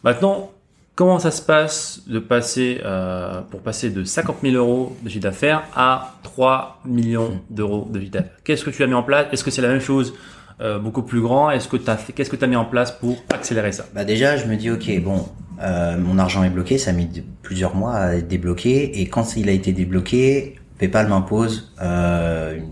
Maintenant, 0.04 0.52
comment 0.96 1.18
ça 1.18 1.30
se 1.30 1.42
passe 1.42 2.02
de 2.08 2.18
passer 2.18 2.80
euh, 2.84 3.42
pour 3.42 3.60
passer 3.60 3.90
de 3.90 4.02
50 4.02 4.38
000 4.42 4.54
euros 4.56 4.96
de 5.02 5.08
chiffre 5.08 5.22
d'affaires 5.22 5.62
à 5.76 6.14
3 6.24 6.80
millions 6.84 7.40
d'euros 7.50 7.86
de 7.90 8.00
chiffre 8.00 8.12
d'affaires? 8.12 8.32
Qu'est-ce 8.42 8.64
que 8.64 8.70
tu 8.70 8.82
as 8.82 8.86
mis 8.86 8.94
en 8.94 9.02
place? 9.04 9.26
Est-ce 9.30 9.44
que 9.44 9.50
c'est 9.50 9.62
la 9.62 9.68
même 9.68 9.80
chose 9.80 10.14
euh, 10.60 10.78
beaucoup 10.78 11.02
plus 11.02 11.20
grand? 11.20 11.50
Est-ce 11.50 11.68
que 11.68 11.76
tu 11.76 11.88
as 11.88 11.96
fait 11.96 12.12
Qu'est-ce 12.12 12.30
que 12.30 12.36
tu 12.36 12.44
as 12.44 12.48
mis 12.48 12.56
en 12.56 12.64
place 12.64 12.90
pour 12.90 13.16
accélérer 13.32 13.72
ça? 13.72 13.84
Bah 13.94 14.04
déjà, 14.04 14.36
je 14.36 14.46
me 14.46 14.56
dis 14.56 14.70
ok, 14.70 15.02
bon, 15.02 15.26
euh, 15.62 15.98
mon 15.98 16.18
argent 16.18 16.42
est 16.42 16.50
bloqué, 16.50 16.78
ça 16.78 16.90
a 16.90 16.94
mis 16.94 17.08
plusieurs 17.42 17.74
mois 17.74 17.94
à 17.94 18.14
être 18.16 18.28
débloqué, 18.28 19.00
et 19.00 19.08
quand 19.08 19.36
il 19.36 19.48
a 19.48 19.52
été 19.52 19.72
débloqué, 19.72 20.56
PayPal 20.78 21.08
m'impose 21.08 21.72
une 21.80 22.62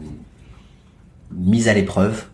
mise 1.32 1.68
à 1.68 1.74
l'épreuve 1.74 2.24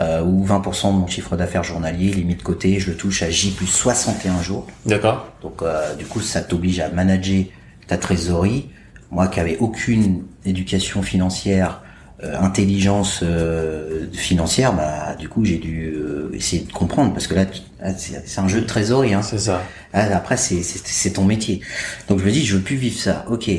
euh, 0.00 0.22
où 0.22 0.44
20% 0.44 0.92
de 0.92 0.98
mon 0.98 1.06
chiffre 1.06 1.36
d'affaires 1.36 1.64
journalier 1.64 2.10
il 2.12 2.20
est 2.20 2.24
mis 2.24 2.34
de 2.34 2.42
côté, 2.42 2.78
je 2.78 2.90
le 2.90 2.96
touche 2.96 3.22
à 3.22 3.30
J 3.30 3.52
plus 3.52 3.66
61 3.66 4.42
jours. 4.42 4.66
D'accord. 4.84 5.32
Donc 5.42 5.62
euh, 5.62 5.94
du 5.94 6.04
coup, 6.04 6.20
ça 6.20 6.42
t'oblige 6.42 6.80
à 6.80 6.88
manager 6.90 7.44
ta 7.86 7.96
trésorerie. 7.96 8.68
Moi 9.10 9.28
qui 9.28 9.40
avais 9.40 9.56
aucune 9.58 10.24
éducation 10.44 11.02
financière, 11.02 11.82
euh, 12.24 12.34
intelligence 12.38 13.20
euh, 13.22 14.06
financière, 14.10 14.72
bah 14.72 15.14
du 15.16 15.28
coup 15.28 15.44
j'ai 15.44 15.58
dû 15.58 15.92
euh, 15.94 16.30
essayer 16.32 16.62
de 16.62 16.72
comprendre 16.72 17.12
parce 17.12 17.26
que 17.26 17.34
là 17.34 17.44
là, 17.78 17.92
c'est 17.94 18.40
un 18.40 18.48
jeu 18.48 18.62
de 18.62 18.66
trésorerie. 18.66 19.12
Hein. 19.12 19.20
C'est 19.20 19.38
ça. 19.38 19.62
Ah, 19.92 20.04
après 20.16 20.38
c'est 20.38 21.12
ton 21.12 21.24
métier. 21.24 21.60
Donc 22.08 22.20
je 22.20 22.24
me 22.24 22.30
dis 22.30 22.44
je 22.46 22.56
veux 22.56 22.62
plus 22.62 22.76
vivre 22.76 22.98
ça. 22.98 23.26
Ok. 23.28 23.50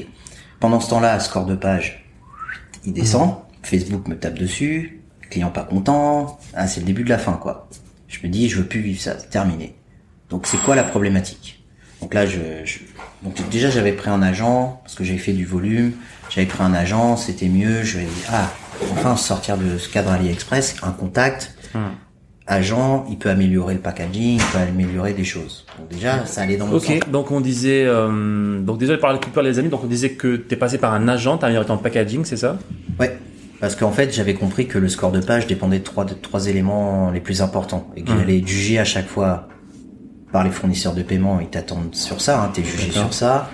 Pendant 0.59 0.79
ce 0.79 0.89
temps-là, 0.89 1.19
score 1.19 1.45
de 1.45 1.55
page, 1.55 2.03
il 2.83 2.93
descend. 2.93 3.35
Facebook 3.61 4.07
me 4.07 4.17
tape 4.17 4.39
dessus. 4.39 4.96
Client 5.29 5.49
pas 5.49 5.63
content. 5.63 6.39
Ah 6.53 6.67
c'est 6.67 6.79
le 6.81 6.85
début 6.85 7.03
de 7.03 7.09
la 7.09 7.17
fin 7.17 7.33
quoi. 7.33 7.67
Je 8.07 8.19
me 8.25 8.31
dis 8.31 8.49
je 8.49 8.57
veux 8.57 8.65
plus 8.65 8.81
vivre 8.81 8.99
ça. 9.01 9.17
C'est 9.19 9.29
terminé. 9.29 9.75
Donc 10.29 10.47
c'est 10.47 10.57
quoi 10.57 10.75
la 10.75 10.83
problématique? 10.83 11.63
Donc 12.01 12.13
là 12.13 12.25
je, 12.25 12.39
je- 12.65 12.79
donc 13.23 13.35
déjà 13.49 13.69
j'avais 13.69 13.93
pris 13.93 14.09
un 14.09 14.21
agent 14.21 14.79
parce 14.83 14.95
que 14.95 15.03
j'avais 15.03 15.17
fait 15.19 15.33
du 15.33 15.45
volume. 15.45 15.93
J'avais 16.29 16.47
pris 16.47 16.63
un 16.63 16.73
agent, 16.73 17.17
c'était 17.17 17.47
mieux. 17.49 17.83
Je 17.83 17.99
dis 17.99 18.05
ah 18.29 18.49
enfin 18.91 19.15
sortir 19.15 19.57
de 19.57 19.77
ce 19.77 19.89
cadre 19.89 20.11
AliExpress, 20.11 20.75
un 20.83 20.91
contact. 20.91 21.53
Agent, 22.49 23.05
il 23.09 23.17
peut 23.17 23.29
améliorer 23.29 23.73
le 23.73 23.81
packaging, 23.81 24.35
il 24.39 24.41
peut 24.53 24.57
améliorer 24.57 25.13
des 25.13 25.25
choses. 25.25 25.65
Donc 25.77 25.89
déjà, 25.89 26.25
ça 26.25 26.43
allait 26.43 26.55
dans 26.55 26.65
le 26.67 26.79
sens. 26.79 26.89
Ok, 26.89 27.09
donc 27.11 27.29
on 27.31 27.41
disait, 27.41 27.83
euh, 27.85 28.61
donc 28.61 28.77
désolé 28.77 28.97
par 28.99 29.11
récupérer 29.11 29.45
les 29.49 29.59
amis, 29.59 29.67
donc 29.67 29.83
on 29.83 29.87
disait 29.87 30.11
que 30.11 30.37
tu 30.37 30.53
es 30.53 30.55
passé 30.57 30.77
par 30.77 30.93
un 30.93 31.09
agent, 31.09 31.37
tu 31.39 31.43
as 31.43 31.47
amélioré 31.47 31.67
ton 31.67 31.77
packaging, 31.77 32.23
c'est 32.23 32.37
ça? 32.37 32.57
Ouais. 33.01 33.17
Parce 33.59 33.75
qu'en 33.75 33.91
fait, 33.91 34.13
j'avais 34.13 34.33
compris 34.35 34.67
que 34.67 34.77
le 34.77 34.87
score 34.89 35.11
de 35.11 35.19
page 35.19 35.47
dépendait 35.47 35.79
de 35.79 35.83
trois, 35.83 36.05
de 36.05 36.13
trois 36.13 36.47
éléments 36.47 37.09
les 37.11 37.19
plus 37.21 37.41
importants. 37.41 37.87
Et 37.95 38.01
que 38.03 38.11
Mhm. 38.11 38.19
j'allais 38.19 38.37
être 38.39 38.47
jugé 38.47 38.77
à 38.79 38.85
chaque 38.85 39.07
fois 39.07 39.47
par 40.31 40.43
les 40.43 40.51
fournisseurs 40.51 40.93
de 40.93 41.01
paiement. 41.03 41.39
Ils 41.39 41.47
t'attendent 41.47 41.95
sur 41.95 42.21
ça, 42.21 42.43
hein, 42.43 42.51
t'es 42.53 42.63
jugé 42.63 42.91
sur 42.91 43.13
ça. 43.13 43.49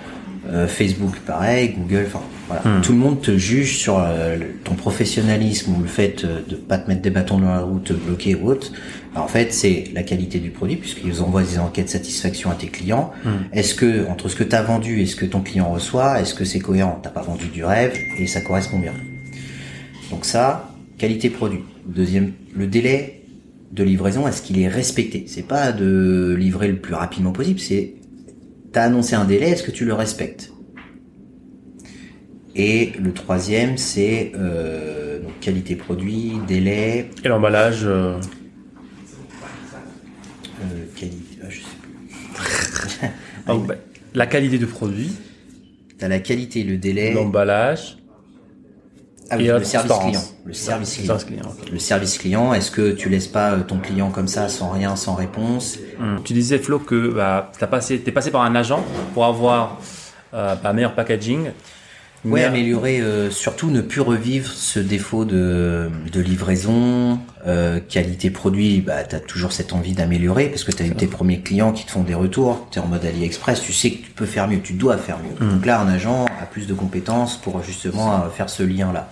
Euh, 0.50 0.66
Facebook, 0.66 1.18
pareil. 1.26 1.74
Google, 1.78 2.04
enfin, 2.06 2.20
Voilà. 2.46 2.82
Tout 2.82 2.92
le 2.92 2.98
monde 2.98 3.22
te 3.22 3.38
juge 3.38 3.78
sur 3.78 3.98
euh, 3.98 4.36
ton 4.64 4.74
professionnalisme 4.74 5.72
ou 5.76 5.80
le 5.80 5.88
fait 5.88 6.24
euh, 6.24 6.40
de 6.46 6.56
pas 6.56 6.76
te 6.76 6.86
mettre 6.88 7.00
des 7.00 7.08
bâtons 7.08 7.38
dans 7.38 7.48
la 7.54 7.60
route, 7.60 7.84
te 7.84 7.92
bloquer 7.94 8.34
ou 8.34 8.48
autre. 8.48 8.70
Ben, 9.14 9.22
en 9.22 9.26
fait, 9.28 9.50
c'est 9.54 9.84
la 9.94 10.02
qualité 10.02 10.40
du 10.40 10.50
produit 10.50 10.76
puisqu'ils 10.76 11.22
envoient 11.22 11.42
des 11.42 11.58
enquêtes 11.58 11.86
de 11.86 11.90
satisfaction 11.90 12.50
à 12.50 12.54
tes 12.54 12.66
clients. 12.66 13.12
Est-ce 13.54 13.74
que 13.74 14.06
entre 14.10 14.28
ce 14.28 14.36
que 14.36 14.44
tu 14.44 14.54
as 14.54 14.62
vendu 14.62 15.00
et 15.00 15.06
ce 15.06 15.16
que 15.16 15.24
ton 15.24 15.40
client 15.40 15.70
reçoit, 15.72 16.20
est-ce 16.20 16.34
que 16.34 16.44
c'est 16.44 16.58
cohérent? 16.58 17.00
T'as 17.02 17.08
pas 17.08 17.22
vendu 17.22 17.46
du 17.46 17.64
rêve 17.64 17.94
et 18.18 18.26
ça 18.26 18.42
correspond 18.42 18.78
bien. 18.78 18.92
Donc 20.14 20.26
ça, 20.26 20.70
qualité 20.96 21.28
produit. 21.28 21.64
Deuxième, 21.86 22.34
le 22.54 22.68
délai 22.68 23.24
de 23.72 23.82
livraison, 23.82 24.28
est-ce 24.28 24.42
qu'il 24.42 24.60
est 24.60 24.68
respecté? 24.68 25.24
C'est 25.26 25.42
pas 25.42 25.72
de 25.72 26.36
livrer 26.38 26.68
le 26.68 26.76
plus 26.76 26.94
rapidement 26.94 27.32
possible, 27.32 27.58
c'est 27.58 27.94
t'as 28.70 28.84
annoncé 28.84 29.16
un 29.16 29.24
délai, 29.24 29.50
est-ce 29.50 29.64
que 29.64 29.72
tu 29.72 29.84
le 29.84 29.92
respectes? 29.92 30.52
Et 32.54 32.92
le 32.96 33.12
troisième, 33.12 33.76
c'est 33.76 34.30
euh, 34.36 35.20
donc 35.20 35.40
qualité 35.40 35.74
produit, 35.74 36.34
délai, 36.46 37.10
Et 37.24 37.28
l'emballage, 37.28 37.80
euh, 37.82 38.20
euh, 40.60 40.84
qualité, 40.94 41.38
ah, 41.42 41.46
je 41.50 41.58
sais 41.58 41.66
plus. 43.00 43.08
donc, 43.48 43.66
bah, 43.66 43.74
la 44.14 44.26
qualité 44.28 44.58
du 44.58 44.66
produit, 44.66 45.10
T'as 45.98 46.08
la 46.08 46.18
qualité, 46.18 46.64
le 46.64 46.76
délai, 46.76 47.12
l'emballage 47.12 47.96
ah 49.30 49.36
oui, 49.38 49.46
le 49.46 49.64
service 49.64 49.92
client. 49.98 50.22
Le 50.44 50.52
service 50.52 50.96
client. 50.96 51.54
Le 51.72 51.78
service 51.78 52.18
client, 52.18 52.52
est-ce 52.52 52.70
que 52.70 52.92
tu 52.92 53.08
laisses 53.08 53.28
pas 53.28 53.52
euh, 53.52 53.60
ton 53.62 53.78
client 53.78 54.10
comme 54.10 54.28
ça, 54.28 54.48
sans 54.48 54.70
rien, 54.70 54.96
sans 54.96 55.14
réponse? 55.14 55.78
Hum. 56.00 56.20
Tu 56.24 56.34
disais 56.34 56.58
Flo 56.58 56.78
que 56.78 57.08
bah, 57.08 57.50
t'as 57.58 57.66
passé, 57.66 58.00
t'es 58.00 58.12
passé 58.12 58.30
par 58.30 58.42
un 58.42 58.54
agent 58.54 58.84
pour 59.14 59.24
avoir 59.24 59.78
euh, 60.34 60.54
bah, 60.62 60.72
meilleur 60.72 60.94
packaging. 60.94 61.50
Ouais, 62.24 62.40
Mais- 62.40 62.44
améliorer, 62.44 63.00
euh, 63.00 63.30
surtout 63.30 63.70
ne 63.70 63.82
plus 63.82 64.00
revivre 64.00 64.50
ce 64.50 64.78
défaut 64.80 65.24
de, 65.26 65.90
de 66.10 66.20
livraison, 66.20 67.18
euh, 67.46 67.80
qualité 67.86 68.30
produit, 68.30 68.80
bah 68.80 69.04
t'as 69.04 69.20
toujours 69.20 69.52
cette 69.52 69.74
envie 69.74 69.92
d'améliorer 69.92 70.48
parce 70.48 70.64
que 70.64 70.72
t'as 70.72 70.84
eu 70.86 70.94
tes 70.94 71.06
premiers 71.06 71.40
clients 71.40 71.72
qui 71.72 71.84
te 71.84 71.90
font 71.90 72.02
des 72.02 72.14
retours, 72.14 72.66
t'es 72.70 72.80
en 72.80 72.86
mode 72.86 73.04
AliExpress, 73.04 73.60
tu 73.60 73.74
sais 73.74 73.90
que 73.90 74.04
tu 74.06 74.10
peux 74.10 74.24
faire 74.24 74.48
mieux, 74.48 74.60
tu 74.60 74.72
dois 74.72 74.96
faire 74.96 75.18
mieux. 75.18 75.46
Mm. 75.46 75.52
Donc 75.52 75.66
là, 75.66 75.80
un 75.80 75.88
agent 75.88 76.24
a 76.40 76.46
plus 76.46 76.66
de 76.66 76.72
compétences 76.72 77.36
pour 77.36 77.62
justement 77.62 78.14
euh, 78.14 78.28
faire 78.30 78.48
ce 78.48 78.62
lien-là. 78.62 79.10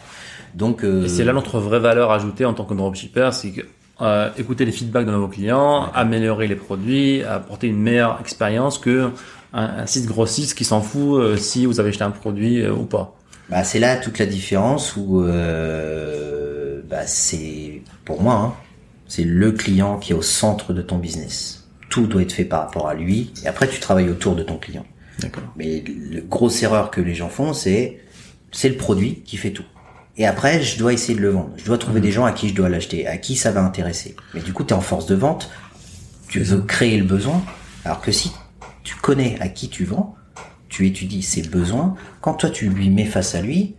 Donc 0.54 0.82
euh, 0.82 1.04
Et 1.04 1.08
c'est 1.08 1.24
là 1.24 1.32
notre 1.34 1.60
vraie 1.60 1.80
valeur 1.80 2.12
ajoutée 2.12 2.46
en 2.46 2.54
tant 2.54 2.64
que 2.64 2.74
dropshipper, 2.74 3.30
c'est 3.32 3.50
que 3.50 3.60
euh, 4.00 4.30
écouter 4.38 4.64
les 4.64 4.72
feedbacks 4.72 5.06
de 5.06 5.12
nos 5.12 5.28
clients, 5.28 5.90
améliorer 5.94 6.48
les 6.48 6.56
produits, 6.56 7.22
apporter 7.22 7.68
une 7.68 7.78
meilleure 7.78 8.18
expérience 8.20 8.78
que 8.78 9.10
un, 9.52 9.64
un 9.64 9.86
site 9.86 10.06
grossiste 10.06 10.56
qui 10.56 10.64
s'en 10.64 10.80
fout 10.80 11.20
euh, 11.20 11.36
si 11.36 11.66
vous 11.66 11.80
avez 11.80 11.90
acheté 11.90 12.04
un 12.04 12.10
produit 12.10 12.60
euh, 12.60 12.72
ou 12.72 12.84
pas. 12.84 13.16
Bah, 13.48 13.64
c'est 13.64 13.80
là 13.80 13.96
toute 13.96 14.18
la 14.18 14.26
différence 14.26 14.96
où 14.96 15.22
euh, 15.22 16.80
bah, 16.88 17.06
c'est 17.06 17.82
pour 18.04 18.22
moi, 18.22 18.34
hein, 18.34 18.54
c'est 19.06 19.24
le 19.24 19.52
client 19.52 19.98
qui 19.98 20.12
est 20.12 20.16
au 20.16 20.22
centre 20.22 20.72
de 20.72 20.82
ton 20.82 20.98
business. 20.98 21.68
Tout 21.90 22.06
doit 22.06 22.22
être 22.22 22.32
fait 22.32 22.44
par 22.44 22.60
rapport 22.60 22.88
à 22.88 22.94
lui 22.94 23.32
et 23.44 23.48
après 23.48 23.68
tu 23.68 23.80
travailles 23.80 24.08
autour 24.08 24.36
de 24.36 24.42
ton 24.42 24.56
client. 24.56 24.86
D'accord. 25.20 25.44
Mais 25.56 25.84
la 26.10 26.20
grosse 26.20 26.62
erreur 26.62 26.90
que 26.90 27.00
les 27.00 27.14
gens 27.14 27.28
font, 27.28 27.52
c'est 27.52 28.00
c'est 28.50 28.68
le 28.68 28.76
produit 28.76 29.22
qui 29.24 29.36
fait 29.36 29.50
tout. 29.50 29.64
Et 30.16 30.26
après, 30.26 30.62
je 30.62 30.78
dois 30.78 30.92
essayer 30.92 31.14
de 31.14 31.22
le 31.22 31.30
vendre. 31.30 31.50
Je 31.56 31.64
dois 31.64 31.78
trouver 31.78 32.00
des 32.00 32.12
gens 32.12 32.26
à 32.26 32.32
qui 32.32 32.48
je 32.48 32.54
dois 32.54 32.68
l'acheter, 32.68 33.06
à 33.06 33.16
qui 33.16 33.34
ça 33.34 33.50
va 33.50 33.62
intéresser. 33.62 34.14
Mais 34.34 34.40
du 34.40 34.52
coup, 34.52 34.62
tu 34.62 34.74
es 34.74 34.76
en 34.76 34.82
force 34.82 35.06
de 35.06 35.14
vente, 35.14 35.50
tu 36.28 36.40
veux 36.40 36.60
créer 36.60 36.98
le 36.98 37.04
besoin, 37.04 37.42
alors 37.84 38.02
que 38.02 38.12
si 38.12 38.30
tu 38.92 38.98
connais 39.00 39.38
à 39.40 39.48
qui 39.48 39.70
tu 39.70 39.84
vends, 39.86 40.14
tu 40.68 40.86
étudies 40.86 41.22
ses 41.22 41.42
besoins, 41.42 41.94
quand 42.20 42.34
toi 42.34 42.50
tu 42.50 42.68
lui 42.68 42.90
mets 42.90 43.06
face 43.06 43.34
à 43.34 43.40
lui, 43.40 43.74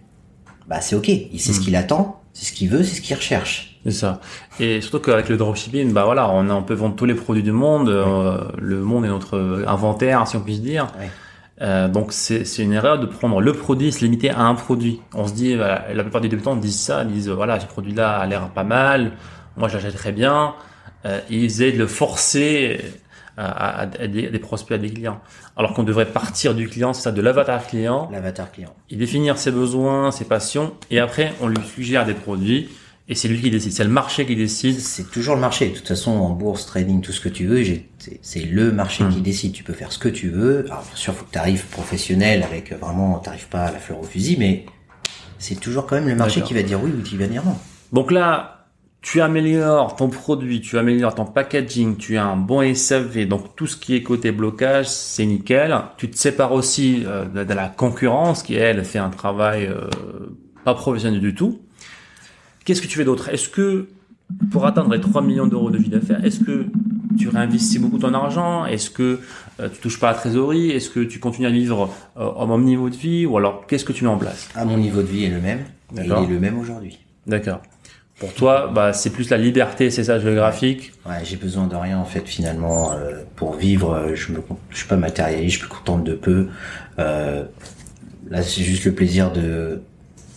bah 0.68 0.82
c'est 0.82 0.96
ok, 0.96 1.08
il 1.08 1.40
sait 1.40 1.54
ce 1.54 1.60
qu'il 1.60 1.76
attend, 1.76 2.24
c'est 2.34 2.46
ce 2.46 2.52
qu'il 2.52 2.68
veut, 2.70 2.84
c'est 2.84 2.96
ce 2.96 3.02
qu'il 3.02 3.16
recherche. 3.16 3.80
C'est 3.86 3.92
ça. 3.92 4.22
Et 4.60 4.82
surtout 4.82 5.00
qu'avec 5.00 5.30
le 5.30 5.38
dropshipping, 5.38 5.94
bah 5.94 6.06
voilà, 6.06 6.32
on, 6.32 6.50
on 6.50 6.64
peut 6.64 6.74
vendre 6.74 6.96
tous 6.96 7.06
les 7.06 7.14
produits 7.14 7.44
du 7.44 7.52
monde. 7.52 7.90
euh, 7.90 8.40
le 8.58 8.82
monde 8.82 9.06
est 9.06 9.10
notre 9.10 9.66
inventaire, 9.68 10.28
si 10.28 10.36
on 10.36 10.42
puisse 10.42 10.62
dire. 10.62 10.88
Ouais. 11.00 11.12
Euh, 11.62 11.88
donc 11.88 12.12
c'est 12.12 12.44
c'est 12.46 12.64
une 12.64 12.74
erreur 12.74 12.98
de 13.00 13.06
prendre 13.06 13.40
le 13.40 13.54
produit 13.54 13.90
et 13.90 13.92
se 13.92 14.00
limiter 14.04 14.32
à 14.32 14.40
un 14.42 14.56
produit. 14.56 15.00
On 15.14 15.28
se 15.28 15.34
dit, 15.34 15.56
voilà, 15.56 15.86
la 15.94 16.02
plupart 16.02 16.22
des 16.22 16.30
débutants 16.30 16.56
disent 16.56 16.80
ça, 16.80 17.06
disent 17.06 17.30
voilà, 17.30 17.60
ce 17.60 17.68
produit-là 17.68 18.18
a 18.18 18.26
l'air 18.26 18.50
pas 18.50 18.64
mal, 18.64 19.12
moi 19.58 19.68
je 19.68 19.76
l'achète 19.76 19.96
très 19.96 20.12
bien. 20.12 20.56
Euh, 21.06 21.20
ils 21.30 21.44
essaient 21.46 21.74
de 21.74 21.78
le 21.78 21.88
forcer 21.88 22.80
à, 23.38 23.80
à- 23.80 23.82
à 23.82 24.08
des, 24.08 24.28
à 24.28 24.30
des 24.30 24.40
prospects, 24.40 24.76
à 24.76 24.78
des 24.78 24.90
clients. 24.92 25.20
Alors 25.58 25.74
qu'on 25.74 25.84
devrait 25.84 26.06
partir 26.12 26.54
du 26.56 26.68
client, 26.68 26.94
c'est 26.94 27.02
ça, 27.04 27.12
de 27.12 27.22
l'avatar 27.22 27.66
client, 27.68 28.10
L'avatar 28.12 28.52
client. 28.52 28.74
et 28.90 28.96
définir 28.96 29.38
ses 29.38 29.52
besoins, 29.52 30.12
ses 30.12 30.26
passions, 30.26 30.74
et 30.92 31.00
après 31.00 31.34
on 31.42 31.48
lui 31.48 31.58
suggère 31.76 32.06
des 32.06 32.14
produits, 32.14 32.70
et 33.10 33.16
c'est 33.16 33.28
lui 33.28 33.42
qui 33.42 33.52
décide, 33.52 33.74
c'est 33.74 33.84
le 33.84 33.90
marché 33.90 34.26
qui 34.26 34.36
décide. 34.38 34.80
C'est 34.80 35.12
toujours 35.12 35.36
le 35.36 35.42
marché. 35.42 35.68
De 35.70 35.76
toute 35.76 35.88
façon, 35.90 36.12
en 36.12 36.30
bourse, 36.30 36.66
trading, 36.66 37.02
tout 37.02 37.12
ce 37.12 37.20
que 37.20 37.28
tu 37.28 37.46
veux, 37.46 37.62
c'est- 38.22 38.46
le 38.46 38.72
marché 38.72 39.04
qui 39.12 39.20
décide. 39.20 39.52
Tu 39.52 39.62
peux 39.64 39.74
faire 39.74 39.92
ce 39.92 40.00
que 40.00 40.08
tu 40.08 40.30
veux. 40.30 40.64
Alors, 40.68 40.84
bien 40.84 40.96
sûr, 40.96 41.14
faut 41.14 41.26
que 41.26 41.32
tu 41.32 41.38
arrives 41.38 41.66
professionnel 41.66 42.44
avec 42.44 42.72
euh, 42.72 42.78
vraiment, 42.78 43.20
t'arrives 43.20 43.50
pas 43.50 43.66
à 43.66 43.72
la 43.74 43.80
fleur 43.80 44.00
au 44.00 44.04
fusil, 44.04 44.38
mais 44.40 44.66
c'est 45.38 45.60
toujours 45.60 45.86
quand 45.86 45.96
même 45.96 46.08
le 46.08 46.16
marché 46.16 46.42
qui 46.44 46.54
va 46.54 46.64
dire 46.64 46.82
oui 46.82 46.92
ou 46.98 47.02
qui 47.04 47.18
va 47.18 47.28
dire 47.28 47.44
non. 47.44 47.58
Donc 47.92 48.10
là, 48.10 48.63
tu 49.04 49.22
améliores 49.22 49.96
ton 49.96 50.10
produit, 50.10 50.62
tu 50.62 50.78
améliores 50.78 51.14
ton 51.14 51.26
packaging, 51.26 51.98
tu 51.98 52.18
as 52.18 52.26
un 52.26 52.38
bon 52.38 52.74
SAV, 52.74 53.28
donc 53.28 53.56
tout 53.56 53.68
ce 53.68 53.78
qui 53.78 53.96
est 53.96 54.02
côté 54.02 54.32
blocage, 54.32 54.88
c'est 54.88 55.26
nickel. 55.26 55.78
Tu 55.98 56.10
te 56.10 56.18
sépares 56.18 56.54
aussi 56.54 57.04
euh, 57.06 57.26
de, 57.26 57.44
de 57.44 57.54
la 57.54 57.68
concurrence 57.68 58.42
qui, 58.42 58.56
elle, 58.56 58.84
fait 58.86 59.00
un 59.00 59.10
travail 59.10 59.66
euh, 59.66 59.90
pas 60.64 60.74
professionnel 60.74 61.20
du 61.20 61.36
tout. 61.36 61.60
Qu'est-ce 62.64 62.82
que 62.82 62.88
tu 62.88 62.98
fais 62.98 63.04
d'autre? 63.04 63.28
Est-ce 63.28 63.50
que 63.50 63.90
pour 64.52 64.66
atteindre 64.66 64.94
les 64.94 65.02
3 65.02 65.22
millions 65.22 65.48
d'euros 65.48 65.70
de 65.70 65.78
vie 65.78 65.90
d'affaires, 65.90 66.24
est-ce 66.24 66.40
que 66.40 66.66
tu 67.18 67.28
réinvestis 67.28 67.80
beaucoup 67.80 68.00
ton 68.00 68.14
argent? 68.14 68.66
Est-ce 68.66 68.90
que 68.90 69.20
euh, 69.60 69.68
tu 69.70 69.80
touches 69.82 70.00
pas 70.00 70.10
à 70.10 70.14
la 70.14 70.18
trésorerie? 70.18 70.72
Est-ce 70.72 70.90
que 70.90 71.02
tu 71.02 71.20
continues 71.20 71.48
à 71.48 71.52
vivre 71.52 71.94
euh, 72.18 72.26
au 72.26 72.48
même 72.48 72.64
niveau 72.64 72.90
de 72.90 72.96
vie? 72.96 73.26
Ou 73.26 73.38
alors, 73.38 73.68
qu'est-ce 73.68 73.84
que 73.84 73.92
tu 73.92 74.06
mets 74.06 74.10
en 74.10 74.18
place? 74.18 74.50
À 74.56 74.64
mon 74.64 74.78
niveau 74.78 75.02
de 75.02 75.08
vie 75.08 75.26
est 75.26 75.30
le 75.30 75.42
même. 75.42 75.66
Il 75.94 76.00
est 76.00 76.28
le 76.28 76.40
même 76.40 76.58
aujourd'hui. 76.58 77.00
D'accord. 77.28 77.62
Pour 78.24 78.34
toi, 78.34 78.72
bah, 78.74 78.94
c'est 78.94 79.10
plus 79.10 79.30
la 79.30 79.38
liberté, 79.38 79.90
c'est 79.90 80.06
ça, 80.06 80.18
géographique? 80.18 80.94
Ouais, 81.06 81.20
j'ai 81.26 81.36
besoin 81.36 81.68
de 81.68 81.76
rien 81.76 81.98
en 81.98 82.06
fait 82.06 82.26
finalement 82.26 82.94
euh, 82.94 83.22
pour 83.36 83.56
vivre. 83.56 83.94
euh, 83.94 84.16
Je 84.16 84.32
me, 84.32 84.40
je 84.70 84.78
suis 84.78 84.88
pas 84.88 84.96
matérialiste, 84.96 85.60
je 85.60 85.66
me 85.66 85.70
contente 85.70 86.06
de 86.06 86.14
peu. 86.14 86.48
Euh, 87.00 87.44
là, 88.30 88.42
c'est 88.42 88.62
juste 88.64 88.86
le 88.86 88.94
plaisir 88.94 89.32
de, 89.32 89.82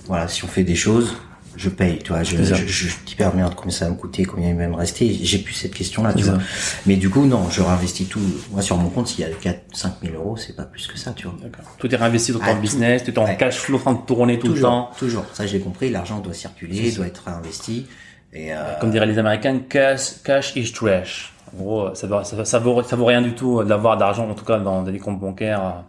voilà, 0.07 0.27
si 0.27 0.45
on 0.45 0.49
fait 0.49 0.65
des 0.65 0.75
choses, 0.75 1.17
je 1.57 1.69
paye. 1.69 1.99
Tu 1.99 2.13
vois, 2.13 2.23
je, 2.23 2.37
je, 2.37 2.55
je 2.67 2.89
dis 3.07 3.15
pas 3.15 3.33
merde 3.33 3.55
combien 3.57 3.71
ça 3.73 3.87
va 3.87 3.91
me 3.93 3.97
coûter, 3.97 4.25
combien 4.25 4.51
il 4.51 4.57
va 4.57 4.67
me 4.69 4.75
rester. 4.75 5.13
J'ai 5.23 5.39
plus 5.39 5.55
cette 5.55 5.75
question-là, 5.75 6.13
tu 6.15 6.25
vois. 6.25 6.35
ça. 6.39 6.41
Mais 6.87 6.97
du 6.97 7.11
coup, 7.11 7.25
non, 7.27 7.49
je 7.51 7.63
réinvestis 7.63 8.07
tout. 8.07 8.21
Moi, 8.53 8.63
sur 8.63 8.77
mon 8.77 8.89
compte, 8.91 9.09
s'il 9.09 9.21
y 9.21 9.25
a 9.25 9.31
4, 9.31 9.61
5 9.73 9.95
000 10.03 10.15
euros, 10.15 10.37
c'est 10.37 10.55
pas 10.57 10.65
plus 10.65 10.87
que 10.87 10.99
ça, 10.99 11.13
tu 11.13 11.27
vois. 11.27 11.37
Tout 11.79 11.93
est 11.93 11.97
réinvesti 11.97 12.33
dans 12.33 12.39
ton 12.39 12.45
Ah, 12.49 12.55
tout. 12.55 12.61
business, 12.61 13.05
tu 13.05 13.11
es 13.11 13.19
en 13.19 13.25
Ouais. 13.25 13.37
cash 13.37 13.57
flow 13.59 13.77
en 13.77 13.81
train 13.81 13.93
de 13.95 14.07
tourner 14.07 14.39
tout 14.39 14.49
le 14.49 14.61
temps. 14.61 14.91
toujours. 14.99 15.25
Ça, 15.33 15.47
j'ai 15.47 15.61
compris. 15.61 15.91
L'argent 15.91 16.19
doit 16.21 16.35
circuler, 16.35 16.93
doit 16.93 17.07
être 17.07 17.23
réinvesti. 17.27 17.87
Et 18.33 18.53
euh, 18.53 18.57
Comme 18.81 18.91
diraient 18.91 19.07
les 19.07 19.19
Américains, 19.19 19.61
cash, 19.69 20.23
cash 20.23 20.55
is 20.57 20.73
trash. 20.73 21.33
En 21.55 21.63
gros, 21.63 21.95
ça 21.95 22.07
vaut, 22.07 22.23
ça, 22.25 22.45
ça 22.45 22.59
vaut, 22.59 22.83
ça 22.83 22.97
vaut 22.97 23.05
rien 23.07 23.23
du 23.23 23.33
tout 23.35 23.63
d'avoir 23.65 23.97
d'argent, 23.97 24.29
en 24.29 24.35
tout 24.35 24.45
cas 24.45 24.59
dans 24.59 24.83
des 24.83 24.99
comptes 24.99 25.21
bancaires. 25.21 25.85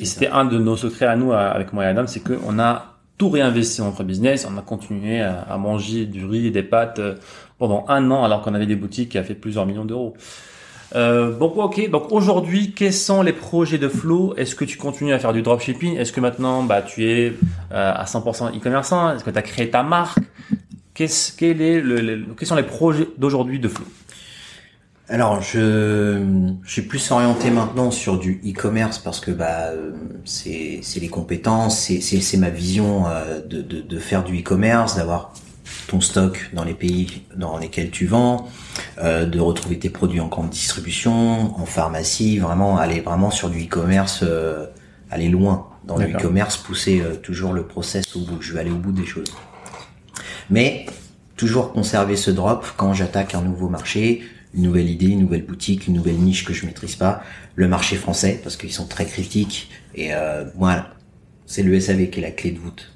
Et 0.00 0.04
c'était 0.04 0.28
un 0.28 0.44
de 0.44 0.58
nos 0.58 0.76
secrets 0.76 1.06
à 1.06 1.16
nous, 1.16 1.32
avec 1.32 1.72
moi 1.72 1.84
et 1.84 1.86
Adam, 1.86 2.06
c'est 2.06 2.20
qu'on 2.20 2.58
a 2.58 2.97
tout 3.18 3.28
réinvesti 3.28 3.78
dans 3.80 3.86
notre 3.88 4.04
business. 4.04 4.46
On 4.50 4.56
a 4.56 4.62
continué 4.62 5.20
à, 5.20 5.40
à 5.40 5.58
manger 5.58 6.06
du 6.06 6.24
riz 6.24 6.46
et 6.46 6.50
des 6.50 6.62
pâtes 6.62 6.98
euh, 7.00 7.14
pendant 7.58 7.84
un 7.88 8.10
an, 8.10 8.24
alors 8.24 8.42
qu'on 8.42 8.54
avait 8.54 8.66
des 8.66 8.76
boutiques 8.76 9.10
qui 9.10 9.18
a 9.18 9.24
fait 9.24 9.34
plusieurs 9.34 9.66
millions 9.66 9.84
d'euros. 9.84 10.14
Euh, 10.94 11.32
bon, 11.36 11.46
ok. 11.48 11.90
Donc 11.90 12.10
aujourd'hui, 12.12 12.72
quels 12.72 12.94
sont 12.94 13.20
les 13.22 13.34
projets 13.34 13.76
de 13.76 13.88
Flow 13.88 14.32
Est-ce 14.38 14.54
que 14.54 14.64
tu 14.64 14.78
continues 14.78 15.12
à 15.12 15.18
faire 15.18 15.34
du 15.34 15.42
dropshipping? 15.42 15.96
Est-ce 15.98 16.12
que 16.12 16.20
maintenant, 16.20 16.62
bah, 16.62 16.80
tu 16.80 17.04
es 17.04 17.34
euh, 17.72 17.92
à 17.94 18.04
100% 18.04 18.56
e-commerçant? 18.56 19.14
Est-ce 19.14 19.22
que 19.24 19.30
tu 19.30 19.36
as 19.38 19.42
créé 19.42 19.68
ta 19.68 19.82
marque? 19.82 20.18
Qu'est-ce, 20.94 21.36
quel 21.36 21.60
est 21.60 21.80
le, 21.80 21.96
le- 21.96 22.24
quels 22.38 22.48
sont 22.48 22.56
les 22.56 22.62
projets 22.62 23.06
d'aujourd'hui 23.18 23.58
de 23.60 23.68
Flow 23.68 23.84
Alors, 25.10 25.40
je, 25.40 26.22
je 26.62 26.70
suis 26.70 26.82
plus 26.82 27.10
orienté 27.10 27.50
maintenant 27.50 27.90
sur 27.90 28.18
du 28.18 28.42
e-commerce 28.44 28.98
parce 28.98 29.20
que 29.20 29.30
bah 29.30 29.68
euh, 29.68 29.92
c'est 30.26 30.80
c'est 30.82 31.00
les 31.00 31.08
compétences, 31.08 31.78
c'est 31.78 32.02
c'est 32.02 32.20
c'est 32.20 32.36
ma 32.36 32.50
vision 32.50 33.06
euh, 33.06 33.40
de, 33.40 33.62
de 33.62 33.80
de 33.80 33.98
faire 33.98 34.22
du 34.22 34.40
e-commerce, 34.40 34.96
d'avoir 34.96 35.32
ton 35.88 36.00
stock 36.00 36.50
dans 36.52 36.64
les 36.64 36.74
pays 36.74 37.22
dans 37.34 37.58
lesquels 37.58 37.90
tu 37.90 38.06
vends, 38.06 38.48
euh, 38.98 39.24
de 39.24 39.40
retrouver 39.40 39.78
tes 39.78 39.90
produits 39.90 40.20
en 40.20 40.28
grande 40.28 40.50
distribution, 40.50 41.58
en 41.58 41.64
pharmacie, 41.66 42.38
vraiment 42.38 42.76
aller 42.78 43.00
vraiment 43.00 43.30
sur 43.30 43.50
du 43.50 43.64
e-commerce, 43.64 44.20
euh, 44.22 44.66
aller 45.10 45.28
loin 45.28 45.68
dans 45.84 45.96
le 45.96 46.06
e-commerce, 46.06 46.58
pousser 46.58 47.00
euh, 47.00 47.14
toujours 47.14 47.52
le 47.52 47.66
process 47.66 48.14
au 48.14 48.20
bout. 48.20 48.40
Je 48.40 48.52
vais 48.52 48.60
aller 48.60 48.70
au 48.70 48.76
bout 48.76 48.92
des 48.92 49.06
choses. 49.06 49.34
Mais 50.50 50.86
toujours 51.36 51.72
conserver 51.72 52.16
ce 52.16 52.30
drop 52.30 52.66
quand 52.76 52.92
j'attaque 52.92 53.34
un 53.34 53.42
nouveau 53.42 53.68
marché, 53.68 54.22
une 54.54 54.62
nouvelle 54.62 54.88
idée, 54.88 55.06
une 55.06 55.20
nouvelle 55.20 55.44
boutique, 55.44 55.86
une 55.86 55.94
nouvelle 55.94 56.16
niche 56.16 56.44
que 56.44 56.52
je 56.52 56.66
maîtrise 56.66 56.96
pas, 56.96 57.22
le 57.54 57.68
marché 57.68 57.96
français 57.96 58.40
parce 58.42 58.56
qu'ils 58.56 58.72
sont 58.72 58.86
très 58.86 59.04
critiques 59.04 59.70
et 59.94 60.14
euh, 60.14 60.44
moi 60.56 60.86
c'est 61.48 61.62
le 61.62 61.78
SAV 61.80 62.10
qui 62.10 62.20
est 62.20 62.22
la 62.22 62.30
clé 62.30 62.52
de 62.52 62.58
voûte. 62.58 62.92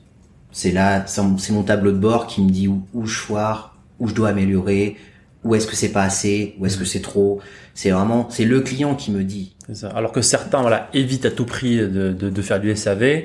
C'est 0.52 0.70
là, 0.70 1.06
c'est 1.06 1.22
mon- 1.22 1.62
tableau 1.62 1.90
de 1.90 1.96
bord 1.96 2.26
qui 2.26 2.42
me 2.42 2.50
dit 2.50 2.68
où, 2.68 3.06
je 3.06 3.14
foire, 3.14 3.78
où 3.98 4.06
je 4.06 4.14
dois 4.14 4.28
améliorer, 4.28 4.96
où 5.42 5.54
est-ce 5.54 5.66
que 5.66 5.74
c'est 5.74 5.88
pas 5.88 6.02
assez, 6.02 6.54
où 6.58 6.66
est-ce 6.66 6.76
que 6.76 6.84
c'est 6.84 7.00
trop. 7.00 7.40
C'est 7.72 7.90
vraiment, 7.90 8.28
c'est 8.30 8.44
le 8.44 8.60
client 8.60 8.94
qui 8.94 9.10
me 9.10 9.24
dit. 9.24 9.56
Ça. 9.72 9.88
Alors 9.88 10.12
que 10.12 10.20
certains, 10.20 10.60
voilà, 10.60 10.90
évitent 10.92 11.24
à 11.24 11.30
tout 11.30 11.46
prix 11.46 11.78
de, 11.78 12.42
faire 12.42 12.60
du 12.60 12.76
SAV. 12.76 13.22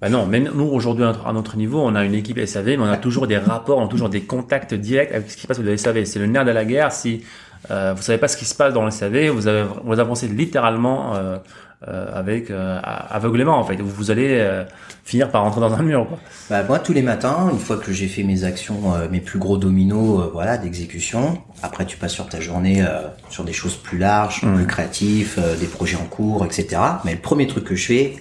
Bah 0.00 0.08
non, 0.08 0.26
même 0.26 0.50
nous 0.54 0.64
aujourd'hui 0.64 1.04
à 1.04 1.32
notre 1.32 1.56
niveau, 1.56 1.80
on 1.80 1.94
a 1.94 2.04
une 2.04 2.14
équipe 2.14 2.44
SAV, 2.44 2.66
mais 2.66 2.78
on 2.78 2.84
a 2.84 2.96
toujours 2.96 3.28
des 3.28 3.38
rapports, 3.38 3.78
on 3.78 3.86
a 3.86 3.88
toujours 3.88 4.08
des 4.08 4.22
contacts 4.22 4.74
directs 4.74 5.12
avec 5.12 5.30
ce 5.30 5.36
qui 5.36 5.42
se 5.42 5.46
passe 5.46 5.60
au 5.60 5.76
SAV. 5.76 6.04
C'est 6.04 6.18
le 6.18 6.26
nerf 6.26 6.44
de 6.44 6.50
la 6.50 6.64
guerre. 6.64 6.90
Si 6.90 7.22
euh, 7.70 7.94
vous 7.94 8.02
savez 8.02 8.18
pas 8.18 8.28
ce 8.28 8.36
qui 8.36 8.44
se 8.44 8.54
passe 8.54 8.72
dans 8.72 8.84
le 8.84 8.90
SAV, 8.90 9.28
vous 9.28 9.46
avez 9.46 9.66
vous 9.84 9.98
avancez 9.98 10.28
littéralement 10.28 11.14
euh, 11.14 11.38
euh, 11.86 12.06
avec 12.12 12.50
euh, 12.50 12.80
aveuglément 12.82 13.58
en 13.58 13.64
fait. 13.64 13.76
Vous, 13.76 13.88
vous 13.88 14.10
allez 14.10 14.38
euh, 14.40 14.64
finir 15.04 15.30
par 15.30 15.42
rentrer 15.42 15.60
dans 15.60 15.72
un 15.74 15.82
mur. 15.82 16.08
Quoi. 16.08 16.18
Bah, 16.50 16.62
moi, 16.64 16.78
tous 16.80 16.92
les 16.92 17.02
matins, 17.02 17.48
une 17.52 17.58
fois 17.58 17.76
que 17.76 17.92
j'ai 17.92 18.08
fait 18.08 18.24
mes 18.24 18.44
actions, 18.44 18.94
euh, 18.94 19.08
mes 19.08 19.20
plus 19.20 19.38
gros 19.38 19.58
dominos, 19.58 20.20
euh, 20.20 20.30
voilà, 20.32 20.58
d'exécution. 20.58 21.38
Après, 21.62 21.86
tu 21.86 21.96
passes 21.96 22.14
sur 22.14 22.28
ta 22.28 22.40
journée 22.40 22.82
euh, 22.82 23.02
sur 23.30 23.44
des 23.44 23.52
choses 23.52 23.76
plus 23.76 23.98
larges, 23.98 24.40
plus 24.40 24.66
créatifs, 24.66 25.38
euh, 25.38 25.56
des 25.56 25.66
projets 25.66 25.96
en 25.96 26.06
cours, 26.06 26.44
etc. 26.44 26.80
Mais 27.04 27.12
le 27.12 27.20
premier 27.20 27.46
truc 27.46 27.64
que 27.64 27.76
je 27.76 27.86
fais, 27.86 28.16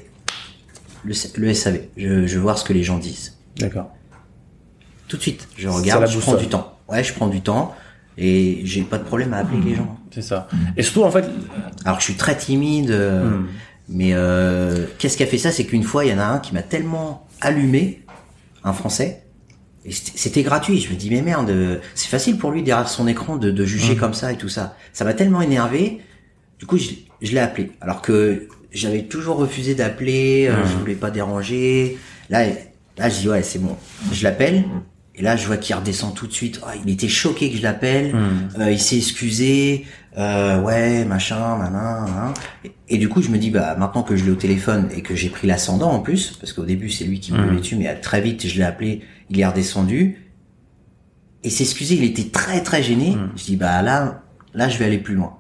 le, 1.04 1.14
le 1.38 1.54
SAV. 1.54 1.80
Je, 1.98 2.28
je 2.28 2.36
veux 2.36 2.42
voir 2.42 2.58
ce 2.58 2.64
que 2.64 2.74
les 2.74 2.84
gens 2.84 2.98
disent. 2.98 3.38
D'accord. 3.58 3.90
Tout 5.08 5.18
de 5.18 5.22
suite, 5.22 5.48
je 5.58 5.68
regarde, 5.68 6.06
je 6.08 6.20
prends 6.20 6.36
du 6.36 6.48
temps. 6.48 6.78
Ouais, 6.90 7.04
je 7.04 7.14
prends 7.14 7.28
du 7.28 7.42
temps 7.42 7.74
et 8.18 8.62
j'ai 8.64 8.82
pas 8.82 8.98
de 8.98 9.04
problème 9.04 9.34
à 9.34 9.38
appeler 9.38 9.62
les 9.62 9.76
gens. 9.76 9.98
C'est 10.12 10.22
ça. 10.22 10.48
Et 10.76 10.84
surtout 10.84 11.04
en 11.04 11.12
fait, 11.12 11.26
Alors, 11.86 12.00
je 12.00 12.06
suis 12.06 12.16
très 12.16 12.36
timide, 12.38 12.92
Hmm. 12.92 13.46
mais 13.90 14.12
euh, 14.14 14.86
qu'est-ce 14.98 15.18
qui 15.18 15.24
a 15.24 15.28
fait 15.28 15.38
ça? 15.38 15.52
C'est 15.52 15.66
qu'une 15.66 15.84
fois, 15.84 16.06
il 16.06 16.12
y 16.12 16.14
en 16.14 16.20
a 16.20 16.26
un 16.26 16.40
qui 16.40 16.54
m'a 16.54 16.64
tellement 16.64 17.28
allumé, 17.42 18.02
un 18.64 18.74
Français. 18.74 19.24
et 19.86 19.92
c'était 19.94 20.44
gratuit. 20.44 20.80
Je 20.82 20.90
me 20.92 20.96
dis 20.96 21.10
mais 21.10 21.22
merde, 21.22 21.50
euh, 21.50 21.78
c'est 21.96 22.10
facile 22.10 22.38
pour 22.38 22.52
lui 22.52 22.62
derrière 22.64 22.90
son 22.90 23.08
écran 23.08 23.38
de, 23.38 23.52
de 23.52 23.66
juger 23.66 23.96
Hmm. 23.96 24.00
comme 24.00 24.14
ça 24.14 24.32
et 24.34 24.38
tout 24.38 24.50
ça. 24.50 24.76
Ça 24.94 25.06
m'a 25.06 25.14
tellement 25.14 25.42
énervé. 25.42 26.00
Du 26.60 26.66
coup, 26.66 26.78
je, 26.78 26.90
je 27.22 27.32
l'ai 27.32 27.40
appelé. 27.40 27.72
Alors 27.82 28.02
que 28.02 28.48
j'avais 28.74 29.04
toujours 29.04 29.38
refusé 29.38 29.76
d'appeler. 29.76 30.48
euh, 30.50 30.64
Hmm. 30.64 30.68
Je 30.68 30.76
voulais 30.78 30.96
pas 30.96 31.12
déranger. 31.12 31.98
Là, 32.30 32.46
là, 32.98 33.10
je 33.10 33.20
dis 33.22 33.30
ouais, 33.30 33.44
c'est 33.44 33.60
bon. 33.60 33.78
Je 34.12 34.24
l'appelle. 34.24 34.66
Et 35.18 35.24
là, 35.24 35.36
je 35.36 35.48
vois 35.48 35.58
qu'il 35.58 35.76
redescend 35.76 36.14
tout 36.14 36.28
de 36.28 36.32
suite. 36.32 36.62
Oh, 36.64 36.70
il 36.86 36.92
était 36.92 37.08
choqué 37.08 37.50
que 37.50 37.58
je 37.58 37.64
l'appelle. 37.64 38.16
Hmm. 38.16 38.62
Euh, 38.62 38.72
il 38.72 38.80
s'est 38.80 38.98
excusé. 38.98 39.86
Euh, 40.16 40.62
ouais, 40.62 41.06
machin, 41.06 41.58
nanan, 41.58 42.06
nanan. 42.06 42.34
Et, 42.64 42.72
et 42.90 42.98
du 43.00 43.10
coup, 43.10 43.22
je 43.24 43.30
me 43.30 43.38
dis, 43.40 43.50
bah, 43.50 43.76
maintenant 43.78 44.04
que 44.04 44.16
je 44.16 44.26
l'ai 44.26 44.32
au 44.32 44.36
téléphone 44.36 44.90
et 44.96 45.02
que 45.02 45.16
j'ai 45.16 45.30
pris 45.30 45.48
l'ascendant 45.48 45.92
en 45.92 46.00
plus, 46.00 46.38
parce 46.40 46.54
qu'au 46.54 46.66
début, 46.66 46.90
c'est 46.90 47.06
lui 47.06 47.20
qui 47.20 47.34
me 47.34 47.44
gueulait 47.44 47.60
dessus, 47.60 47.76
mais 47.76 47.88
euh, 47.88 47.96
très 48.00 48.22
vite, 48.22 48.48
je 48.48 48.58
l'ai 48.58 48.64
appelé, 48.64 49.02
il 49.30 49.40
est 49.40 49.46
redescendu. 49.46 50.24
Et 51.44 51.50
s'est 51.50 51.64
excusé, 51.64 51.96
il 51.96 52.04
était 52.04 52.30
très, 52.30 52.62
très 52.62 52.84
gêné. 52.84 53.16
Mhm. 53.16 53.32
Je 53.36 53.44
dis, 53.44 53.56
bah, 53.56 53.82
là, 53.82 54.24
là, 54.54 54.70
je 54.70 54.78
vais 54.78 54.86
aller 54.86 55.00
plus 55.00 55.16
loin. 55.16 55.38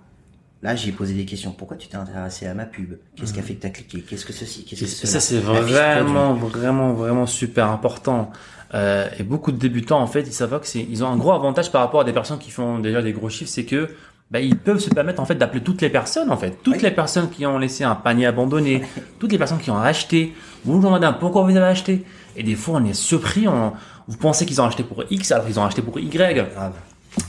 Là, 0.64 0.76
j'ai 0.76 0.92
posé 0.92 1.14
des 1.14 1.26
questions. 1.26 1.52
Pourquoi 1.52 1.78
tu 1.78 1.88
t'es 1.88 1.98
intéressé 1.98 2.48
à 2.48 2.56
ma 2.56 2.66
pub? 2.66 2.96
Qu'est-ce 3.16 3.32
qui 3.32 3.40
a 3.40 3.44
fait 3.44 3.54
que 3.54 3.62
t'as 3.62 3.70
cliqué? 3.70 4.02
Qu'est-ce 4.02 4.26
que 4.26 4.34
ceci? 4.34 4.66
Qu'est-ce 4.66 5.02
que 5.02 5.08
ça, 5.08 5.20
c'est 5.20 5.38
vraiment, 5.38 6.34
vraiment, 6.34 6.94
vraiment 6.94 7.28
super 7.28 7.70
important. 7.70 8.32
Euh, 8.74 9.08
et 9.18 9.24
beaucoup 9.24 9.52
de 9.52 9.58
débutants, 9.58 10.02
en 10.02 10.08
fait, 10.08 10.22
ils 10.22 10.34
savent 10.34 10.60
que 10.60 10.68
c'est, 10.68 10.86
ils 10.90 11.04
ont 11.04 11.08
un 11.08 11.18
gros 11.18 11.32
avantage 11.32 11.72
par 11.72 11.82
rapport 11.82 12.02
à 12.02 12.04
des 12.04 12.14
personnes 12.14 12.40
qui 12.40 12.52
font 12.52 12.80
déjà 12.80 13.02
des 13.02 13.14
gros 13.14 13.30
chiffres, 13.30 13.52
c'est 13.52 13.64
que 13.66 13.90
bah, 14.30 14.42
ils 14.42 14.58
peuvent 14.58 14.80
se 14.80 14.90
permettre 14.90 15.22
en 15.22 15.26
fait 15.26 15.36
d'appeler 15.36 15.64
toutes 15.64 15.82
les 15.82 15.90
personnes, 15.90 16.30
en 16.32 16.38
fait, 16.38 16.58
toutes 16.64 16.76
Oui. 16.76 16.82
les 16.84 16.92
personnes 16.92 17.30
qui 17.30 17.46
ont 17.46 17.58
laissé 17.58 17.86
un 17.86 17.96
panier 17.96 18.26
abandonné, 18.26 18.84
toutes 19.20 19.32
les 19.32 19.38
personnes 19.38 19.60
qui 19.60 19.72
ont 19.72 19.78
acheté. 19.80 20.34
Bonjour 20.66 20.92
madame, 20.92 21.16
pourquoi 21.20 21.44
vous 21.44 21.50
avez 21.56 21.66
acheté? 21.66 22.04
Et 22.36 22.44
des 22.44 22.56
fois, 22.56 22.80
on 22.82 22.86
est 22.86 22.94
surpris. 22.94 23.48
On, 23.48 23.72
vous 24.10 24.18
pensez 24.18 24.46
qu'ils 24.46 24.60
ont 24.62 24.66
acheté 24.66 24.84
pour 24.84 25.04
X 25.10 25.32
alors 25.32 25.46
qu'ils 25.46 25.60
ont 25.60 25.66
acheté 25.66 25.82
pour 25.82 25.98
Y. 25.98 26.46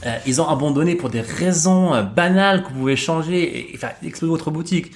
Euh, 0.07 0.17
ils 0.27 0.41
ont 0.43 0.49
abandonné 0.49 0.97
pour 0.97 1.09
des 1.09 1.21
raisons 1.23 1.95
euh, 1.95 2.03
banales 2.03 2.63
que 2.63 2.69
vous 2.69 2.81
pouvez 2.81 2.97
changer 2.97 3.43
et, 3.43 3.75
et 3.75 3.77
faire 3.79 3.95
exploser 4.05 4.31
votre 4.31 4.51
boutique. 4.51 4.93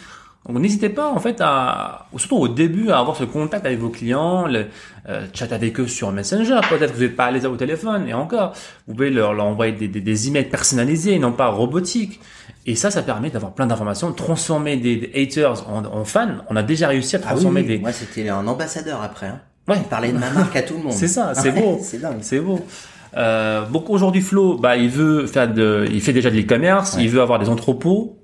Donc 0.49 0.59
n'hésitez 0.59 0.89
pas 0.89 1.09
en 1.09 1.21
fait 1.21 1.37
à, 1.41 2.07
surtout 2.17 2.37
au 2.37 2.49
début, 2.49 2.91
à 2.91 2.99
avoir 2.99 3.17
ce 3.17 3.23
contact 3.25 3.65
avec 3.65 3.79
vos 3.79 3.91
clients, 3.91 4.47
le, 4.49 4.67
euh, 5.09 5.25
chat 5.33 5.53
avec 5.53 5.79
eux 5.79 5.87
sur 5.87 6.11
Messenger. 6.11 6.59
Peut-être 6.69 6.91
que 6.93 6.97
vous 6.97 7.03
n'êtes 7.03 7.15
pas 7.17 7.27
à 7.27 7.31
l'aise 7.31 7.47
au 7.47 7.55
téléphone 7.57 8.09
et 8.09 8.15
encore, 8.15 8.53
vous 8.89 8.95
pouvez 8.95 9.11
leur, 9.11 9.35
leur 9.35 9.47
envoyer 9.47 9.73
des, 9.73 9.87
des, 9.87 10.01
des 10.01 10.29
emails 10.29 10.49
personnalisés, 10.49 11.19
non 11.21 11.31
pas 11.33 11.47
robotiques. 11.49 12.19
Et 12.67 12.75
ça, 12.75 12.91
ça 12.91 13.03
permet 13.03 13.31
d'avoir 13.31 13.53
plein 13.55 13.67
d'informations, 13.67 14.11
de 14.11 14.15
transformer 14.17 14.77
des, 14.77 14.97
des 14.97 15.23
haters 15.23 15.69
en, 15.69 15.85
en 15.85 16.05
fans. 16.05 16.29
On 16.51 16.57
a 16.57 16.63
déjà 16.65 16.89
réussi 16.89 17.15
à 17.17 17.19
Ah 17.19 17.23
oui, 17.27 17.31
transformer 17.33 17.61
oui, 17.63 17.67
des. 17.67 17.79
moi, 17.79 17.93
c'était 17.93 18.29
un 18.29 18.47
ambassadeur 18.47 19.01
après. 19.03 19.27
Hein. 19.27 19.41
Ouais. 19.69 19.77
Il 19.79 19.85
parlait 19.89 20.11
de 20.13 20.19
ma 20.19 20.31
marque 20.31 20.57
à 20.57 20.63
tout 20.63 20.75
le 20.77 20.83
monde. 20.83 20.93
C'est 20.93 21.09
ça, 21.09 21.35
c'est 21.35 21.53
beau. 21.61 21.79
c'est 21.83 21.99
dingue. 22.01 22.19
C'est 22.21 22.41
beau. 22.41 22.61
Euh, 23.17 23.67
donc 23.69 23.91
aujourd'hui 23.91 24.23
Flo, 24.23 24.57
bah 24.57 24.77
il 24.77 24.89
veut 24.89 25.27
faire 25.27 25.53
de, 25.53 25.87
il 25.93 26.01
fait 26.01 26.15
déjà 26.15 26.31
de 26.31 26.37
l'e-commerce, 26.37 26.95
Ouais. 26.97 27.05
il 27.05 27.11
veut 27.11 27.21
avoir 27.21 27.39
des 27.39 27.49
entrepôts. 27.51 28.17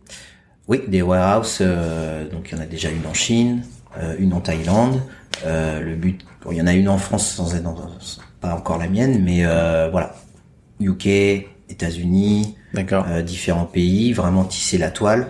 Oui, 0.68 0.82
des 0.86 1.00
warehouses, 1.00 1.58
euh, 1.62 2.28
donc 2.28 2.50
il 2.50 2.56
y 2.56 2.60
en 2.60 2.62
a 2.62 2.66
déjà 2.66 2.90
une 2.90 3.06
en 3.06 3.14
Chine, 3.14 3.62
euh, 3.96 4.14
une 4.18 4.34
en 4.34 4.40
Thaïlande. 4.40 5.00
Euh, 5.46 5.80
le 5.80 5.94
but, 5.94 6.20
bon, 6.42 6.52
il 6.52 6.58
y 6.58 6.62
en 6.62 6.66
a 6.66 6.74
une 6.74 6.90
en 6.90 6.98
France 6.98 7.26
sans 7.26 7.54
être 7.54 7.62
dans, 7.62 7.74
pas 8.42 8.54
encore 8.54 8.76
la 8.76 8.86
mienne, 8.86 9.22
mais 9.24 9.46
euh, 9.46 9.88
voilà, 9.90 10.14
UK, 10.78 11.06
États-Unis, 11.70 12.54
euh, 12.76 13.22
différents 13.22 13.64
pays, 13.64 14.12
vraiment 14.12 14.44
tisser 14.44 14.76
la 14.76 14.90
toile. 14.90 15.28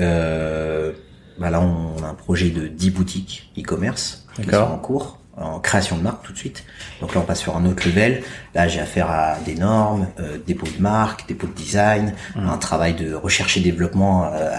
Euh, 0.00 0.92
bah 1.38 1.50
là, 1.50 1.60
on 1.60 2.02
a 2.02 2.08
un 2.08 2.14
projet 2.14 2.50
de 2.50 2.66
10 2.66 2.90
boutiques 2.90 3.52
e-commerce 3.56 4.26
qui 4.34 4.42
sont 4.50 4.56
en 4.56 4.78
cours, 4.78 5.20
en 5.42 5.60
création 5.60 5.96
de 5.96 6.02
marque 6.02 6.24
tout 6.24 6.32
de 6.32 6.38
suite. 6.38 6.64
Donc 7.00 7.14
là, 7.14 7.20
on 7.20 7.24
passe 7.24 7.40
sur 7.40 7.56
un 7.56 7.66
autre 7.66 7.86
level. 7.86 8.22
Là, 8.54 8.68
j'ai 8.68 8.80
affaire 8.80 9.10
à 9.10 9.36
des 9.44 9.54
normes, 9.54 10.08
euh, 10.20 10.38
dépôt 10.46 10.66
de 10.66 10.80
marque, 10.80 11.28
dépôt 11.28 11.46
de 11.46 11.52
design, 11.52 12.14
un 12.36 12.58
travail 12.58 12.94
de 12.94 13.14
recherche 13.14 13.56
et 13.56 13.60
développement 13.60 14.24
euh, 14.24 14.50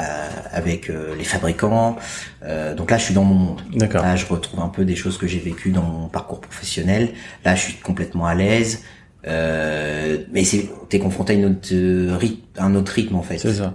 avec 0.51 0.89
euh, 0.89 1.15
les 1.15 1.23
fabricants. 1.23 1.95
Euh, 2.43 2.75
donc 2.75 2.91
là, 2.91 2.97
je 2.97 3.05
suis 3.05 3.13
dans 3.13 3.23
mon 3.23 3.35
monde. 3.35 3.61
D'accord. 3.73 4.03
Là, 4.03 4.15
je 4.15 4.25
retrouve 4.25 4.59
un 4.59 4.69
peu 4.69 4.85
des 4.85 4.95
choses 4.95 5.17
que 5.17 5.27
j'ai 5.27 5.39
vécues 5.39 5.71
dans 5.71 5.83
mon 5.83 6.07
parcours 6.07 6.41
professionnel. 6.41 7.09
Là, 7.45 7.55
je 7.55 7.61
suis 7.61 7.75
complètement 7.75 8.25
à 8.25 8.35
l'aise. 8.35 8.83
Mais 9.25 10.43
c'est, 10.43 10.69
t'es 10.89 10.99
confronté 10.99 11.33
à 11.33 11.35
une 11.35 11.45
autre 11.45 12.17
rythme, 12.17 12.41
un 12.57 12.75
autre 12.75 12.91
rythme 12.91 13.15
en 13.15 13.21
fait. 13.21 13.37
C'est 13.37 13.53
ça. 13.53 13.73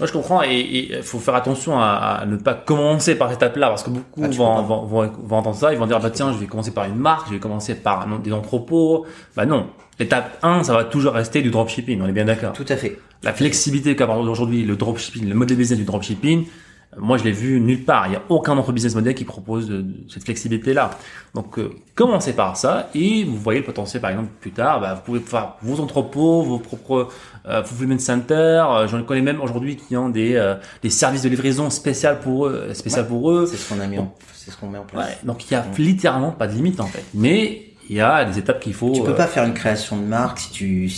Moi, 0.00 0.08
je 0.08 0.12
comprends 0.12 0.42
et 0.42 0.88
il 0.92 1.02
faut 1.02 1.20
faire 1.20 1.36
attention 1.36 1.78
à, 1.78 1.84
à 2.20 2.26
ne 2.26 2.36
pas 2.36 2.54
commencer 2.54 3.14
par 3.14 3.28
cette 3.30 3.38
étape-là 3.38 3.68
parce 3.68 3.84
que 3.84 3.90
beaucoup 3.90 4.22
Ah, 4.24 4.28
vont, 4.28 4.62
vont, 4.62 4.84
vont, 4.86 5.12
vont 5.22 5.36
entendre 5.36 5.54
ça, 5.56 5.72
ils 5.72 5.78
vont 5.78 5.86
dire 5.86 6.00
bah 6.00 6.10
tiens, 6.10 6.32
je 6.32 6.38
vais 6.38 6.46
commencer 6.46 6.72
par 6.72 6.86
une 6.86 6.96
marque, 6.96 7.28
je 7.28 7.34
vais 7.34 7.38
commencer 7.38 7.76
par 7.76 8.08
un- 8.08 8.18
des 8.18 8.32
entrepôts. 8.32 9.06
Bah 9.36 9.46
non. 9.46 9.68
L'étape 10.00 10.38
1, 10.42 10.64
ça 10.64 10.72
va 10.74 10.82
toujours 10.82 11.12
rester 11.12 11.40
du 11.42 11.50
dropshipping, 11.50 12.00
on 12.02 12.08
est 12.08 12.12
bien 12.12 12.24
d'accord. 12.24 12.52
Tout 12.52 12.66
à 12.68 12.76
fait. 12.76 12.98
La 13.22 13.32
flexibilité 13.32 13.94
qu'a 13.94 14.08
aujourd'hui 14.16 14.64
le 14.64 14.74
dropshipping, 14.74 15.28
le 15.28 15.34
modèle 15.36 15.56
business 15.56 15.78
du 15.78 15.84
dropshipping, 15.84 16.46
moi 16.98 17.18
je 17.18 17.24
l'ai 17.24 17.32
vu 17.32 17.60
nulle 17.60 17.84
part. 17.84 18.06
Il 18.06 18.10
n'y 18.10 18.16
a 18.16 18.22
aucun 18.28 18.56
autre 18.58 18.72
business 18.72 18.94
model 18.94 19.14
qui 19.14 19.24
propose 19.24 19.68
de- 19.68 19.82
de 19.82 19.94
cette 20.08 20.24
flexibilité-là. 20.24 20.90
Donc 21.34 21.58
euh, 21.58 21.70
commencez 21.94 22.32
par 22.32 22.56
ça 22.56 22.88
et 22.94 23.24
vous 23.24 23.36
voyez 23.36 23.60
le 23.60 23.64
potentiel 23.66 24.00
par 24.00 24.10
exemple 24.10 24.30
plus 24.40 24.52
tard. 24.52 24.80
Bah, 24.80 24.94
vous 24.94 25.00
pouvez 25.02 25.20
faire 25.20 25.54
vos 25.62 25.80
entrepôts, 25.80 26.42
vos 26.42 26.58
propres 26.58 27.08
euh, 27.46 27.62
fulfillment 27.64 27.98
centers. 27.98 28.70
Euh, 28.70 28.86
J'en 28.86 29.02
connais 29.02 29.20
même 29.22 29.40
aujourd'hui 29.40 29.76
qui 29.76 29.96
ont 29.96 30.08
des, 30.08 30.34
euh, 30.36 30.54
des 30.82 30.90
services 30.90 31.22
de 31.22 31.28
livraison 31.28 31.70
spécial 31.70 32.20
pour 32.20 32.46
eux, 32.46 32.70
spécial 32.74 33.06
pour 33.06 33.30
eux. 33.30 33.46
C'est 33.46 33.56
ce 33.56 33.68
qu'on 33.74 33.80
a 33.80 33.86
mis 33.86 33.98
en, 33.98 34.14
c'est 34.34 34.50
ce 34.50 34.56
qu'on 34.56 34.68
met 34.68 34.78
en 34.78 34.84
place. 34.84 35.06
Ouais, 35.08 35.16
donc 35.24 35.50
il 35.50 35.54
y 35.54 35.56
a 35.56 35.64
littéralement 35.78 36.30
pas 36.32 36.46
de 36.46 36.52
limite 36.54 36.80
en 36.80 36.86
fait. 36.86 37.04
Mais 37.14 37.62
il 37.90 37.96
y 37.96 38.00
a 38.00 38.24
des 38.24 38.38
étapes 38.38 38.60
qu'il 38.60 38.72
faut. 38.74 38.92
Tu 38.92 39.02
peux 39.02 39.10
euh, 39.10 39.14
pas 39.14 39.26
faire 39.26 39.44
une 39.44 39.54
création 39.54 39.96
de 39.96 40.04
marque 40.04 40.38
si 40.38 40.50
tu 40.52 40.88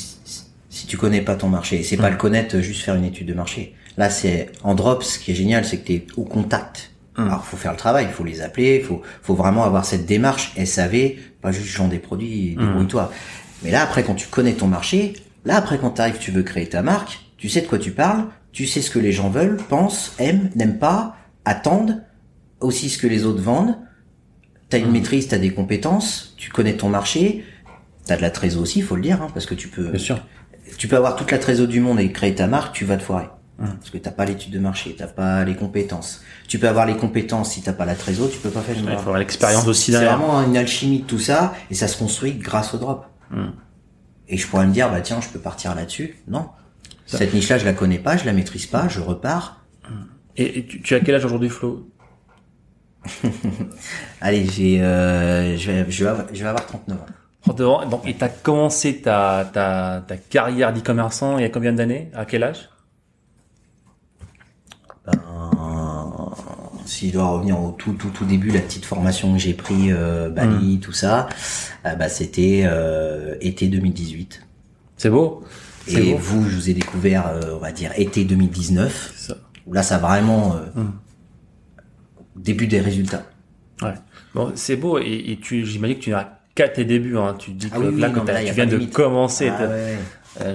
si, 0.68 0.86
tu 0.86 0.98
connais 0.98 1.22
pas 1.22 1.34
ton 1.36 1.48
marché. 1.48 1.82
C'est 1.82 1.96
Mm. 1.96 2.00
pas 2.02 2.10
le 2.10 2.16
connaître 2.16 2.58
juste 2.60 2.82
faire 2.82 2.94
une 2.96 3.04
étude 3.04 3.26
de 3.26 3.32
marché. 3.34 3.74
Là, 3.96 4.10
c'est 4.10 4.50
en 4.62 4.74
drop. 4.74 5.02
Ce 5.02 5.18
qui 5.18 5.32
est 5.32 5.34
génial, 5.34 5.64
c'est 5.64 5.78
que 5.78 5.86
tu 5.86 5.92
es 5.94 6.06
au 6.16 6.24
contact. 6.24 6.90
Mm. 7.16 7.28
Alors, 7.28 7.44
faut 7.46 7.56
faire 7.56 7.72
le 7.72 7.78
travail, 7.78 8.06
il 8.08 8.12
faut 8.12 8.24
les 8.24 8.40
appeler, 8.42 8.80
faut 8.80 9.02
faut 9.22 9.34
vraiment 9.34 9.64
avoir 9.64 9.84
cette 9.84 10.06
démarche 10.06 10.52
SAV, 10.62 11.12
pas 11.40 11.50
juste 11.52 11.76
vends 11.78 11.88
des 11.88 11.98
produits, 11.98 12.52
et 12.52 12.56
Mm. 12.56 12.66
débrouille-toi. 12.66 13.12
Mais 13.62 13.70
là, 13.70 13.82
après, 13.82 14.02
quand 14.02 14.14
tu 14.14 14.26
connais 14.28 14.52
ton 14.52 14.66
marché, 14.66 15.14
là, 15.44 15.56
après, 15.56 15.78
quand 15.78 15.92
tu 15.92 16.00
arrives, 16.02 16.18
tu 16.18 16.30
veux 16.30 16.42
créer 16.42 16.68
ta 16.68 16.82
marque, 16.82 17.20
tu 17.38 17.48
sais 17.48 17.62
de 17.62 17.66
quoi 17.66 17.78
tu 17.78 17.90
parles, 17.92 18.26
tu 18.52 18.66
sais 18.66 18.82
ce 18.82 18.90
que 18.90 18.98
les 18.98 19.12
gens 19.12 19.30
veulent, 19.30 19.56
pensent, 19.56 20.12
aiment, 20.18 20.50
n'aiment 20.54 20.78
pas, 20.78 21.16
attendent, 21.44 22.02
aussi 22.60 22.88
ce 22.90 22.98
que 22.98 23.06
les 23.06 23.24
autres 23.24 23.42
vendent. 23.42 23.76
T'as 24.68 24.78
une 24.78 24.90
maîtrise, 24.90 25.28
t'as 25.28 25.38
des 25.38 25.50
compétences, 25.52 26.34
tu 26.36 26.50
connais 26.50 26.74
ton 26.74 26.88
marché, 26.88 27.44
t'as 28.06 28.16
de 28.16 28.22
la 28.22 28.30
trésor 28.30 28.62
aussi, 28.62 28.80
faut 28.82 28.96
le 28.96 29.02
dire, 29.02 29.22
hein, 29.22 29.28
parce 29.32 29.46
que 29.46 29.54
tu 29.54 29.68
peux, 29.68 29.88
Bien 29.90 29.98
sûr. 29.98 30.18
tu 30.76 30.88
peux 30.88 30.96
avoir 30.96 31.16
toute 31.16 31.30
la 31.30 31.38
trésor 31.38 31.66
du 31.68 31.80
monde 31.80 32.00
et 32.00 32.10
créer 32.12 32.34
ta 32.34 32.46
marque, 32.46 32.74
tu 32.74 32.84
vas 32.84 32.96
te 32.96 33.02
foirer. 33.02 33.26
Hum. 33.58 33.76
Parce 33.78 33.88
que 33.90 33.96
t'as 33.98 34.10
pas 34.10 34.26
l'étude 34.26 34.52
de 34.52 34.58
marché, 34.58 34.94
t'as 34.98 35.06
pas 35.06 35.42
les 35.44 35.56
compétences. 35.56 36.22
Tu 36.46 36.58
peux 36.58 36.68
avoir 36.68 36.84
les 36.84 36.96
compétences 36.96 37.52
si 37.52 37.62
t'as 37.62 37.72
pas 37.72 37.86
la 37.86 37.94
trésor, 37.94 38.28
tu 38.30 38.38
peux 38.38 38.50
pas 38.50 38.60
faire 38.60 38.74
une 38.76 38.82
Il 38.82 38.84
marque. 38.86 38.98
faut 38.98 39.04
avoir 39.08 39.18
l'expérience 39.18 39.66
aussi 39.66 39.86
C'est 39.86 39.92
derrière. 39.92 40.18
vraiment 40.18 40.42
une 40.42 40.56
alchimie 40.58 41.00
de 41.00 41.04
tout 41.06 41.18
ça, 41.18 41.54
et 41.70 41.74
ça 41.74 41.88
se 41.88 41.96
construit 41.96 42.34
grâce 42.34 42.74
au 42.74 42.78
drop. 42.78 43.06
Hum. 43.32 43.52
Et 44.28 44.36
je 44.36 44.46
pourrais 44.46 44.66
me 44.66 44.72
dire, 44.72 44.90
bah 44.90 45.00
tiens, 45.00 45.20
je 45.22 45.28
peux 45.28 45.38
partir 45.38 45.74
là-dessus. 45.74 46.16
Non. 46.28 46.50
Ça- 47.06 47.16
Cette 47.18 47.32
niche-là, 47.32 47.56
je 47.58 47.64
la 47.64 47.72
connais 47.72 47.98
pas, 47.98 48.16
je 48.16 48.26
la 48.26 48.32
maîtrise 48.34 48.66
pas, 48.66 48.88
je 48.88 49.00
repars. 49.00 49.62
Et, 50.36 50.58
et 50.58 50.66
tu, 50.66 50.82
tu 50.82 50.94
as 50.94 51.00
quel 51.00 51.14
âge 51.14 51.24
aujourd'hui 51.24 51.48
Flo? 51.48 51.88
Allez, 54.20 54.46
j'ai, 54.46 54.82
euh, 54.82 55.56
je, 55.56 55.70
vais, 55.70 55.90
je, 55.90 56.04
vais 56.04 56.10
avoir, 56.10 56.26
je 56.32 56.42
vais 56.42 56.48
avoir 56.48 56.66
39 56.66 56.98
ans. 57.00 57.06
39 57.42 57.68
ans. 57.68 57.86
Donc, 57.88 58.06
et 58.06 58.14
t'as 58.14 58.28
commencé 58.28 59.00
ta, 59.00 59.48
ta, 59.52 60.02
ta 60.06 60.16
carrière 60.16 60.72
d'e-commerçant 60.72 61.38
il 61.38 61.42
y 61.42 61.44
a 61.44 61.48
combien 61.50 61.72
d'années? 61.72 62.10
À 62.14 62.24
quel 62.24 62.42
âge? 62.42 62.68
S'il 66.96 67.12
doit 67.12 67.26
revenir 67.26 67.60
au 67.60 67.72
tout 67.72 67.92
tout 67.92 68.08
tout 68.08 68.24
début, 68.24 68.48
la 68.48 68.60
petite 68.60 68.86
formation 68.86 69.34
que 69.34 69.38
j'ai 69.38 69.52
pris, 69.52 69.92
euh, 69.92 70.30
Bali, 70.30 70.80
tout 70.80 70.92
ça, 70.92 71.28
euh, 71.84 71.94
bah, 71.94 72.08
c'était 72.08 72.62
euh, 72.64 73.34
été 73.42 73.68
2018. 73.68 74.40
C'est 74.96 75.10
beau. 75.10 75.44
Et 75.88 76.12
beau. 76.12 76.16
vous, 76.18 76.48
je 76.48 76.56
vous 76.56 76.70
ai 76.70 76.72
découvert, 76.72 77.30
on 77.52 77.58
va 77.58 77.70
dire, 77.70 77.92
été 77.96 78.24
2019. 78.24 79.12
C'est 79.14 79.32
ça. 79.32 79.36
Où 79.66 79.74
là, 79.74 79.82
ça 79.82 79.96
a 79.96 79.98
vraiment 79.98 80.56
Mm. 80.74 80.84
début 82.34 82.66
des 82.66 82.80
résultats. 82.80 83.24
Ouais. 83.82 83.92
Bon, 84.34 84.52
c'est 84.54 84.76
beau. 84.76 84.98
Et, 84.98 85.32
et 85.32 85.38
tu, 85.38 85.66
j'imagine 85.66 85.98
que 85.98 86.02
tu 86.02 86.10
n'as 86.12 86.30
qu'à 86.54 86.70
tes 86.70 86.86
débuts. 86.86 87.18
Hein. 87.18 87.34
Tu 87.38 87.50
dis 87.50 87.68
que 87.68 87.74
Ah 87.76 87.80
oui, 87.80 87.88
oui, 87.92 88.00
là, 88.00 88.08
quand 88.08 88.24
tu 88.24 88.52
viens 88.54 88.64
de 88.64 88.78
commencer. 88.86 89.50
Ah 89.50 89.66
ouais. 89.66 89.98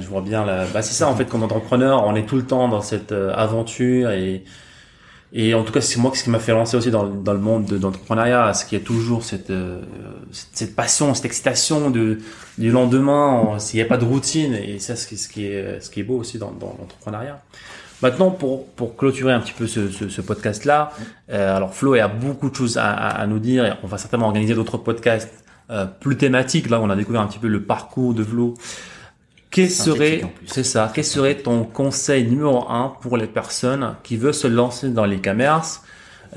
Je 0.02 0.08
vois 0.08 0.22
bien 0.22 0.44
là. 0.44 0.66
Bah 0.74 0.82
c'est 0.82 0.96
ça 0.96 1.08
en 1.08 1.16
fait 1.16 1.26
comme 1.26 1.44
entrepreneur, 1.44 2.04
on 2.04 2.16
est 2.16 2.26
tout 2.26 2.36
le 2.38 2.46
temps 2.48 2.68
dans 2.68 2.82
cette 2.82 3.12
aventure 3.12 4.10
et 4.10 4.44
et 5.34 5.54
en 5.54 5.64
tout 5.64 5.72
cas 5.72 5.82
c'est 5.82 6.00
moi 6.00 6.12
ce 6.14 6.24
qui 6.24 6.30
m'a 6.30 6.40
fait 6.40 6.52
lancer 6.52 6.76
aussi 6.78 6.92
dans, 6.92 7.04
le 7.04 7.40
monde 7.40 7.66
de, 7.66 7.78
d'entrepreneuriat, 7.78 8.54
c'est 8.54 8.68
qu'il 8.68 8.78
y 8.78 8.82
a 8.82 8.86
toujours 8.86 9.24
cette, 9.24 9.50
euh, 9.50 9.82
cette 10.32 10.76
passion, 10.76 11.14
cette 11.14 11.26
excitation 11.26 11.90
de 11.90 12.20
du 12.58 12.70
lendemain, 12.70 13.58
s'il 13.60 13.78
n'y 13.80 13.84
a 13.84 13.88
pas 13.88 13.98
de 13.98 14.06
routine 14.06 14.54
et 14.54 14.80
ça 14.80 14.96
c'est 14.96 15.16
ce 15.16 15.30
qui 15.30 15.46
est 15.46 15.80
ce 15.82 15.90
qui 15.90 16.02
est 16.02 16.04
beau 16.04 16.18
aussi 16.18 16.38
dans, 16.38 16.52
dans 16.52 16.76
l'entrepreneuriat. 16.80 17.42
Maintenant, 18.02 18.32
pour, 18.32 18.68
pour 18.70 18.96
clôturer 18.98 19.32
un 19.32 19.40
petit 19.40 19.54
peu 19.54 19.68
ce, 19.68 19.90
ce, 19.90 20.10
ce 20.10 20.22
podcast-là, 20.22 20.92
euh, 21.30 21.56
alors 21.56 21.76
Flo 21.76 21.94
a 21.94 22.08
beaucoup 22.08 22.50
de 22.50 22.56
choses 22.56 22.78
à, 22.78 22.90
à, 22.90 23.10
à 23.10 23.28
nous 23.28 23.38
dire 23.38 23.64
et 23.64 23.74
on 23.84 23.88
va 23.88 24.00
certainement 24.00 24.26
organiser 24.26 24.56
d'autres 24.56 24.80
podcasts 24.80 25.32
euh, 25.70 25.86
plus 25.86 26.18
thématiques. 26.18 26.70
Là, 26.70 26.82
on 26.82 26.90
a 26.90 26.96
découvert 26.96 27.22
un 27.22 27.28
petit 27.28 27.40
peu 27.40 27.48
le 27.48 27.64
parcours 27.64 28.14
de 28.14 28.24
Flo. 28.24 28.56
Quel 29.52 29.70
serait, 29.70 30.22
c'est 30.48 30.64
ça, 30.64 30.90
quel 30.94 31.04
serait 31.04 31.36
ton 31.36 31.66
conseil 31.66 32.26
numéro 32.26 32.70
un 32.70 32.96
pour 33.02 33.18
les 33.18 33.28
personnes 33.28 33.98
qui 34.02 34.16
veulent 34.16 34.34
se 34.34 34.48
lancer 34.48 34.90
dans 34.90 35.06
l'e-commerce, 35.06 35.84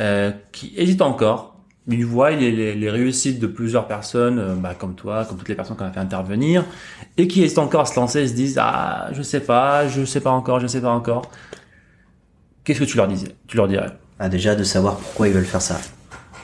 euh, 0.01 0.33
qui 0.51 0.73
hésitent 0.77 1.03
encore, 1.03 1.55
ils 1.87 2.05
voient 2.05 2.31
les, 2.33 2.51
les, 2.51 2.75
les 2.75 2.91
réussites 2.91 3.39
de 3.39 3.47
plusieurs 3.47 3.87
personnes, 3.87 4.39
euh, 4.41 4.55
bah, 4.57 4.75
comme 4.75 4.97
toi, 4.97 5.25
comme 5.27 5.39
toutes 5.39 5.49
les 5.49 5.55
personnes 5.55 5.77
qu'on 5.77 5.85
a 5.85 5.93
fait 5.93 6.01
intervenir, 6.01 6.65
et 7.17 7.29
qui 7.29 7.45
hésitent 7.45 7.59
encore 7.59 7.83
à 7.83 7.87
se 7.87 7.95
lancer, 7.95 8.23
et 8.23 8.29
se 8.29 8.35
disent 8.35 8.59
ah 8.61 9.09
je 9.13 9.23
sais 9.23 9.41
pas, 9.41 9.87
je 9.87 10.05
sais 10.05 10.21
pas 10.21 10.31
encore, 10.31 10.59
je 10.59 10.67
sais 10.67 10.81
pas 10.81 10.91
encore. 10.91 11.31
Qu'est-ce 12.65 12.81
que 12.81 12.85
tu 12.85 12.97
leur 12.97 13.09
disais 13.09 13.37
Tu 13.47 13.57
leur 13.57 13.69
dirais? 13.69 13.93
Ah, 14.19 14.29
déjà 14.29 14.55
de 14.55 14.65
savoir 14.65 14.97
pourquoi 14.99 15.29
ils 15.29 15.35
veulent 15.35 15.45
faire 15.45 15.63
ça. 15.63 15.94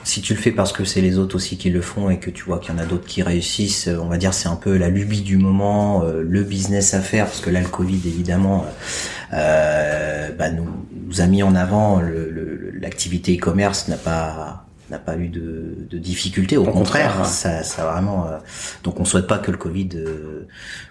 Si 0.03 0.21
tu 0.21 0.33
le 0.33 0.39
fais 0.39 0.51
parce 0.51 0.73
que 0.73 0.83
c'est 0.83 1.01
les 1.01 1.17
autres 1.19 1.35
aussi 1.35 1.57
qui 1.57 1.69
le 1.69 1.81
font 1.81 2.09
et 2.09 2.17
que 2.19 2.31
tu 2.31 2.43
vois 2.43 2.57
qu'il 2.59 2.73
y 2.73 2.75
en 2.75 2.79
a 2.79 2.85
d'autres 2.85 3.05
qui 3.05 3.21
réussissent, 3.21 3.87
euh, 3.87 3.97
on 4.01 4.07
va 4.07 4.17
dire 4.17 4.33
c'est 4.33 4.49
un 4.49 4.55
peu 4.55 4.75
la 4.75 4.89
lubie 4.89 5.21
du 5.21 5.37
moment, 5.37 6.03
euh, 6.03 6.23
le 6.27 6.43
business 6.43 6.93
à 6.95 7.01
faire, 7.01 7.25
parce 7.27 7.39
que 7.39 7.51
là 7.51 7.61
le 7.61 7.67
Covid 7.67 8.01
évidemment 8.07 8.65
euh, 9.33 10.29
bah, 10.37 10.49
nous, 10.49 10.67
nous 11.07 11.21
a 11.21 11.27
mis 11.27 11.43
en 11.43 11.53
avant 11.55 12.01
le- 12.01 12.29
le- 12.31 12.71
l'activité 12.79 13.37
e-commerce 13.37 13.87
n'a 13.89 13.97
pas 13.97 14.65
n'a 14.89 14.97
pas 14.99 15.15
eu 15.15 15.29
de, 15.29 15.77
de 15.89 15.97
difficulté, 15.97 16.57
au, 16.57 16.63
Au 16.65 16.71
contraire, 16.71 17.25
ça, 17.25 17.63
ça 17.63 17.85
vraiment. 17.89 18.27
euh, 18.27 18.37
donc 18.83 18.99
on 18.99 19.05
souhaite 19.05 19.27
pas 19.27 19.37
que 19.37 19.49
le 19.51 19.57
Covid 19.57 19.87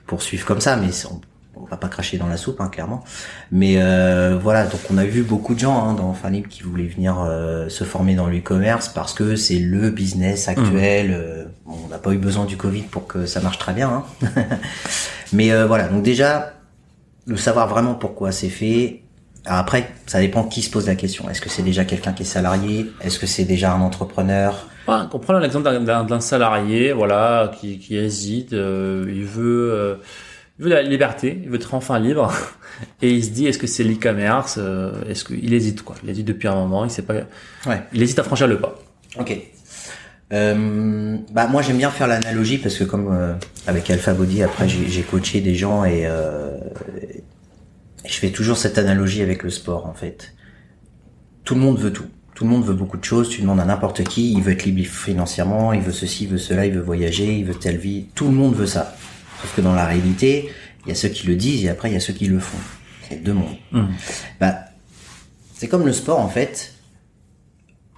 poursuive 0.07 0.45
comme 0.45 0.61
ça, 0.61 0.77
mais 0.77 0.89
on, 1.11 1.20
on 1.56 1.64
va 1.64 1.77
pas 1.77 1.89
cracher 1.89 2.16
dans 2.18 2.27
la 2.27 2.36
soupe, 2.36 2.60
hein, 2.60 2.68
clairement. 2.68 3.05
Mais 3.51 3.74
euh, 3.77 4.39
voilà, 4.40 4.66
donc 4.66 4.81
on 4.90 4.98
a 4.98 5.05
vu 5.05 5.22
beaucoup 5.22 5.55
de 5.55 5.60
gens 5.60 5.82
hein, 5.85 5.94
dans 5.94 6.12
Fin 6.14 6.31
Libre 6.31 6.48
qui 6.48 6.62
voulaient 6.62 6.86
venir 6.86 7.18
euh, 7.20 7.68
se 7.68 7.85
former 7.85 8.14
dans 8.14 8.27
l'e-commerce 8.27 8.89
parce 8.89 9.12
que 9.12 9.36
c'est 9.36 9.59
le 9.59 9.90
business 9.90 10.48
actuel. 10.48 11.12
euh, 11.12 11.44
bon, 11.66 11.77
on 11.85 11.89
n'a 11.89 11.98
pas 11.98 12.12
eu 12.12 12.18
besoin 12.18 12.44
du 12.44 12.56
Covid 12.56 12.82
pour 12.82 13.06
que 13.06 13.27
ça 13.27 13.40
marche 13.40 13.59
très 13.59 13.72
bien. 13.72 14.05
Hein. 14.22 14.28
Mais 15.32 15.52
euh, 15.52 15.66
voilà, 15.66 15.89
donc 15.89 16.02
déjà, 16.02 16.55
de 17.27 17.36
savoir 17.36 17.68
vraiment 17.68 17.94
pourquoi 17.94 18.32
c'est 18.32 18.48
fait. 18.48 19.02
Alors 19.47 19.60
après, 19.60 19.90
ça 20.06 20.20
dépend 20.20 20.44
qui 20.44 20.62
se 20.62 20.70
pose 20.70 20.86
la 20.86 20.94
question. 20.97 21.31
Est-ce 21.31 21.40
que 21.40 21.48
c'est 21.48 21.62
déjà 21.62 21.85
quelqu'un 21.85 22.12
qui 22.12 22.22
est 22.22 22.27
salarié? 22.27 22.90
Est-ce 23.01 23.18
que 23.18 23.27
c'est 23.27 23.44
déjà 23.44 23.72
un 23.72 23.81
entrepreneur? 23.81 24.66
Ouais, 24.89 24.97
on 25.12 25.18
prend 25.18 25.39
l'exemple 25.39 25.70
d'un 25.85 26.20
salarié, 26.20 26.93
voilà, 26.93 27.52
qui, 27.60 27.78
qui 27.78 27.97
hésite, 27.97 28.52
euh, 28.52 29.05
il 29.09 29.24
veut, 29.24 29.72
euh, 29.72 29.94
il 30.61 30.65
veut 30.65 30.69
la 30.70 30.82
liberté, 30.82 31.41
il 31.43 31.49
veut 31.49 31.57
être 31.57 31.73
enfin 31.73 31.99
libre, 31.99 32.31
et 33.03 33.11
il 33.11 33.24
se 33.24 33.31
dit 33.31 33.47
est-ce 33.47 33.59
que 33.59 33.66
c'est 33.66 33.82
l'e-commerce, 33.82 34.57
euh, 34.59 34.93
est-ce 35.09 35.24
qu'il 35.24 35.53
hésite 35.55 35.82
quoi, 35.82 35.97
il 36.05 36.11
hésite 36.11 36.27
depuis 36.27 36.49
un 36.49 36.55
moment, 36.55 36.85
il 36.85 36.91
sait 36.91 37.01
pas, 37.03 37.15
Ouais. 37.66 37.81
il 37.95 38.03
hésite 38.03 38.19
à 38.19 38.23
franchir 38.24 38.47
le 38.47 38.59
pas. 38.59 38.78
Ok. 39.19 39.37
Euh, 40.32 41.16
bah 41.32 41.49
moi 41.49 41.61
j'aime 41.62 41.78
bien 41.78 41.91
faire 41.91 42.07
l'analogie 42.07 42.59
parce 42.59 42.77
que 42.77 42.85
comme 42.85 43.09
euh, 43.11 43.32
avec 43.66 43.91
Alpha 43.91 44.15
Body 44.15 44.45
après 44.45 44.69
j'ai 44.69 44.87
j'ai 44.89 45.03
coaché 45.03 45.41
des 45.41 45.57
gens 45.57 45.85
et, 45.85 46.03
euh, 46.07 46.57
et 48.05 48.09
je 48.09 48.15
fais 48.15 48.31
toujours 48.31 48.57
cette 48.57 48.78
analogie 48.78 49.23
avec 49.23 49.43
le 49.43 49.51
sport 49.51 49.87
en 49.87 49.95
fait. 49.95 50.35
Tout 51.43 51.55
le 51.57 51.61
monde 51.62 51.78
veut 51.81 51.93
tout. 51.93 52.05
Tout 52.37 52.45
le 52.45 52.51
monde 52.51 52.65
veut 52.65 52.74
beaucoup 52.74 52.97
de 52.97 53.05
choses. 53.05 53.28
Tu 53.28 53.41
demandes 53.41 53.59
à 53.61 53.65
n'importe 53.65 54.05
qui, 54.05 54.32
il 54.32 54.41
veut 54.43 54.53
être 54.53 54.65
libre 54.65 54.87
financièrement, 54.87 55.73
il 55.73 55.81
veut 55.81 55.91
ceci, 55.93 56.24
il 56.24 56.31
veut 56.31 56.39
cela, 56.39 56.65
il 56.65 56.73
veut 56.74 56.81
voyager, 56.81 57.37
il 57.37 57.45
veut 57.45 57.55
telle 57.57 57.77
vie. 57.78 58.07
Tout 58.15 58.27
le 58.27 58.32
monde 58.35 58.55
veut 58.55 58.66
ça. 58.66 58.95
Sauf 59.40 59.54
que 59.56 59.60
dans 59.60 59.74
la 59.74 59.86
réalité, 59.86 60.50
il 60.84 60.88
y 60.88 60.92
a 60.92 60.94
ceux 60.94 61.08
qui 61.08 61.26
le 61.26 61.36
disent 61.36 61.64
et 61.64 61.68
après 61.68 61.90
il 61.90 61.94
y 61.94 61.96
a 61.96 62.00
ceux 62.00 62.12
qui 62.12 62.26
le 62.26 62.38
font. 62.38 62.58
C'est 63.08 63.22
deux 63.22 63.34
mondes. 63.34 63.56
Mhm. 63.72 63.88
Bah, 64.40 64.56
c'est 65.54 65.68
comme 65.68 65.86
le 65.86 65.92
sport 65.92 66.20
en 66.20 66.28
fait. 66.28 66.74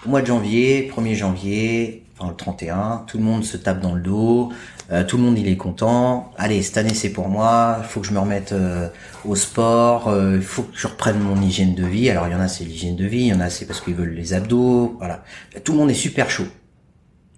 Au 0.05 0.09
mois 0.09 0.21
de 0.21 0.27
janvier, 0.27 0.91
1er 0.97 1.15
janvier, 1.15 2.05
enfin 2.19 2.31
le 2.31 2.37
31, 2.37 3.05
tout 3.07 3.19
le 3.19 3.25
monde 3.25 3.45
se 3.45 3.57
tape 3.57 3.81
dans 3.81 3.95
le 3.95 4.01
dos, 4.01 4.53
euh, 4.91 5.05
tout 5.05 5.17
le 5.17 5.23
monde 5.23 5.39
il 5.39 5.47
est 5.47 5.57
content. 5.57 6.33
Allez, 6.37 6.61
cette 6.63 6.77
année 6.77 6.95
c'est 6.95 7.11
pour 7.11 7.29
moi, 7.29 7.79
il 7.83 7.87
faut 7.87 8.01
que 8.01 8.07
je 8.07 8.13
me 8.13 8.19
remette 8.19 8.51
euh, 8.51 8.89
au 9.25 9.37
sport, 9.37 10.09
euh, 10.09 10.37
il 10.37 10.43
faut 10.43 10.65
que 10.65 10.77
je 10.77 10.89
reprenne 10.89 11.21
mon 11.21 11.41
hygiène 11.41 11.77
de 11.77 11.87
vie. 11.87 12.11
Alors 12.11 12.27
il 12.27 12.33
y 12.33 12.35
en 12.35 12.41
a 12.41 12.49
c'est 12.49 12.65
l'hygiène 12.65 12.97
de 12.97 13.07
vie, 13.07 13.21
il 13.21 13.27
y 13.29 13.35
en 13.35 13.41
a 13.41 13.49
c'est 13.49 13.65
parce 13.65 13.81
qu'ils 13.81 13.95
veulent 13.95 14.15
les 14.15 14.35
abdos, 14.35 14.97
voilà. 14.99 15.23
Tout 15.63 15.73
le 15.73 15.79
monde 15.79 15.91
est 15.91 15.95
super 15.95 16.31
chaud. 16.31 16.47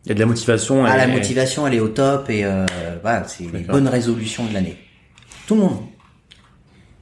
Il 0.04 0.08
y 0.08 0.12
a 0.12 0.14
de 0.14 0.20
la 0.20 0.26
motivation. 0.26 0.84
Ah, 0.84 0.94
et- 0.94 0.98
la 0.98 1.06
motivation 1.06 1.66
elle 1.66 1.74
est 1.74 1.80
au 1.80 1.88
top 1.88 2.28
et 2.30 2.44
euh, 2.44 2.66
voilà, 3.02 3.24
c'est 3.26 3.44
les 3.52 3.60
bonnes 3.60 3.88
résolutions 3.88 4.44
de 4.46 4.52
l'année. 4.54 4.76
Tout 5.46 5.54
le 5.54 5.60
monde. 5.62 5.78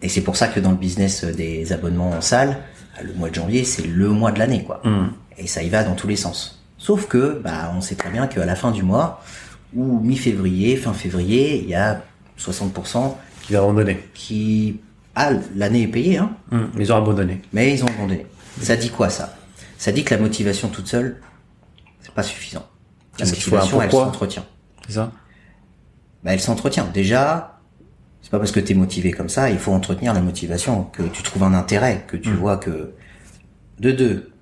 Et 0.03 0.09
c'est 0.09 0.21
pour 0.23 0.37
ça 0.37 0.49
que 0.49 0.61
dans 0.61 0.71
le 0.71 0.77
business 0.77 1.25
des 1.25 1.73
abonnements 1.73 2.11
en 2.11 2.21
salle, 2.21 2.59
le 3.03 3.13
mois 3.15 3.29
de 3.31 3.35
janvier 3.35 3.65
c'est 3.65 3.87
le 3.87 4.09
mois 4.09 4.33
de 4.33 4.39
l'année 4.39 4.65
quoi. 4.65 4.81
Mhm. 4.85 5.13
Et 5.39 5.47
ça 5.47 5.63
y 5.63 5.69
va 5.69 5.83
dans 5.85 5.95
tous 5.95 6.07
les 6.09 6.17
sens. 6.17 6.63
Sauf 6.79 7.07
que, 7.07 7.41
bah, 7.43 7.73
on 7.77 7.81
sait 7.81 7.95
très 7.95 8.11
bien 8.11 8.27
qu'à 8.27 8.45
la 8.45 8.57
fin 8.57 8.73
du 8.73 8.83
mois, 8.83 9.23
ou 9.75 10.01
mi-février, 10.01 10.77
fin 10.77 10.93
février, 10.93 11.61
il 11.63 11.69
y 11.69 11.75
a 11.77 12.03
60% 12.37 13.17
Qui 13.43 13.53
va 13.53 13.61
abandonner. 13.61 14.01
qui, 14.15 14.81
ah, 15.15 15.31
l'année 15.55 15.83
est 15.83 15.87
payée, 15.89 16.19
hein, 16.19 16.33
Mhm. 16.51 16.71
Ils 16.81 16.93
ont 16.93 16.97
abandonné. 16.97 17.41
mais 17.53 17.73
ils 17.73 17.85
ont 17.85 17.89
abandonné. 17.89 18.27
Ça 18.61 18.75
dit 18.77 18.91
quoi, 18.91 19.11
ça? 19.11 19.37
Ça 19.79 19.93
dit 19.93 20.03
que 20.05 20.13
la 20.15 20.21
motivation 20.21 20.69
toute 20.69 20.89
seule, 20.89 21.21
c'est 22.01 22.13
pas 22.13 22.23
suffisant. 22.25 22.67
La 23.19 23.27
motivation, 23.27 23.83
elle 23.83 23.91
s'entretient. 23.91 24.45
C'est 24.87 24.95
ça 24.95 25.13
Bah, 26.25 26.33
elle 26.33 26.41
s'entretient. 26.41 26.87
Déjà, 26.93 27.61
c'est 28.23 28.31
pas 28.31 28.39
parce 28.39 28.53
que 28.53 28.61
t'es 28.61 28.75
motivé 28.75 29.11
comme 29.11 29.29
ça, 29.29 29.51
il 29.51 29.59
faut 29.59 29.73
entretenir 29.73 30.15
la 30.15 30.21
motivation, 30.21 30.85
que 30.85 31.03
tu 31.03 31.23
trouves 31.23 31.43
un 31.43 31.55
intérêt, 31.55 32.05
que 32.07 32.17
tu 32.17 32.33
vois 32.33 32.57
que, 32.57 32.93
de 33.81 33.93
deux. 33.93 34.33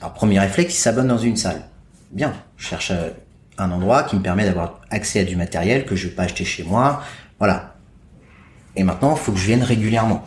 Alors, 0.00 0.12
premier 0.12 0.38
réflexe, 0.38 0.74
il 0.74 0.80
s'abonne 0.80 1.08
dans 1.08 1.18
une 1.18 1.36
salle. 1.36 1.62
Bien. 2.10 2.34
Je 2.56 2.66
cherche 2.66 2.90
euh, 2.90 3.10
un 3.56 3.70
endroit 3.70 4.02
qui 4.04 4.16
me 4.16 4.22
permet 4.22 4.44
d'avoir 4.44 4.80
accès 4.90 5.20
à 5.20 5.24
du 5.24 5.36
matériel 5.36 5.84
que 5.84 5.96
je 5.96 6.08
vais 6.08 6.14
pas 6.14 6.24
acheter 6.24 6.44
chez 6.44 6.64
moi. 6.64 7.02
Voilà. 7.38 7.74
Et 8.76 8.84
maintenant, 8.84 9.14
il 9.16 9.18
faut 9.18 9.32
que 9.32 9.38
je 9.38 9.46
vienne 9.46 9.62
régulièrement. 9.62 10.24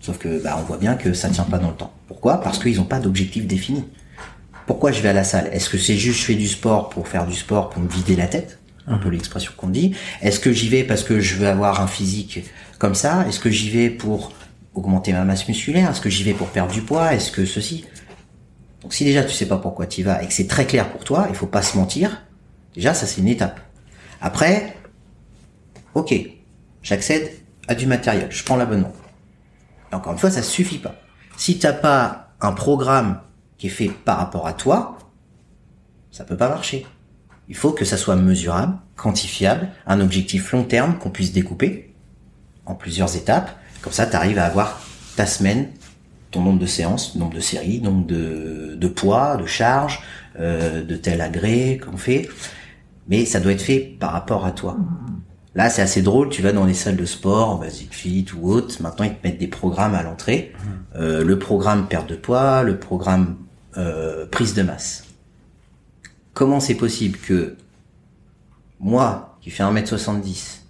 Sauf 0.00 0.18
que, 0.18 0.42
bah, 0.42 0.56
on 0.58 0.62
voit 0.62 0.78
bien 0.78 0.94
que 0.94 1.12
ça 1.12 1.28
tient 1.28 1.44
pas 1.44 1.58
dans 1.58 1.70
le 1.70 1.76
temps. 1.76 1.92
Pourquoi? 2.08 2.40
Parce 2.40 2.58
qu'ils 2.58 2.80
ont 2.80 2.84
pas 2.84 3.00
d'objectif 3.00 3.46
défini. 3.46 3.84
Pourquoi 4.70 4.92
je 4.92 5.02
vais 5.02 5.08
à 5.08 5.12
la 5.12 5.24
salle? 5.24 5.48
Est-ce 5.52 5.68
que 5.68 5.78
c'est 5.78 5.96
juste 5.96 6.20
je 6.20 6.26
fais 6.26 6.36
du 6.36 6.46
sport 6.46 6.90
pour 6.90 7.08
faire 7.08 7.26
du 7.26 7.34
sport, 7.34 7.70
pour 7.70 7.82
me 7.82 7.88
vider 7.88 8.14
la 8.14 8.28
tête? 8.28 8.60
Un 8.86 8.98
peu 8.98 9.08
l'expression 9.08 9.50
qu'on 9.56 9.66
dit. 9.66 9.96
Est-ce 10.22 10.38
que 10.38 10.52
j'y 10.52 10.68
vais 10.68 10.84
parce 10.84 11.02
que 11.02 11.18
je 11.18 11.34
veux 11.34 11.48
avoir 11.48 11.80
un 11.80 11.88
physique 11.88 12.44
comme 12.78 12.94
ça? 12.94 13.26
Est-ce 13.26 13.40
que 13.40 13.50
j'y 13.50 13.68
vais 13.68 13.90
pour 13.90 14.32
augmenter 14.74 15.12
ma 15.12 15.24
masse 15.24 15.48
musculaire? 15.48 15.90
Est-ce 15.90 16.00
que 16.00 16.08
j'y 16.08 16.22
vais 16.22 16.34
pour 16.34 16.46
perdre 16.50 16.72
du 16.72 16.82
poids? 16.82 17.12
Est-ce 17.12 17.32
que 17.32 17.44
ceci? 17.46 17.84
Donc 18.82 18.94
si 18.94 19.04
déjà 19.04 19.24
tu 19.24 19.32
sais 19.32 19.46
pas 19.46 19.56
pourquoi 19.56 19.88
tu 19.88 20.02
y 20.02 20.04
vas 20.04 20.22
et 20.22 20.28
que 20.28 20.32
c'est 20.32 20.46
très 20.46 20.66
clair 20.66 20.88
pour 20.92 21.02
toi, 21.02 21.26
il 21.28 21.34
faut 21.34 21.46
pas 21.48 21.62
se 21.62 21.76
mentir. 21.76 22.22
Déjà 22.76 22.94
ça 22.94 23.06
c'est 23.06 23.20
une 23.20 23.26
étape. 23.26 23.58
Après, 24.20 24.76
ok, 25.94 26.14
j'accède 26.84 27.28
à 27.66 27.74
du 27.74 27.86
matériel, 27.86 28.28
je 28.30 28.44
prends 28.44 28.54
l'abonnement. 28.54 28.92
Encore 29.90 30.12
une 30.12 30.18
fois, 30.20 30.30
ça 30.30 30.44
suffit 30.44 30.78
pas. 30.78 30.94
Si 31.36 31.58
t'as 31.58 31.72
pas 31.72 32.34
un 32.40 32.52
programme 32.52 33.20
qui 33.60 33.68
est 33.68 33.70
fait 33.70 33.90
par 33.90 34.16
rapport 34.16 34.46
à 34.46 34.54
toi, 34.54 34.98
ça 36.10 36.24
peut 36.24 36.36
pas 36.36 36.48
marcher. 36.48 36.86
Il 37.48 37.54
faut 37.54 37.72
que 37.72 37.84
ça 37.84 37.96
soit 37.96 38.16
mesurable, 38.16 38.76
quantifiable, 38.96 39.68
un 39.86 40.00
objectif 40.00 40.50
long 40.52 40.64
terme 40.64 40.98
qu'on 40.98 41.10
puisse 41.10 41.32
découper 41.32 41.94
en 42.64 42.74
plusieurs 42.74 43.14
étapes. 43.16 43.50
Comme 43.82 43.92
ça, 43.92 44.06
tu 44.06 44.16
arrives 44.16 44.38
à 44.38 44.46
avoir 44.46 44.80
ta 45.14 45.26
semaine 45.26 45.68
ton 46.30 46.42
nombre 46.42 46.60
de 46.60 46.66
séances, 46.66 47.16
nombre 47.16 47.34
de 47.34 47.40
séries, 47.40 47.80
nombre 47.80 48.06
de, 48.06 48.76
de 48.76 48.88
poids, 48.88 49.36
de 49.36 49.46
charges, 49.46 50.00
euh, 50.38 50.82
de 50.84 50.96
tel 50.96 51.20
agrès 51.20 51.80
qu'on 51.84 51.96
fait. 51.96 52.28
Mais 53.08 53.24
ça 53.24 53.40
doit 53.40 53.52
être 53.52 53.62
fait 53.62 53.96
par 53.98 54.12
rapport 54.12 54.46
à 54.46 54.52
toi. 54.52 54.76
Là, 55.56 55.68
c'est 55.68 55.82
assez 55.82 56.02
drôle. 56.02 56.28
Tu 56.28 56.42
vas 56.42 56.52
dans 56.52 56.64
les 56.64 56.74
salles 56.74 56.96
de 56.96 57.04
sport, 57.04 57.58
Basic 57.58 57.92
Fit 57.92 58.26
ou 58.38 58.52
autre. 58.52 58.80
Maintenant, 58.80 59.04
ils 59.04 59.14
te 59.14 59.26
mettent 59.26 59.40
des 59.40 59.48
programmes 59.48 59.94
à 59.94 60.04
l'entrée. 60.04 60.52
Euh, 60.94 61.24
le 61.24 61.38
programme 61.38 61.88
perte 61.88 62.08
de 62.08 62.14
poids, 62.14 62.62
le 62.62 62.78
programme 62.78 63.36
euh, 63.76 64.26
prise 64.26 64.54
de 64.54 64.62
masse. 64.62 65.04
Comment 66.34 66.60
c'est 66.60 66.74
possible 66.74 67.18
que 67.18 67.56
moi, 68.78 69.36
qui 69.40 69.50
fais 69.50 69.62
1m70, 69.62 70.60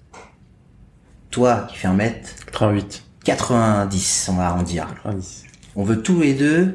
toi, 1.30 1.66
qui 1.70 1.76
fais 1.76 1.88
1m90, 1.88 3.02
88. 3.24 4.26
on 4.28 4.32
va 4.34 4.46
arrondir, 4.46 4.88
90. 5.02 5.44
on 5.76 5.84
veut 5.84 6.02
tous 6.02 6.20
les 6.20 6.34
deux 6.34 6.74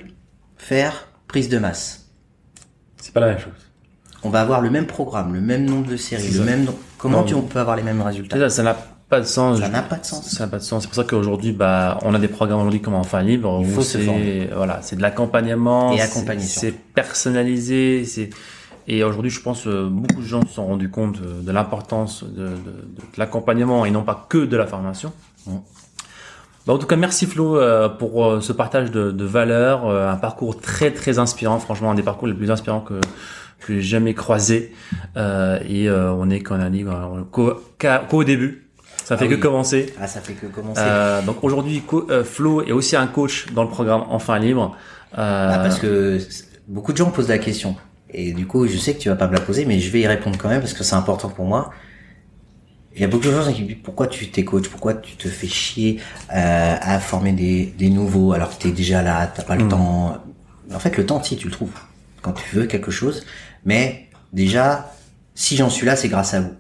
faire 0.58 1.08
prise 1.28 1.50
de 1.50 1.58
masse. 1.58 2.10
C'est 2.98 3.14
pas 3.14 3.20
la 3.20 3.28
même 3.28 3.40
chose. 3.40 3.54
On 4.24 4.30
va 4.30 4.42
avoir 4.42 4.62
le 4.62 4.70
même 4.72 4.88
programme, 4.88 5.34
le 5.34 5.42
même 5.42 5.66
nombre 5.66 5.88
de 5.88 5.98
séries, 5.98 6.32
le 6.32 6.40
ça. 6.40 6.44
même. 6.44 6.68
Comment 6.98 7.20
Non, 7.20 7.26
tu 7.26 7.34
on 7.36 7.42
peut 7.44 7.60
avoir 7.60 7.76
les 7.76 7.84
mêmes 7.84 8.02
résultats? 8.02 8.38
Ça, 8.38 8.50
ça 8.50 8.95
pas 9.10 9.20
de 9.20 9.26
sens. 9.26 9.60
Ça 9.60 9.70
n'a 9.70 9.82
pas 9.82 9.98
de 9.98 10.06
sens. 10.06 10.26
Ça 10.30 10.46
n'a 10.46 10.52
pas 10.52 10.58
de 10.58 10.64
sens. 10.64 10.82
C'est 10.84 10.88
pour 10.88 10.96
ça 10.96 11.04
qu'aujourd'hui, 11.04 11.52
bah, 11.52 12.00
on 12.04 12.14
a 12.16 12.20
des 12.20 12.28
programmes 12.28 12.60
aujourd'hui 12.60 12.82
comme 12.82 12.96
Enfant 12.96 13.20
Libre. 13.20 13.60
Il 13.62 13.68
où 13.68 13.82
c'est, 13.82 14.50
voilà, 14.56 14.80
c'est 14.82 14.96
de 14.96 15.02
l'accompagnement. 15.02 15.92
Et 15.94 15.98
c'est- 16.48 16.76
personnalisé. 16.94 18.06
C'est, 18.06 18.30
et 18.88 19.04
aujourd'hui, 19.04 19.32
je 19.32 19.42
pense, 19.42 19.66
euh, 19.68 19.88
beaucoup 19.90 20.22
de 20.22 20.28
gens 20.28 20.42
se 20.46 20.54
sont 20.54 20.66
rendus 20.68 20.90
compte 20.90 21.18
euh, 21.22 21.42
de 21.42 21.52
l'importance 21.52 22.24
de, 22.24 22.44
de- 22.44 22.48
de 22.48 23.18
l'accompagnement 23.18 23.86
et 23.86 23.92
non 23.92 24.04
pas 24.04 24.26
que 24.30 24.38
de 24.46 24.58
la 24.58 24.68
formation. 24.68 25.12
Mm. 25.48 25.56
Bah, 26.68 26.74
en 26.74 26.78
tout 26.80 26.88
cas, 26.88 26.96
merci 26.96 27.26
Flo 27.28 27.58
euh, 27.58 27.90
pour 27.90 28.26
euh, 28.26 28.42
ce 28.42 28.52
partage 28.54 28.90
de, 28.92 29.12
de 29.12 29.26
valeurs, 29.26 29.88
euh, 29.88 30.10
un 30.12 30.16
parcours 30.18 30.60
très 30.60 30.92
très 30.92 31.20
inspirant, 31.20 31.60
franchement 31.60 31.92
un 31.92 31.96
des 31.96 32.04
parcours 32.04 32.28
les 32.28 32.34
plus 32.34 32.50
inspirants 32.52 32.82
que 32.82 33.00
que 33.60 33.74
j'ai 33.76 33.82
jamais 33.82 34.14
croisé. 34.14 34.74
Et 35.16 35.90
on 35.90 36.30
est 36.30 36.42
qu'on 36.44 36.60
a 36.60 36.70
dit 36.70 36.84
début, 38.24 38.65
ça 39.06 39.16
fait 39.18 39.26
Ah 39.26 39.28
que 39.30 39.36
oui. 39.36 39.40
commencer. 39.40 39.94
Ah, 40.02 40.08
ça 40.08 40.20
fait 40.20 40.34
que 40.34 40.48
commencer. 40.48 40.82
Euh, 40.84 41.22
donc 41.22 41.38
aujourd'hui, 41.44 41.82
euh, 42.10 42.24
Flo 42.26 42.62
est 42.64 42.72
aussi 42.74 42.96
un 42.98 43.08
coach 43.08 43.46
dans 43.54 43.64
le 43.64 43.70
programme 43.70 44.04
Enfin 44.10 44.38
Libre. 44.40 44.76
Euh, 45.18 45.52
Ah, 45.54 45.60
parce 45.60 45.80
que 45.80 46.20
beaucoup 46.68 46.92
de 46.92 46.98
gens 46.98 47.10
posent 47.12 47.30
la 47.30 47.38
question. 47.38 47.78
Et 48.10 48.34
du 48.34 48.46
coup, 48.48 48.68
je 48.68 48.78
sais 48.78 48.94
que 48.94 49.00
tu 49.00 49.08
vas 49.10 49.16
pas 49.16 49.28
me 49.28 49.34
la 49.34 49.40
poser, 49.42 49.66
mais 49.66 49.80
je 49.80 49.90
vais 49.92 50.02
y 50.02 50.08
répondre 50.08 50.38
quand 50.38 50.50
même 50.50 50.60
parce 50.62 50.74
que 50.74 50.84
c'est 50.84 50.96
important 50.96 51.30
pour 51.30 51.46
moi. 51.46 51.70
Il 52.96 53.02
y 53.02 53.04
a 53.04 53.08
beaucoup 53.08 53.26
de 53.28 53.32
gens 53.32 53.52
qui 53.52 53.62
me 53.64 53.68
disent 53.68 53.78
pourquoi 53.84 54.08
tu 54.08 54.30
t'es 54.30 54.46
coach, 54.46 54.70
pourquoi 54.70 54.94
tu 54.94 55.18
te 55.18 55.28
fais 55.28 55.48
chier 55.48 56.00
euh, 56.34 56.76
à 56.80 57.00
former 57.00 57.34
des, 57.34 57.66
des 57.78 57.90
nouveaux 57.90 58.32
alors 58.34 58.58
que 58.58 58.64
t'es 58.64 58.72
déjà 58.72 59.02
là, 59.02 59.28
t'as 59.28 59.44
pas 59.44 59.56
le 59.56 59.66
Mm. 59.66 59.70
temps? 59.70 60.18
En 60.74 60.80
fait, 60.80 60.96
le 60.98 61.06
temps, 61.06 61.22
si 61.22 61.36
tu 61.36 61.46
le 61.48 61.52
trouves 61.52 61.74
quand 62.22 62.32
tu 62.32 62.56
veux 62.56 62.66
quelque 62.66 62.90
chose. 62.92 63.26
Mais 63.66 64.08
déjà, 64.34 64.94
si 65.36 65.58
j'en 65.58 65.70
suis 65.70 65.86
là, 65.86 65.96
c'est 65.96 66.08
grâce 66.10 66.34
à 66.34 66.40
vous. 66.42 66.54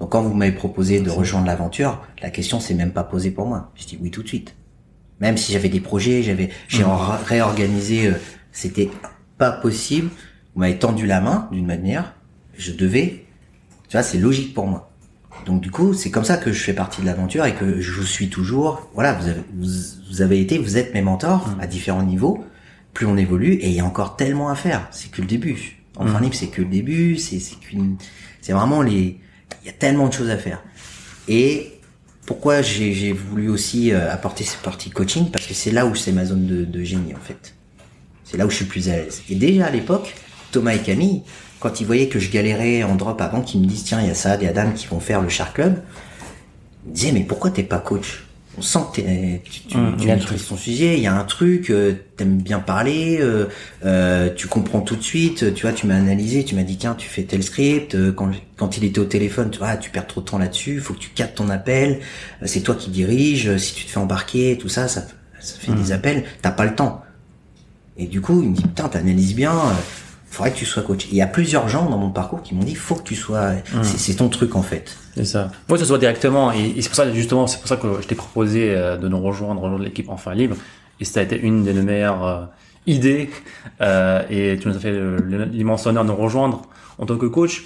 Donc 0.00 0.10
quand 0.12 0.22
vous 0.22 0.34
m'avez 0.34 0.52
proposé 0.52 1.00
de 1.00 1.10
rejoindre 1.10 1.46
l'aventure, 1.46 2.02
la 2.22 2.30
question 2.30 2.60
s'est 2.60 2.74
même 2.74 2.92
pas 2.92 3.04
posée 3.04 3.30
pour 3.30 3.46
moi. 3.46 3.72
Je 3.76 3.86
dis 3.86 3.98
oui 4.00 4.10
tout 4.10 4.22
de 4.22 4.28
suite. 4.28 4.54
Même 5.20 5.36
si 5.38 5.52
j'avais 5.52 5.70
des 5.70 5.80
projets, 5.80 6.22
j'avais, 6.22 6.50
j'ai 6.68 6.84
en- 6.84 6.98
réorganisé, 7.24 8.08
euh, 8.08 8.12
c'était 8.52 8.90
pas 9.38 9.50
possible. 9.50 10.10
Vous 10.54 10.60
m'avez 10.60 10.78
tendu 10.78 11.06
la 11.06 11.20
main 11.20 11.48
d'une 11.52 11.66
manière, 11.66 12.14
je 12.58 12.72
devais, 12.72 13.24
tu 13.88 13.92
vois, 13.96 14.02
c'est 14.02 14.18
logique 14.18 14.52
pour 14.52 14.66
moi. 14.66 14.90
Donc 15.46 15.60
du 15.62 15.70
coup, 15.70 15.94
c'est 15.94 16.10
comme 16.10 16.24
ça 16.24 16.36
que 16.36 16.52
je 16.52 16.62
fais 16.62 16.72
partie 16.74 17.00
de 17.00 17.06
l'aventure 17.06 17.44
et 17.46 17.54
que 17.54 17.80
je 17.80 17.92
vous 17.92 18.02
suis 18.06 18.28
toujours. 18.28 18.88
Voilà, 18.94 19.14
vous 19.14 19.28
avez, 19.28 19.40
vous, 19.54 19.68
vous 20.10 20.22
avez 20.22 20.40
été, 20.40 20.58
vous 20.58 20.76
êtes 20.76 20.92
mes 20.92 21.02
mentors 21.02 21.48
Mhm. 21.48 21.60
à 21.60 21.66
différents 21.66 22.02
niveaux. 22.02 22.44
Plus 22.92 23.06
on 23.06 23.16
évolue 23.16 23.52
et 23.54 23.68
il 23.68 23.74
y 23.74 23.80
a 23.80 23.84
encore 23.84 24.16
tellement 24.16 24.48
à 24.48 24.54
faire. 24.54 24.88
C'est 24.90 25.10
que 25.10 25.20
le 25.20 25.26
début. 25.26 25.78
Enfin 25.96 26.20
libre, 26.20 26.34
c'est 26.34 26.48
que 26.48 26.60
le 26.62 26.68
début. 26.68 27.16
C'est, 27.16 27.38
c'est 27.38 27.56
qu'une, 27.56 27.96
c'est 28.40 28.52
vraiment 28.52 28.80
les, 28.82 29.18
il 29.62 29.66
y 29.66 29.70
a 29.70 29.72
tellement 29.72 30.08
de 30.08 30.12
choses 30.12 30.30
à 30.30 30.36
faire. 30.36 30.62
Et 31.28 31.72
pourquoi 32.24 32.62
j'ai, 32.62 33.12
voulu 33.12 33.48
aussi 33.48 33.92
euh, 33.92 34.12
apporter 34.12 34.44
cette 34.44 34.62
partie 34.62 34.90
coaching? 34.90 35.30
Parce 35.30 35.46
que 35.46 35.54
c'est 35.54 35.70
là 35.70 35.86
où 35.86 35.94
c'est 35.94 36.12
ma 36.12 36.24
zone 36.24 36.46
de, 36.46 36.82
génie 36.82 37.14
en 37.14 37.20
fait. 37.20 37.54
C'est 38.24 38.36
là 38.36 38.46
où 38.46 38.50
je 38.50 38.56
suis 38.56 38.64
plus 38.64 38.88
à 38.88 38.96
l'aise. 38.96 39.22
Et 39.30 39.36
déjà 39.36 39.66
à 39.66 39.70
l'époque, 39.70 40.14
Thomas 40.50 40.74
et 40.74 40.80
Camille, 40.80 41.22
quand 41.60 41.80
ils 41.80 41.86
voyaient 41.86 42.08
que 42.08 42.18
je 42.18 42.30
galérais 42.30 42.82
en 42.82 42.96
drop 42.96 43.20
avant 43.20 43.40
qu'ils 43.40 43.60
me 43.60 43.66
disent 43.66 43.84
tiens 43.84 44.00
il 44.00 44.08
y 44.08 44.10
a 44.10 44.14
ça, 44.14 44.40
et 44.40 44.48
Adam 44.48 44.72
qui 44.72 44.86
vont 44.88 45.00
faire 45.00 45.22
le 45.22 45.28
Shark 45.28 45.54
Club, 45.54 45.82
ils 46.84 46.90
me 46.90 46.94
disaient 46.94 47.12
mais 47.12 47.22
pourquoi 47.22 47.50
t'es 47.50 47.62
pas 47.62 47.78
coach? 47.78 48.25
On 48.58 48.62
sent 48.62 48.78
que 48.92 48.96
t'es- 49.02 49.42
tu, 49.44 49.60
tu, 49.68 49.76
Hum, 49.76 49.96
tu 50.00 50.06
maîtrises 50.16 50.46
ton 50.48 50.56
sujet, 50.56 50.96
il 50.96 51.02
y 51.02 51.06
a 51.06 51.14
un 51.14 51.24
truc, 51.24 51.68
euh, 51.70 51.92
t'aimes 52.16 52.38
bien 52.40 52.58
parler, 52.58 53.18
euh, 53.20 53.46
euh, 53.84 54.30
tu 54.34 54.46
comprends 54.48 54.80
tout 54.80 54.96
de 54.96 55.02
suite, 55.02 55.52
tu 55.54 55.62
vois, 55.62 55.72
tu 55.72 55.86
m'as 55.86 55.96
analysé, 55.96 56.42
tu 56.44 56.54
m'as 56.54 56.62
dit 56.62 56.78
tiens 56.78 56.94
tu 56.94 57.06
fais 57.08 57.24
tel 57.24 57.42
script, 57.42 57.94
euh, 57.94 58.12
quand, 58.12 58.30
quand 58.56 58.78
il 58.78 58.84
était 58.84 58.98
au 58.98 59.04
téléphone, 59.04 59.50
tu 59.50 59.58
vois, 59.58 59.68
ah, 59.68 59.76
tu 59.76 59.90
perds 59.90 60.06
trop 60.06 60.22
de 60.22 60.26
temps 60.26 60.38
là-dessus, 60.38 60.80
faut 60.80 60.94
que 60.94 60.98
tu 61.00 61.10
captes 61.10 61.36
ton 61.36 61.50
appel, 61.50 62.00
euh, 62.42 62.46
c'est 62.46 62.60
toi 62.60 62.74
qui 62.74 62.88
dirige, 62.90 63.48
euh, 63.48 63.58
si 63.58 63.74
tu 63.74 63.84
te 63.84 63.90
fais 63.90 63.98
embarquer, 63.98 64.56
tout 64.58 64.70
ça, 64.70 64.88
ça, 64.88 65.06
ça 65.40 65.58
fait 65.58 65.72
des 65.72 65.92
appels, 65.92 66.24
t'as 66.40 66.50
pas 66.50 66.64
le 66.64 66.74
temps. 66.74 67.02
Et 67.98 68.06
du 68.06 68.20
coup, 68.22 68.42
il 68.42 68.50
me 68.50 68.54
dit, 68.54 68.62
putain, 68.62 68.88
t'analyses 68.88 69.34
bien, 69.34 69.52
euh, 69.54 69.72
faudrait 70.36 70.52
que 70.52 70.58
tu 70.58 70.66
sois 70.66 70.82
coach. 70.82 71.06
Et 71.06 71.08
il 71.12 71.16
y 71.16 71.22
a 71.22 71.26
plusieurs 71.26 71.68
gens 71.68 71.88
dans 71.88 71.98
mon 71.98 72.10
parcours 72.10 72.42
qui 72.42 72.54
m'ont 72.54 72.62
dit, 72.64 72.74
faut 72.74 72.94
que 72.94 73.02
tu 73.02 73.14
sois, 73.16 73.52
c'est, 73.82 73.98
c'est 73.98 74.14
ton 74.14 74.28
truc 74.28 74.54
en 74.54 74.62
fait. 74.62 74.96
C'est 75.14 75.24
ça. 75.24 75.50
Moi, 75.68 75.76
que 75.78 75.82
ce 75.82 75.86
soit 75.86 75.98
directement, 75.98 76.52
et, 76.52 76.74
et 76.76 76.82
c'est 76.82 76.88
pour 76.88 76.96
ça, 76.96 77.10
justement, 77.12 77.46
c'est 77.46 77.58
pour 77.58 77.68
ça 77.68 77.76
que 77.76 77.88
je 78.02 78.06
t'ai 78.06 78.14
proposé 78.14 78.70
euh, 78.74 78.96
de 78.96 79.08
nous 79.08 79.20
rejoindre, 79.20 79.62
rejoindre 79.62 79.82
l'équipe 79.84 80.08
Enfin 80.08 80.34
Libre. 80.34 80.56
Et 81.00 81.04
ça 81.04 81.20
a 81.20 81.22
été 81.22 81.38
une 81.40 81.64
de 81.64 81.72
nos 81.72 81.82
meilleures 81.82 82.26
euh, 82.26 82.44
idées. 82.86 83.30
Euh, 83.80 84.22
et 84.30 84.58
tu 84.60 84.68
nous 84.68 84.76
as 84.76 84.78
fait 84.78 84.92
le- 84.92 85.44
l'immense 85.52 85.86
honneur 85.86 86.04
de 86.04 86.08
nous 86.10 86.16
rejoindre 86.16 86.62
en 86.98 87.06
tant 87.06 87.16
que 87.16 87.26
coach. 87.26 87.64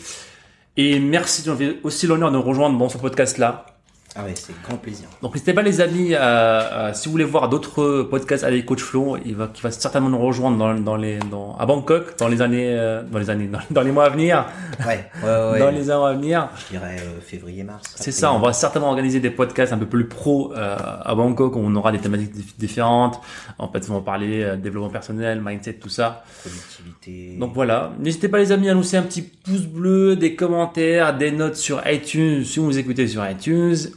Et 0.77 0.99
merci, 1.01 1.43
tu 1.43 1.49
nous 1.49 1.55
as 1.57 1.59
fait 1.59 1.77
aussi 1.83 2.07
l'honneur 2.07 2.31
de 2.31 2.37
nous 2.37 2.43
rejoindre 2.43 2.79
dans 2.79 2.89
ce 2.89 2.99
podcast-là. 2.99 3.67
Ah 4.17 4.25
ouais, 4.25 4.33
c'est 4.35 4.53
grand 4.65 4.77
plaisir. 4.77 5.09
Donc 5.23 5.35
n'hésitez 5.35 5.55
pas 5.55 5.63
les 5.63 5.81
amis, 5.81 6.15
euh, 6.15 6.19
euh, 6.21 6.91
si 6.93 7.07
vous 7.07 7.13
voulez 7.13 7.23
voir 7.25 7.49
d'autres 7.49 8.03
podcasts 8.03 8.43
avec 8.43 8.67
Coach 8.67 8.81
Flo, 8.83 9.17
il 9.25 9.37
va, 9.37 9.47
qui 9.47 9.63
va 9.63 9.71
certainement 9.71 10.09
nous 10.09 10.19
rejoindre 10.19 10.59
dans, 10.59 10.75
dans 10.75 10.97
les, 10.97 11.19
dans, 11.31 11.57
à 11.59 11.65
Bangkok 11.65 12.19
dans 12.19 12.27
les 12.27 12.43
années, 12.43 12.71
euh, 12.77 13.03
dans 13.05 13.21
les 13.21 13.31
années, 13.31 13.47
dans, 13.47 13.61
dans 13.71 13.83
les 13.83 13.93
mois 13.93 14.07
à 14.07 14.09
venir, 14.09 14.47
Ouais, 14.85 15.09
ouais, 15.23 15.51
ouais. 15.53 15.59
dans 15.61 15.71
les 15.71 15.93
ans 15.93 16.05
à 16.05 16.15
venir. 16.15 16.49
Je 16.57 16.77
dirais 16.77 16.97
euh, 16.99 17.21
février-mars. 17.21 17.83
C'est 17.95 18.11
ça, 18.11 18.33
on 18.33 18.41
va 18.41 18.53
certainement 18.53 18.89
organiser 18.89 19.21
des 19.21 19.31
podcasts 19.31 19.73
un 19.73 19.79
peu 19.79 19.87
plus 19.87 20.07
pro 20.09 20.53
euh, 20.57 20.75
à 21.05 21.15
Bangkok 21.15 21.55
où 21.55 21.61
on 21.63 21.75
aura 21.77 21.93
des 21.93 21.99
thématiques 21.99 22.35
dif- 22.35 22.59
différentes. 22.59 23.21
En 23.59 23.69
fait, 23.71 23.87
on 23.91 23.95
va 23.95 24.01
parler 24.01 24.43
euh, 24.43 24.57
développement 24.57 24.91
personnel, 24.91 25.41
mindset, 25.41 25.75
tout 25.75 25.89
ça. 25.89 26.25
Productivité. 26.43 27.37
Donc 27.39 27.53
voilà, 27.55 27.93
n'hésitez 28.01 28.29
pas 28.29 28.39
les 28.39 28.51
amis 28.51 28.69
à 28.69 28.75
nous 28.75 28.81
laisser 28.81 28.97
un 28.97 29.03
petit 29.03 29.23
pouce 29.23 29.63
bleu, 29.67 30.17
des 30.17 30.35
commentaires, 30.35 31.17
des 31.17 31.31
notes 31.31 31.57
sur 31.57 31.81
iTunes 31.87 32.45
si 32.45 32.59
vous 32.59 32.77
écoutez 32.77 33.07
sur 33.07 33.25
iTunes. 33.29 33.77